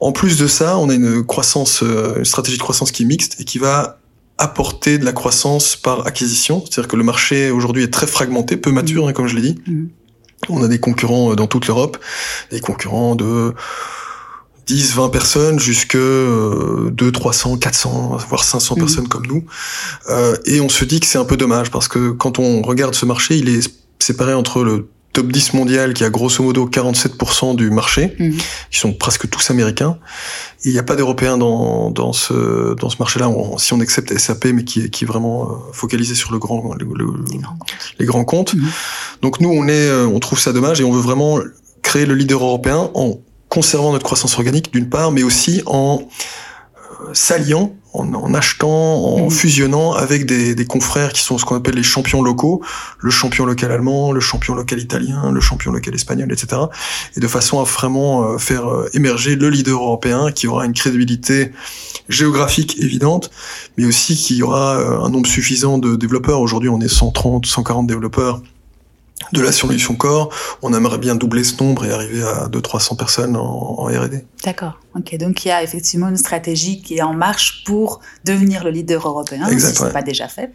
En 0.00 0.12
plus 0.12 0.38
de 0.38 0.46
ça, 0.46 0.78
on 0.78 0.88
a 0.88 0.94
une 0.94 1.24
croissance, 1.24 1.82
euh, 1.82 2.18
une 2.18 2.24
stratégie 2.24 2.56
de 2.56 2.62
croissance 2.62 2.90
qui 2.90 3.02
est 3.02 3.06
mixte 3.06 3.40
et 3.40 3.44
qui 3.44 3.58
va 3.58 3.98
apporter 4.38 4.98
de 4.98 5.04
la 5.04 5.12
croissance 5.12 5.76
par 5.76 6.06
acquisition. 6.06 6.64
C'est-à-dire 6.64 6.88
que 6.88 6.96
le 6.96 7.04
marché 7.04 7.50
aujourd'hui 7.50 7.84
est 7.84 7.92
très 7.92 8.06
fragmenté, 8.06 8.56
peu 8.56 8.72
mature, 8.72 9.04
mhm. 9.04 9.10
hein, 9.10 9.12
comme 9.12 9.26
je 9.26 9.36
l'ai 9.36 9.42
dit. 9.42 9.60
Mhm. 9.66 9.90
On 10.48 10.62
a 10.62 10.68
des 10.68 10.78
concurrents 10.78 11.32
euh, 11.32 11.36
dans 11.36 11.46
toute 11.46 11.66
l'Europe, 11.66 11.98
des 12.50 12.60
concurrents 12.60 13.16
de 13.16 13.54
10, 14.66 14.94
20 14.94 15.08
personnes 15.10 15.58
jusque 15.58 15.96
2, 15.96 16.92
300, 17.12 17.58
400, 17.58 18.16
voire 18.28 18.44
500 18.44 18.76
personnes 18.76 19.08
comme 19.08 19.26
nous. 19.26 19.44
Euh, 20.08 20.36
et 20.46 20.60
on 20.60 20.68
se 20.68 20.84
dit 20.84 21.00
que 21.00 21.06
c'est 21.06 21.18
un 21.18 21.24
peu 21.24 21.36
dommage 21.36 21.70
parce 21.70 21.88
que 21.88 22.10
quand 22.10 22.38
on 22.38 22.62
regarde 22.62 22.94
ce 22.94 23.04
marché, 23.04 23.36
il 23.36 23.48
est 23.48 23.83
séparé 24.04 24.34
entre 24.34 24.62
le 24.62 24.88
top 25.14 25.30
10 25.30 25.54
mondial 25.54 25.94
qui 25.94 26.04
a 26.04 26.10
grosso 26.10 26.42
modo 26.42 26.68
47% 26.68 27.54
du 27.54 27.70
marché, 27.70 28.14
mhm. 28.18 28.36
qui 28.70 28.78
sont 28.78 28.92
presque 28.92 29.30
tous 29.30 29.50
américains. 29.50 29.96
Il 30.64 30.72
n'y 30.72 30.78
a 30.78 30.82
pas 30.82 30.96
d'Européens 30.96 31.38
dans, 31.38 31.90
dans 31.90 32.12
ce, 32.12 32.74
dans 32.74 32.90
ce 32.90 32.96
marché-là, 32.98 33.30
si 33.58 33.72
on 33.72 33.80
accepte 33.80 34.16
SAP, 34.18 34.46
mais 34.46 34.64
qui, 34.64 34.90
qui 34.90 35.04
est 35.04 35.06
vraiment 35.06 35.44
euh, 35.44 35.54
focalisé 35.72 36.14
sur 36.14 36.32
le 36.32 36.38
grand, 36.38 36.74
les, 37.98 38.06
grands 38.06 38.24
comptes. 38.24 38.54
Mhm. 38.54 38.68
Donc 39.22 39.40
nous, 39.40 39.50
on, 39.50 39.68
est, 39.68 39.88
euh, 39.88 40.06
on 40.06 40.18
trouve 40.18 40.40
ça 40.40 40.52
dommage 40.52 40.80
et 40.80 40.84
on 40.84 40.92
veut 40.92 41.00
vraiment 41.00 41.38
créer 41.82 42.06
le 42.06 42.14
leader 42.14 42.42
européen 42.42 42.90
en 42.94 43.20
conservant 43.48 43.92
notre 43.92 44.04
croissance 44.04 44.34
organique 44.34 44.72
d'une 44.72 44.88
part, 44.88 45.12
mais 45.12 45.22
aussi 45.22 45.62
en 45.66 46.02
s'alliant 47.12 47.74
en, 47.94 48.34
achetant, 48.34 48.68
en 48.68 49.26
mmh. 49.26 49.30
fusionnant 49.30 49.92
avec 49.92 50.26
des, 50.26 50.54
des, 50.54 50.64
confrères 50.64 51.12
qui 51.12 51.22
sont 51.22 51.38
ce 51.38 51.44
qu'on 51.44 51.56
appelle 51.56 51.76
les 51.76 51.84
champions 51.84 52.22
locaux, 52.22 52.60
le 52.98 53.10
champion 53.10 53.46
local 53.46 53.70
allemand, 53.70 54.10
le 54.10 54.20
champion 54.20 54.54
local 54.54 54.80
italien, 54.80 55.30
le 55.30 55.40
champion 55.40 55.70
local 55.70 55.94
espagnol, 55.94 56.32
etc. 56.32 56.62
Et 57.16 57.20
de 57.20 57.28
façon 57.28 57.60
à 57.60 57.64
vraiment 57.64 58.32
euh, 58.32 58.38
faire 58.38 58.66
euh, 58.66 58.90
émerger 58.94 59.36
le 59.36 59.48
leader 59.48 59.80
européen 59.80 60.32
qui 60.32 60.48
aura 60.48 60.66
une 60.66 60.72
crédibilité 60.72 61.52
géographique 62.08 62.76
évidente, 62.80 63.30
mais 63.76 63.86
aussi 63.86 64.16
qui 64.16 64.42
aura 64.42 64.76
euh, 64.76 65.00
un 65.00 65.10
nombre 65.10 65.28
suffisant 65.28 65.78
de 65.78 65.94
développeurs. 65.94 66.40
Aujourd'hui, 66.40 66.68
on 66.68 66.80
est 66.80 66.88
130, 66.88 67.46
140 67.46 67.86
développeurs 67.86 68.42
de 69.32 69.40
la 69.40 69.52
solution 69.52 69.94
corps, 69.94 70.30
on 70.62 70.74
aimerait 70.74 70.98
bien 70.98 71.14
doubler 71.14 71.44
ce 71.44 71.62
nombre 71.62 71.84
et 71.84 71.92
arriver 71.92 72.22
à 72.22 72.48
200-300 72.48 72.96
personnes 72.96 73.36
en, 73.36 73.76
en 73.78 73.84
R&D. 73.84 74.24
D'accord. 74.44 74.78
Ok, 74.96 75.16
donc 75.18 75.44
il 75.44 75.48
y 75.48 75.50
a 75.50 75.62
effectivement 75.62 76.08
une 76.08 76.16
stratégie 76.16 76.80
qui 76.80 76.96
est 76.96 77.02
en 77.02 77.14
marche 77.14 77.64
pour 77.64 78.00
devenir 78.24 78.62
le 78.62 78.70
leader 78.70 79.06
européen, 79.08 79.48
si 79.48 79.60
ce 79.60 79.84
n'est 79.84 79.92
pas 79.92 80.02
déjà 80.02 80.28
fait. 80.28 80.52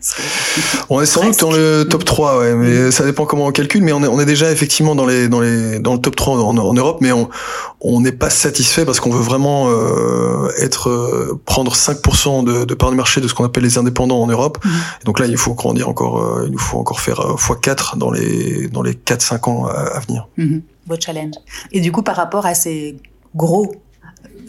On 0.90 1.02
est 1.02 1.06
sans 1.06 1.24
doute 1.24 1.40
dans 1.40 1.52
le 1.52 1.84
top 1.84 2.06
3, 2.06 2.40
ouais, 2.40 2.56
mais 2.56 2.92
ça 2.92 3.04
dépend 3.04 3.26
comment 3.26 3.48
on 3.48 3.52
calcule, 3.52 3.84
mais 3.84 3.92
on 3.92 4.02
est, 4.04 4.08
on 4.08 4.20
est 4.20 4.26
déjà 4.26 4.50
effectivement 4.50 4.96
dans, 4.96 5.06
les, 5.06 5.28
dans, 5.28 5.42
les, 5.42 5.80
dans 5.80 5.94
le 5.94 6.00
top 6.00 6.16
3 6.16 6.38
en, 6.42 6.58
en 6.58 6.74
Europe, 6.74 7.00
mais 7.02 7.12
on 7.12 8.02
n'est 8.02 8.14
pas 8.14 8.30
satisfait 8.30 8.86
parce 8.86 9.00
qu'on 9.00 9.10
veut 9.10 9.22
vraiment 9.22 9.70
euh, 9.70 10.50
être 10.62 10.90
euh, 10.90 11.40
prendre 11.46 11.76
5% 11.76 12.46
de, 12.46 12.64
de 12.64 12.74
part 12.74 12.92
du 12.92 12.96
marché 12.96 13.20
de 13.20 13.28
ce 13.28 13.34
qu'on 13.34 13.46
appelle 13.46 13.64
les 13.64 13.78
indépendants 13.78 14.22
en 14.22 14.28
Europe. 14.28 14.58
Mhm. 14.64 14.72
donc 15.06 15.20
là, 15.20 15.26
il 15.26 15.38
faut 15.38 15.54
grandir 15.54 15.90
encore, 15.90 16.22
euh, 16.22 16.44
il 16.46 16.52
nous 16.52 16.60
faut 16.60 16.78
encore 16.78 17.02
faire 17.02 17.20
x4 17.20 17.98
dans 17.98 18.12
les, 18.12 18.70
dans 18.70 18.82
les 18.82 18.94
4-5 18.94 19.50
ans 19.50 19.66
à, 19.66 20.00
venir. 20.00 20.28
Mm 20.38 20.60
challenge. 21.00 21.36
Et 21.72 21.82
du 21.82 21.92
coup, 21.92 22.02
par 22.02 22.16
rapport 22.16 22.46
à 22.46 22.56
ces 22.56 22.98
gros 23.36 23.72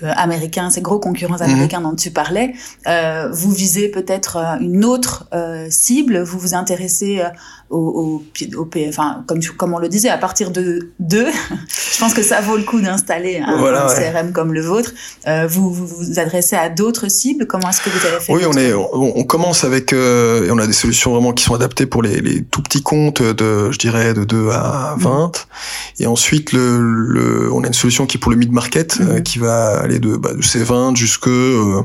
américains, 0.09 0.71
ces 0.71 0.81
gros 0.81 0.99
concurrents 0.99 1.37
mhm. 1.37 1.51
américains 1.51 1.81
dont 1.81 1.95
tu 1.95 2.11
parlais, 2.11 2.55
euh, 2.87 3.29
vous 3.33 3.51
visez 3.51 3.89
peut-être 3.89 4.37
euh, 4.37 4.59
une 4.61 4.85
autre 4.85 5.29
cible, 5.69 6.21
vous 6.21 6.39
vous 6.39 6.55
intéressez 6.55 7.23
au, 7.71 8.23
au, 8.59 8.71
enfin 8.89 9.25
comme 9.27 9.41
comme 9.57 9.73
on 9.75 9.79
le 9.79 9.89
disait, 9.89 10.09
à 10.09 10.19
partir 10.19 10.51
de 10.51 10.91
deux, 10.99 11.27
je 11.93 11.99
pense 11.99 12.15
que 12.15 12.23
ça 12.23 12.41
vaut 12.41 12.57
le 12.57 12.65
coup 12.65 12.81
d'installer 12.81 13.39
un, 13.39 13.57
CRM 13.89 14.33
comme 14.33 14.53
le 14.53 14.61
vôtre. 14.61 14.93
Euh, 15.27 15.47
vous, 15.47 15.73
vous, 15.73 15.87
vous 15.87 16.19
adressez 16.19 16.57
à 16.57 16.69
d'autres 16.69 17.09
cibles. 17.09 17.47
Comment 17.47 17.71
est-ce 17.71 17.81
que 17.81 17.91
vous 17.91 18.07
avez 18.07 18.21
fait 18.21 18.33
Oui, 18.33 18.43
on 18.47 18.53
est, 18.55 18.73
on, 18.75 19.25
commence 19.25 19.65
avec 19.65 19.93
euh, 19.93 20.47
et 20.47 20.51
on 20.51 20.59
a 20.59 20.67
des 20.67 20.73
solutions 20.73 21.13
vraiment 21.13 21.33
qui 21.33 21.45
sont 21.45 21.55
adaptées 21.55 21.87
pour 21.87 22.03
les, 22.03 22.21
les 22.21 22.43
tout 22.43 22.63
petits 22.63 22.83
comptes 22.83 23.23
de, 23.23 23.71
je 23.71 23.79
dirais, 23.79 24.15
de 24.15 24.25
2 24.25 24.51
à 24.51 24.95
20. 24.99 25.27
Mmh. 25.29 26.03
Et 26.03 26.07
ensuite, 26.07 26.53
le, 26.53 26.81
le, 26.81 27.53
on 27.53 27.63
a 27.63 27.69
une 27.69 27.73
solution 27.73 28.07
qui 28.07 28.17
est 28.17 28.21
pour 28.21 28.33
le 28.33 28.37
mid 28.37 28.53
market, 28.53 28.99
mmh. 28.99 29.09
euh, 29.09 29.21
qui 29.21 29.39
va 29.39 29.79
aller 29.79 29.99
de, 29.99 30.17
bah, 30.17 30.35
de 30.35 30.43
ces 30.43 30.65
20 30.65 30.97
jusque 30.97 31.29
euh, 31.29 31.83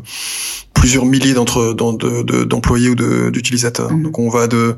plusieurs 0.76 1.06
milliers 1.06 1.34
d'employés 1.34 2.90
ou 2.90 2.96
d'utilisateurs. 3.32 3.92
Mhm. 3.92 4.04
Donc 4.04 4.20
on 4.20 4.30
va 4.30 4.46
de, 4.46 4.76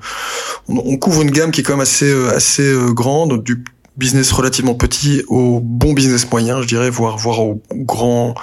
on, 0.69 0.96
couvre 0.99 1.21
une 1.21 1.31
gamme 1.31 1.51
qui 1.51 1.61
est 1.61 1.63
quand 1.63 1.73
même 1.73 1.81
assez 1.81 2.09
euh, 2.11 2.35
assez 2.35 2.63
euh, 2.63 2.91
grande, 2.91 3.43
du 3.43 3.63
business 3.97 4.31
relativement 4.31 4.75
petit 4.75 5.23
au 5.27 5.59
bon 5.59 5.93
business 5.93 6.29
moyen, 6.29 6.61
je 6.61 6.67
dirais, 6.67 6.89
voire 6.89 7.17
voire 7.17 7.39
au 7.41 7.61
grand 7.71 8.35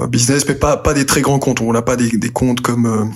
euh, 0.00 0.06
business, 0.06 0.46
mais 0.48 0.54
pas 0.54 0.76
pas 0.76 0.94
des 0.94 1.06
très 1.06 1.20
grands 1.20 1.38
comptes. 1.38 1.60
On 1.60 1.72
n'a 1.72 1.82
pas 1.82 1.96
des, 1.96 2.10
des 2.16 2.28
comptes 2.30 2.60
comme 2.60 3.12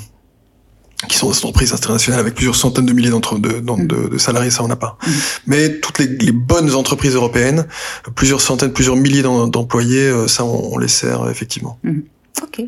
qui 1.08 1.16
sont 1.16 1.30
des 1.30 1.36
entreprises 1.36 1.72
internationales 1.72 2.20
avec 2.20 2.34
plusieurs 2.34 2.56
centaines 2.56 2.86
de 2.86 2.92
milliers 2.92 3.10
d'entre 3.10 3.38
de, 3.38 3.60
de, 3.60 4.08
de, 4.08 4.18
salariés, 4.18 4.50
ça 4.50 4.64
on 4.64 4.68
n'a 4.68 4.76
pas. 4.76 4.98
Mhm. 5.06 5.12
Mais 5.46 5.78
toutes 5.80 5.98
les, 6.00 6.06
les, 6.08 6.32
bonnes 6.32 6.74
entreprises 6.74 7.14
européennes, 7.14 7.66
plusieurs 8.16 8.40
centaines, 8.40 8.72
plusieurs 8.72 8.96
milliers 8.96 9.22
d'employés, 9.22 10.12
ça 10.26 10.44
on, 10.44 10.74
on, 10.74 10.78
les 10.78 10.88
sert 10.88 11.28
effectivement. 11.30 11.78
Ok. 12.42 12.62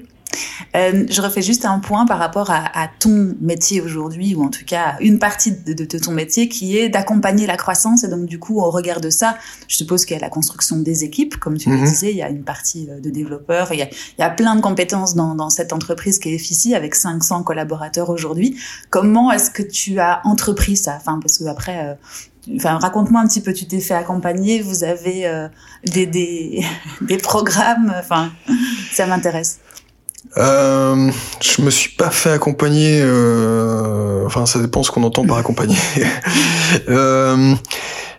Euh, 0.76 1.04
je 1.08 1.20
refais 1.20 1.42
juste 1.42 1.64
un 1.64 1.78
point 1.80 2.06
par 2.06 2.18
rapport 2.18 2.50
à, 2.50 2.64
à 2.80 2.88
ton 2.88 3.34
métier 3.40 3.80
aujourd'hui, 3.80 4.34
ou 4.34 4.44
en 4.44 4.50
tout 4.50 4.64
cas 4.64 4.96
une 5.00 5.18
partie 5.18 5.52
de, 5.52 5.72
de, 5.72 5.98
ton 5.98 6.12
métier 6.12 6.48
qui 6.48 6.78
est 6.78 6.88
d'accompagner 6.88 7.46
la 7.46 7.56
croissance. 7.56 8.04
Et 8.04 8.08
donc 8.08 8.26
du 8.26 8.38
coup, 8.38 8.60
au 8.60 8.70
regard 8.70 9.00
de 9.00 9.10
ça, 9.10 9.36
je 9.68 9.76
suppose 9.76 10.04
qu'il 10.04 10.16
y 10.16 10.18
a 10.18 10.22
la 10.22 10.28
construction 10.28 10.76
des 10.76 11.04
équipes, 11.04 11.36
comme 11.36 11.58
tu 11.58 11.70
le 11.70 11.76
mhm. 11.76 11.84
disais, 11.84 12.10
il 12.10 12.16
y 12.16 12.22
a 12.22 12.28
une 12.28 12.44
partie 12.44 12.88
euh, 12.90 13.00
de 13.00 13.10
développeurs, 13.10 13.72
il 13.72 13.78
y 13.78 13.82
a, 13.82 13.88
il 13.88 14.20
y 14.20 14.22
a 14.22 14.30
plein 14.30 14.54
de 14.54 14.60
compétences 14.60 15.14
dans, 15.14 15.34
dans 15.34 15.50
cette 15.50 15.72
entreprise 15.72 16.18
qui 16.18 16.34
est 16.34 16.38
FICI 16.38 16.74
avec 16.74 16.94
500 16.94 17.42
collaborateurs 17.42 18.10
aujourd'hui. 18.10 18.56
Comment 18.90 19.32
est-ce 19.32 19.50
que 19.50 19.62
tu 19.62 19.98
as 19.98 20.20
entrepris 20.24 20.76
ça? 20.76 20.96
Enfin, 20.96 21.18
parce 21.20 21.38
que 21.38 21.44
après, 21.44 21.88
euh, 21.88 21.94
Enfin, 22.56 22.78
raconte-moi 22.78 23.20
un 23.20 23.26
petit 23.26 23.42
peu. 23.42 23.52
Tu 23.52 23.66
t'es 23.66 23.80
fait 23.80 23.94
accompagner. 23.94 24.62
Vous 24.62 24.82
avez 24.84 25.26
euh, 25.26 25.48
des, 25.84 26.06
des, 26.06 26.64
des 27.00 27.18
programmes. 27.18 27.94
Enfin, 27.98 28.32
ça 28.92 29.06
m'intéresse. 29.06 29.60
Euh, 30.36 31.10
je 31.40 31.62
me 31.62 31.70
suis 31.70 31.90
pas 31.90 32.10
fait 32.10 32.30
accompagner. 32.30 33.00
Euh, 33.02 34.24
enfin, 34.26 34.46
ça 34.46 34.60
dépend 34.60 34.82
ce 34.82 34.90
qu'on 34.90 35.02
entend 35.02 35.26
par 35.26 35.38
accompagner. 35.38 35.76
euh, 36.88 37.54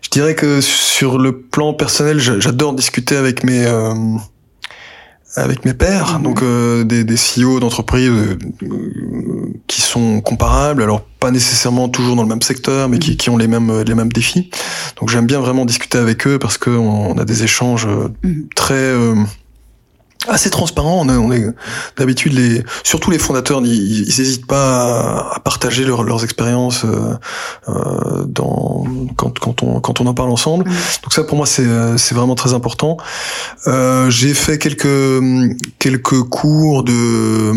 je 0.02 0.10
dirais 0.10 0.36
que 0.36 0.62
sur 0.62 1.18
le 1.18 1.42
plan 1.42 1.74
personnel, 1.74 2.20
j'adore 2.20 2.74
discuter 2.74 3.16
avec 3.16 3.44
mes 3.44 3.66
euh, 3.66 3.94
avec 5.38 5.64
mes 5.64 5.74
pairs, 5.74 6.18
mhm. 6.18 6.24
donc 6.24 6.42
euh, 6.42 6.84
des, 6.84 7.06
des 7.06 7.16
CEO 7.16 7.62
d'entreprises 7.62 8.10
euh, 8.10 8.38
qui 9.68 9.82
sont 9.82 10.20
comparables, 10.20 10.84
alors 10.84 11.02
pas 11.02 11.32
nécessairement 11.32 11.88
toujours 11.88 12.18
dans 12.18 12.24
le 12.24 12.28
même 12.28 12.42
secteur, 12.42 12.90
mais 12.90 13.00
qui, 13.00 13.12
mhm. 13.12 13.18
qui 13.18 13.30
ont 13.30 13.38
les 13.38 13.48
mêmes 13.48 13.84
les 13.84 13.96
mêmes 13.96 14.12
défis. 14.12 14.50
Donc 15.00 15.10
j'aime 15.10 15.28
bien 15.28 15.40
vraiment 15.40 15.66
discuter 15.66 15.98
avec 15.98 16.28
eux 16.28 16.40
parce 16.40 16.58
qu'on 16.58 16.72
on 16.72 17.18
a 17.18 17.24
des 17.24 17.44
échanges 17.44 17.88
mhm. 18.24 18.50
très 18.56 18.94
assez 20.28 20.50
transparent. 20.50 21.06
On, 21.06 21.10
on 21.10 21.32
est 21.32 21.46
d'habitude 21.98 22.34
les, 22.34 22.64
surtout 22.84 23.12
les 23.12 23.20
fondateurs, 23.20 23.62
ils 23.64 24.04
n'hésitent 24.06 24.48
pas 24.48 25.32
à, 25.36 25.40
partager 25.40 25.86
leurs 25.86 26.24
expériences 26.24 26.86
euh, 26.86 27.16
euh, 27.70 28.26
dans 28.26 28.86
quand, 29.16 29.38
quand 29.40 29.64
on 29.64 29.80
quand 29.80 30.02
on 30.02 30.08
en 30.08 30.14
parle 30.14 30.32
ensemble. 30.32 30.66
Donc 30.66 31.14
ça 31.14 31.24
pour 31.24 31.38
moi 31.38 31.46
c'est 31.46 31.68
c'est 31.98 32.16
vraiment 32.16 32.36
très 32.36 32.54
important. 32.54 32.98
Euh, 33.68 34.10
J'ai 34.10 34.34
fait 34.34 34.58
quelques 34.58 35.24
quelques 35.80 36.24
cours 36.24 36.84
de 36.84 37.54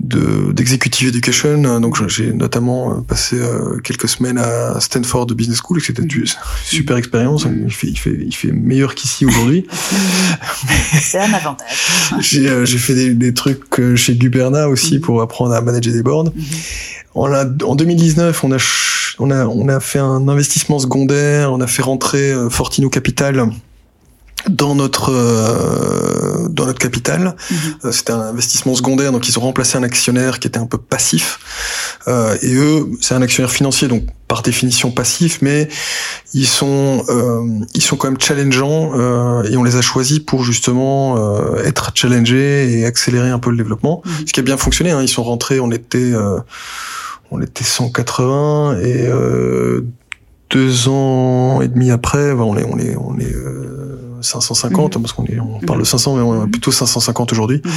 de 0.00 0.52
d'executive 0.52 1.08
education. 1.08 1.80
Donc 1.80 2.06
j'ai 2.08 2.32
notamment 2.32 3.02
passé 3.02 3.36
quelques 3.84 4.08
semaines 4.08 4.38
à 4.38 4.80
Stanford 4.80 5.26
Business 5.26 5.60
School, 5.62 5.80
c'était 5.80 6.02
une 6.02 6.26
super 6.64 6.96
expérience. 6.96 7.46
Il 7.66 7.72
fait 7.72 7.86
il 7.86 7.96
fait 7.96 8.18
il 8.18 8.34
fait 8.34 8.52
meilleur 8.52 8.94
qu'ici 8.94 9.26
aujourd'hui. 9.26 9.66
C'est 11.00 11.18
un 11.18 11.32
avantage. 11.32 11.68
j'ai 12.20 12.66
j'ai 12.66 12.78
fait 12.78 12.94
des, 12.94 13.14
des, 13.14 13.34
trucs 13.34 13.94
chez 13.96 14.14
Guberna 14.16 14.68
aussi 14.68 14.98
pour 14.98 15.22
apprendre 15.22 15.54
à 15.54 15.60
manager 15.60 15.92
des 15.92 16.02
boards. 16.02 16.32
On 17.14 17.32
a, 17.32 17.44
en 17.44 17.74
2019, 17.74 18.44
on 18.44 18.52
a, 18.52 18.58
on 19.18 19.30
a, 19.30 19.46
on 19.46 19.68
a 19.68 19.80
fait 19.80 19.98
un 19.98 20.28
investissement 20.28 20.78
secondaire, 20.78 21.52
on 21.52 21.60
a 21.60 21.66
fait 21.66 21.82
rentrer 21.82 22.32
Fortino 22.50 22.88
Capital 22.88 23.50
dans 24.48 24.74
notre 24.74 25.12
euh, 25.12 26.48
dans 26.48 26.66
notre 26.66 26.78
capital. 26.78 27.36
Mhm. 27.50 27.56
Euh, 27.84 27.92
c'était 27.92 28.12
un 28.12 28.20
investissement 28.20 28.74
secondaire, 28.74 29.12
donc 29.12 29.28
ils 29.28 29.38
ont 29.38 29.42
remplacé 29.42 29.76
un 29.78 29.82
actionnaire 29.82 30.38
qui 30.38 30.48
était 30.48 30.58
un 30.58 30.66
peu 30.66 30.78
passif. 30.78 31.38
Euh, 32.08 32.36
et 32.42 32.54
eux, 32.54 32.88
c'est 33.00 33.14
un 33.14 33.22
actionnaire 33.22 33.50
financier, 33.50 33.88
donc 33.88 34.04
par 34.28 34.42
définition 34.42 34.90
passif, 34.90 35.40
mais 35.42 35.68
ils 36.34 36.46
sont 36.46 37.04
ils 37.74 37.82
sont 37.82 37.96
quand 37.96 38.08
même 38.08 38.20
challengeants 38.20 39.42
et 39.42 39.56
on 39.56 39.64
les 39.64 39.74
a 39.74 39.82
choisis 39.82 40.20
pour 40.20 40.44
justement 40.44 41.18
être 41.64 41.90
challengés 41.94 42.78
et 42.78 42.86
accélérer 42.86 43.30
un 43.30 43.40
peu 43.40 43.50
le 43.50 43.56
développement. 43.56 44.02
Mhm. 44.04 44.12
Ce 44.26 44.32
qui 44.32 44.40
a 44.40 44.42
bien 44.44 44.56
fonctionné. 44.56 44.92
Hein. 44.92 45.02
Ils 45.02 45.08
sont 45.08 45.24
rentrés, 45.24 45.58
on 45.58 45.72
était 45.72 46.12
on 47.32 47.40
était 47.42 47.64
180 47.64 48.78
et 48.82 49.08
deux 50.50 50.88
ans 50.88 51.60
et 51.60 51.66
demi 51.66 51.90
après, 51.90 52.30
on 52.30 52.56
est 52.56 52.64
on 52.64 52.78
est 52.78 52.96
on 52.96 53.18
est 53.18 53.34
550 54.22 54.96
mhm. 54.96 55.02
parce 55.02 55.12
qu'on 55.12 55.24
on 55.40 55.60
parle 55.66 55.80
de 55.80 55.84
500, 55.84 56.16
mais 56.16 56.22
on 56.22 56.46
est 56.46 56.50
plutôt 56.50 56.72
550 56.72 57.32
aujourd'hui. 57.32 57.60
Mhm. 57.64 57.72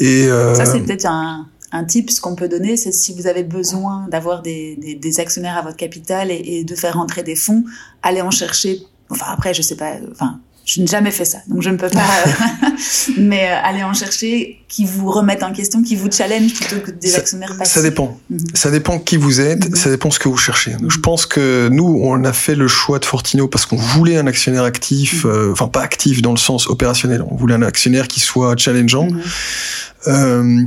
Et 0.00 0.26
euh, 0.26 0.54
ça, 0.54 0.66
c'est 0.66 0.80
peut-être 0.80 1.06
un, 1.06 1.46
un 1.72 1.84
tip 1.84 2.10
ce 2.10 2.20
qu'on 2.20 2.34
peut 2.34 2.48
donner, 2.48 2.76
c'est 2.76 2.92
si 2.92 3.14
vous 3.14 3.26
avez 3.26 3.44
besoin 3.44 4.06
d'avoir 4.08 4.42
des, 4.42 4.76
des, 4.76 4.94
des, 4.94 5.20
actionnaires 5.20 5.56
à 5.56 5.62
votre 5.62 5.76
capital 5.76 6.30
et, 6.30 6.34
et, 6.34 6.64
de 6.64 6.74
faire 6.74 6.94
rentrer 6.94 7.22
des 7.22 7.36
fonds, 7.36 7.64
allez 8.02 8.22
en 8.22 8.30
chercher. 8.30 8.80
Enfin 9.10 9.26
après, 9.28 9.54
je 9.54 9.62
sais 9.62 9.76
pas. 9.76 9.94
Enfin, 10.12 10.40
je 10.66 10.80
n'ai 10.80 10.86
jamais 10.88 11.12
fait 11.12 11.24
ça, 11.24 11.38
donc 11.46 11.62
je 11.62 11.70
ne 11.70 11.76
peux 11.76 11.88
pas. 11.88 12.00
Euh, 12.26 12.70
mais 13.18 13.48
euh, 13.48 13.56
aller 13.62 13.82
en 13.82 13.94
chercher 13.94 14.58
qui 14.68 14.84
vous 14.84 15.10
remettent 15.10 15.42
en 15.42 15.52
question, 15.52 15.82
qui 15.82 15.96
vous 15.96 16.10
challenge 16.10 16.54
plutôt 16.54 16.80
que 16.80 16.90
des 16.90 17.14
actionnaires 17.14 17.56
passifs. 17.56 17.74
Ça 17.74 17.82
dépend. 17.82 18.18
Mhm. 18.30 18.38
Ça 18.54 18.70
dépend 18.70 18.98
qui 18.98 19.16
vous 19.16 19.40
êtes, 19.40 19.70
mhm. 19.70 19.76
ça 19.76 19.90
dépend 19.90 20.10
ce 20.10 20.18
que 20.18 20.28
vous 20.28 20.36
cherchez. 20.36 20.72
Donc, 20.72 20.90
Je 20.90 20.98
pense 20.98 21.24
que 21.24 21.68
nous, 21.68 22.00
on 22.02 22.24
a 22.24 22.32
fait 22.32 22.54
le 22.54 22.68
choix 22.68 22.98
de 22.98 23.04
Fortino 23.04 23.48
parce 23.48 23.64
qu'on 23.64 23.76
voulait 23.76 24.16
un 24.16 24.26
actionnaire 24.26 24.64
actif, 24.64 25.24
mhm. 25.24 25.30
euh, 25.30 25.52
enfin 25.52 25.68
pas 25.68 25.82
actif 25.82 26.20
dans 26.20 26.32
le 26.32 26.36
sens 26.36 26.68
opérationnel. 26.68 27.22
On 27.30 27.36
voulait 27.36 27.54
un 27.54 27.62
actionnaire 27.62 28.08
qui 28.08 28.20
soit 28.20 28.56
challengeant. 28.56 29.08
Euh, 30.06 30.62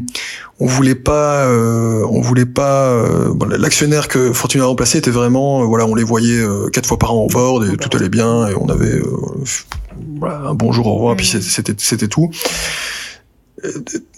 on 0.59 0.65
voulait 0.65 0.95
pas, 0.95 1.45
euh, 1.45 2.05
on 2.09 2.21
voulait 2.21 2.45
pas. 2.45 2.89
Euh, 2.89 3.33
L'actionnaire 3.57 4.07
que 4.07 4.33
Fortuna 4.33 4.65
a 4.65 4.67
remplacé 4.67 4.97
était 4.97 5.11
vraiment, 5.11 5.65
voilà, 5.65 5.85
on 5.85 5.95
les 5.95 6.03
voyait 6.03 6.43
quatre 6.73 6.85
fois 6.85 6.99
par 6.99 7.13
an 7.13 7.23
en 7.23 7.27
board 7.27 7.65
et 7.65 7.77
tout 7.77 7.95
allait 7.95 8.09
bien 8.09 8.47
et 8.47 8.55
on 8.55 8.67
avait 8.67 9.01
un 10.21 10.53
bonjour 10.53 10.87
au 10.87 10.95
revoir, 10.95 11.15
puis 11.15 11.25
c'était 11.25 11.73
c'était 11.77 12.07
tout. 12.07 12.29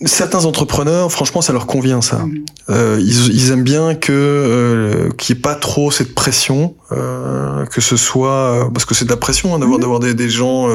Certains 0.05 0.45
entrepreneurs, 0.45 1.11
franchement, 1.11 1.41
ça 1.41 1.53
leur 1.53 1.65
convient 1.65 2.01
ça. 2.01 2.25
Euh, 2.69 2.97
ils, 2.99 3.33
ils, 3.33 3.51
aiment 3.51 3.63
bien 3.63 3.95
que 3.95 4.11
euh, 4.11 5.09
qu'il 5.17 5.35
n'y 5.35 5.39
ait 5.39 5.41
pas 5.41 5.55
trop 5.55 5.89
cette 5.89 6.13
pression, 6.13 6.75
euh, 6.91 7.65
que 7.65 7.81
ce 7.81 7.97
soit 7.97 8.69
parce 8.73 8.85
que 8.85 8.93
c'est 8.93 9.05
de 9.05 9.09
la 9.09 9.17
pression 9.17 9.55
hein, 9.55 9.59
d'avoir 9.59 9.79
d'avoir 9.79 9.99
des, 9.99 10.13
des, 10.13 10.29
gens. 10.29 10.69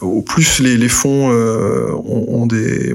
au 0.00 0.22
plus 0.22 0.60
les, 0.60 0.76
les 0.76 0.88
fonds 0.88 1.30
ont, 1.30 2.42
ont, 2.42 2.46
des 2.46 2.94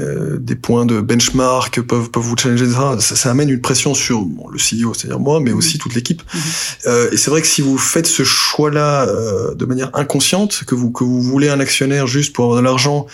euh, 0.00 0.38
des 0.38 0.56
points 0.56 0.86
de 0.86 1.00
benchmark 1.00 1.80
peuvent 1.82 2.10
peuvent 2.10 2.22
vous 2.22 2.36
challenger 2.36 2.66
ça, 2.70 2.98
ça 2.98 3.30
amène 3.30 3.50
une 3.50 3.60
pression 3.60 3.94
sur 3.94 4.20
le 4.20 4.58
CEO 4.58 4.94
c'est-à-dire 4.94 5.20
moi 5.20 5.40
mais 5.40 5.52
aussi 5.52 5.78
toute 5.78 5.94
l'équipe. 5.94 6.22
Mhm. 6.32 6.40
euh, 6.86 7.10
et 7.12 7.16
c'est 7.16 7.30
vrai 7.30 7.42
que 7.42 7.46
si 7.46 7.60
vous 7.60 7.78
faites 7.78 8.06
ce 8.06 8.24
choix 8.24 8.70
là 8.70 9.06
euh, 9.06 9.54
de 9.54 9.64
manière 9.64 9.90
inconsciente 9.94 10.64
que 10.66 10.74
vous 10.74 10.90
que 10.90 11.04
vous 11.04 11.20
voulez 11.20 11.48
un 11.48 11.60
actionnaire 11.60 12.06
juste 12.06 12.32
pour 12.32 12.46
avoir 12.46 12.60
de 12.60 12.64
l'argent 12.64 13.06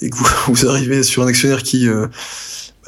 et 0.00 0.10
que 0.10 0.16
vous, 0.16 0.26
vous 0.52 0.66
arrivez 0.66 1.02
sur 1.02 1.22
un 1.22 1.26
actionnaire 1.26 1.62
qui 1.62 1.88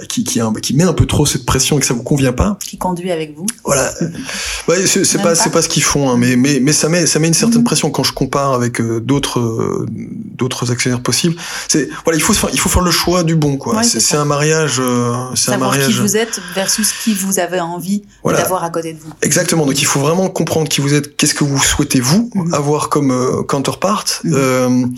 qui, 0.09 0.25
qui, 0.25 0.41
qui, 0.63 0.75
met 0.75 0.85
un 0.85 0.93
peu 0.93 1.07
trop 1.07 1.27
cette 1.27 1.47
pression 1.47 1.77
et 1.77 1.81
que 1.81 1.87
ça 1.87 1.95
vous 1.95 2.03
convient 2.03 2.33
pas. 2.33 2.59
Qui 2.65 2.79
conduit 2.79 3.11
avec 3.11 3.37
vous. 3.37 3.47
Voilà. 3.65 3.93
ouais, 4.69 4.87
c'est 4.87 5.23
pas, 5.23 5.35
c'est 5.35 5.51
pas 5.51 5.63
ce 5.63 5.69
qu'ils 5.69 5.83
font, 5.83 6.11
hein, 6.11 6.17
mais, 6.19 6.37
mais, 6.37 6.61
mais 6.61 6.73
ça 6.73 6.89
met, 6.89 7.07
ça 7.07 7.19
met 7.19 7.29
une 7.29 7.35
certaine 7.35 7.61
mhm. 7.61 7.65
pression 7.65 7.91
quand 7.91 8.03
je 8.03 8.13
compare 8.13 8.53
avec 8.53 8.81
euh, 8.81 9.01
d'autres, 9.01 9.41
euh, 9.41 9.87
d'autres 9.91 10.71
actionnaires 10.71 11.03
possibles. 11.03 11.37
C'est, 11.69 11.89
voilà, 12.05 12.19
il 12.19 12.23
faut, 12.23 12.35
il 12.53 12.61
faut 12.61 12.69
faire 12.69 12.83
le 12.83 12.91
choix 12.91 13.25
du 13.25 13.37
bon, 13.37 13.57
quoi. 13.57 13.83
c'est 13.83 14.17
un 14.17 14.25
mariage, 14.25 14.77
euh, 14.81 15.15
c'est 15.35 15.53
un 15.53 15.59
mariage. 15.59 15.87
qui 15.87 15.93
vous 15.95 16.17
êtes 16.17 16.41
versus 16.55 16.93
qui 16.93 17.15
vous 17.15 17.39
avez 17.39 17.61
envie 17.61 18.03
d'avoir 18.25 18.65
à 18.65 18.71
côté 18.71 18.93
de 18.93 18.99
vous. 18.99 19.13
Exactement. 19.23 19.67
Donc 19.67 19.81
il 19.81 19.87
faut 19.87 20.01
vraiment 20.01 20.29
comprendre 20.29 20.69
qui 20.69 20.81
vous 20.81 20.95
êtes, 20.95 21.17
qu'est-ce 21.17 21.35
que 21.35 21.45
vous 21.45 21.59
souhaitez 21.59 22.01
vous 22.01 22.31
mhm. 22.35 22.55
avoir 22.55 22.89
comme 22.89 23.45
counterpart. 23.47 24.05
Mhm 24.25 24.95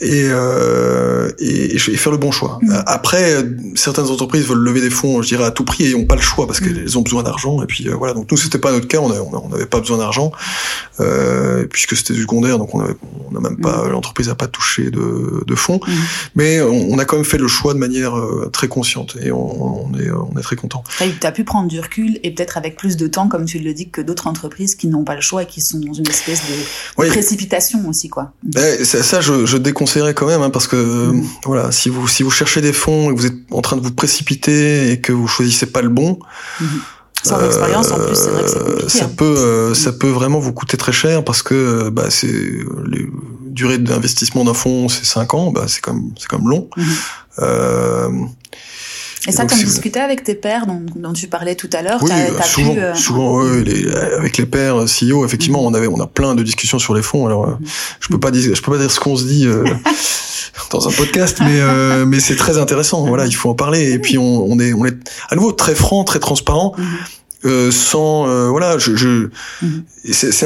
et, 0.00 0.24
euh, 0.30 1.30
et, 1.38 1.78
faire 1.78 2.12
le 2.12 2.18
bon 2.18 2.30
choix. 2.30 2.58
Mm. 2.62 2.70
Euh, 2.70 2.82
après, 2.86 3.44
certaines 3.74 4.06
entreprises 4.06 4.46
veulent 4.46 4.58
lever 4.58 4.80
des 4.80 4.90
fonds, 4.90 5.20
je 5.22 5.28
dirais 5.28 5.44
à 5.44 5.50
tout 5.50 5.64
prix, 5.64 5.84
et 5.84 5.92
n'ont 5.92 6.06
pas 6.06 6.16
le 6.16 6.22
choix 6.22 6.46
parce 6.46 6.60
qu'elles 6.60 6.84
mm. 6.84 6.96
ont 6.96 7.02
besoin 7.02 7.22
d'argent. 7.22 7.62
Et 7.62 7.66
puis 7.66 7.88
euh, 7.88 7.94
voilà. 7.94 8.14
Donc 8.14 8.30
nous, 8.30 8.36
c'était 8.36 8.58
pas 8.58 8.72
notre 8.72 8.88
cas. 8.88 8.98
On 8.98 9.48
n'avait 9.48 9.66
pas 9.66 9.80
besoin 9.80 9.98
d'argent 9.98 10.32
euh, 11.00 11.66
puisque 11.66 11.96
c'était 11.96 12.14
du 12.14 12.22
secondaire, 12.22 12.58
donc 12.58 12.74
on 12.74 12.78
n'a 12.78 13.40
même 13.40 13.58
pas 13.58 13.84
mm. 13.84 13.90
l'entreprise 13.90 14.28
n'a 14.28 14.34
pas 14.34 14.46
touché 14.46 14.90
de, 14.90 15.44
de 15.46 15.54
fonds. 15.54 15.80
Mais 16.34 16.60
on, 16.60 16.98
a 16.98 17.04
quand 17.04 17.16
même 17.16 17.24
fait 17.24 17.38
le 17.38 17.48
choix 17.48 17.74
de 17.74 17.78
manière 17.78 18.14
très 18.52 18.68
consciente 18.68 19.16
et 19.22 19.32
on, 19.32 19.86
on 19.86 19.98
est 19.98 20.10
on 20.10 20.38
est 20.38 20.42
très 20.42 20.56
content. 20.56 20.82
Tu 20.98 21.26
as 21.26 21.32
pu 21.32 21.44
prendre 21.44 21.68
du 21.68 21.80
recul 21.80 22.18
et 22.22 22.30
peut-être 22.32 22.56
avec 22.56 22.76
plus 22.76 22.96
de 22.96 23.06
temps, 23.06 23.28
comme 23.28 23.44
tu 23.44 23.58
le 23.58 23.72
dis, 23.72 23.90
que 23.90 24.00
d'autres 24.00 24.26
entreprises 24.26 24.74
qui 24.74 24.86
n'ont 24.86 25.04
pas 25.04 25.14
le 25.14 25.20
choix 25.20 25.42
et 25.42 25.46
qui 25.46 25.60
sont 25.60 25.78
dans 25.78 25.92
une 25.92 26.08
espèce 26.08 26.42
de, 26.42 27.08
précipitation 27.08 27.88
aussi, 27.88 28.08
quoi. 28.08 28.32
Ben, 28.42 28.84
ça, 28.84 29.02
ça, 29.02 29.20
je, 29.20 29.46
je 29.46 29.56
déconseille 29.56 29.89
quand 30.14 30.26
même, 30.26 30.42
hein, 30.42 30.50
parce 30.50 30.66
que 30.66 30.76
mm. 30.76 31.24
voilà, 31.44 31.72
si 31.72 31.88
vous 31.88 32.06
si 32.08 32.22
vous 32.22 32.30
cherchez 32.30 32.60
des 32.60 32.72
fonds 32.72 33.10
et 33.10 33.14
que 33.14 33.20
vous 33.20 33.26
êtes 33.26 33.38
en 33.50 33.60
train 33.60 33.76
de 33.76 33.82
vous 33.82 33.92
précipiter 33.92 34.92
et 34.92 35.00
que 35.00 35.12
vous 35.12 35.28
choisissez 35.28 35.66
pas 35.66 35.82
le 35.82 35.88
bon. 35.88 36.18
Mm-hmm. 36.60 36.66
Sans 37.22 37.38
euh, 37.38 37.46
expérience, 37.46 37.90
en 37.90 37.98
plus, 37.98 38.14
c'est 38.14 38.30
vrai 38.30 38.44
que 38.44 38.48
c'est 38.88 38.98
Ça 38.98 39.04
hein. 39.04 39.10
peut, 39.14 39.24
euh, 39.24 39.74
ça 39.74 39.92
peut 39.92 40.08
vraiment 40.08 40.38
vous 40.38 40.54
coûter 40.54 40.78
très 40.78 40.92
cher 40.92 41.22
parce 41.22 41.42
que 41.42 41.90
bah, 41.90 42.06
c'est 42.08 42.28
les 42.86 43.06
durée 43.50 43.78
d'investissement 43.78 44.44
d'un 44.44 44.54
fonds, 44.54 44.88
c'est 44.88 45.04
5 45.04 45.34
ans, 45.34 45.50
bah, 45.50 45.64
c'est 45.66 45.80
comme 45.82 46.12
c'est 46.18 46.28
comme 46.28 46.48
long. 46.48 46.70
Mm-hmm. 46.76 46.84
Euh, 47.40 48.10
et 49.28 49.32
ça, 49.32 49.44
tu 49.44 49.54
as 49.54 49.58
discuté 49.58 50.00
avec 50.00 50.24
tes 50.24 50.34
pères 50.34 50.66
dont, 50.66 50.82
dont, 50.96 51.12
tu 51.12 51.26
parlais 51.26 51.54
tout 51.54 51.68
à 51.72 51.82
l'heure 51.82 52.02
Oui, 52.02 52.10
souvent, 52.44 52.74
pu, 52.74 52.80
euh, 52.80 52.94
souvent 52.94 53.42
les, 53.42 53.86
avec 54.16 54.38
les 54.38 54.46
pères 54.46 54.84
CEO, 54.84 55.24
effectivement, 55.26 55.64
on 55.64 55.74
avait, 55.74 55.88
on 55.88 56.00
a 56.00 56.06
plein 56.06 56.34
de 56.34 56.42
discussions 56.42 56.78
sur 56.78 56.94
les 56.94 57.02
fonds. 57.02 57.26
Alors, 57.26 57.46
mm 57.46 57.58
je 58.00 58.08
peux 58.08 58.20
pas 58.20 58.30
dire, 58.30 58.54
je 58.54 58.62
peux 58.62 58.72
pas 58.72 58.78
dire 58.78 58.90
ce 58.90 58.98
qu'on 58.98 59.16
se 59.16 59.24
dit 59.24 59.46
euh, 59.46 59.64
dans 60.70 60.88
un 60.88 60.92
podcast, 60.92 61.38
mais 61.40 61.60
euh, 61.60 62.04
mais 62.06 62.18
c'est 62.18 62.36
très 62.36 62.58
intéressant. 62.58 63.06
Voilà, 63.06 63.26
il 63.26 63.34
faut 63.34 63.50
en 63.50 63.54
parler. 63.54 63.92
Et 63.92 63.98
puis 63.98 64.18
on, 64.18 64.44
on 64.44 64.58
est, 64.58 64.72
on 64.72 64.84
est 64.84 64.96
à 65.28 65.36
nouveau 65.36 65.52
très 65.52 65.74
franc, 65.74 66.04
très 66.04 66.18
transparent. 66.18 66.74
Mhm. 66.76 66.86
Euh, 67.46 67.70
sans 67.70 68.28
euh, 68.28 68.50
voilà 68.50 68.76
je, 68.76 68.96
je 68.96 69.30
mhm. 69.62 69.84
c'est 70.12 70.30
c'est 70.30 70.44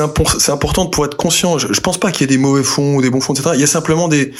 important 0.53 0.87
pour 0.87 1.05
être 1.05 1.16
conscient 1.16 1.59
je, 1.59 1.72
je 1.72 1.81
pense 1.81 1.99
pas 1.99 2.12
qu'il 2.12 2.20
y 2.20 2.25
ait 2.33 2.37
des 2.37 2.41
mauvais 2.41 2.62
fonds 2.62 2.95
ou 2.95 3.03
des 3.03 3.11
bons 3.11 3.20
fonds 3.20 3.35
etc 3.35 3.51
il 3.55 3.61
y 3.61 3.64
a 3.64 3.66
simplement 3.66 4.07
des 4.07 4.33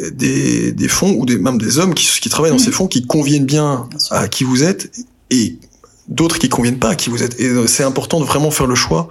des, 0.00 0.72
des 0.72 0.88
fonds 0.88 1.14
ou 1.18 1.26
des, 1.26 1.38
même 1.38 1.58
des 1.58 1.78
hommes 1.78 1.94
qui, 1.94 2.06
qui 2.20 2.28
travaillent 2.28 2.52
dans 2.52 2.58
ces 2.58 2.72
fonds 2.72 2.86
qui 2.86 3.06
conviennent 3.06 3.46
bien, 3.46 3.88
à 4.10 4.28
qui 4.28 4.44
vous 4.44 4.62
êtes 4.62 4.90
et 5.30 5.58
d'autres 6.08 6.38
qui 6.38 6.48
conviennent 6.48 6.78
pas 6.78 6.90
à 6.90 6.94
qui 6.94 7.10
vous 7.10 7.22
êtes. 7.22 7.40
Et 7.40 7.46
euh, 7.46 7.66
c'est 7.66 7.82
important 7.82 8.20
de 8.20 8.24
vraiment 8.24 8.50
faire 8.50 8.66
le 8.66 8.74
choix 8.74 9.08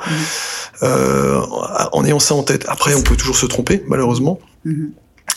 euh, 0.84 1.42
en 1.92 2.06
ayant 2.06 2.20
ça 2.20 2.36
en 2.36 2.44
tête. 2.44 2.66
Après, 2.68 2.94
on 2.94 3.02
peut 3.02 3.16
toujours 3.16 3.38
se 3.38 3.46
tromper, 3.46 3.84
malheureusement. 3.88 4.40
Mm-hmm. 4.66 4.90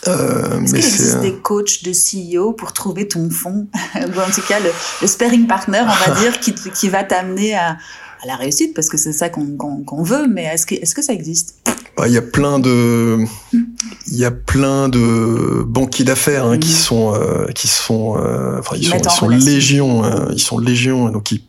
Euh, 0.07 0.61
Est-ce 0.61 0.71
qu'il 0.71 0.77
existe 0.77 1.19
des 1.19 1.33
coachs 1.33 1.83
de 1.83 1.91
CEO 1.91 2.53
pour 2.53 2.71
trouver 2.71 3.07
ton 3.07 3.29
fonds? 3.29 3.67
Ou 3.95 4.19
en 4.19 4.31
tout 4.33 4.41
cas, 4.47 4.59
le, 4.59 4.69
le 5.01 5.07
sparring 5.07 5.47
partner, 5.47 5.81
on 5.81 6.09
va 6.11 6.19
dire, 6.21 6.39
qui, 6.39 6.53
qui 6.53 6.89
va 6.89 7.03
t'amener 7.03 7.55
à, 7.55 7.77
à 8.21 8.27
la 8.27 8.35
réussite, 8.35 8.73
parce 8.73 8.89
que 8.89 8.97
c'est 8.97 9.13
ça 9.13 9.29
qu'on 9.29 9.55
qu'on 9.55 10.03
veut, 10.03 10.27
mais 10.27 10.43
est-ce 10.43 10.65
que, 10.65 10.75
est-ce 10.75 10.95
que 10.95 11.01
ça 11.01 11.13
existe? 11.13 11.55
Bah, 11.99 12.07
il 12.07 12.13
y 12.13 12.17
a 12.17 12.21
plein 12.21 12.59
de 12.59 13.25
il 14.07 14.17
y 14.17 14.23
a 14.23 14.31
plein 14.31 14.87
de 14.87 15.63
banquiers 15.67 16.05
d'affaires 16.05 16.45
hein, 16.45 16.57
qui 16.57 16.71
mm. 16.71 16.75
sont 16.75 17.13
euh, 17.13 17.47
qui 17.53 17.67
sont 17.67 18.15
euh, 18.17 18.57
enfin 18.59 18.77
ils 18.77 18.87
sont, 18.87 18.97
ils 18.97 19.09
sont 19.11 19.27
légion 19.27 20.03
hein, 20.05 20.27
ils 20.31 20.39
sont 20.39 20.59
légion 20.59 21.09
donc 21.09 21.23
qui 21.23 21.43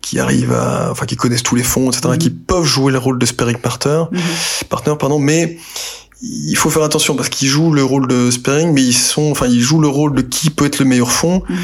qui 0.00 0.18
arrivent 0.18 0.54
à 0.54 0.88
enfin 0.90 1.04
qui 1.04 1.16
connaissent 1.16 1.42
tous 1.42 1.56
les 1.56 1.62
fonds 1.62 1.90
etc 1.90 2.08
mm. 2.08 2.16
qui 2.18 2.30
peuvent 2.30 2.64
jouer 2.64 2.90
le 2.90 2.96
rôle 2.96 3.18
de 3.18 3.26
sparring 3.26 3.58
partner 3.58 4.04
mm-hmm. 4.10 4.64
partner 4.70 4.94
pardon 4.98 5.18
mais 5.18 5.58
il 6.22 6.56
faut 6.56 6.70
faire 6.70 6.82
attention 6.82 7.14
parce 7.14 7.28
qu'ils 7.28 7.48
jouent 7.48 7.74
le 7.74 7.84
rôle 7.84 8.08
de 8.08 8.30
sparring, 8.30 8.72
mais 8.72 8.82
ils 8.82 8.94
sont, 8.94 9.30
enfin, 9.30 9.46
ils 9.46 9.60
jouent 9.60 9.82
le 9.82 9.88
rôle 9.88 10.14
de 10.14 10.22
qui 10.22 10.48
peut 10.48 10.64
être 10.64 10.78
le 10.78 10.86
meilleur 10.86 11.12
fonds, 11.12 11.40
mm-hmm. 11.40 11.56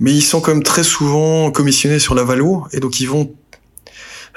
mais 0.00 0.12
ils 0.12 0.22
sont 0.22 0.40
quand 0.40 0.52
même 0.52 0.64
très 0.64 0.82
souvent 0.82 1.52
commissionnés 1.52 2.00
sur 2.00 2.16
la 2.16 2.24
valo, 2.24 2.66
et 2.72 2.80
donc 2.80 2.98
ils 2.98 3.08
vont 3.08 3.32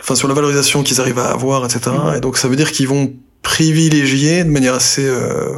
enfin 0.03 0.15
sur 0.15 0.27
la 0.27 0.33
valorisation 0.33 0.83
qu'ils 0.83 0.99
arrivent 0.99 1.19
à 1.19 1.31
avoir, 1.31 1.63
etc. 1.63 1.79
Mm-hmm. 1.87 2.17
Et 2.17 2.19
donc 2.19 2.37
ça 2.37 2.49
veut 2.49 2.57
dire 2.57 2.71
qu'ils 2.71 2.89
vont 2.89 3.13
privilégier 3.41 4.43
de 4.43 4.49
manière 4.49 4.73
assez 4.73 5.05
euh, 5.05 5.57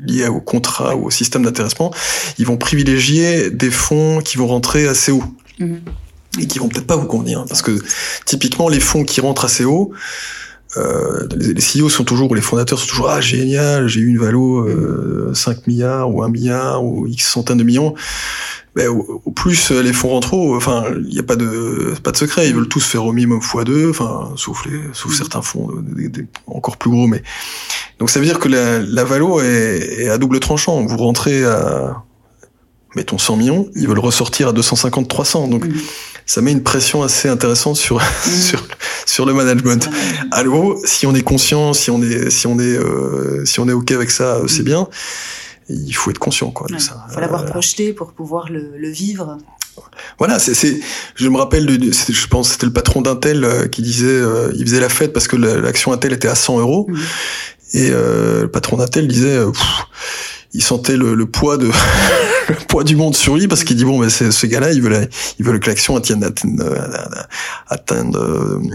liés 0.00 0.28
au 0.28 0.40
contrat 0.40 0.96
ou 0.96 1.06
au 1.06 1.10
système 1.10 1.44
d'intéressement, 1.44 1.92
ils 2.38 2.46
vont 2.46 2.56
privilégier 2.56 3.50
des 3.50 3.70
fonds 3.70 4.20
qui 4.20 4.36
vont 4.36 4.48
rentrer 4.48 4.88
assez 4.88 5.12
haut. 5.12 5.24
Mhm. 5.58 5.80
Et 6.40 6.46
qui 6.46 6.58
vont 6.58 6.68
peut-être 6.68 6.86
pas 6.86 6.96
vous 6.96 7.06
convenir, 7.06 7.40
hein, 7.40 7.44
parce 7.46 7.60
que 7.60 7.78
typiquement 8.24 8.70
les 8.70 8.80
fonds 8.80 9.04
qui 9.04 9.20
rentrent 9.20 9.44
assez 9.44 9.64
haut, 9.64 9.92
euh, 10.78 11.28
les, 11.36 11.60
CEO 11.60 11.90
sont 11.90 12.04
toujours, 12.04 12.34
les 12.34 12.40
fondateurs 12.40 12.78
sont 12.78 12.86
toujours, 12.86 13.10
ah 13.10 13.20
génial, 13.20 13.86
j'ai 13.86 14.00
eu 14.00 14.08
une 14.08 14.18
valo 14.18 14.66
euh, 14.66 15.32
5 15.34 15.66
milliards 15.66 16.10
ou 16.10 16.22
1 16.22 16.30
milliard 16.30 16.82
ou 16.82 17.06
X 17.06 17.28
centaines 17.28 17.58
de 17.58 17.64
millions. 17.64 17.94
Mais 18.74 18.86
au, 18.86 19.20
plus 19.34 19.70
euh, 19.70 19.82
les 19.82 19.92
fonds 19.92 20.08
rentrent 20.08 20.32
haut, 20.32 20.56
enfin, 20.56 20.84
il 20.94 21.12
n'y 21.12 21.18
a 21.18 21.22
pas 21.22 21.36
de, 21.36 21.94
pas 22.02 22.10
de 22.10 22.16
secret, 22.16 22.48
ils 22.48 22.54
veulent 22.54 22.68
tous 22.68 22.84
faire 22.84 23.04
au 23.04 23.12
minimum 23.12 23.40
x2, 23.40 23.90
enfin, 23.90 24.32
sauf 24.36 24.64
les, 24.64 24.80
sauf 24.94 25.12
certains 25.12 25.42
fonds 25.42 25.68
encore 26.46 26.78
plus 26.78 26.90
gros, 26.90 27.06
mais. 27.06 27.22
Donc 27.98 28.08
ça 28.08 28.18
veut 28.18 28.24
dire 28.24 28.38
que 28.38 28.48
la, 28.48 28.78
la 28.78 29.04
valo 29.04 29.40
est, 29.40 30.04
est 30.04 30.08
à 30.08 30.16
double 30.16 30.40
tranchant. 30.40 30.84
Vous 30.86 30.96
rentrez 30.96 31.44
à, 31.44 32.02
mettons 32.94 33.18
100 33.18 33.36
millions, 33.36 33.70
ils 33.74 33.88
veulent 33.88 33.98
ressortir 33.98 34.48
à 34.48 34.52
250, 34.52 35.08
300. 35.08 35.48
Donc, 35.48 35.66
ça 36.26 36.40
met 36.40 36.52
une 36.52 36.62
pression 36.62 37.02
assez 37.02 37.28
intéressante 37.28 37.76
sur 37.76 37.96
mm. 37.96 38.30
sur 38.30 38.66
sur 39.06 39.26
le 39.26 39.34
management. 39.34 39.88
Alors, 40.30 40.76
si 40.84 41.06
on 41.06 41.14
est 41.14 41.22
conscient, 41.22 41.72
si 41.72 41.90
on 41.90 42.02
est 42.02 42.30
si 42.30 42.46
on 42.46 42.58
est 42.58 42.76
euh, 42.76 43.44
si 43.44 43.60
on 43.60 43.68
est 43.68 43.72
ok 43.72 43.90
avec 43.92 44.10
ça, 44.10 44.36
euh, 44.36 44.48
c'est 44.48 44.62
bien. 44.62 44.88
Il 45.68 45.92
faut 45.92 46.10
être 46.10 46.18
conscient 46.18 46.50
quoi 46.50 46.66
de 46.68 46.78
ça. 46.78 47.04
Il 47.08 47.14
faut 47.14 47.20
l'avoir 47.20 47.42
euh, 47.42 47.46
projeté 47.46 47.92
pour 47.92 48.12
pouvoir 48.12 48.50
le, 48.50 48.76
le 48.76 48.88
vivre. 48.90 49.38
Voilà, 50.18 50.38
c'est, 50.38 50.54
c'est, 50.54 50.80
je 51.14 51.28
me 51.28 51.38
rappelle, 51.38 51.64
de, 51.64 51.92
je 51.92 52.26
pense, 52.26 52.50
c'était 52.50 52.66
le 52.66 52.72
patron 52.72 53.00
d'Intel 53.00 53.68
qui 53.70 53.80
disait, 53.80 54.20
il 54.54 54.64
faisait 54.66 54.80
la 54.80 54.90
fête 54.90 55.14
parce 55.14 55.26
que 55.26 55.36
l'action 55.36 55.92
Intel 55.92 56.12
était 56.12 56.28
à 56.28 56.34
100 56.34 56.60
euros, 56.60 56.86
mm. 56.90 56.98
et 57.78 57.90
le 57.90 58.48
patron 58.48 58.76
d'Intel 58.76 59.08
disait, 59.08 59.38
il 60.54 60.62
sentait 60.62 60.96
le, 60.96 61.14
le 61.14 61.26
poids 61.26 61.56
de 61.56 61.66
le 62.48 62.54
poids 62.68 62.84
du 62.84 62.96
monde 62.96 63.14
sur 63.14 63.36
lui 63.36 63.48
parce 63.48 63.64
qu'il 63.64 63.76
dit 63.76 63.84
bon 63.84 63.98
mais 63.98 64.10
ce 64.10 64.46
gars-là 64.46 64.72
il 64.72 64.82
veut 64.82 65.08
il 65.38 65.44
veut 65.44 65.58
que 65.58 65.68
l'action 65.68 65.96
atteigne 65.96 66.24
atteigne, 66.24 68.12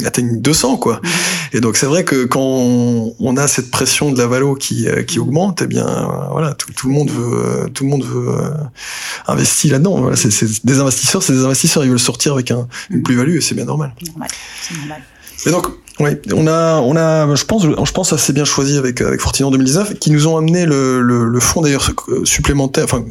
atteigne 0.06 0.42
200 0.42 0.78
quoi 0.78 0.96
mm-hmm. 0.96 1.58
et 1.58 1.62
donc 1.62 1.78
c'est 1.78 1.86
vrai 1.86 2.04
que 2.04 2.26
quand 2.26 2.42
on, 2.42 3.38
a 3.38 3.48
cette 3.48 3.70
pression 3.70 4.12
de 4.12 4.18
la 4.18 4.28
valo 4.28 4.56
qui 4.56 4.88
euh, 4.88 5.04
qui 5.04 5.18
mm-hmm. 5.18 5.22
augmente 5.22 5.62
eh 5.62 5.68
bien 5.68 5.86
voilà 6.32 6.54
tout, 6.54 6.72
tout, 6.74 6.88
le 6.88 6.94
monde 6.94 7.12
veut 7.12 7.70
tout 7.74 7.84
le 7.84 7.90
monde 7.90 8.04
veut 8.04 8.30
euh, 8.30 8.50
investir 9.28 9.74
là-dedans 9.74 10.02
voilà, 10.02 10.16
c'est 10.16 10.30
des 10.66 10.80
investisseurs 10.80 11.22
c'est 11.22 11.34
des 11.34 11.46
investisseurs 11.46 11.84
ils 11.84 11.90
veulent 11.90 12.00
sortir 12.00 12.34
avec 12.34 12.52
un, 12.52 12.68
une 12.90 13.00
mm-hmm. 13.00 13.04
plus-value 13.04 13.38
et 13.38 13.42
c'est 13.42 13.56
bien 13.56 13.66
normal. 13.66 13.94
normal. 14.02 14.30
normal. 14.80 15.02
Et 15.46 15.52
donc 15.52 15.68
oui, 16.00 16.12
on 16.34 16.46
a, 16.46 16.80
on 16.82 16.96
a, 16.96 17.36
je 17.36 17.44
pense, 17.44 17.64
je 17.64 17.92
pense 17.92 18.14
assez 18.14 18.32
bien 18.32 18.46
choisi 18.46 18.78
avec 18.78 19.02
avec 19.02 19.20
Fortinet 19.20 19.48
en 19.48 19.52
2019, 19.52 19.96
qui 19.96 20.12
nous 20.12 20.28
ont 20.28 20.38
amené 20.38 20.66
le, 20.66 21.02
le, 21.02 21.26
le 21.26 21.40
fonds 21.40 21.62
d'ailleurs 21.62 21.90
supplémentaire, 22.24 22.84
enfin 22.84 23.04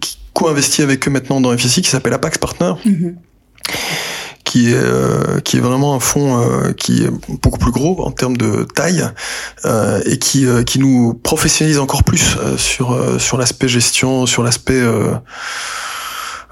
qui 0.00 0.18
co-investit 0.32 0.82
avec 0.82 1.06
eux 1.08 1.10
maintenant 1.10 1.40
dans 1.40 1.56
FSI, 1.56 1.82
qui 1.82 1.90
s'appelle 1.90 2.12
Apax 2.12 2.38
Partner. 2.38 2.74
Mm-hmm. 2.86 3.14
qui 4.44 4.70
est 4.70 4.76
euh, 4.76 5.40
qui 5.40 5.56
est 5.56 5.60
vraiment 5.60 5.94
un 5.94 6.00
fonds 6.00 6.40
euh, 6.40 6.72
qui 6.72 7.02
est 7.02 7.10
beaucoup 7.42 7.58
plus 7.58 7.72
gros 7.72 8.04
en 8.04 8.10
termes 8.10 8.36
de 8.36 8.64
taille 8.74 9.04
euh, 9.64 10.00
et 10.04 10.18
qui 10.18 10.46
euh, 10.46 10.62
qui 10.62 10.78
nous 10.78 11.14
professionnalise 11.14 11.78
encore 11.78 12.04
plus 12.04 12.36
euh, 12.38 12.56
sur 12.56 13.20
sur 13.20 13.38
l'aspect 13.38 13.68
gestion, 13.68 14.26
sur 14.26 14.42
l'aspect 14.42 14.82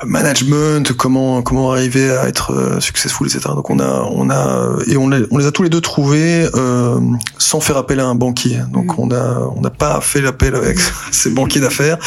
management, 0.04 0.92
comment 0.92 1.42
comment 1.42 1.72
arriver 1.72 2.10
à 2.10 2.26
être 2.28 2.52
euh, 2.52 2.80
successful, 2.80 3.26
etc. 3.26 3.50
Donc 3.54 3.70
on 3.70 3.78
a 3.78 4.08
on 4.10 4.30
a 4.30 4.78
et 4.86 4.96
on 4.96 5.08
les, 5.08 5.24
on 5.30 5.38
les 5.38 5.46
a 5.46 5.52
tous 5.52 5.62
les 5.62 5.68
deux 5.68 5.80
trouvés 5.80 6.48
euh, 6.54 7.00
sans 7.38 7.60
faire 7.60 7.76
appel 7.76 8.00
à 8.00 8.06
un 8.06 8.14
banquier. 8.14 8.60
Donc 8.72 8.96
mm. 8.96 9.00
on 9.00 9.10
a 9.10 9.52
on 9.54 9.60
n'a 9.60 9.70
pas 9.70 10.00
fait 10.00 10.20
l'appel 10.20 10.54
avec 10.54 10.78
ces 11.12 11.30
banquiers 11.30 11.60
d'affaires, 11.60 11.98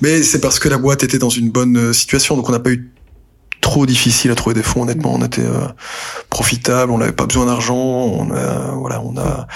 mais 0.00 0.22
c'est 0.22 0.40
parce 0.40 0.58
que 0.58 0.68
la 0.68 0.78
boîte 0.78 1.04
était 1.04 1.18
dans 1.18 1.30
une 1.30 1.50
bonne 1.50 1.76
euh, 1.76 1.92
situation. 1.92 2.36
Donc 2.36 2.48
on 2.48 2.52
n'a 2.52 2.58
pas 2.58 2.70
eu 2.70 2.90
trop 3.60 3.86
difficile 3.86 4.30
à 4.30 4.34
trouver 4.34 4.54
des 4.54 4.62
fonds. 4.62 4.82
Honnêtement, 4.82 5.14
on 5.14 5.24
était 5.24 5.42
euh, 5.42 5.66
profitable, 6.30 6.90
on 6.90 6.98
n'avait 6.98 7.12
pas 7.12 7.26
besoin 7.26 7.46
d'argent, 7.46 7.76
on 7.76 8.30
a 8.32 8.72
voilà 8.74 9.00
on 9.02 9.16
a 9.16 9.46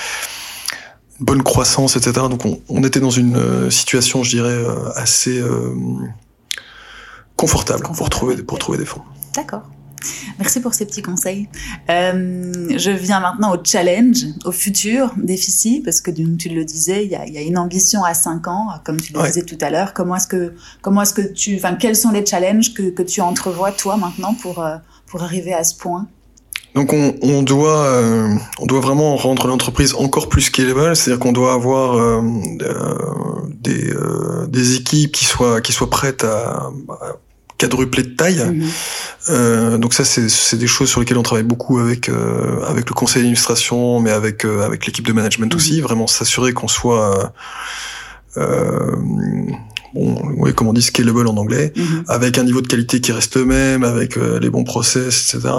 bonne 1.18 1.42
croissance, 1.42 1.96
etc. 1.96 2.12
Donc 2.30 2.46
on, 2.46 2.60
on 2.68 2.84
était 2.84 3.00
dans 3.00 3.10
une 3.10 3.70
situation, 3.70 4.22
je 4.22 4.30
dirais, 4.30 4.64
assez 4.94 5.42
confortable, 7.40 7.82
pour 7.82 8.10
trouver 8.10 8.36
pour 8.42 8.58
trouver 8.58 8.78
des 8.78 8.84
fonds. 8.84 9.02
D'accord. 9.34 9.62
Merci 10.38 10.60
pour 10.60 10.74
ces 10.74 10.86
petits 10.86 11.02
conseils. 11.02 11.48
Euh, 11.90 12.52
je 12.76 12.90
viens 12.90 13.20
maintenant 13.20 13.54
au 13.54 13.58
challenge, 13.62 14.24
au 14.44 14.52
futur 14.52 15.12
déficit, 15.16 15.84
parce 15.84 16.00
que 16.00 16.10
tu 16.10 16.48
le 16.48 16.64
disais, 16.64 17.04
il 17.04 17.10
y 17.10 17.16
a, 17.16 17.26
y 17.26 17.38
a, 17.38 17.42
une 17.42 17.58
ambition 17.58 18.04
à 18.04 18.14
5 18.14 18.48
ans, 18.48 18.68
comme 18.84 19.00
tu 19.00 19.12
le 19.12 19.22
disais 19.22 19.42
tout 19.42 19.58
à 19.60 19.70
l'heure. 19.70 19.92
Comment 19.92 20.16
est-ce 20.16 20.26
que, 20.26 20.54
comment 20.80 21.02
est-ce 21.02 21.14
que 21.14 21.32
tu, 21.32 21.56
enfin, 21.56 21.74
quels 21.74 21.96
sont 21.96 22.10
les 22.10 22.24
challenges 22.24 22.72
que, 22.72 22.90
que 22.90 23.02
tu 23.02 23.20
entrevois 23.20 23.72
toi 23.72 23.96
maintenant 23.96 24.34
pour 24.34 24.60
euh, 24.60 24.76
pour 25.06 25.22
arriver 25.22 25.52
à 25.52 25.64
ce 25.64 25.74
point? 25.74 26.06
Donc 26.74 26.92
on, 26.92 27.16
on 27.22 27.42
doit 27.42 27.84
euh, 27.84 28.34
on 28.60 28.66
doit 28.66 28.80
vraiment 28.80 29.16
rendre 29.16 29.46
l'entreprise 29.48 29.94
encore 29.94 30.28
plus 30.28 30.42
scalable, 30.42 30.94
c'est-à-dire 30.94 31.20
qu'on 31.20 31.32
doit 31.32 31.52
avoir 31.52 31.96
euh 31.96 32.22
des, 33.60 33.92
des 34.48 34.76
équipes 34.76 35.12
qui 35.12 35.26
soient 35.26 35.60
qui 35.60 35.72
soient 35.72 35.90
prêtes 35.90 36.24
à, 36.24 36.70
à 36.88 37.16
quadruplé 37.60 38.02
de 38.02 38.08
taille. 38.08 38.42
Mhm. 38.42 38.68
Euh, 39.28 39.78
donc 39.78 39.92
ça, 39.92 40.04
c'est 40.04 40.56
des 40.56 40.66
choses 40.66 40.88
sur 40.88 41.00
lesquelles 41.00 41.18
on 41.18 41.22
travaille 41.22 41.44
beaucoup 41.44 41.78
avec 41.78 42.08
euh, 42.08 42.64
avec 42.66 42.88
le 42.88 42.94
conseil 42.94 43.22
d'administration, 43.22 44.00
mais 44.00 44.10
avec 44.10 44.44
euh, 44.44 44.62
avec 44.62 44.86
l'équipe 44.86 45.06
de 45.06 45.12
management 45.12 45.54
aussi. 45.54 45.76
Mhm. 45.76 45.82
Vraiment 45.82 46.06
s'assurer 46.06 46.52
qu'on 46.52 46.68
soit 46.68 47.32
euh, 48.36 48.96
bon, 49.94 50.16
oui, 50.36 50.54
comme 50.54 50.68
on 50.68 50.72
dit, 50.72 50.82
scalable 50.82 51.26
en 51.26 51.36
anglais, 51.36 51.72
mhm. 51.76 52.04
avec 52.08 52.38
un 52.38 52.44
niveau 52.44 52.60
de 52.60 52.66
qualité 52.66 53.00
qui 53.00 53.12
reste 53.12 53.36
le 53.36 53.44
même, 53.44 53.84
avec 53.84 54.16
euh, 54.16 54.38
les 54.40 54.50
bons 54.50 54.64
process, 54.64 55.34
etc. 55.34 55.52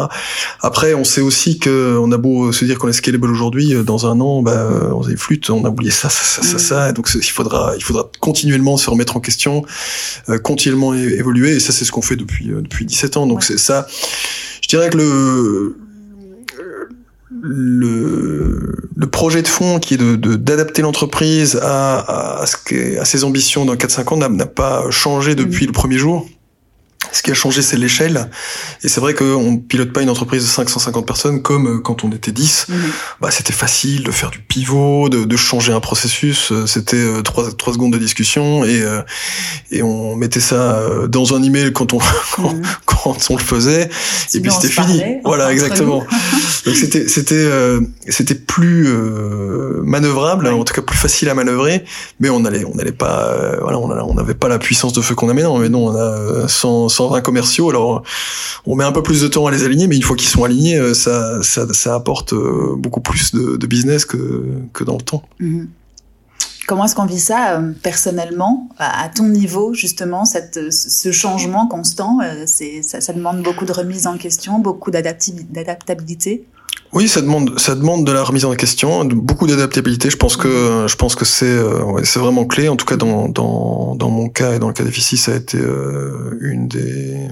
Après, 0.62 0.94
on 0.94 1.04
sait 1.04 1.22
aussi 1.22 1.60
que 1.60 1.98
on 2.00 2.12
a 2.12 2.18
beau 2.18 2.52
se 2.52 2.66
dire 2.66 2.80
qu'on 2.80 2.88
est 2.88 2.94
scalable 2.94 3.30
aujourd'hui, 3.30 3.76
euh, 3.76 3.84
dans 3.84 4.06
un 4.08 4.20
an, 4.20 4.42
bah, 4.42 4.52
euh, 4.52 4.92
on 4.94 5.08
a 5.08 5.16
flûte, 5.16 5.50
on 5.50 5.66
a 5.66 5.70
oublié 5.70 5.92
ça, 5.92 6.10
ça, 6.10 6.42
ça, 6.42 6.60
ça, 6.60 6.88
mhm. 6.88 6.94
donc 6.94 7.10
il 7.14 7.22
faudra, 7.24 7.74
il 7.78 7.84
faudra 7.84 8.10
continuellement 8.20 8.78
se 8.78 8.90
remettre 8.90 9.18
en 9.18 9.20
question, 9.20 9.64
continuellement 10.44 10.94
évoluer, 10.94 11.56
et 11.56 11.60
ça, 11.60 11.72
c'est 11.72 11.86
ce 11.86 11.92
qu'on 11.92 12.02
fait 12.02 12.16
depuis 12.16 12.48
depuis 12.48 12.86
17 12.86 13.18
ans. 13.18 13.28
Donc 13.28 13.44
c'est 13.44 13.60
ça. 13.60 13.88
Je 14.62 14.68
dirais 14.68 14.90
que 14.90 14.98
le 14.98 15.76
le, 17.40 18.90
le 18.96 19.08
projet 19.08 19.42
de 19.42 19.48
fond 19.48 19.80
qui 19.80 19.94
est 19.94 19.98
de 19.98 20.16
d'adapter 20.16 20.82
l'entreprise 20.82 21.60
à, 21.62 22.42
à 22.42 23.06
ses 23.06 23.24
ambitions 23.24 23.66
dans 23.66 23.76
4-5 23.76 24.14
ans 24.14 24.30
n'a 24.30 24.46
pas 24.46 24.90
changé 24.92 25.36
depuis 25.36 25.66
mm. 25.66 25.68
le 25.68 25.74
premier 25.74 25.98
jour. 25.98 26.28
Ce 27.22 27.22
qui 27.22 27.32
a 27.32 27.34
changé, 27.34 27.62
c'est 27.62 27.78
l'échelle. 27.78 28.30
Et 28.84 28.88
c'est 28.88 29.02
vrai 29.02 29.14
qu'on 29.14 29.58
pilote 29.58 29.92
pas 29.92 30.02
une 30.02 30.10
entreprise 30.10 30.44
de 30.44 30.48
550 30.48 31.06
personnes 31.06 31.42
comme 31.42 31.68
euh, 31.68 31.80
quand 31.80 32.04
on 32.04 32.12
était 32.12 32.32
10. 32.32 32.68
Mhm. 32.70 32.78
Bah, 33.20 33.32
c'était 33.32 33.54
facile 33.54 34.04
de 34.04 34.12
faire 34.12 34.32
du 34.32 34.40
pivot, 34.40 35.10
de, 35.10 35.26
de 35.26 35.38
changer 35.38 35.74
un 35.74 35.80
processus. 35.80 36.52
Euh, 36.52 36.66
c'était 36.68 37.22
3, 37.24 37.48
euh, 37.48 37.52
3 37.52 37.74
secondes 37.74 37.94
de 37.94 37.98
discussion 37.98 38.64
et, 38.64 38.84
et 39.72 39.84
on 39.84 40.16
mettait 40.16 40.40
ça 40.40 40.82
dans 41.08 41.36
un 41.36 41.44
email 41.44 41.74
quand 41.74 41.94
on, 41.94 42.00
mhm. 42.38 42.62
quand, 42.86 43.18
on 43.30 43.36
le 43.36 43.44
faisait. 43.44 43.90
et 44.34 44.40
puis 44.40 44.52
c'était 44.52 44.70
fini. 44.70 45.02
Voilà, 45.24 45.52
exactement. 45.52 46.04
Donc 46.66 46.76
c'était, 46.76 47.08
c'était, 47.08 47.50
c'était 48.08 48.36
plus 48.36 48.88
manœuvrable, 49.84 50.48
en 50.48 50.64
tout 50.64 50.74
cas 50.74 50.82
plus 50.82 50.98
facile 50.98 51.30
à 51.30 51.34
manœuvrer, 51.34 51.84
mais 52.20 52.30
on 52.30 52.46
allait, 52.46 52.66
on 52.66 52.78
allait 52.78 52.92
pas, 52.92 53.36
voilà, 53.62 53.80
on 53.80 54.14
n'avait 54.14 54.36
pas 54.36 54.48
la 54.48 54.60
puissance 54.60 54.94
de 54.94 55.02
feu 55.02 55.16
qu'on 55.16 55.30
a 55.30 55.34
maintenant. 55.34 55.58
Mais 55.58 55.70
non, 55.70 55.88
on 55.88 55.96
a 55.96 56.48
100, 56.48 56.90
120 57.02 57.22
commerciaux. 57.22 57.70
Alors, 57.70 58.04
on 58.66 58.76
met 58.76 58.84
un 58.84 58.92
peu 58.92 59.04
plus 59.04 59.22
de 59.22 59.28
temps 59.28 59.46
à 59.48 59.52
les 59.52 59.64
aligner, 59.64 59.88
mais 59.88 59.96
une 59.96 60.04
fois 60.04 60.16
qu'ils 60.16 60.30
sont 60.30 60.44
alignés, 60.44 60.78
euh, 60.78 60.94
ça, 60.94 61.42
ça, 61.44 61.72
ça, 61.74 61.96
apporte 61.96 62.34
euh, 62.34 62.76
beaucoup 62.78 63.02
plus 63.02 63.34
de, 63.34 63.68
business 63.68 64.06
que, 64.06 64.46
que 64.74 64.84
dans 64.84 64.98
le 64.98 65.02
temps. 65.02 65.24
Mhm. 65.40 65.70
Comment 66.68 66.86
est-ce 66.86 66.96
qu'on 66.96 67.06
vit 67.06 67.20
ça 67.20 67.58
euh, 67.58 67.72
personnellement, 67.82 68.70
à 68.78 69.10
ton 69.10 69.28
niveau, 69.28 69.74
justement, 69.74 70.26
cette, 70.26 70.72
ce 70.72 71.12
changement 71.12 71.68
constant 71.68 72.20
ça, 72.46 73.02
ça 73.02 73.14
demande 73.14 73.42
beaucoup 73.42 73.66
de 73.66 73.72
remise 73.72 74.08
en 74.08 74.18
question, 74.18 74.60
beaucoup 74.60 74.92
d'adaptabilité? 74.92 76.46
Oui, 76.94 77.08
ça 77.08 77.22
demande, 77.22 77.58
ça 77.58 77.76
demande 77.76 78.06
de 78.06 78.12
la 78.12 78.24
remise 78.24 78.44
en 78.44 78.54
question, 78.54 79.06
beaucoup 79.06 79.48
d'adaptabilité. 79.48 80.10
Je 80.10 80.18
pense 80.18 80.36
que, 80.36 80.86
je 80.88 80.96
pense 80.98 81.16
que 81.16 81.24
c'est, 81.24 81.46
euh, 81.46 81.84
ouais, 81.84 82.04
c'est 82.04 82.20
vraiment 82.20 82.46
clé. 82.46 82.68
En 82.68 82.76
tout 82.76 82.86
cas, 82.86 82.98
dans, 82.98 83.30
dans, 83.30 83.96
dans 83.96 84.10
mon 84.10 84.28
cas 84.28 84.56
et 84.56 84.60
dans 84.60 84.68
le 84.68 84.74
cas 84.74 84.84
d'Effici, 84.84 85.16
ça 85.16 85.32
a 85.32 85.36
été 85.36 85.58
euh, 85.58 86.38
une 86.42 86.68
des, 86.68 87.30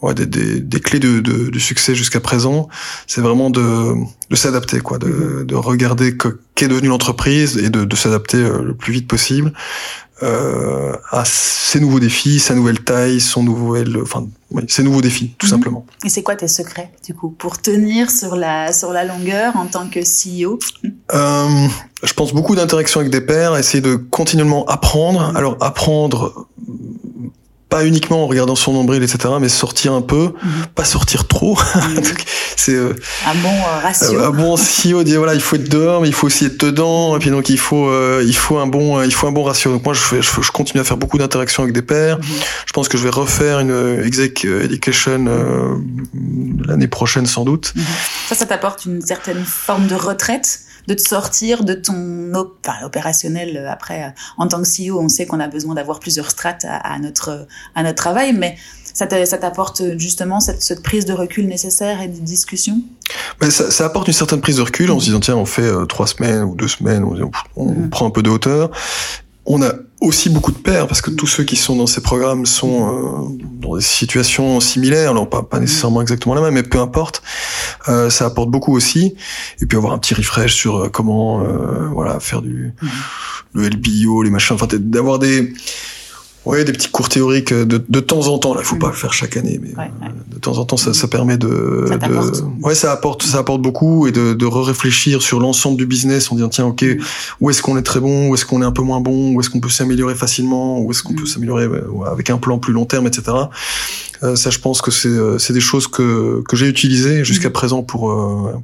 ouais, 0.00 0.14
des, 0.14 0.24
des, 0.26 0.60
des 0.60 0.80
clés 0.80 1.00
de, 1.00 1.20
de, 1.20 1.50
du 1.50 1.60
succès 1.60 1.94
jusqu'à 1.94 2.20
présent. 2.20 2.68
C'est 3.06 3.20
vraiment 3.20 3.50
de, 3.50 3.94
de 4.30 4.36
s'adapter, 4.36 4.80
quoi, 4.80 4.98
de, 4.98 5.44
de 5.46 5.54
regarder 5.54 6.16
qu'est 6.54 6.68
devenue 6.68 6.88
l'entreprise 6.88 7.58
et 7.58 7.68
de, 7.68 7.84
de 7.84 7.96
s'adapter 7.96 8.38
euh, 8.38 8.62
le 8.62 8.74
plus 8.74 8.92
vite 8.92 9.06
possible 9.06 9.52
euh, 10.22 10.92
à 11.10 11.24
ses 11.24 11.80
nouveaux 11.80 12.00
défis, 12.00 12.40
sa 12.40 12.54
nouvelle 12.54 12.80
taille, 12.80 13.20
son 13.20 13.42
nouvel, 13.42 13.96
enfin, 14.02 14.26
oui, 14.50 14.64
ses 14.68 14.82
nouveaux 14.82 15.00
défis, 15.00 15.34
tout 15.38 15.46
mhm. 15.46 15.50
simplement. 15.50 15.86
Et 16.04 16.08
c'est 16.08 16.22
quoi 16.22 16.36
tes 16.36 16.48
secrets, 16.48 16.90
du 17.04 17.14
coup, 17.14 17.30
pour 17.30 17.60
tenir 17.60 18.10
sur 18.10 18.36
la 18.36 18.72
sur 18.72 18.92
la 18.92 19.04
longueur 19.04 19.56
en 19.56 19.66
tant 19.66 19.88
que 19.88 20.00
CEO 20.00 20.58
euh, 21.12 21.68
je 22.02 22.12
pense 22.12 22.32
beaucoup 22.32 22.54
d'interaction 22.54 23.00
avec 23.00 23.12
des 23.12 23.20
pairs, 23.20 23.56
essayer 23.56 23.80
de 23.80 23.96
continuellement 23.96 24.64
apprendre. 24.66 25.32
Alors 25.36 25.56
apprendre 25.60 26.46
pas 27.70 27.86
uniquement 27.86 28.24
en 28.24 28.26
regardant 28.26 28.56
son 28.56 28.72
nombril, 28.72 29.02
etc., 29.02 29.34
mais 29.40 29.48
sortir 29.48 29.92
un 29.92 30.02
peu, 30.02 30.32
mhm. 30.42 30.66
pas 30.74 30.84
sortir 30.84 31.26
trop. 31.26 31.58
Mhm. 31.80 32.02
c'est 32.56 32.74
euh, 32.74 32.94
un 33.26 33.34
bon 33.36 33.48
euh, 33.48 33.80
ratio. 33.82 34.22
un 34.22 34.30
bon 34.30 34.54
ratio. 34.54 35.02
Dire 35.02 35.18
voilà, 35.18 35.34
il 35.34 35.40
faut 35.40 35.56
être 35.56 35.68
dehors, 35.68 36.02
mais 36.02 36.08
il 36.08 36.14
faut 36.14 36.26
aussi 36.26 36.44
être 36.44 36.58
dedans. 36.58 37.16
Et 37.16 37.18
puis 37.20 37.30
donc 37.30 37.48
il 37.48 37.58
faut 37.58 37.88
euh, 37.88 38.22
il 38.26 38.36
faut 38.36 38.58
un 38.58 38.66
bon 38.66 39.02
il 39.02 39.12
faut 39.12 39.26
un 39.26 39.32
bon 39.32 39.44
ratio. 39.44 39.72
Donc 39.72 39.84
moi 39.84 39.94
je 39.94 40.00
fais, 40.00 40.20
je, 40.20 40.50
continue 40.50 40.80
à 40.80 40.84
faire 40.84 40.96
beaucoup 40.96 41.16
d'interactions 41.16 41.62
avec 41.62 41.74
des 41.74 41.82
pairs. 41.82 42.18
Mhm. 42.18 42.24
Je 42.66 42.72
pense 42.72 42.88
que 42.88 42.98
je 42.98 43.04
vais 43.04 43.10
refaire 43.10 43.60
une 43.60 44.02
exec 44.04 44.44
education 44.44 45.24
l'année 46.66 46.88
prochaine 46.88 47.26
sans 47.26 47.44
doute. 47.44 47.72
Ça, 48.28 48.34
ça 48.34 48.46
t'apporte 48.46 48.84
une 48.84 49.00
certaine 49.00 49.44
forme 49.44 49.86
de 49.86 49.94
retraite? 49.94 50.60
De 50.86 50.94
te 50.94 51.02
sortir 51.02 51.64
de 51.64 51.74
ton 51.74 52.32
enfin, 52.34 52.84
opérationnel 52.84 53.56
euh, 53.56 53.70
après 53.70 54.04
euh, 54.04 54.08
en 54.38 54.48
tant 54.48 54.62
que 54.62 54.68
CEO 54.68 55.00
on 55.00 55.08
sait 55.08 55.26
qu'on 55.26 55.40
a 55.40 55.48
besoin 55.48 55.74
d'avoir 55.74 56.00
plusieurs 56.00 56.30
strates 56.30 56.66
à, 56.68 56.98
notre 56.98 57.46
à 57.74 57.82
notre 57.82 57.96
travail 57.96 58.32
mais 58.32 58.56
ça 58.92 59.06
t'apporte 59.06 59.82
justement 59.98 60.40
cette, 60.40 60.62
cette, 60.62 60.82
prise 60.82 61.04
de 61.04 61.12
recul 61.12 61.46
nécessaire 61.46 62.02
et 62.02 62.08
de 62.08 62.18
discussion 62.18 62.80
mais 63.40 63.50
ça, 63.50 63.70
ça, 63.70 63.86
apporte 63.86 64.08
une 64.08 64.14
certaine 64.14 64.40
prise 64.40 64.56
de 64.56 64.62
recul 64.62 64.90
en 64.90 64.98
se 64.98 65.06
disant 65.06 65.20
tiens 65.20 65.36
on 65.36 65.46
fait 65.46 65.62
euh, 65.62 65.86
trois 65.86 66.06
semaines 66.06 66.42
ou 66.42 66.54
deux 66.54 66.68
semaines 66.68 67.04
on, 67.04 67.30
on 67.56 67.72
mm-hmm. 67.72 67.88
prend 67.88 68.06
un 68.06 68.10
peu 68.10 68.22
de 68.22 68.30
hauteur 68.30 68.70
on 69.46 69.62
a 69.62 69.72
aussi 70.00 70.30
beaucoup 70.30 70.52
de 70.52 70.58
pairs 70.58 70.86
parce 70.86 71.02
que 71.02 71.10
tous 71.10 71.26
ceux 71.26 71.44
qui 71.44 71.56
sont 71.56 71.76
dans 71.76 71.86
ces 71.86 72.00
programmes 72.00 72.46
sont 72.46 72.88
euh, 72.88 73.46
dans 73.60 73.76
des 73.76 73.82
situations 73.82 74.60
similaires, 74.60 75.10
alors 75.10 75.28
pas, 75.28 75.42
pas 75.42 75.60
nécessairement 75.60 76.00
exactement 76.00 76.34
la 76.34 76.40
même, 76.40 76.54
mais 76.54 76.62
peu 76.62 76.78
importe. 76.78 77.22
Euh, 77.88 78.08
ça 78.10 78.26
apporte 78.26 78.50
beaucoup 78.50 78.74
aussi. 78.74 79.14
Et 79.60 79.66
puis 79.66 79.76
avoir 79.76 79.92
un 79.92 79.98
petit 79.98 80.14
refresh 80.14 80.54
sur 80.54 80.76
euh, 80.76 80.88
comment 80.88 81.42
voilà 81.92 82.20
faire 82.20 82.42
du 82.42 82.72
mmh. 82.80 82.88
le 83.54 83.68
LBO, 83.68 84.22
les 84.22 84.30
machins, 84.30 84.54
enfin 84.54 84.66
d'avoir 84.78 85.18
des 85.18 85.52
Ouais, 86.46 86.64
des 86.64 86.72
petits 86.72 86.88
cours 86.88 87.10
théoriques 87.10 87.52
de, 87.52 87.84
de 87.86 88.00
temps 88.00 88.28
en 88.28 88.38
temps. 88.38 88.54
Là, 88.54 88.60
il 88.62 88.66
faut 88.66 88.76
pas 88.76 88.88
le 88.88 88.94
faire 88.94 89.12
chaque 89.12 89.36
année, 89.36 89.60
mais 89.62 89.72
euh, 89.78 90.08
de 90.32 90.38
temps 90.38 90.56
en 90.56 90.64
temps, 90.64 90.78
ça, 90.78 90.94
ça 90.94 91.06
permet 91.06 91.36
de, 91.36 91.84
ça 91.86 91.98
de, 91.98 92.18
ouais, 92.62 92.74
ça 92.74 92.92
apporte, 92.92 93.22
ça 93.24 93.38
apporte 93.38 93.60
beaucoup 93.60 94.06
et 94.06 94.12
de, 94.12 94.32
de 94.32 94.46
réfléchir 94.46 95.20
sur 95.20 95.38
l'ensemble 95.38 95.76
du 95.76 95.84
business 95.84 96.32
en 96.32 96.36
disant 96.36 96.48
tiens, 96.48 96.64
ok, 96.64 96.82
où 97.40 97.50
est-ce 97.50 97.60
qu'on 97.60 97.76
est 97.76 97.82
très 97.82 98.00
bon, 98.00 98.28
où 98.28 98.34
est-ce 98.34 98.46
qu'on 98.46 98.62
est 98.62 98.64
un 98.64 98.72
peu 98.72 98.80
moins 98.80 99.00
bon, 99.00 99.34
où 99.34 99.40
est-ce 99.40 99.50
qu'on 99.50 99.60
peut 99.60 99.68
s'améliorer 99.68 100.14
facilement, 100.14 100.80
où 100.80 100.90
est-ce 100.90 101.02
qu'on 101.02 101.12
peut 101.12 101.24
mm. 101.24 101.26
s'améliorer 101.26 101.68
avec 102.10 102.30
un 102.30 102.38
plan 102.38 102.58
plus 102.58 102.72
long 102.72 102.86
terme, 102.86 103.06
etc. 103.06 103.36
Euh, 104.22 104.34
ça, 104.34 104.48
je 104.48 104.60
pense 104.60 104.80
que 104.80 104.90
c'est, 104.90 105.08
euh, 105.08 105.36
c'est 105.38 105.52
des 105.52 105.60
choses 105.60 105.88
que 105.88 106.42
que 106.48 106.56
j'ai 106.56 106.68
utilisées 106.68 107.22
jusqu'à 107.22 107.50
mm. 107.50 107.52
présent 107.52 107.82
pour 107.82 108.18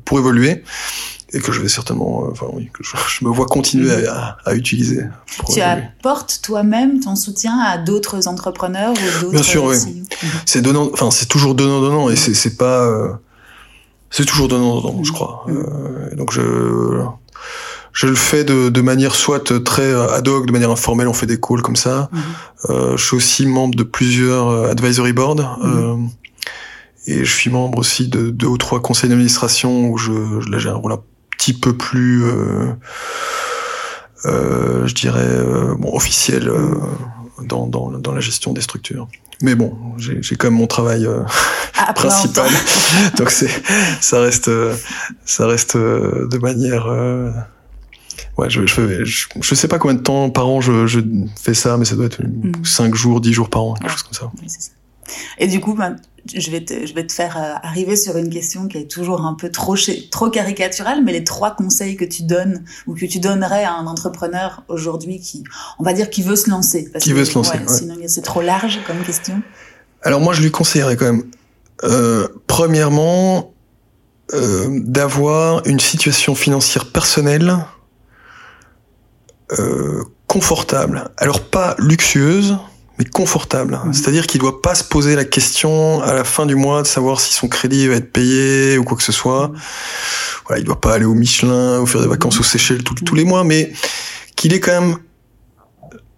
pour 0.07 0.18
évoluer 0.18 0.62
et 1.33 1.41
que 1.41 1.53
je 1.53 1.61
vais 1.61 1.68
certainement, 1.68 2.24
euh, 2.24 2.31
enfin 2.31 2.47
oui, 2.53 2.70
que 2.72 2.83
je, 2.85 3.24
me 3.24 3.31
vois 3.31 3.47
continuer 3.47 4.07
à, 4.07 4.37
à 4.45 4.55
utiliser. 4.55 5.03
Tu 5.53 5.61
apportes 5.61 6.41
toi-même 6.43 7.01
ton 7.01 7.16
soutien 7.16 7.59
à 7.59 7.79
d'autres 7.79 8.29
entrepreneurs 8.29 8.93
ou 8.93 9.20
d'autres. 9.20 9.33
Bien 9.33 9.43
sûr, 9.43 9.64
oui. 9.64 9.77
Mhm. 9.77 10.29
C'est 10.45 10.62
donnant, 10.62 10.91
enfin 10.93 11.11
c'est 11.11 11.27
toujours 11.27 11.55
donnant 11.55 11.81
donnant 11.81 12.11
et 12.11 12.16
c'est 12.16 12.35
c'est 12.35 12.57
pas, 12.57 12.85
euh, 12.85 13.12
c'est 14.11 14.24
toujours 14.24 14.49
donnant 14.49 14.81
donnant, 14.81 15.03
je 15.03 15.12
crois. 15.12 15.45
Mhm. 15.49 15.57
Euh, 15.57 16.16
donc 16.16 16.33
je 16.33 17.05
je 17.93 18.07
le 18.07 18.14
fais 18.14 18.45
de, 18.45 18.68
de, 18.68 18.81
manière 18.83 19.14
soit 19.14 19.43
très 19.64 19.95
ad 19.95 20.29
hoc, 20.29 20.45
de 20.45 20.53
manière 20.53 20.70
informelle, 20.70 21.09
on 21.09 21.14
fait 21.14 21.24
des 21.24 21.41
calls 21.41 21.62
comme 21.62 21.77
ça. 21.77 22.11
Mhm. 22.12 22.20
Euh, 22.68 22.97
je 22.99 23.03
suis 23.03 23.16
aussi 23.16 23.47
membre 23.47 23.74
de 23.74 23.85
plusieurs 23.85 24.66
advisory 24.70 25.14
boards. 25.14 25.59
Euh, 25.64 25.97
et 27.07 27.24
je 27.24 27.33
suis 27.33 27.51
membre 27.51 27.79
aussi 27.79 28.09
de 28.09 28.31
deux 28.31 28.49
ou 28.49 28.59
trois 28.59 28.81
conseils 28.81 29.09
d'administration 29.09 29.89
où 29.89 29.97
je, 29.97 30.12
là 30.51 30.59
j'ai 30.59 30.68
un 30.68 30.74
rôle 30.74 30.93
petit 31.37 31.53
peu 31.53 31.76
plus, 31.76 32.24
euh, 32.24 32.72
euh, 34.24 34.87
je 34.87 34.95
dirais, 34.95 35.20
euh, 35.22 35.74
bon, 35.76 35.95
officiel 35.95 36.51
dans, 37.43 37.66
dans, 37.66 37.91
dans, 37.91 38.12
la 38.12 38.20
gestion 38.20 38.53
des 38.53 38.61
structures. 38.62 39.09
Mais 39.43 39.55
bon, 39.55 39.76
j'ai 39.99 40.37
quand 40.37 40.49
même 40.49 40.59
mon 40.59 40.66
travail 40.66 41.07
principal, 41.95 42.51
donc 43.18 43.30
c'est 43.30 43.51
ça 44.01 44.20
reste 44.20 44.51
ça 45.26 45.47
reste 45.47 45.76
de 45.76 46.39
manière 46.39 46.87
ouais, 48.39 48.49
je, 48.49 48.66
je, 48.66 49.05
je, 49.05 49.55
sais 49.55 49.68
pas 49.68 49.78
combien 49.78 49.95
de 49.95 50.03
temps 50.03 50.30
par 50.30 50.49
an 50.49 50.62
je, 50.62 50.87
je 50.87 51.01
fais 51.39 51.53
ça, 51.53 51.76
mais 51.76 51.84
ça 51.84 51.97
doit 51.97 52.07
être 52.07 52.22
5 52.64 52.89
mm. 52.89 52.95
jours, 52.95 53.20
10 53.20 53.32
jours 53.34 53.51
par 53.51 53.62
an, 53.62 53.74
quelque 53.74 53.91
chose 53.91 54.03
comme 54.05 54.14
ça. 54.14 54.30
Et 55.38 55.46
du 55.46 55.61
coup, 55.61 55.74
ben, 55.74 55.96
je 56.34 56.50
vais 56.50 56.64
te, 56.64 56.86
je 56.86 56.94
vais 56.94 57.07
te 57.07 57.12
faire 57.12 57.36
euh, 57.36 57.54
arriver 57.62 57.96
sur 57.96 58.16
une 58.16 58.30
question 58.30 58.68
qui 58.68 58.78
est 58.78 58.90
toujours 58.90 59.22
un 59.22 59.34
peu 59.34 59.50
trop, 59.50 59.76
trop 60.11 60.30
caricaturale, 60.30 61.02
mais 61.04 61.12
les 61.12 61.24
trois 61.24 61.54
conseils 61.54 61.96
que 61.96 62.04
tu 62.04 62.24
donnes 62.24 62.64
ou 62.86 62.94
que 62.94 63.07
tu 63.07 63.20
donnerais 63.20 63.64
à 63.64 63.74
un 63.74 63.86
entrepreneur 63.86 64.62
aujourd'hui 64.68 65.20
qui, 65.20 65.44
on 65.78 65.84
va 65.84 65.92
dire, 65.92 66.11
qui 66.11 66.22
veut 66.22 66.36
se 66.36 66.50
lancer. 66.50 66.90
qui 67.00 67.12
veut 67.12 67.24
se 67.24 67.34
lancer. 67.34 67.59
Sinon, 67.66 67.96
c'est 68.07 68.22
trop 68.22 68.42
large 68.42 68.80
comme 68.86 69.02
question. 69.04 69.40
Alors 70.02 70.20
moi, 70.20 70.34
je 70.34 70.42
lui 70.42 70.50
conseillerais 70.50 70.96
quand 70.96 71.07
même, 71.07 71.24
euh, 71.84 72.28
premièrement, 72.46 73.52
euh, 74.34 74.80
d'avoir 74.82 75.66
une 75.66 75.80
situation 75.80 76.34
financière 76.34 76.90
personnelle 76.90 77.57
confortable. 80.26 81.09
Alors 81.18 81.40
pas 81.40 81.76
luxueuse, 81.78 82.57
mais 82.99 83.05
confortable. 83.05 83.78
Mhm. 83.84 83.92
C'est-à-dire 83.92 84.26
qu'il 84.26 84.40
doit 84.40 84.62
pas 84.62 84.74
se 84.74 84.84
poser 84.84 85.16
la 85.16 85.24
question 85.24 86.03
à 86.03 86.12
la 86.14 86.24
fin 86.24 86.47
du 86.47 86.55
mois 86.55 86.82
de 86.82 86.86
savoir 86.86 87.20
si 87.20 87.34
son 87.34 87.49
crédit 87.49 87.88
va 87.88 87.97
être 87.97 88.12
payé 88.12 88.78
ou 88.78 88.84
quoi 88.84 88.97
que 88.97 89.03
ce 89.03 89.12
soit. 89.12 89.49
Mhm. 89.49 89.57
Voilà, 90.47 90.61
il 90.61 90.64
doit 90.64 90.80
pas 90.80 90.94
aller 90.94 91.05
au 91.05 91.14
Michelin 91.14 91.80
ou 91.80 91.86
faire 91.86 92.01
des 92.01 92.09
vacances 92.09 92.38
aux 92.40 92.44
Seychelles 92.44 92.82
tous 92.82 93.14
les 93.14 93.24
mois, 93.24 93.44
mais 93.44 93.72
qu'il 94.36 94.55
ait 94.55 94.61
quand 94.61 94.80
même 94.80 94.97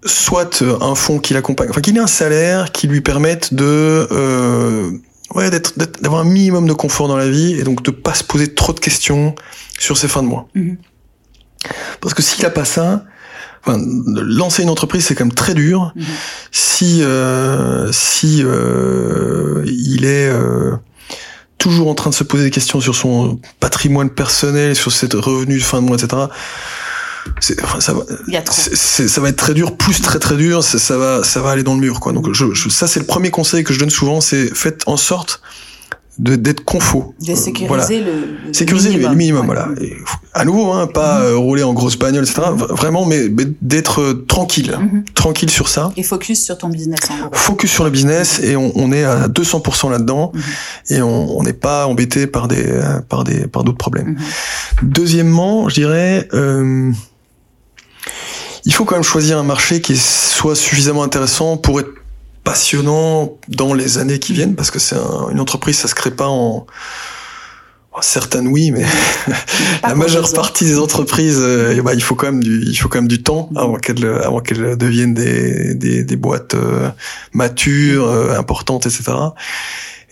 soit 0.05 0.63
un 0.63 0.95
fonds 0.95 1.19
qui 1.19 1.35
l'accompagne, 1.35 1.69
enfin 1.71 1.81
qu'il 1.81 1.97
ait 1.97 2.01
un 2.01 2.07
salaire 2.07 2.73
qui 2.73 2.87
lui 2.87 3.01
permette 3.01 3.53
de 3.53 4.07
euh, 4.13 4.91
ouais 5.35 5.51
d'être 5.51 5.77
d'avoir 6.01 6.21
un 6.21 6.25
minimum 6.25 6.69
de 6.69 6.73
confort 6.73 7.09
dans 7.09 7.17
la 7.17 7.29
vie 7.29 7.55
et 7.59 7.65
donc 7.65 7.83
de 7.83 7.91
pas 7.91 8.15
se 8.15 8.25
poser 8.25 8.55
trop 8.55 8.73
de 8.73 8.81
questions 8.81 9.35
sur 9.79 9.97
ses 9.97 10.09
fins 10.09 10.23
de 10.23 10.29
mois. 10.29 10.49
Parce 12.01 12.15
que 12.15 12.23
s'il 12.23 12.45
a 12.47 12.51
pas 12.51 12.65
ça, 12.65 13.05
Enfin, 13.69 13.83
lancer 14.07 14.63
une 14.63 14.71
entreprise, 14.71 15.05
c'est 15.05 15.15
quand 15.15 15.25
même 15.25 15.35
très 15.35 15.55
dur. 15.55 15.93
Mhm. 15.95 16.05
Si 16.51 17.03
euh, 17.03 17.91
si 17.93 18.43
euh, 18.43 19.63
il 19.67 20.05
est 20.05 20.29
euh, 20.29 20.77
toujours 21.59 21.89
en 21.89 21.95
train 21.95 22.11
de 22.11 22.15
se 22.15 22.25
poser 22.25 22.45
des 22.45 22.51
questions 22.51 22.81
sur 22.81 22.95
son 22.95 23.41
patrimoine 23.61 24.11
personnel, 24.11 24.75
sur 24.75 24.93
ses 24.93 25.07
revenus 25.13 25.63
de 25.63 25.65
fin 25.65 25.83
de 25.83 25.87
mois, 25.87 25.97
etc. 25.97 26.23
Enfin, 27.63 27.81
ça 27.81 27.93
va, 27.93 28.05
ça 28.47 29.21
va 29.21 29.29
être 29.29 29.37
très 29.37 29.53
dur, 29.53 29.77
plus 29.77 30.01
très 30.01 30.19
très 30.19 30.37
dur, 30.37 30.65
ça 30.65 30.97
va, 30.97 31.23
ça 31.23 31.43
va 31.43 31.51
aller 31.51 31.63
dans 31.63 31.75
le 31.75 31.81
mur, 31.81 32.01
quoi. 32.01 32.13
Donc, 32.13 32.33
je, 32.33 32.55
je, 32.55 32.71
ça 32.71 32.87
c'est 32.87 33.01
le 33.01 33.07
premier 33.07 33.31
conseil 33.31 33.65
que 33.65 33.75
je 33.75 33.79
donne 33.79 33.91
souvent, 33.91 34.23
c'est 34.23 34.55
faites 34.55 34.85
en 34.87 34.97
sorte 34.97 35.43
d'être 36.19 36.65
confo. 36.65 37.15
De 37.21 37.35
sécuriser 37.35 38.01
le, 38.01 38.53
sécuriser 38.53 38.91
minimum. 38.91 39.11
le 39.11 39.17
minimum, 39.17 39.47
voilà. 39.47 39.69
Et, 39.81 39.97
à 40.35 40.45
nouveau, 40.45 40.73
hein, 40.73 40.89
pas 40.89 41.21
euh, 41.21 41.37
rouler 41.37 41.63
en 41.63 41.73
grosse 41.73 41.97
bagnole, 41.97 42.25
etc. 42.25 42.43
Vraiment, 42.71 43.07
mais, 43.07 43.29
d'être 43.63 44.01
euh, 44.01 44.25
tranquille, 44.27 44.77
mhm. 44.79 45.05
tranquille 45.15 45.51
sur 45.51 45.69
ça. 45.69 45.93
Et 45.97 46.03
focus 46.03 46.45
sur 46.45 46.59
ton 46.59 46.69
business. 46.69 47.01
En 47.11 47.31
Focus 47.33 47.71
sur 47.71 47.85
le 47.85 47.91
business 47.91 48.41
et 48.43 48.57
on, 48.57 48.73
on 48.75 48.91
est 48.91 49.05
à 49.05 49.29
200% 49.29 49.91
là-dedans 49.91 50.33
mhm. 50.35 50.43
et 50.91 51.03
on 51.03 51.43
n'est 51.43 51.53
pas 51.53 51.87
embêté 51.87 52.27
par 52.27 52.49
des 52.49 52.67
par 53.09 53.25
des 53.25 53.47
par 53.47 53.63
d'autres 53.63 53.79
problèmes. 53.79 54.09
Mhm. 54.09 54.19
Deuxièmement, 54.83 55.69
je 55.69 55.75
dirais. 55.75 56.29
Euh, 56.35 56.93
il 58.65 58.75
faut 58.75 58.85
quand 58.85 58.97
même 58.97 59.05
choisir 59.05 59.39
un 59.39 59.45
marché 59.45 59.81
qui 59.81 59.97
soit 59.97 60.55
suffisamment 60.55 61.03
intéressant 61.03 61.57
pour 61.57 61.81
être 61.81 61.89
passionnant 62.49 63.37
dans 63.49 63.75
les 63.75 63.99
années 63.99 64.19
qui 64.19 64.33
viennent 64.33 64.55
parce 64.55 64.71
que 64.71 64.79
c'est 64.79 64.97
une 65.31 65.39
entreprise, 65.39 65.77
ça 65.77 65.87
se 65.87 65.95
crée 65.95 66.11
pas 66.11 66.29
en 66.29 66.67
certaines 68.01 68.47
oui, 68.47 68.71
mais 68.71 68.87
la 69.83 69.95
majeure 69.95 70.33
partie 70.33 70.65
des 70.65 70.79
entreprises, 70.79 71.41
euh, 71.41 71.83
bah, 71.83 71.93
il 71.93 72.03
faut 72.03 72.15
quand 72.15 72.27
même 72.27 72.43
du, 72.43 72.63
il 72.65 72.77
faut 72.77 72.89
quand 72.89 72.99
même 72.99 73.09
du 73.09 73.23
temps 73.23 73.51
avant 73.55 73.75
qu'elles, 73.75 74.07
avant 74.07 74.41
qu'elles 74.41 74.79
deviennent 74.79 75.15
des, 75.15 75.75
des, 75.75 76.05
des 76.05 76.17
boîtes 76.17 76.55
euh, 76.55 76.89
matures, 77.33 78.09
euh, 78.09 78.39
importantes, 78.39 78.87
etc. 78.87 79.13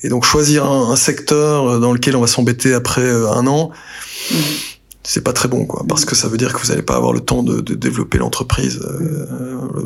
Et 0.03 0.11
donc 0.11 0.26
choisir 0.26 0.66
un, 0.66 0.91
un, 0.91 0.97
secteur 0.97 1.80
dans 1.80 1.93
lequel 1.93 2.16
on 2.16 2.20
va 2.20 2.26
s'embêter 2.26 2.74
après 2.74 3.09
un 3.09 3.47
an, 3.47 3.70
mm 4.30 4.37
c'est 5.07 5.23
pas 5.23 5.33
très 5.33 5.49
bon, 5.49 5.67
quoi, 5.67 5.85
parce 5.89 6.05
que 6.05 6.17
ça 6.17 6.27
veut 6.29 6.37
dire 6.37 6.53
que 6.53 6.61
vous 6.61 6.69
n'allez 6.69 6.83
pas 6.83 6.97
avoir 6.97 7.13
le 7.13 7.21
temps 7.21 7.43
de, 7.45 7.61
de 7.61 7.75
développer 7.75 8.19
l'entreprise, 8.19 8.81
euh, 8.83 9.27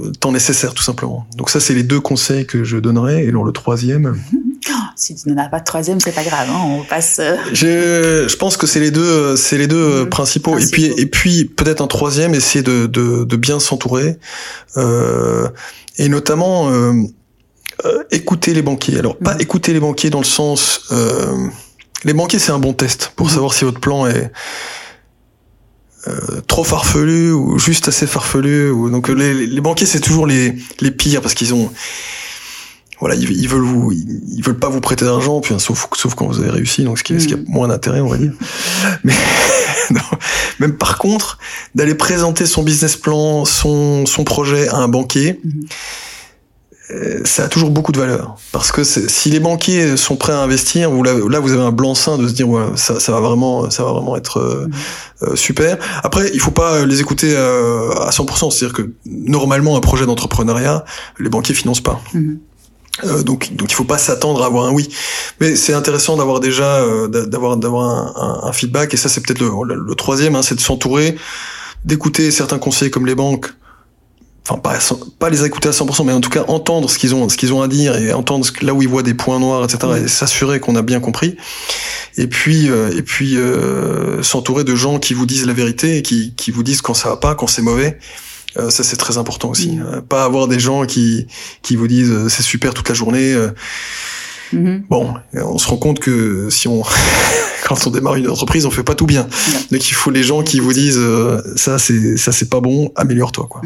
le 0.04 0.12
temps 0.12 0.32
nécessaire, 0.32 0.72
tout 0.72 0.82
simplement. 0.82 1.26
Donc 1.36 1.50
ça, 1.50 1.60
c'est 1.60 1.74
les 1.74 1.82
deux 1.82 2.00
conseils 2.00 2.46
que 2.46 2.64
je 2.64 2.78
donnerais. 2.78 3.24
Et 3.24 3.28
alors 3.28 3.44
le 3.44 3.52
troisième. 3.52 4.18
Oh, 4.34 4.72
si 4.96 5.14
tu 5.14 5.28
n'en 5.28 5.42
as 5.42 5.48
pas 5.48 5.60
de 5.60 5.64
troisième, 5.64 6.00
c'est 6.00 6.14
pas 6.14 6.24
grave, 6.24 6.48
hein, 6.50 6.60
on 6.64 6.84
passe. 6.84 7.18
Euh. 7.20 7.36
Je, 7.52 8.26
je 8.28 8.36
pense 8.36 8.56
que 8.56 8.66
c'est 8.66 8.80
les 8.80 8.90
deux, 8.90 9.36
c'est 9.36 9.58
les 9.58 9.66
deux 9.66 10.08
principaux. 10.08 10.58
Et 10.58 10.66
puis, 10.66 10.86
et 10.86 11.06
puis 11.06 11.44
peut-être 11.44 11.82
un 11.82 11.86
troisième, 11.86 12.34
essayer 12.34 12.62
de, 12.62 12.86
de, 12.86 13.24
de 13.24 13.36
bien 13.36 13.60
s'entourer, 13.60 14.18
euh, 14.78 15.48
et 15.98 16.08
notamment 16.08 16.70
euh, 16.70 16.94
euh, 17.84 18.04
écouter 18.10 18.54
les 18.54 18.62
banquiers. 18.62 18.98
Alors 18.98 19.18
pas 19.18 19.34
mm. 19.34 19.42
écouter 19.42 19.72
les 19.74 19.80
banquiers 19.80 20.08
dans 20.08 20.20
le 20.20 20.24
sens, 20.24 20.90
les 22.04 22.14
banquiers 22.14 22.38
c'est 22.38 22.52
un 22.52 22.58
bon 22.58 22.72
test 22.72 23.12
pour 23.16 23.26
mm. 23.26 23.30
savoir 23.30 23.52
si 23.52 23.64
votre 23.64 23.80
plan 23.80 24.06
est 24.06 24.32
trop 26.46 26.64
farfelu 26.64 27.32
ou 27.32 27.58
juste 27.58 27.88
assez 27.88 28.06
farfelu. 28.06 28.70
Ou, 28.70 28.90
donc 28.90 29.08
les, 29.08 29.46
les 29.46 29.60
banquiers 29.60 29.86
c'est 29.86 30.00
toujours 30.00 30.26
les, 30.26 30.54
les 30.80 30.90
pires 30.90 31.20
parce 31.20 31.34
qu'ils 31.34 31.54
ont 31.54 31.70
voilà, 33.00 33.14
ils, 33.14 33.30
ils, 33.30 33.48
veulent 33.48 33.62
vous, 33.62 33.92
ils, 33.92 34.42
veulent 34.42 34.58
pas 34.58 34.68
vous 34.68 34.80
prêter 34.80 35.06
d'argent, 35.06 35.40
puis 35.40 35.54
sauf, 35.58 35.88
sauf 35.94 36.14
quand 36.14 36.26
vous 36.26 36.38
avez 36.38 36.50
réussi, 36.50 36.84
donc 36.84 36.98
ce 36.98 37.02
qui, 37.02 37.18
ce 37.18 37.26
qui 37.26 37.34
a 37.34 37.38
mm. 37.38 37.44
moins 37.48 37.68
d'intérêt, 37.68 38.00
on 38.00 38.08
va 38.08 38.18
dire. 38.18 38.32
Mais 39.04 39.14
non, 39.90 40.02
même 40.58 40.76
par 40.76 40.98
contre, 40.98 41.38
d'aller 41.74 41.94
présenter 41.94 42.44
son 42.44 42.62
business 42.62 42.96
plan, 42.96 43.46
son, 43.46 44.04
son 44.04 44.24
projet 44.24 44.68
à 44.68 44.76
un 44.76 44.88
banquier. 44.88 45.40
Mm-hmm. 45.44 45.66
Euh, 46.90 47.20
ça 47.24 47.44
a 47.44 47.48
toujours 47.48 47.70
beaucoup 47.70 47.92
de 47.92 47.98
valeur 47.98 48.36
parce 48.52 48.72
que 48.72 48.82
si 48.84 49.30
les 49.30 49.40
banquiers 49.40 49.96
sont 49.96 50.16
prêts 50.16 50.32
à 50.32 50.40
investir, 50.40 50.90
vous 50.90 51.02
là, 51.02 51.14
vous 51.14 51.52
avez 51.52 51.62
un 51.62 51.72
blanc-seing 51.72 52.18
de 52.18 52.26
se 52.26 52.32
dire 52.32 52.48
voilà 52.48 52.76
ça, 52.76 52.98
ça 52.98 53.12
va 53.12 53.20
vraiment 53.20 53.70
ça 53.70 53.84
va 53.84 53.92
vraiment 53.92 54.16
être 54.16 54.38
euh, 54.38 54.66
mm-hmm. 54.66 55.30
euh, 55.32 55.36
super. 55.36 55.78
Après 56.02 56.30
il 56.32 56.40
faut 56.40 56.50
pas 56.50 56.84
les 56.86 57.00
écouter 57.00 57.36
à 57.36 58.10
100%, 58.10 58.50
c'est-à-dire 58.50 58.76
que 58.76 58.90
normalement 59.06 59.76
un 59.76 59.80
projet 59.80 60.06
d'entrepreneuriat 60.06 60.84
les 61.18 61.28
banquiers 61.28 61.54
financent 61.54 61.82
pas. 61.82 62.00
Mm-hmm. 62.14 62.38
Euh, 63.04 63.22
donc, 63.22 63.54
donc 63.54 63.70
il 63.70 63.74
faut 63.74 63.84
pas 63.84 63.98
s'attendre 63.98 64.42
à 64.42 64.46
avoir 64.46 64.66
un 64.66 64.72
oui, 64.72 64.88
mais 65.40 65.56
c'est 65.56 65.72
intéressant 65.72 66.16
d'avoir 66.16 66.40
déjà 66.40 66.80
euh, 66.80 67.08
d'avoir 67.08 67.56
d'avoir 67.56 68.44
un, 68.46 68.52
feedback 68.52 68.92
et 68.94 68.96
ça 68.96 69.08
c'est 69.08 69.20
peut-être 69.20 69.40
le, 69.40 69.74
le, 69.74 69.94
troisième, 69.94 70.34
hein, 70.34 70.42
c'est 70.42 70.54
de 70.54 70.60
s'entourer, 70.60 71.16
d'écouter 71.84 72.30
certains 72.30 72.58
conseillers 72.58 72.90
comme 72.90 73.06
les 73.06 73.14
banques, 73.14 73.52
enfin 74.48 74.60
pas 74.60 74.78
pas 75.18 75.30
les 75.30 75.44
écouter 75.44 75.68
à 75.68 75.72
100%, 75.72 76.04
mais 76.04 76.12
en 76.12 76.20
tout 76.20 76.30
cas 76.30 76.44
entendre 76.48 76.90
ce 76.90 76.98
qu'ils 76.98 77.14
ont 77.14 77.28
ce 77.28 77.36
qu'ils 77.36 77.52
ont 77.52 77.62
à 77.62 77.68
dire 77.68 77.96
et 77.96 78.12
entendre 78.12 78.44
ce, 78.44 78.52
là 78.64 78.74
où 78.74 78.82
ils 78.82 78.88
voient 78.88 79.02
des 79.02 79.14
points 79.14 79.38
noirs, 79.38 79.64
etc. 79.64 80.02
et 80.04 80.08
s'assurer 80.08 80.60
qu'on 80.60 80.76
a 80.76 80.82
bien 80.82 81.00
compris. 81.00 81.36
Et 82.16 82.26
puis 82.26 82.68
euh, 82.68 82.96
et 82.96 83.02
puis 83.02 83.36
s'entourer 84.22 84.64
de 84.64 84.74
gens 84.74 84.98
qui 84.98 85.14
vous 85.14 85.26
disent 85.26 85.46
la 85.46 85.52
vérité 85.52 85.98
et 85.98 86.02
qui 86.02 86.34
qui 86.36 86.50
vous 86.50 86.62
disent 86.62 86.82
quand 86.82 86.94
ça 86.94 87.10
va 87.10 87.16
pas, 87.16 87.34
quand 87.34 87.46
c'est 87.46 87.62
mauvais. 87.62 87.98
Euh, 88.56 88.70
ça 88.70 88.82
c'est 88.82 88.96
très 88.96 89.18
important 89.18 89.50
aussi. 89.50 89.72
Mm. 89.72 89.82
Euh, 89.82 90.00
pas 90.00 90.24
avoir 90.24 90.48
des 90.48 90.58
gens 90.58 90.86
qui 90.86 91.26
qui 91.62 91.76
vous 91.76 91.86
disent 91.86 92.10
euh, 92.10 92.28
c'est 92.28 92.42
super 92.42 92.74
toute 92.74 92.88
la 92.88 92.94
journée. 92.94 93.34
Mm-hmm. 94.52 94.82
Bon, 94.88 95.14
on 95.34 95.58
se 95.58 95.68
rend 95.68 95.76
compte 95.76 96.00
que 96.00 96.48
si 96.50 96.66
on 96.66 96.82
quand 97.64 97.86
on 97.86 97.90
démarre 97.90 98.16
une 98.16 98.28
entreprise, 98.28 98.66
on 98.66 98.70
fait 98.70 98.82
pas 98.82 98.94
tout 98.96 99.06
bien. 99.06 99.28
Donc 99.70 99.88
il 99.88 99.94
faut 99.94 100.10
les 100.10 100.24
gens 100.24 100.42
qui 100.42 100.58
vous 100.60 100.72
disent 100.72 101.00
ça 101.56 101.78
c'est 101.78 102.16
ça 102.16 102.32
c'est 102.32 102.50
pas 102.50 102.60
bon, 102.60 102.92
améliore-toi 102.96 103.46
quoi. 103.48 103.62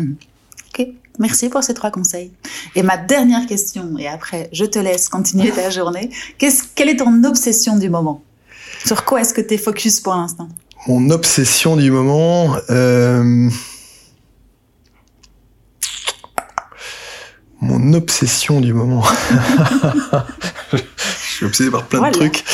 Ok, 0.77 0.87
merci 1.21 1.49
pour 1.49 1.63
ces 1.63 1.75
trois 1.75 1.91
conseils. 1.91 2.33
Et 2.75 2.83
ma 2.83 2.97
dernière 2.97 3.47
question, 3.47 3.97
et 3.99 4.09
après 4.09 4.49
je 4.53 4.65
te 4.65 4.79
laisse 4.79 5.09
continuer 5.09 5.51
ta 5.51 5.71
journée. 5.79 6.11
Quelle 6.39 6.89
est 6.89 6.97
ton 6.97 7.23
obsession 7.25 7.77
du 7.77 7.89
moment? 7.89 8.23
Sur 8.85 9.05
quoi 9.05 9.21
est-ce 9.21 9.33
que 9.33 9.41
tu 9.41 9.55
es 9.55 9.59
focus 9.59 10.01
pour 10.01 10.15
l'instant? 10.15 10.49
Mon 10.89 11.11
obsession 11.11 11.77
du 11.77 11.91
moment. 11.91 12.57
Euh... 12.71 13.49
mon 17.61 17.95
obsession 17.95 18.61
du 18.61 18.75
moment. 18.75 19.03
je 20.73 20.79
suis 21.31 21.47
obsédé 21.47 21.71
par 21.71 21.87
plein 21.87 22.09
de 22.09 22.13
trucs. 22.13 22.45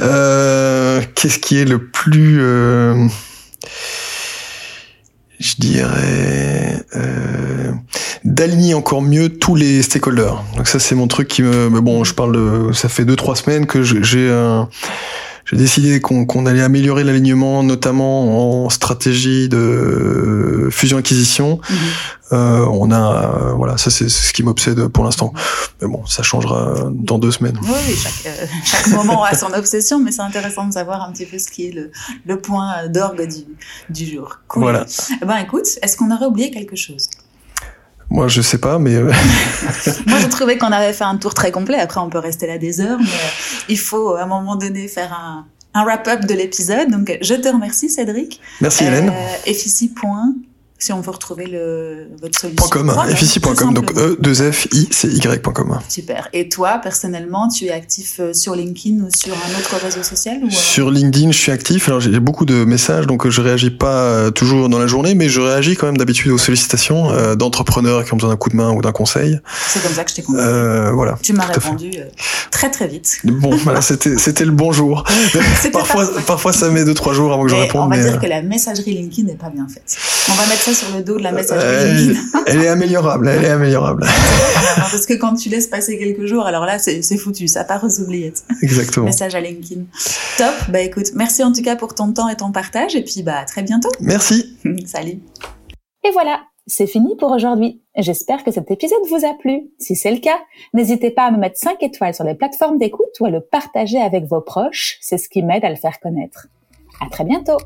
Euh, 0.00 1.02
Qu'est-ce 1.14 1.38
qui 1.38 1.58
est 1.58 1.64
le 1.64 1.86
plus, 1.86 2.38
euh, 2.40 3.06
je 5.42 5.56
dirais, 5.58 6.84
euh, 6.96 7.72
d'aligner 8.24 8.74
encore 8.74 9.02
mieux 9.02 9.28
tous 9.28 9.56
les 9.56 9.82
stakeholders. 9.82 10.42
Donc 10.56 10.68
ça, 10.68 10.78
c'est 10.78 10.94
mon 10.94 11.08
truc 11.08 11.28
qui 11.28 11.42
me. 11.42 11.68
Mais 11.68 11.80
bon, 11.80 12.04
je 12.04 12.14
parle 12.14 12.32
de. 12.32 12.72
Ça 12.72 12.88
fait 12.88 13.04
deux 13.04 13.16
trois 13.16 13.34
semaines 13.36 13.66
que 13.66 13.82
j'ai 13.82 14.30
un 14.30 14.68
j'ai 15.44 15.56
décidé 15.56 16.00
qu'on 16.00 16.46
allait 16.46 16.62
améliorer 16.62 17.04
l'alignement, 17.04 17.62
notamment 17.62 18.64
en 18.64 18.70
stratégie 18.70 19.48
de 19.48 20.68
fusion-acquisition. 20.70 21.60
Mhm. 21.68 21.76
Euh, 22.32 22.64
on 22.70 22.90
a, 22.90 23.50
euh, 23.50 23.52
voilà, 23.52 23.76
ça 23.76 23.90
c'est 23.90 24.08
ce 24.08 24.32
qui 24.32 24.42
m'obsède 24.42 24.86
pour 24.88 25.04
l'instant. 25.04 25.34
Mais 25.80 25.88
bon, 25.88 26.06
ça 26.06 26.22
changera 26.22 26.90
dans 26.90 27.18
deux 27.18 27.30
semaines. 27.30 27.58
Oui, 27.62 27.94
chaque, 27.94 28.26
euh, 28.26 28.46
chaque 28.64 28.86
moment 28.88 29.22
a 29.22 29.34
son 29.34 29.52
obsession, 29.52 30.00
mais 30.00 30.12
c'est 30.12 30.22
intéressant 30.22 30.66
de 30.66 30.72
savoir 30.72 31.02
un 31.02 31.12
petit 31.12 31.26
peu 31.26 31.38
ce 31.38 31.50
qui 31.50 31.68
est 31.68 31.72
le, 31.72 31.90
le 32.24 32.40
point 32.40 32.88
d'orgue 32.88 33.28
du, 33.28 33.44
du 33.90 34.10
jour. 34.10 34.38
Voilà. 34.54 34.86
Eh 35.20 35.26
ben 35.26 35.36
écoute, 35.36 35.66
est-ce 35.82 35.96
qu'on 35.96 36.10
aurait 36.10 36.26
oublié 36.26 36.50
quelque 36.50 36.76
chose? 36.76 37.08
Moi, 38.10 38.28
je 38.28 38.42
sais 38.42 38.58
pas, 38.58 38.78
mais. 38.78 39.00
Moi, 40.06 40.18
je 40.20 40.28
trouvais 40.28 40.58
qu'on 40.58 40.72
avait 40.72 40.92
fait 40.92 41.04
un 41.04 41.16
tour 41.16 41.34
très 41.34 41.50
complet. 41.50 41.78
Après, 41.78 42.00
on 42.00 42.10
peut 42.10 42.18
rester 42.18 42.46
là 42.46 42.58
des 42.58 42.80
heures, 42.80 42.98
mais 42.98 43.06
il 43.68 43.78
faut 43.78 44.14
à 44.14 44.22
un 44.22 44.26
moment 44.26 44.56
donné 44.56 44.88
faire 44.88 45.12
un, 45.12 45.46
un 45.74 45.84
wrap-up 45.84 46.26
de 46.26 46.34
l'épisode. 46.34 46.90
Donc, 46.90 47.16
je 47.20 47.34
te 47.34 47.48
remercie, 47.48 47.88
Cédric. 47.88 48.40
Merci, 48.60 48.84
Hélène. 48.84 49.10
Euh, 49.10 49.52
si 50.82 50.92
on 50.92 51.00
veut 51.00 51.12
retrouver 51.12 51.46
le, 51.46 52.08
votre 52.20 52.36
solution. 52.36 52.66
.com, 52.68 52.92
effici.com, 53.08 53.72
donc 53.72 53.92
e 53.96 54.16
2 54.20 54.50
f 54.50 54.66
i 54.72 54.88
c 54.90 55.08
y.com. 55.08 55.78
Super. 55.88 56.28
Et 56.32 56.48
toi, 56.48 56.80
personnellement, 56.82 57.48
tu 57.48 57.66
es 57.66 57.70
actif 57.70 58.16
euh, 58.18 58.32
sur 58.34 58.56
LinkedIn 58.56 59.04
ou 59.04 59.08
sur 59.16 59.32
un 59.32 59.60
autre 59.60 59.76
réseau 59.80 60.02
social 60.02 60.38
ou... 60.42 60.48
Euh? 60.48 60.50
Sur 60.50 60.90
LinkedIn, 60.90 61.30
je 61.30 61.38
suis 61.38 61.52
actif. 61.52 61.88
Alors 61.88 62.00
j'ai 62.00 62.18
beaucoup 62.18 62.44
de 62.44 62.64
messages, 62.64 63.06
donc 63.06 63.28
je 63.28 63.40
réagis 63.40 63.70
pas 63.70 63.94
euh, 63.94 64.30
toujours 64.32 64.68
dans 64.68 64.80
la 64.80 64.88
journée, 64.88 65.14
mais 65.14 65.28
je 65.28 65.40
réagis 65.40 65.76
quand 65.76 65.86
même 65.86 65.98
d'habitude 65.98 66.32
aux 66.32 66.38
sollicitations 66.38 67.12
d'entrepreneurs 67.36 68.04
qui 68.04 68.12
ont 68.12 68.16
besoin 68.16 68.30
d'un 68.30 68.36
coup 68.36 68.50
de 68.50 68.56
main 68.56 68.72
ou 68.72 68.82
d'un 68.82 68.92
conseil. 68.92 69.38
C'est 69.68 69.82
comme 69.82 69.92
ça 69.92 70.02
que 70.02 70.10
je 70.10 70.16
t'ai 70.16 70.22
compris. 70.22 70.42
voilà. 70.92 71.16
Tu 71.22 71.32
m'as 71.32 71.44
répondu 71.44 71.92
très 72.50 72.70
très 72.70 72.88
vite. 72.88 73.18
Bon, 73.24 73.54
voilà, 73.56 73.82
c'était 73.82 74.18
c'était 74.18 74.44
le 74.44 74.50
bonjour. 74.50 75.04
parfois 75.72 76.08
parfois 76.26 76.52
ça 76.52 76.70
met 76.70 76.84
deux 76.84 76.94
trois 76.94 77.14
jours 77.14 77.32
avant 77.32 77.44
que 77.44 77.50
je 77.50 77.54
réponde. 77.54 77.92
On 77.92 77.96
va 77.96 78.02
dire 78.02 78.20
que 78.20 78.26
la 78.26 78.42
messagerie 78.42 78.94
LinkedIn 78.94 79.28
n'est 79.28 79.38
pas 79.38 79.50
bien 79.50 79.66
faite. 79.68 79.96
On 80.28 80.34
va 80.34 80.46
mettre 80.46 80.62
ça 80.62 80.71
sur 80.74 80.96
le 80.96 81.02
dos 81.02 81.18
de 81.18 81.22
la 81.22 81.32
messagerie 81.32 82.16
Elle 82.46 82.62
est 82.62 82.68
améliorable, 82.68 83.28
elle 83.28 83.44
est 83.44 83.50
améliorable. 83.50 84.04
Parce 84.76 85.06
que 85.06 85.14
quand 85.14 85.34
tu 85.34 85.48
laisses 85.48 85.66
passer 85.66 85.98
quelques 85.98 86.26
jours, 86.26 86.46
alors 86.46 86.66
là, 86.66 86.78
c'est 86.78 87.16
foutu, 87.16 87.48
ça 87.48 87.64
part 87.64 87.84
aux 87.84 88.00
oubliettes. 88.00 88.44
Exactement. 88.62 89.06
Message 89.06 89.34
à 89.34 89.40
LinkedIn. 89.40 89.82
Top. 90.38 90.54
Bah 90.68 90.80
écoute, 90.80 91.12
merci 91.14 91.42
en 91.42 91.52
tout 91.52 91.62
cas 91.62 91.76
pour 91.76 91.94
ton 91.94 92.12
temps 92.12 92.28
et 92.28 92.36
ton 92.36 92.52
partage, 92.52 92.94
et 92.96 93.02
puis 93.02 93.22
bah 93.22 93.38
à 93.40 93.44
très 93.44 93.62
bientôt. 93.62 93.90
Merci. 94.00 94.56
Salut. 94.86 95.20
Et 96.04 96.10
voilà, 96.12 96.40
c'est 96.66 96.86
fini 96.86 97.16
pour 97.16 97.30
aujourd'hui. 97.30 97.82
J'espère 97.96 98.44
que 98.44 98.50
cet 98.50 98.70
épisode 98.70 98.98
vous 99.08 99.26
a 99.26 99.34
plu. 99.34 99.70
Si 99.78 99.96
c'est 99.96 100.10
le 100.10 100.18
cas, 100.18 100.38
n'hésitez 100.74 101.10
pas 101.10 101.24
à 101.24 101.30
me 101.30 101.38
mettre 101.38 101.58
5 101.58 101.82
étoiles 101.82 102.14
sur 102.14 102.24
les 102.24 102.34
plateformes 102.34 102.78
d'écoute 102.78 103.20
ou 103.20 103.26
à 103.26 103.30
le 103.30 103.40
partager 103.40 104.00
avec 104.00 104.24
vos 104.24 104.40
proches. 104.40 104.98
C'est 105.00 105.18
ce 105.18 105.28
qui 105.28 105.42
m'aide 105.42 105.64
à 105.64 105.70
le 105.70 105.76
faire 105.76 106.00
connaître. 106.00 106.48
À 107.00 107.10
très 107.10 107.24
bientôt. 107.24 107.58